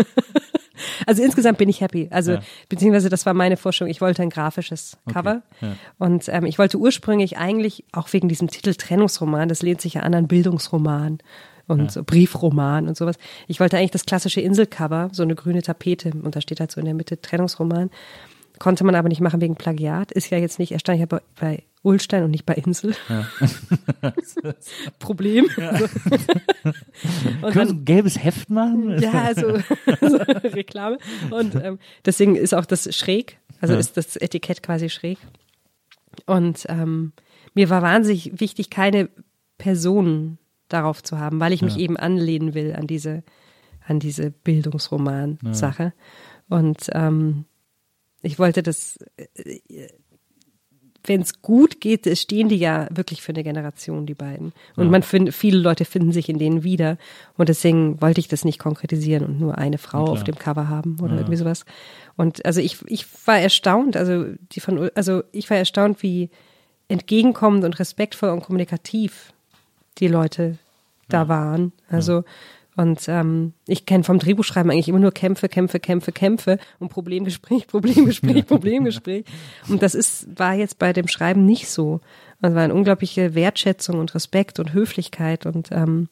also 1.06 1.22
insgesamt 1.22 1.58
bin 1.58 1.68
ich 1.68 1.80
happy. 1.80 2.08
Also 2.10 2.32
Ja. 2.32 2.40
beziehungsweise 2.68 3.08
das 3.08 3.26
war 3.26 3.34
meine 3.34 3.56
Forschung. 3.56 3.88
Ich 3.88 4.00
wollte 4.00 4.22
ein 4.22 4.30
grafisches 4.30 4.96
Cover 5.12 5.42
ja. 5.60 5.76
und 5.98 6.28
ähm, 6.28 6.44
ich 6.46 6.58
wollte 6.58 6.78
ursprünglich 6.78 7.36
eigentlich 7.38 7.84
auch 7.92 8.12
wegen 8.12 8.28
diesem 8.28 8.48
Titel 8.48 8.74
Trennungsroman. 8.74 9.48
Das 9.48 9.62
lehnt 9.62 9.80
sich 9.80 9.94
ja 9.94 10.02
an 10.02 10.14
an 10.14 10.28
Bildungsroman 10.28 11.18
und 11.66 11.90
so 11.90 12.04
Briefroman 12.04 12.86
und 12.86 12.96
sowas. 12.96 13.16
Ich 13.48 13.58
wollte 13.58 13.76
eigentlich 13.76 13.90
das 13.90 14.06
klassische 14.06 14.40
Inselcover, 14.40 15.08
so 15.12 15.24
eine 15.24 15.34
grüne 15.34 15.62
Tapete 15.62 16.10
und 16.10 16.36
da 16.36 16.40
steht 16.40 16.60
halt 16.60 16.70
so 16.70 16.80
in 16.80 16.84
der 16.84 16.94
Mitte 16.94 17.20
Trennungsroman. 17.20 17.90
Konnte 18.58 18.84
man 18.84 18.94
aber 18.94 19.08
nicht 19.08 19.20
machen 19.20 19.40
wegen 19.40 19.56
Plagiat. 19.56 20.12
Ist 20.12 20.30
ja 20.30 20.38
jetzt 20.38 20.58
nicht, 20.58 20.72
er 20.72 20.78
stand 20.78 20.98
ja 21.00 21.06
bei, 21.06 21.20
bei 21.38 21.62
Ulstein 21.86 22.24
und 22.24 22.30
nicht 22.32 22.44
bei 22.46 22.54
Insel. 22.54 22.94
Problem. 24.98 25.46
Und 27.42 27.52
Können 27.52 27.54
wir 27.54 27.66
so 27.66 27.74
ein 27.74 27.84
gelbes 27.84 28.22
Heft 28.22 28.50
machen? 28.50 28.98
ja, 29.00 29.12
also, 29.24 29.58
also 30.00 30.16
Reklame. 30.16 30.98
Und 31.30 31.54
ähm, 31.54 31.78
deswegen 32.04 32.34
ist 32.36 32.54
auch 32.54 32.66
das 32.66 32.94
schräg, 32.94 33.38
also 33.60 33.74
Ja. 33.74 33.80
ist 33.80 33.96
das 33.96 34.16
Etikett 34.16 34.62
quasi 34.62 34.88
schräg. 34.90 35.18
Und 36.26 36.64
ähm, 36.68 37.12
mir 37.54 37.70
war 37.70 37.82
wahnsinnig 37.82 38.40
wichtig, 38.40 38.70
keine 38.70 39.08
Personen 39.58 40.38
darauf 40.68 41.02
zu 41.02 41.18
haben, 41.18 41.38
weil 41.40 41.52
ich 41.52 41.62
mich 41.62 41.78
eben 41.78 41.96
anlehnen 41.96 42.54
will 42.54 42.74
an 42.74 42.86
diese, 42.86 43.22
an 43.86 44.00
diese 44.00 44.30
Bildungsroman-Sache. 44.30 45.92
Und 46.48 46.88
ähm, 46.92 47.44
ich 48.22 48.38
wollte 48.38 48.62
das, 48.62 48.98
wenn 51.06 51.20
es 51.22 51.40
gut 51.42 51.80
geht, 51.80 52.06
stehen 52.18 52.48
die 52.48 52.56
ja 52.56 52.88
wirklich 52.90 53.22
für 53.22 53.32
eine 53.32 53.42
Generation, 53.42 54.06
die 54.06 54.14
beiden. 54.14 54.52
Und 54.76 54.90
man 54.90 55.02
find, 55.02 55.32
viele 55.34 55.58
Leute 55.58 55.84
finden 55.84 56.12
sich 56.12 56.28
in 56.28 56.38
denen 56.38 56.62
wieder. 56.62 56.98
Und 57.36 57.48
deswegen 57.48 58.00
wollte 58.00 58.20
ich 58.20 58.28
das 58.28 58.44
nicht 58.44 58.58
konkretisieren 58.58 59.24
und 59.24 59.40
nur 59.40 59.58
eine 59.58 59.78
Frau 59.78 60.04
auf 60.06 60.24
dem 60.24 60.38
Cover 60.38 60.68
haben 60.68 60.98
oder 61.00 61.16
irgendwie 61.16 61.36
sowas. 61.36 61.64
Und 62.16 62.44
also 62.44 62.60
ich, 62.60 62.78
ich 62.86 63.06
war 63.26 63.38
erstaunt, 63.38 63.96
also 63.96 64.26
die 64.52 64.60
von, 64.60 64.90
also 64.94 65.22
ich 65.32 65.48
war 65.50 65.56
erstaunt, 65.56 66.02
wie 66.02 66.30
entgegenkommend 66.88 67.64
und 67.64 67.78
respektvoll 67.78 68.30
und 68.30 68.42
kommunikativ 68.42 69.32
die 69.98 70.08
Leute 70.08 70.58
da 71.08 71.28
waren. 71.28 71.72
Also 71.88 72.24
und 72.76 73.08
ähm, 73.08 73.54
ich 73.66 73.86
kenne 73.86 74.04
vom 74.04 74.18
Drehbuchschreiben 74.18 74.70
eigentlich 74.70 74.88
immer 74.88 74.98
nur 74.98 75.12
Kämpfe, 75.12 75.48
Kämpfe, 75.48 75.80
Kämpfe, 75.80 76.12
Kämpfe 76.12 76.58
und 76.78 76.90
Problemgespräch, 76.90 77.66
Problemgespräch, 77.68 78.46
Problemgespräch. 78.46 79.24
Und 79.68 79.82
das 79.82 79.94
ist 79.94 80.38
war 80.38 80.54
jetzt 80.54 80.78
bei 80.78 80.92
dem 80.92 81.08
Schreiben 81.08 81.44
nicht 81.44 81.68
so. 81.68 82.00
Es 82.42 82.54
war 82.54 82.62
eine 82.62 82.74
unglaubliche 82.74 83.34
Wertschätzung 83.34 83.98
und 83.98 84.14
Respekt 84.14 84.58
und 84.60 84.72
Höflichkeit 84.74 85.46
und 85.46 85.70
ähm, 85.72 86.08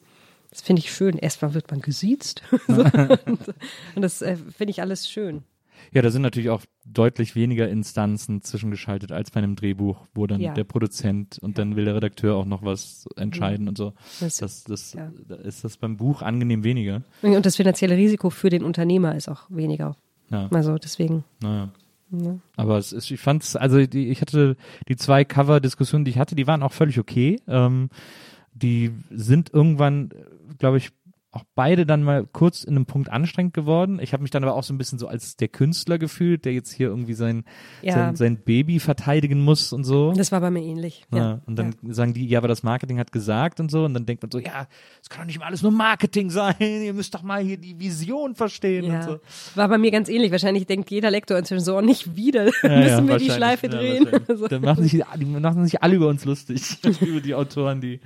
das 0.49 0.61
finde 0.61 0.79
ich 0.79 0.91
schön. 0.91 1.17
Erstmal 1.17 1.53
wird 1.53 1.69
man 1.69 1.81
gesiezt. 1.81 2.41
Und 2.67 4.01
das 4.01 4.21
äh, 4.21 4.37
finde 4.37 4.71
ich 4.71 4.79
alles 4.79 5.09
schön. 5.09 5.43
Ja, 5.91 6.01
da 6.01 6.09
sind 6.11 6.21
natürlich 6.21 6.49
auch 6.49 6.61
deutlich 6.85 7.35
weniger 7.35 7.69
Instanzen 7.69 8.41
zwischengeschaltet 8.41 9.11
als 9.11 9.31
bei 9.31 9.39
einem 9.39 9.55
Drehbuch, 9.55 10.05
wo 10.13 10.27
dann 10.27 10.41
Ja. 10.41 10.53
der 10.53 10.63
Produzent 10.65 11.37
und 11.39 11.57
dann 11.57 11.75
will 11.75 11.85
der 11.85 11.95
Redakteur 11.95 12.35
auch 12.35 12.45
noch 12.45 12.63
was 12.63 13.05
entscheiden 13.15 13.67
und 13.67 13.77
so. 13.77 13.93
Das- 14.19 14.37
Das, 14.37 14.63
das, 14.65 14.93
ja. 14.93 15.11
da 15.27 15.35
ist 15.35 15.63
das 15.63 15.77
beim 15.77 15.97
Buch 15.97 16.21
angenehm 16.21 16.63
weniger. 16.63 17.01
Und 17.21 17.45
das 17.45 17.55
finanzielle 17.55 17.95
Risiko 17.97 18.29
für 18.29 18.49
den 18.49 18.63
Unternehmer 18.63 19.15
ist 19.15 19.29
auch 19.29 19.43
weniger. 19.49 19.95
Ja, 20.29 20.47
Also 20.51 20.77
deswegen. 20.77 21.23
naja. 21.41 21.69
Ja. 22.11 22.37
Aber 22.55 22.77
es 22.77 22.93
ist, 22.93 23.09
ich 23.11 23.19
fand's, 23.19 23.55
also 23.55 23.83
die, 23.85 24.09
ich 24.09 24.21
hatte 24.21 24.55
die 24.87 24.95
zwei 24.95 25.25
Cover-Diskussionen, 25.25 26.05
die 26.05 26.11
ich 26.11 26.17
hatte, 26.19 26.35
die 26.35 26.45
waren 26.47 26.61
auch 26.63 26.71
völlig 26.71 26.99
okay. 26.99 27.39
Ähm, 27.47 27.89
die 28.53 28.91
sind 29.11 29.51
irgendwann, 29.53 30.09
glaube 30.59 30.77
ich, 30.77 30.91
auch 31.35 31.43
beide 31.53 31.85
dann 31.85 32.01
mal 32.01 32.25
kurz 32.31 32.63
in 32.63 32.75
einem 32.75 32.85
Punkt 32.85 33.09
anstrengend 33.09 33.53
geworden. 33.53 33.99
Ich 34.01 34.13
habe 34.13 34.21
mich 34.23 34.31
dann 34.31 34.43
aber 34.43 34.55
auch 34.55 34.63
so 34.63 34.73
ein 34.73 34.77
bisschen 34.77 34.97
so 34.99 35.07
als 35.07 35.35
der 35.35 35.47
Künstler 35.49 35.97
gefühlt, 35.97 36.45
der 36.45 36.53
jetzt 36.53 36.71
hier 36.71 36.87
irgendwie 36.87 37.13
sein, 37.13 37.43
Ja. 37.81 37.93
sein, 37.93 38.15
sein 38.15 38.37
Baby 38.37 38.79
verteidigen 38.79 39.41
muss 39.43 39.73
und 39.73 39.83
so. 39.83 40.13
Das 40.13 40.31
war 40.31 40.39
bei 40.41 40.49
mir 40.49 40.63
ähnlich. 40.63 41.05
Ja, 41.11 41.17
Ja. 41.17 41.41
und 41.45 41.57
dann 41.57 41.75
sagen 41.89 42.13
die, 42.13 42.25
ja, 42.27 42.39
aber 42.39 42.47
das 42.47 42.63
Marketing 42.63 42.99
hat 42.99 43.11
gesagt 43.11 43.59
und 43.59 43.69
so. 43.69 43.83
Und 43.85 43.93
dann 43.93 44.05
denkt 44.05 44.23
man 44.23 44.31
so, 44.31 44.39
ja, 44.39 44.67
es 45.01 45.09
kann 45.09 45.21
doch 45.21 45.25
nicht 45.27 45.35
immer 45.35 45.45
alles 45.45 45.61
nur 45.61 45.71
Marketing 45.73 46.29
sein. 46.29 46.55
Ihr 46.59 46.93
müsst 46.93 47.13
doch 47.13 47.21
mal 47.23 47.43
hier 47.43 47.57
die 47.57 47.77
Vision 47.79 48.33
verstehen 48.35 48.85
Ja, 48.85 48.95
und 48.99 49.03
so. 49.03 49.19
war 49.55 49.67
bei 49.67 49.77
mir 49.77 49.91
ganz 49.91 50.07
ähnlich. 50.09 50.31
Wahrscheinlich 50.31 50.65
denkt 50.65 50.89
jeder 50.89 51.11
Lektor 51.11 51.37
inzwischen 51.37 51.63
so, 51.65 51.77
oh, 51.77 51.81
nicht 51.81 52.15
wieder, 52.15 52.45
müssen 52.63 53.07
wir 53.07 53.17
die. 53.17 53.29
Schleife 53.29 53.67
drehen. 53.67 54.07
So. 54.27 54.47
Dann 54.47 54.61
machen 54.61 54.83
sich, 54.83 55.03
die 55.17 55.25
machen 55.25 55.65
sich 55.65 55.83
alle 55.83 55.95
über 55.95 56.07
uns 56.07 56.23
lustig. 56.23 56.77
über 57.01 57.19
die 57.19 57.35
Autoren, 57.35 57.81
die, 57.81 57.99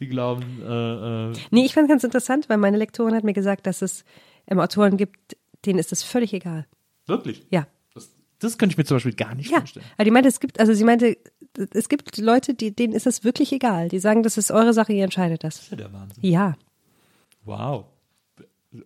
die 0.00 0.08
glauben, 0.08 0.42
äh, 0.66 1.28
äh, 1.30 1.32
Nee, 1.50 1.64
ich 1.64 1.74
fand 1.74 1.88
ganz 1.88 2.02
interessant, 2.02 2.48
weil 2.48 2.56
meine 2.72 2.78
Lektorin 2.78 3.14
hat 3.14 3.24
mir 3.24 3.32
gesagt, 3.34 3.66
dass 3.66 3.82
es 3.82 4.04
ähm, 4.48 4.58
Autoren 4.58 4.96
gibt, 4.96 5.36
denen 5.66 5.78
ist 5.78 5.92
es 5.92 6.02
völlig 6.02 6.32
egal. 6.32 6.66
wirklich. 7.06 7.46
Ja. 7.50 7.66
Das, 7.94 8.10
das 8.38 8.58
könnte 8.58 8.72
ich 8.72 8.78
mir 8.78 8.84
zum 8.84 8.96
Beispiel 8.96 9.14
gar 9.14 9.34
nicht 9.34 9.50
Ja, 9.50 9.58
vorstellen. 9.58 9.84
aber 9.96 10.04
die 10.04 10.10
meinte, 10.10 10.28
es 10.28 10.40
gibt, 10.40 10.58
also 10.58 10.72
sie 10.74 10.84
meinte, 10.84 11.16
es 11.72 11.88
gibt 11.88 12.16
Leute, 12.18 12.54
die, 12.54 12.74
denen 12.74 12.92
ist 12.94 13.06
das 13.06 13.22
wirklich 13.24 13.52
egal. 13.52 13.88
Die 13.88 13.98
sagen, 14.00 14.22
das 14.22 14.38
ist 14.38 14.50
eure 14.50 14.72
Sache, 14.72 14.92
ihr 14.92 15.04
entscheidet 15.04 15.44
das. 15.44 15.70
Ja, 15.70 15.76
der 15.76 15.92
Wahnsinn. 15.92 16.24
Ja, 16.24 16.54
Wow. 17.44 17.86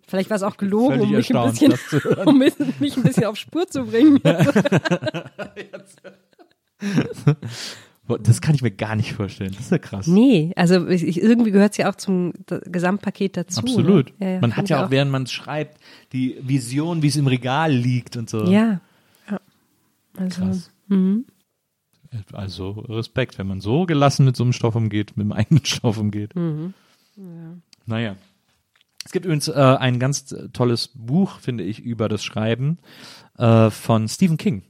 vielleicht 0.07 0.29
war 0.31 0.37
es 0.37 0.43
auch 0.43 0.57
gelogen, 0.57 0.99
um 1.01 1.11
mich, 1.11 1.33
ein 1.33 1.51
bisschen, 1.51 1.71
das 1.71 2.05
um 2.25 2.37
mich 2.39 2.59
ein 2.59 3.03
bisschen 3.03 3.25
auf 3.25 3.37
Spur 3.37 3.67
zu 3.67 3.85
bringen. 3.85 4.19
Das 8.23 8.41
kann 8.41 8.55
ich 8.55 8.61
mir 8.61 8.71
gar 8.71 8.95
nicht 8.95 9.13
vorstellen. 9.13 9.51
Das 9.51 9.61
ist 9.61 9.71
ja 9.71 9.77
krass. 9.77 10.07
Nee, 10.07 10.53
also 10.55 10.87
ich, 10.87 11.21
irgendwie 11.21 11.51
gehört 11.51 11.71
es 11.71 11.77
ja 11.77 11.89
auch 11.89 11.95
zum 11.95 12.33
Gesamtpaket 12.47 13.37
dazu. 13.37 13.59
Absolut. 13.59 14.13
Ne? 14.19 14.25
Ja, 14.25 14.33
ja, 14.35 14.41
man 14.41 14.55
hat 14.55 14.69
ja 14.69 14.85
auch, 14.85 14.91
während 14.91 15.11
man 15.11 15.23
es 15.23 15.31
schreibt, 15.31 15.79
die 16.13 16.37
Vision, 16.41 17.01
wie 17.01 17.07
es 17.07 17.17
im 17.17 17.27
Regal 17.27 17.71
liegt 17.71 18.15
und 18.15 18.29
so. 18.29 18.45
Ja. 18.45 18.79
ja. 19.29 19.39
Also, 20.15 20.41
Krass. 20.41 20.71
Also 22.31 22.71
Respekt, 22.71 23.37
wenn 23.37 23.47
man 23.47 23.61
so 23.61 23.85
gelassen 23.85 24.25
mit 24.25 24.35
so 24.35 24.43
einem 24.43 24.53
Stoff 24.53 24.75
umgeht, 24.75 25.17
mit 25.17 25.25
dem 25.25 25.33
eigenen 25.33 25.65
Stoff 25.65 25.97
umgeht. 25.97 26.35
Mhm. 26.35 26.73
Naja. 27.85 28.15
Es 29.03 29.11
gibt 29.11 29.25
übrigens 29.25 29.47
äh, 29.47 29.53
ein 29.53 29.99
ganz 29.99 30.35
tolles 30.51 30.89
Buch, 30.93 31.39
finde 31.39 31.63
ich, 31.63 31.79
über 31.79 32.09
das 32.09 32.25
Schreiben 32.25 32.77
äh, 33.37 33.69
von 33.69 34.07
Stephen 34.09 34.37
King. 34.37 34.63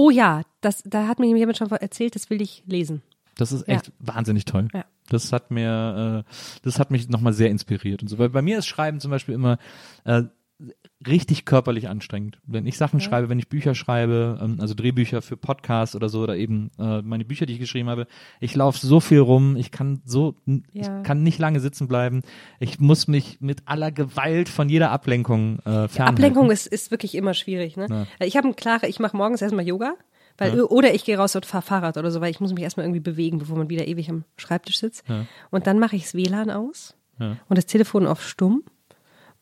Oh 0.00 0.10
ja, 0.10 0.42
das, 0.60 0.84
da 0.86 1.08
hat 1.08 1.18
mir 1.18 1.26
jemand 1.36 1.58
schon 1.58 1.68
erzählt, 1.72 2.14
das 2.14 2.30
will 2.30 2.40
ich 2.40 2.62
lesen. 2.66 3.02
Das 3.36 3.50
ist 3.50 3.66
Ja. 3.66 3.74
echt 3.74 3.90
wahnsinnig 3.98 4.44
toll. 4.44 4.68
Ja. 4.72 4.84
Das 5.08 5.32
hat 5.32 5.50
mir, 5.50 6.24
äh, 6.24 6.30
das 6.62 6.78
hat 6.78 6.92
mich 6.92 7.08
nochmal 7.08 7.32
sehr 7.32 7.50
inspiriert 7.50 8.02
und 8.02 8.06
so. 8.08 8.16
Weil 8.16 8.28
bei 8.28 8.40
mir 8.40 8.58
ist 8.58 8.66
Schreiben 8.68 9.00
zum 9.00 9.10
Beispiel 9.10 9.34
immer 9.34 9.58
äh, 10.04 10.22
richtig 11.06 11.44
körperlich 11.44 11.88
anstrengend. 11.88 12.38
Wenn 12.44 12.66
ich 12.66 12.76
Sachen 12.76 13.00
schreibe, 13.00 13.28
wenn 13.28 13.38
ich 13.38 13.48
Bücher 13.48 13.74
schreibe, 13.74 14.38
ähm, 14.42 14.58
also 14.60 14.74
Drehbücher 14.74 15.22
für 15.22 15.36
Podcasts 15.36 15.94
oder 15.94 16.08
so, 16.08 16.20
oder 16.22 16.36
eben 16.36 16.70
äh, 16.78 17.00
meine 17.02 17.24
Bücher, 17.24 17.46
die 17.46 17.52
ich 17.52 17.60
geschrieben 17.60 17.88
habe, 17.88 18.06
ich 18.40 18.54
laufe 18.56 18.84
so 18.84 18.98
viel 19.00 19.20
rum, 19.20 19.56
ich 19.56 19.70
kann 19.70 20.02
so, 20.04 20.34
Ja. 20.46 20.56
ich 20.72 21.04
kann 21.04 21.22
nicht 21.22 21.38
lange 21.38 21.60
sitzen 21.60 21.86
bleiben. 21.86 22.22
Ich 22.58 22.80
muss 22.80 23.06
mich 23.06 23.40
mit 23.40 23.62
aller 23.66 23.92
Gewalt 23.92 24.48
von 24.48 24.68
jeder 24.68 24.90
Ablenkung 24.90 25.60
äh, 25.60 25.62
fernhalten. 25.88 26.00
Ablenkung 26.00 26.50
ist, 26.50 26.66
ist 26.66 26.90
wirklich 26.90 27.14
immer 27.14 27.34
schwierig. 27.34 27.76
Ne? 27.76 27.86
Ja. 27.88 28.26
Ich 28.26 28.36
habe 28.36 28.48
ein 28.48 28.56
klare, 28.56 28.88
ich 28.88 28.98
mache 28.98 29.16
morgens 29.16 29.40
erstmal 29.42 29.66
Yoga, 29.66 29.94
weil 30.38 30.60
oder 30.62 30.94
ich 30.94 31.04
gehe 31.04 31.16
raus 31.18 31.34
und 31.36 31.46
fahre 31.46 31.62
Fahrrad 31.62 31.96
oder 31.96 32.10
so, 32.10 32.20
weil 32.20 32.30
ich 32.30 32.40
muss 32.40 32.52
mich 32.52 32.62
erstmal 32.62 32.86
irgendwie 32.86 33.00
bewegen, 33.00 33.38
bevor 33.38 33.56
man 33.56 33.70
wieder 33.70 33.86
ewig 33.88 34.08
am 34.10 34.24
Schreibtisch 34.36 34.78
sitzt. 34.78 35.04
Und 35.50 35.66
dann 35.66 35.78
mache 35.80 35.96
ich 35.96 36.02
das 36.02 36.14
WLAN 36.14 36.50
aus 36.50 36.94
Ja. 37.18 37.36
und 37.48 37.58
das 37.58 37.66
Telefon 37.66 38.06
auf 38.06 38.22
stumm 38.22 38.62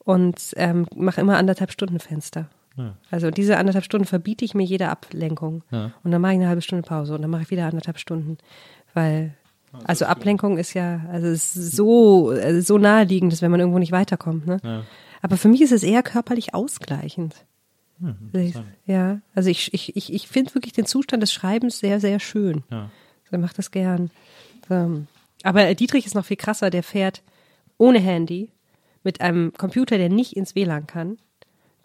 und 0.07 0.55
ähm, 0.57 0.87
mache 0.95 1.21
immer 1.21 1.37
anderthalb 1.37 1.71
Stunden 1.73 1.99
Fenster. 1.99 2.49
Also 3.11 3.31
diese 3.31 3.57
anderthalb 3.59 3.85
Stunden 3.85 4.07
verbiete 4.07 4.45
ich 4.45 4.55
mir 4.55 4.63
jede 4.65 4.89
Ablenkung. 4.89 5.63
Und 6.05 6.11
dann 6.13 6.21
mache 6.23 6.33
ich 6.33 6.39
eine 6.39 6.49
halbe 6.49 6.63
Stunde 6.63 6.87
Pause 6.87 7.15
und 7.15 7.23
dann 7.23 7.31
mache 7.31 7.43
ich 7.43 7.51
wieder 7.51 7.67
anderthalb 7.67 7.99
Stunden. 7.99 8.39
Weil, 8.95 9.35
also 9.85 10.05
Ablenkung 10.07 10.59
ist 10.59 10.75
ja, 10.75 11.01
also 11.11 11.27
ist 11.27 11.53
so, 11.55 12.29
also 12.31 12.61
so 12.61 12.79
naheliegend, 12.79 13.33
dass 13.33 13.43
wenn 13.43 13.51
man 13.51 13.61
irgendwo 13.61 13.79
nicht 13.79 13.93
weiterkommt. 13.93 14.47
Ne? 14.47 14.59
Aber 15.23 15.37
für 15.39 15.49
mich 15.49 15.61
ist 15.63 15.73
es 15.73 15.83
eher 15.83 16.03
körperlich 16.03 16.55
ausgleichend. 16.55 17.35
Also 18.35 18.39
ich- 18.47 18.55
Ja, 18.85 19.21
also 19.35 19.49
ich, 19.49 19.73
ich, 19.75 19.97
ich, 19.97 20.13
ich 20.13 20.29
finde 20.29 20.55
wirklich 20.55 20.75
den 20.75 20.85
Zustand 20.87 21.23
des 21.23 21.33
Schreibens 21.33 21.79
sehr, 21.79 21.99
sehr 21.99 22.21
schön. 22.21 22.63
Ja. 22.71 22.91
Er 23.31 23.39
macht 23.39 23.59
das 23.59 23.71
gern. 23.71 24.11
So. 24.69 25.03
Aber 25.43 25.75
Dietrich 25.75 26.05
ist 26.07 26.15
noch 26.15 26.27
viel 26.27 26.37
krasser, 26.37 26.69
der 26.71 26.83
fährt 26.83 27.23
ohne 27.79 27.99
Handy 27.99 28.51
mit 29.07 29.21
einem 29.21 29.53
Computer, 29.53 29.99
der 29.99 30.09
nicht 30.09 30.37
ins 30.37 30.57
WLAN 30.57 30.89
kann, 30.89 31.17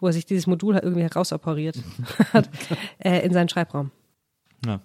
wo 0.00 0.08
er 0.08 0.12
sich 0.12 0.26
dieses 0.26 0.48
Modul 0.48 0.74
halt 0.74 0.82
irgendwie 0.82 1.04
herausoperiert 1.04 1.78
hat, 2.32 2.50
äh, 2.98 3.24
in 3.24 3.32
seinen 3.32 3.48
Schreibraum. 3.48 3.92
Ja. 4.66 4.80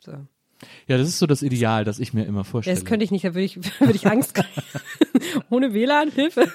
So. 0.00 0.12
ja, 0.88 0.96
das 0.96 1.06
ist 1.06 1.18
so 1.18 1.26
das 1.26 1.42
Ideal, 1.42 1.84
das 1.84 2.00
ich 2.00 2.14
mir 2.14 2.24
immer 2.24 2.44
vorstelle. 2.44 2.74
Das 2.74 2.86
könnte 2.86 3.04
ich 3.04 3.10
nicht, 3.10 3.26
da 3.26 3.34
würde 3.34 3.44
ich, 3.44 3.56
würde 3.80 3.94
ich 3.94 4.06
Angst 4.06 4.34
kriegen. 4.34 4.48
Ohne 5.50 5.74
WLAN, 5.74 6.10
Hilfe. 6.10 6.50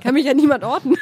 kann 0.00 0.14
mich 0.14 0.26
ja 0.26 0.32
niemand 0.32 0.62
orten. 0.62 0.94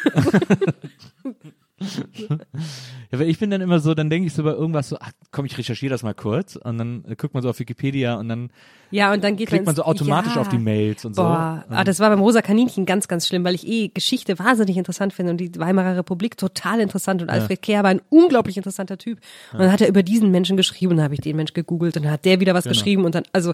Ja, 3.12 3.18
weil 3.18 3.28
ich 3.28 3.38
bin 3.38 3.50
dann 3.50 3.60
immer 3.60 3.80
so, 3.80 3.94
dann 3.94 4.10
denke 4.10 4.26
ich 4.26 4.34
so 4.34 4.42
bei 4.42 4.50
irgendwas 4.50 4.88
so, 4.88 4.96
ach 5.00 5.10
komm, 5.32 5.46
ich 5.46 5.56
recherchiere 5.56 5.90
das 5.90 6.02
mal 6.02 6.14
kurz 6.14 6.56
und 6.56 6.78
dann 6.78 7.04
äh, 7.08 7.16
guckt 7.16 7.34
man 7.34 7.42
so 7.42 7.50
auf 7.50 7.58
Wikipedia 7.58 8.16
und 8.16 8.28
dann 8.28 8.50
Ja, 8.90 9.12
und 9.12 9.24
dann 9.24 9.36
geht 9.36 9.48
klickt 9.48 9.64
man 9.64 9.72
ins- 9.72 9.78
so 9.78 9.84
automatisch 9.84 10.34
ja. 10.34 10.40
auf 10.40 10.48
die 10.48 10.58
Mails 10.58 11.04
und 11.04 11.16
so. 11.16 11.22
Boah, 11.22 11.64
ah, 11.70 11.84
das 11.84 12.00
war 12.00 12.10
beim 12.10 12.20
Rosa 12.20 12.42
Kaninchen 12.42 12.86
ganz, 12.86 13.08
ganz 13.08 13.26
schlimm, 13.26 13.44
weil 13.44 13.54
ich 13.54 13.66
eh 13.66 13.88
Geschichte 13.88 14.38
wahnsinnig 14.38 14.76
interessant 14.76 15.12
finde 15.12 15.32
und 15.32 15.38
die 15.38 15.50
Weimarer 15.58 15.96
Republik 15.96 16.36
total 16.36 16.80
interessant 16.80 17.22
und 17.22 17.30
Alfred 17.30 17.62
Kehr 17.62 17.82
war 17.82 17.90
ein 17.90 18.02
unglaublich 18.10 18.56
interessanter 18.56 18.98
Typ. 18.98 19.18
Und 19.52 19.60
dann 19.60 19.72
hat 19.72 19.80
er 19.80 19.88
über 19.88 20.02
diesen 20.02 20.30
Menschen 20.30 20.56
geschrieben 20.56 20.92
und 20.92 20.98
dann 20.98 21.04
habe 21.04 21.14
ich 21.14 21.20
den 21.20 21.36
Mensch 21.36 21.52
gegoogelt 21.52 21.96
und 21.96 22.04
dann 22.04 22.12
hat 22.12 22.24
der 22.24 22.40
wieder 22.40 22.54
was 22.54 22.64
geschrieben 22.64 23.04
und 23.04 23.14
dann, 23.14 23.24
also 23.32 23.52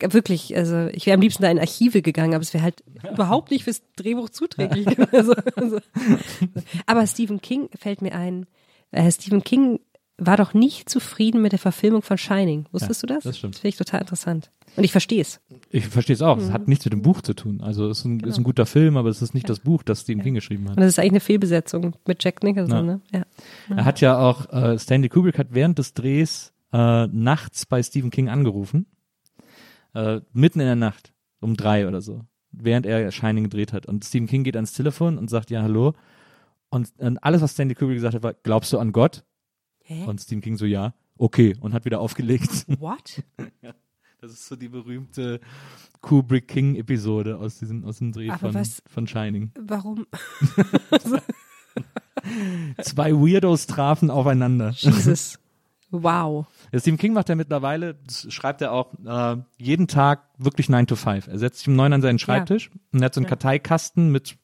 wirklich, 0.00 0.56
also 0.56 0.86
ich 0.92 1.06
wäre 1.06 1.14
am 1.14 1.20
liebsten 1.20 1.42
da 1.42 1.50
in 1.50 1.58
Archive 1.58 2.02
gegangen, 2.02 2.34
aber 2.34 2.42
es 2.42 2.54
wäre 2.54 2.64
halt 2.64 2.82
überhaupt 3.12 3.50
nicht 3.50 3.64
fürs 3.64 3.82
Drehbuch 3.96 4.30
zuträglich. 4.30 4.86
also, 5.12 5.34
also. 5.54 5.78
Aber 6.86 7.06
Stephen 7.06 7.40
King 7.40 7.65
fällt 7.78 8.02
mir 8.02 8.14
ein, 8.14 8.46
äh, 8.90 9.10
Stephen 9.10 9.42
King 9.44 9.80
war 10.18 10.38
doch 10.38 10.54
nicht 10.54 10.88
zufrieden 10.88 11.42
mit 11.42 11.52
der 11.52 11.58
Verfilmung 11.58 12.00
von 12.00 12.16
Shining. 12.16 12.64
Wusstest 12.72 13.02
du 13.02 13.06
das? 13.06 13.24
das 13.24 13.36
stimmt. 13.36 13.54
Das 13.54 13.60
finde 13.60 13.68
ich 13.68 13.76
total 13.76 14.00
interessant. 14.00 14.50
Und 14.74 14.84
ich 14.84 14.92
verstehe 14.92 15.20
es. 15.20 15.40
Ich 15.70 15.86
verstehe 15.88 16.14
es 16.14 16.22
auch. 16.22 16.38
Es 16.38 16.48
Mhm. 16.48 16.52
hat 16.54 16.68
nichts 16.68 16.84
mit 16.86 16.92
dem 16.94 17.02
Buch 17.02 17.20
zu 17.20 17.34
tun. 17.34 17.60
Also 17.60 17.88
es 17.90 17.98
ist 17.98 18.04
ein, 18.06 18.18
Genau. 18.18 18.30
ist 18.30 18.38
ein 18.38 18.44
guter 18.44 18.64
Film, 18.64 18.96
aber 18.96 19.10
es 19.10 19.20
ist 19.20 19.34
nicht 19.34 19.48
das 19.48 19.60
Buch, 19.60 19.82
das 19.82 20.00
Stephen 20.02 20.22
King 20.22 20.32
geschrieben 20.34 20.64
hat. 20.70 20.76
Und 20.76 20.80
das 20.82 20.88
ist 20.88 20.98
eigentlich 20.98 21.12
eine 21.12 21.20
Fehlbesetzung 21.20 21.96
mit 22.06 22.24
Jack 22.24 22.42
Nicholson, 22.42 22.76
Ja. 22.76 22.82
ne? 22.82 23.00
Ja. 23.12 23.22
Er 23.76 23.84
hat 23.84 24.00
ja 24.00 24.18
auch, 24.18 24.50
äh, 24.52 24.78
Stanley 24.78 25.10
Kubrick 25.10 25.38
hat 25.38 25.48
während 25.50 25.78
des 25.78 25.92
Drehs 25.92 26.52
äh, 26.72 27.06
nachts 27.08 27.64
bei 27.66 27.82
Stephen 27.82 28.10
King 28.10 28.28
angerufen. 28.30 28.86
Äh, 29.94 30.20
mitten 30.32 30.60
in 30.60 30.66
der 30.66 30.76
Nacht, 30.76 31.12
um 31.40 31.56
drei 31.56 31.86
oder 31.88 32.00
so, 32.00 32.22
während 32.52 32.86
er 32.86 33.10
Shining 33.12 33.44
gedreht 33.44 33.72
hat. 33.72 33.86
Und 33.86 34.04
Stephen 34.04 34.26
King 34.26 34.44
geht 34.44 34.56
ans 34.56 34.72
Telefon 34.72 35.16
und 35.18 35.28
sagt, 35.30 35.50
ja, 35.50 35.62
hallo. 35.62 35.92
Und, 36.68 36.92
und 36.98 37.18
alles, 37.18 37.42
was 37.42 37.52
Stanley 37.52 37.74
Kubrick 37.74 37.96
gesagt 37.96 38.14
hat, 38.14 38.22
war, 38.22 38.34
glaubst 38.34 38.72
du 38.72 38.78
an 38.78 38.92
Gott? 38.92 39.24
Hä? 39.82 40.04
Und 40.04 40.20
Stephen 40.20 40.40
King 40.42 40.56
so, 40.56 40.64
ja, 40.66 40.94
okay. 41.16 41.56
Und 41.60 41.72
hat 41.74 41.84
wieder 41.84 42.00
aufgelegt. 42.00 42.66
What? 42.80 43.22
Das 44.20 44.32
ist 44.32 44.46
so 44.46 44.56
die 44.56 44.68
berühmte 44.68 45.40
Kubrick-King-Episode 46.00 47.36
aus 47.38 47.58
diesem, 47.58 47.84
aus 47.84 47.98
dem 47.98 48.12
Dreh 48.12 48.30
von, 48.36 48.54
was- 48.54 48.82
von 48.88 49.06
Shining. 49.06 49.52
Warum? 49.60 50.06
Zwei 52.82 53.12
Weirdos 53.12 53.66
trafen 53.66 54.10
aufeinander. 54.10 54.70
Jesus. 54.70 55.38
Wow. 55.92 56.46
Ja, 56.72 56.80
Stephen 56.80 56.98
King 56.98 57.12
macht 57.12 57.28
ja 57.28 57.36
mittlerweile, 57.36 57.94
das 57.94 58.26
schreibt 58.32 58.60
er 58.60 58.72
auch, 58.72 58.92
äh, 59.06 59.36
jeden 59.56 59.86
Tag 59.86 60.24
wirklich 60.36 60.68
9 60.68 60.88
to 60.88 60.96
5. 60.96 61.28
Er 61.28 61.38
setzt 61.38 61.60
sich 61.60 61.68
um 61.68 61.76
9 61.76 61.92
an 61.92 62.02
seinen 62.02 62.18
Schreibtisch 62.18 62.72
und 62.92 63.00
er 63.00 63.04
hat 63.06 63.14
so 63.14 63.20
einen 63.20 63.28
Karteikasten 63.28 64.10
mit 64.10 64.36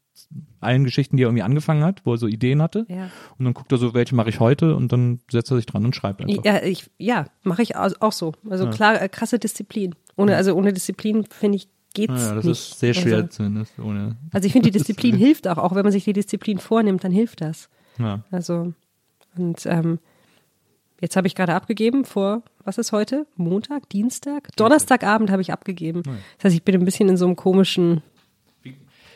allen 0.61 0.85
Geschichten, 0.85 1.17
die 1.17 1.23
er 1.25 1.27
irgendwie 1.29 1.43
angefangen 1.43 1.83
hat, 1.85 2.03
wo 2.05 2.13
er 2.13 2.19
so 2.19 2.27
Ideen 2.27 2.63
hatte. 2.63 2.87
Ja. 2.89 3.11
Und 3.39 3.45
dann 3.45 3.55
guckt 3.55 3.73
er 3.73 3.79
so, 3.79 3.95
welche 3.95 4.15
mache 4.15 4.29
ich 4.29 4.41
heute 4.41 4.77
und 4.77 4.93
dann 4.93 5.21
setzt 5.31 5.51
er 5.51 5.57
sich 5.57 5.67
dran 5.67 5.85
und 5.85 5.97
schreibt 5.97 6.21
einfach. 6.23 6.45
Ja, 6.45 6.63
ich, 6.63 6.91
ja, 6.99 7.27
mache 7.43 7.63
ich 7.63 7.77
au- 7.77 7.91
auch 8.01 8.13
so. 8.13 8.33
Also 8.49 8.69
klar, 8.71 9.01
äh, 9.01 9.09
krasse 9.09 9.39
Disziplin. 9.39 9.95
Ohne, 10.17 10.37
also 10.37 10.55
ohne 10.55 10.73
Disziplin, 10.73 11.25
finde 11.27 11.57
ich, 11.57 11.69
geht's 11.95 12.13
Ja, 12.29 12.35
das 12.35 12.45
nicht. 12.45 12.53
ist 12.71 12.79
sehr 12.81 12.95
schwer 12.95 13.17
Also, 13.17 13.29
zumindest. 13.29 13.79
Ohne, 13.79 14.17
also 14.33 14.47
ich 14.47 14.53
finde, 14.53 14.71
die 14.71 14.79
Disziplin 14.79 15.17
hilft 15.17 15.49
auch. 15.49 15.59
Auch 15.59 15.75
wenn 15.75 15.83
man 15.83 15.93
sich 15.93 16.05
die 16.05 16.13
Disziplin 16.13 16.59
vornimmt, 16.59 17.03
dann 17.05 17.13
hilft 17.13 17.41
das. 17.41 17.69
ja. 17.99 18.23
Also, 18.31 18.73
und 19.37 19.65
ähm, 19.67 19.99
jetzt 21.01 21.17
habe 21.17 21.27
ich 21.27 21.35
gerade 21.35 21.55
abgegeben 21.55 22.05
vor, 22.05 22.43
was 22.65 22.79
ist 22.79 22.93
heute? 22.93 23.27
Montag, 23.37 23.89
Dienstag? 23.89 24.55
Donnerstagabend 24.57 25.31
habe 25.31 25.43
ich 25.43 25.53
abgegeben. 25.53 26.03
Das 26.05 26.45
heißt, 26.45 26.55
ich 26.55 26.63
bin 26.63 26.75
ein 26.77 26.85
bisschen 26.85 27.09
in 27.09 27.17
so 27.17 27.25
einem 27.27 27.35
komischen 27.37 28.03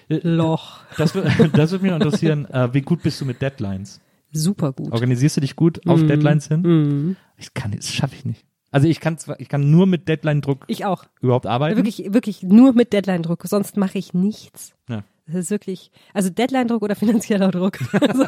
Loch. 0.08 0.78
Das, 0.96 1.14
wird- 1.14 1.26
das 1.56 1.70
würde 1.72 1.82
mich 1.84 1.90
noch 1.92 2.00
interessieren, 2.00 2.46
äh, 2.46 2.72
wie 2.72 2.82
gut 2.82 3.02
bist 3.02 3.20
du 3.20 3.24
mit 3.24 3.40
Deadlines? 3.42 4.00
Super 4.32 4.72
gut. 4.72 4.92
Organisierst 4.92 5.36
du 5.36 5.40
dich 5.40 5.56
gut 5.56 5.86
auf 5.86 6.00
Mhm. 6.00 6.08
Deadlines 6.08 6.48
hin? 6.48 7.16
Ich 7.38 7.54
kann, 7.54 7.72
das 7.72 7.92
schaffe 7.92 8.14
ich 8.14 8.24
nicht. 8.24 8.44
Also 8.70 8.88
ich 8.88 9.00
kann 9.00 9.16
zwar, 9.16 9.40
ich 9.40 9.48
kann 9.48 9.70
nur 9.70 9.86
mit 9.86 10.08
Deadline-Druck 10.08 10.64
Ich 10.66 10.84
auch. 10.84 11.04
überhaupt 11.22 11.46
arbeiten. 11.46 11.76
Wirklich, 11.76 12.12
wirklich 12.12 12.42
nur 12.42 12.72
mit 12.74 12.92
Deadline-Druck. 12.92 13.44
Sonst 13.46 13.76
mache 13.76 13.96
ich 13.98 14.12
nichts. 14.12 14.74
Ja. 14.88 15.04
Das 15.26 15.36
ist 15.36 15.50
wirklich, 15.50 15.90
also 16.12 16.28
Deadline-Druck 16.30 16.82
oder 16.82 16.94
finanzieller 16.94 17.50
Druck. 17.50 17.78
Also, 18.00 18.26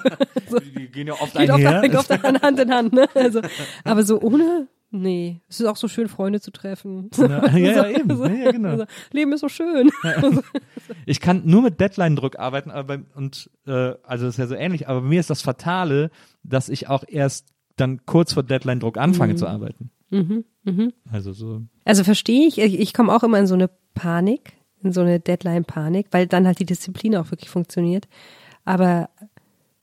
Die 0.60 0.88
gehen 0.88 1.06
ja 1.08 1.12
oft 1.14 1.34
geht 1.36 1.50
oft, 1.50 1.58
einher. 1.64 1.80
geht 1.82 1.94
oft 1.96 2.10
Hand 2.42 2.58
in 2.60 2.70
Hand. 2.72 2.92
Ne? 2.94 3.06
Also, 3.14 3.40
aber 3.84 4.02
so 4.04 4.20
ohne, 4.20 4.68
nee. 4.90 5.40
Es 5.48 5.60
ist 5.60 5.66
auch 5.66 5.76
so 5.76 5.88
schön, 5.88 6.08
Freunde 6.08 6.40
zu 6.40 6.50
treffen. 6.50 7.10
Ja, 7.16 7.48
ja, 7.56 7.88
eben. 7.88 8.18
Ja, 8.18 8.32
ja, 8.32 8.50
genau. 8.52 8.84
Leben 9.12 9.32
ist 9.32 9.40
so 9.40 9.48
schön. 9.48 9.90
Ich 11.06 11.20
kann 11.20 11.42
nur 11.44 11.62
mit 11.62 11.80
Deadline-Druck 11.80 12.38
arbeiten, 12.38 12.70
aber 12.70 12.98
bei, 12.98 13.04
und 13.14 13.50
äh, 13.66 13.94
also 14.02 14.26
das 14.26 14.34
ist 14.34 14.38
ja 14.38 14.46
so 14.46 14.54
ähnlich, 14.54 14.88
aber 14.88 15.00
bei 15.00 15.06
mir 15.06 15.20
ist 15.20 15.30
das 15.30 15.40
Fatale, 15.42 16.10
dass 16.42 16.68
ich 16.68 16.88
auch 16.88 17.04
erst 17.06 17.46
dann 17.76 18.04
kurz 18.04 18.34
vor 18.34 18.42
Deadline-Druck 18.42 18.98
anfange 18.98 19.36
zu 19.36 19.46
arbeiten. 19.46 19.90
Also 21.10 21.32
so. 21.32 21.62
Also 21.84 22.04
verstehe 22.04 22.46
ich, 22.46 22.58
ich, 22.58 22.78
ich 22.78 22.94
komme 22.94 23.14
auch 23.14 23.22
immer 23.22 23.38
in 23.38 23.46
so 23.46 23.54
eine 23.54 23.70
Panik, 23.94 24.52
in 24.82 24.92
so 24.92 25.00
eine 25.00 25.20
Deadline-Panik, 25.20 26.08
weil 26.10 26.26
dann 26.26 26.46
halt 26.46 26.58
die 26.58 26.66
Disziplin 26.66 27.16
auch 27.16 27.30
wirklich 27.30 27.50
funktioniert. 27.50 28.06
Aber 28.64 29.08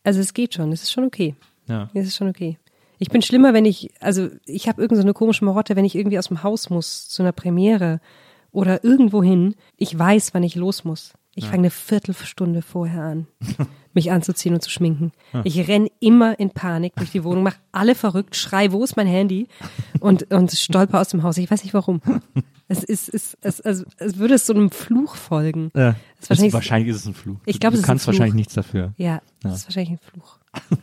also 0.04 0.20
es 0.20 0.34
geht 0.34 0.54
schon, 0.54 0.72
es 0.72 0.84
ist 0.84 0.92
schon 0.92 1.06
okay. 1.06 1.36
Ja. 1.68 1.90
Es 1.94 2.08
ist 2.08 2.16
schon 2.16 2.30
okay. 2.30 2.58
Ich 3.00 3.10
bin 3.10 3.22
schlimmer, 3.22 3.54
wenn 3.54 3.66
ich, 3.66 3.92
also 4.00 4.30
ich 4.46 4.68
habe 4.68 4.82
irgend 4.82 4.98
so 4.98 5.04
eine 5.04 5.14
komische 5.14 5.46
Marotte, 5.46 5.76
wenn 5.76 5.86
ich 5.86 5.96
irgendwie 5.96 6.20
aus 6.20 6.28
dem 6.30 6.44
Haus 6.44 6.70
muss 6.70 7.08
zu 7.10 7.24
einer 7.24 7.32
Premiere 7.34 8.00
oder 8.52 8.84
irgendwo 8.84 9.22
hin. 9.24 9.56
Ich 9.78 9.98
weiß, 9.98 10.34
wann 10.34 10.44
ich 10.44 10.56
los 10.56 10.84
muss. 10.86 11.14
Ich 11.38 11.46
fange 11.48 11.58
eine 11.58 11.70
Viertelstunde 11.70 12.62
vorher 12.62 13.04
an, 13.04 13.28
mich 13.94 14.10
anzuziehen 14.14 14.54
und 14.56 14.62
zu 14.62 14.70
schminken. 14.70 15.12
Ich 15.44 15.68
renn 15.68 15.90
immer 16.00 16.40
in 16.40 16.52
Panik 16.52 16.96
durch 16.96 17.12
die 17.12 17.26
Wohnung, 17.26 17.44
mache 17.44 17.58
alle 17.74 17.94
verrückt, 17.96 18.38
schrei, 18.38 18.72
wo 18.72 18.82
ist 18.86 18.96
mein 18.96 19.08
Handy? 19.08 19.50
Und, 20.00 20.32
und 20.32 20.54
stolper 20.54 21.02
aus 21.02 21.10
dem 21.10 21.24
Haus. 21.24 21.38
Ich 21.38 21.52
weiß 21.52 21.66
nicht 21.66 21.74
warum. 21.74 22.00
Es 22.70 22.86
ist, 22.86 23.14
es, 23.14 23.38
es, 23.42 23.60
es, 23.60 23.86
es 23.98 24.18
würde 24.18 24.36
es 24.36 24.46
so 24.48 24.54
einem 24.54 24.72
Fluch 24.72 25.16
folgen. 25.18 25.72
Ja. 25.76 25.90
Ist 25.90 25.98
Es, 26.22 26.30
wahrscheinlich- 26.30 26.54
wahrscheinlich 26.54 26.90
ist 26.92 27.02
es 27.02 27.06
ein 27.06 27.14
Fluch. 27.14 27.36
Ich 27.46 27.56
Du- 27.56 27.60
glaube, 27.60 27.74
du 27.74 27.76
es 27.76 27.80
ist 27.82 27.84
ein 27.84 27.88
kannst 27.88 28.08
wahrscheinlich 28.08 28.34
nichts 28.36 28.54
dafür. 28.54 28.94
Ja, 28.96 29.22
das 29.42 29.58
ist 29.58 29.66
wahrscheinlich 29.68 29.92
ein 29.92 30.00
Fluch. 30.00 30.40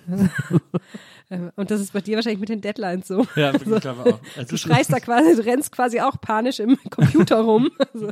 Und 1.57 1.71
das 1.71 1.81
ist 1.81 1.93
bei 1.95 2.01
dir 2.01 2.17
wahrscheinlich 2.17 2.41
mit 2.41 2.49
den 2.51 2.61
Deadlines 2.61 3.09
so. 3.09 3.27
Ja, 3.37 3.55
ich 3.55 3.63
glaube 3.65 4.05
auch. 4.15 4.21
Es 4.37 4.49
Du 4.49 4.55
ist- 4.57 4.61
schreist 4.61 4.93
da 4.93 5.01
quasi, 5.01 5.35
du 5.35 5.45
rennst 5.45 5.73
quasi 5.73 6.01
auch 6.01 6.21
panisch 6.21 6.61
im 6.61 6.77
Computer 6.91 7.41
rum. 7.41 7.71
Also, 7.95 8.11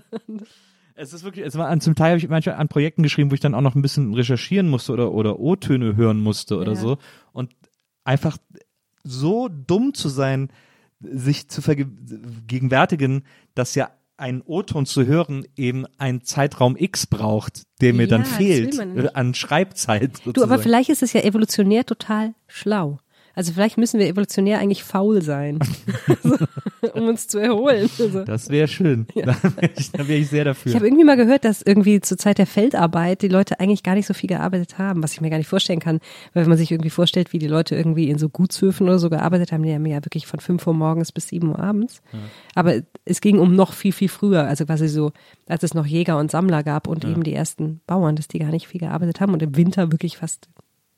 Es 0.95 1.12
ist 1.15 1.24
wirklich, 1.24 1.45
es 1.47 1.57
war 1.57 1.69
an, 1.69 1.81
zum 1.81 1.95
Teil 1.95 2.11
habe 2.11 2.19
ich 2.19 2.28
manchmal 2.28 2.57
an 2.57 2.69
Projekten 2.69 3.03
geschrieben, 3.03 3.31
wo 3.31 3.35
ich 3.35 3.41
dann 3.41 3.55
auch 3.55 3.61
noch 3.62 3.74
ein 3.74 3.82
bisschen 3.82 4.12
recherchieren 4.15 4.69
musste 4.69 4.93
oder, 4.93 5.12
oder 5.12 5.39
O-Töne 5.39 5.97
hören 5.97 6.20
musste 6.20 6.57
oder 6.59 6.73
Ja. 6.73 6.78
so. 6.78 6.99
Und 7.32 7.55
einfach 8.05 8.37
so 9.03 9.49
dumm 9.49 9.95
zu 9.95 10.09
sein, 10.11 10.51
sich 11.01 11.49
zu 11.49 11.62
vergegenwärtigen, 11.62 13.23
dass 13.55 13.74
ja 13.74 13.91
ein 14.20 14.42
O-Ton 14.44 14.86
zu 14.86 15.06
hören 15.06 15.47
eben 15.56 15.86
einen 15.98 16.22
Zeitraum 16.22 16.76
X 16.78 17.06
braucht, 17.06 17.62
der 17.80 17.94
mir 17.94 18.02
Ja, 18.02 18.09
dann 18.09 18.24
fehlt 18.24 18.78
an 19.16 19.34
Schreibzeit. 19.34 20.18
Sozusagen. 20.18 20.32
du, 20.34 20.42
aber 20.42 20.59
vielleicht 20.59 20.90
ist 20.90 21.02
es 21.02 21.12
ja 21.12 21.22
evolutionär 21.22 21.84
total 21.86 22.34
schlau. 22.47 22.98
Also 23.35 23.52
vielleicht 23.52 23.78
müssen 23.78 24.01
wir 24.01 24.09
evolutionär 24.09 24.59
eigentlich 24.59 24.82
faul 24.82 25.23
sein, 25.23 25.59
um 26.94 27.09
uns 27.09 27.28
zu 27.28 27.39
erholen. 27.39 27.89
Also. 27.98 28.24
das 28.24 28.48
wäre 28.48 28.69
schön. 28.69 29.07
Da 29.15 29.36
wäre 29.57 29.70
ich, 29.77 29.93
wär 29.93 30.19
ich 30.19 30.28
sehr 30.28 30.44
dafür. 30.44 30.70
Ich 30.70 30.77
habe 30.77 30.86
irgendwie 30.86 31.05
mal 31.05 31.16
gehört, 31.16 31.44
dass 31.44 31.62
irgendwie 31.62 32.01
zur 32.01 32.19
Zeit 32.19 32.39
der 32.39 32.47
Feldarbeit 32.47 33.23
die 33.23 33.28
Leute 33.28 33.61
eigentlich 33.61 33.82
gar 33.82 33.94
nicht 33.94 34.07
so 34.07 34.15
viel 34.15 34.28
gearbeitet 34.28 34.78
haben, 34.78 35.02
was 35.02 35.12
ich 35.12 35.20
mir 35.20 35.31
gar 35.31 35.39
nicht 35.39 35.48
vorstellen 35.48 35.81
kann. 35.81 36.01
Weil 36.32 36.43
wenn 36.43 36.51
man 36.51 36.59
sich 36.59 36.70
irgendwie 36.70 36.90
vorstellt, 36.90 37.32
wie 37.32 37.39
die 37.39 37.47
Leute 37.47 37.77
irgendwie 37.77 38.11
in 38.11 38.19
so 38.19 38.28
Gutshöfen 38.28 38.86
oder 38.86 38.98
so 38.98 39.11
gearbeitet 39.11 39.52
haben, 39.52 39.62
die 39.62 39.73
haben 39.73 39.86
ja 39.86 40.05
wirklich 40.05 40.27
von 40.27 40.40
fünf 40.40 40.66
Uhr 40.66 40.74
morgens 40.74 41.12
bis 41.12 41.28
sieben 41.28 41.51
Uhr 41.51 41.59
abends. 41.59 42.02
Aber 42.55 42.74
es 43.05 43.20
ging 43.20 43.39
um 43.39 43.55
noch 43.55 43.73
viel, 43.73 43.93
viel 43.93 44.09
früher, 44.09 44.47
also 44.47 44.66
quasi 44.66 44.89
so, 44.89 45.12
als 45.47 45.62
es 45.62 45.74
noch 45.74 45.86
Jäger 45.86 46.19
und 46.19 46.31
Sammler 46.31 46.62
gab 46.62 46.89
und 46.89 47.05
eben 47.05 47.23
die 47.23 47.35
ersten 47.35 47.81
Bauern, 47.86 48.16
dass 48.16 48.28
die 48.28 48.39
gar 48.39 48.51
nicht 48.51 48.69
viel 48.69 48.81
gearbeitet 48.81 49.20
haben 49.20 49.32
und 49.32 49.43
im 49.43 49.57
Winter 49.57 49.93
wirklich 49.93 50.16
fast 50.16 50.48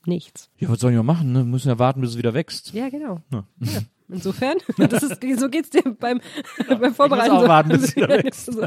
nichts. 0.07 0.51
Ja, 0.59 0.69
was 0.69 0.81
sollen 0.81 0.95
wir 0.95 1.03
machen? 1.03 1.33
Ne? 1.33 1.41
Wir 1.41 1.45
müssen 1.45 1.69
ja 1.69 1.79
warten, 1.79 2.01
bis 2.01 2.11
es 2.11 2.19
wieder 2.19 2.35
wächst. 2.35 2.73
Ja, 2.73 2.89
genau. 2.89 3.21
Ja. 3.31 3.45
Ja. 3.61 3.81
Insofern, 4.09 4.59
das 4.77 5.03
ist, 5.03 5.21
so 5.39 5.49
geht's 5.49 5.71
dir 5.71 5.83
beim, 5.99 6.21
beim 6.69 6.95
Vorbereiten. 6.95 7.31
auch 7.31 7.43
so. 7.43 7.49
warten, 7.49 7.71
bis 7.71 7.83
es 7.85 7.97
wieder 7.97 8.19
Ja, 8.19 8.25
wächst. 8.25 8.47
so. 8.53 8.67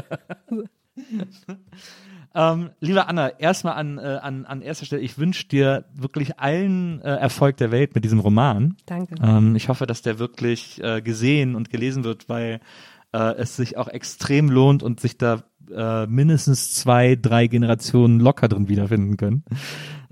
Ähm, 2.34 2.68
liebe 2.80 3.08
Anna, 3.08 3.28
erstmal 3.38 3.76
an, 3.76 3.96
äh, 3.96 4.02
an, 4.02 4.44
an 4.44 4.60
erster 4.60 4.84
Stelle, 4.84 5.00
ich 5.00 5.16
wünsche 5.16 5.48
dir 5.48 5.86
wirklich 5.94 6.38
allen 6.38 7.00
äh, 7.00 7.08
Erfolg 7.16 7.56
der 7.56 7.70
Welt 7.70 7.94
mit 7.94 8.04
diesem 8.04 8.20
Roman. 8.20 8.76
Danke. 8.84 9.14
Ähm, 9.22 9.56
ich 9.56 9.70
hoffe, 9.70 9.86
dass 9.86 10.02
der 10.02 10.18
wirklich 10.18 10.82
äh, 10.84 11.00
gesehen 11.00 11.54
und 11.54 11.70
gelesen 11.70 12.04
wird, 12.04 12.28
weil 12.28 12.60
äh, 13.12 13.34
es 13.36 13.56
sich 13.56 13.78
auch 13.78 13.88
extrem 13.88 14.50
lohnt 14.50 14.82
und 14.82 15.00
sich 15.00 15.16
da 15.16 15.44
äh, 15.74 16.06
mindestens 16.06 16.74
zwei, 16.74 17.16
drei 17.16 17.46
Generationen 17.46 18.20
locker 18.20 18.48
drin 18.48 18.68
wiederfinden 18.68 19.16
können. 19.16 19.42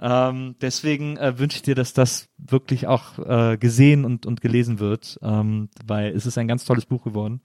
Ähm, 0.01 0.57
deswegen 0.61 1.17
äh, 1.17 1.39
wünsche 1.39 1.57
ich 1.57 1.63
dir, 1.63 1.75
dass 1.75 1.93
das 1.93 2.29
wirklich 2.39 2.87
auch 2.87 3.19
äh, 3.19 3.57
gesehen 3.57 4.05
und, 4.05 4.27
und 4.27 4.41
gelesen 4.41 4.79
wird, 4.79 5.19
ähm, 5.23 5.69
weil 5.85 6.15
es 6.15 6.27
ist 6.27 6.39
ein 6.39 6.49
ganz 6.49 6.65
tolles 6.65 6.87
Buch 6.87 7.05
geworden. 7.05 7.41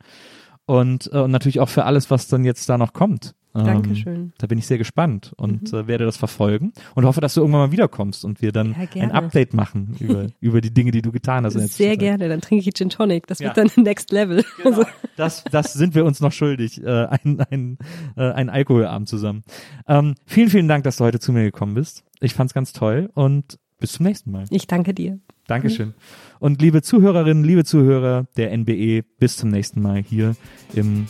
Und, 0.66 1.10
äh, 1.14 1.20
und 1.20 1.32
natürlich 1.32 1.60
auch 1.60 1.70
für 1.70 1.86
alles, 1.86 2.12
was 2.12 2.28
dann 2.28 2.44
jetzt 2.44 2.70
da 2.70 2.78
noch 2.78 2.94
kommt. 2.94 3.36
Ähm, 3.56 3.66
Dankeschön. 3.66 4.34
Da 4.38 4.46
bin 4.46 4.60
ich 4.60 4.68
sehr 4.68 4.78
gespannt 4.78 5.34
und 5.38 5.74
äh, 5.74 5.88
werde 5.88 6.06
das 6.06 6.18
verfolgen 6.18 6.72
und 6.94 7.06
hoffe, 7.06 7.20
dass 7.20 7.34
du 7.34 7.42
irgendwann 7.42 7.62
mal 7.62 7.72
wiederkommst 7.72 8.24
und 8.24 8.42
wir 8.44 8.52
dann 8.52 8.76
Ja, 8.94 9.02
ein. 9.04 9.12
Update 9.12 9.54
machen 9.56 9.96
über, 10.00 10.28
über 10.40 10.62
die 10.62 10.72
Dinge, 10.74 10.92
die 10.92 11.02
du 11.02 11.12
getan 11.12 11.46
hast. 11.46 11.54
Sehr 11.54 11.98
gerne, 11.98 12.30
dann 12.30 12.42
trinke 12.42 12.68
ich 12.68 12.74
Gin 12.76 12.90
Tonic. 12.90 13.26
Das 13.26 13.40
Ja. 13.40 13.56
wird 13.56 13.58
dann 13.76 13.84
Next 13.84 14.12
Level. 14.12 14.44
Also, 14.64 14.84
Das, 15.18 15.44
das 15.46 15.74
sind 15.74 15.96
wir 15.96 16.06
uns 16.06 16.20
noch 16.22 16.32
schuldig, 16.32 16.84
äh, 16.84 17.06
ein, 17.08 17.40
ein, 17.50 17.78
äh, 18.16 18.30
ein 18.32 18.50
Alkoholabend 18.50 19.10
zusammen. 19.10 19.44
Ähm, 19.88 20.14
vielen, 20.28 20.50
vielen 20.50 20.68
Dank, 20.68 20.84
dass 20.84 20.98
du 20.98 21.04
heute 21.06 21.20
zu 21.20 21.32
mir 21.34 21.44
gekommen 21.44 21.74
bist. 21.74 22.04
Ich 22.20 22.36
fand's 22.36 22.54
ganz 22.54 22.72
toll 22.74 23.10
und 23.16 23.58
bis 23.80 23.94
zum 23.94 24.06
nächsten 24.06 24.30
Mal. 24.32 24.44
ich 24.52 24.68
danke 24.68 24.94
dir. 24.94 25.20
Dankeschön. 25.48 25.96
Und 26.40 26.62
liebe 26.62 26.84
Zuhörerinnen, 26.84 27.44
liebe 27.44 27.64
Zuhörer 27.64 28.28
der 28.38 28.52
NBE, 28.56 29.04
bis 29.18 29.38
zum 29.38 29.50
nächsten 29.50 29.82
Mal 29.82 30.04
hier 30.04 30.36
im 30.76 31.08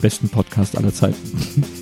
besten 0.00 0.28
Podcast 0.30 0.78
aller 0.78 0.92
Zeiten. 0.94 1.18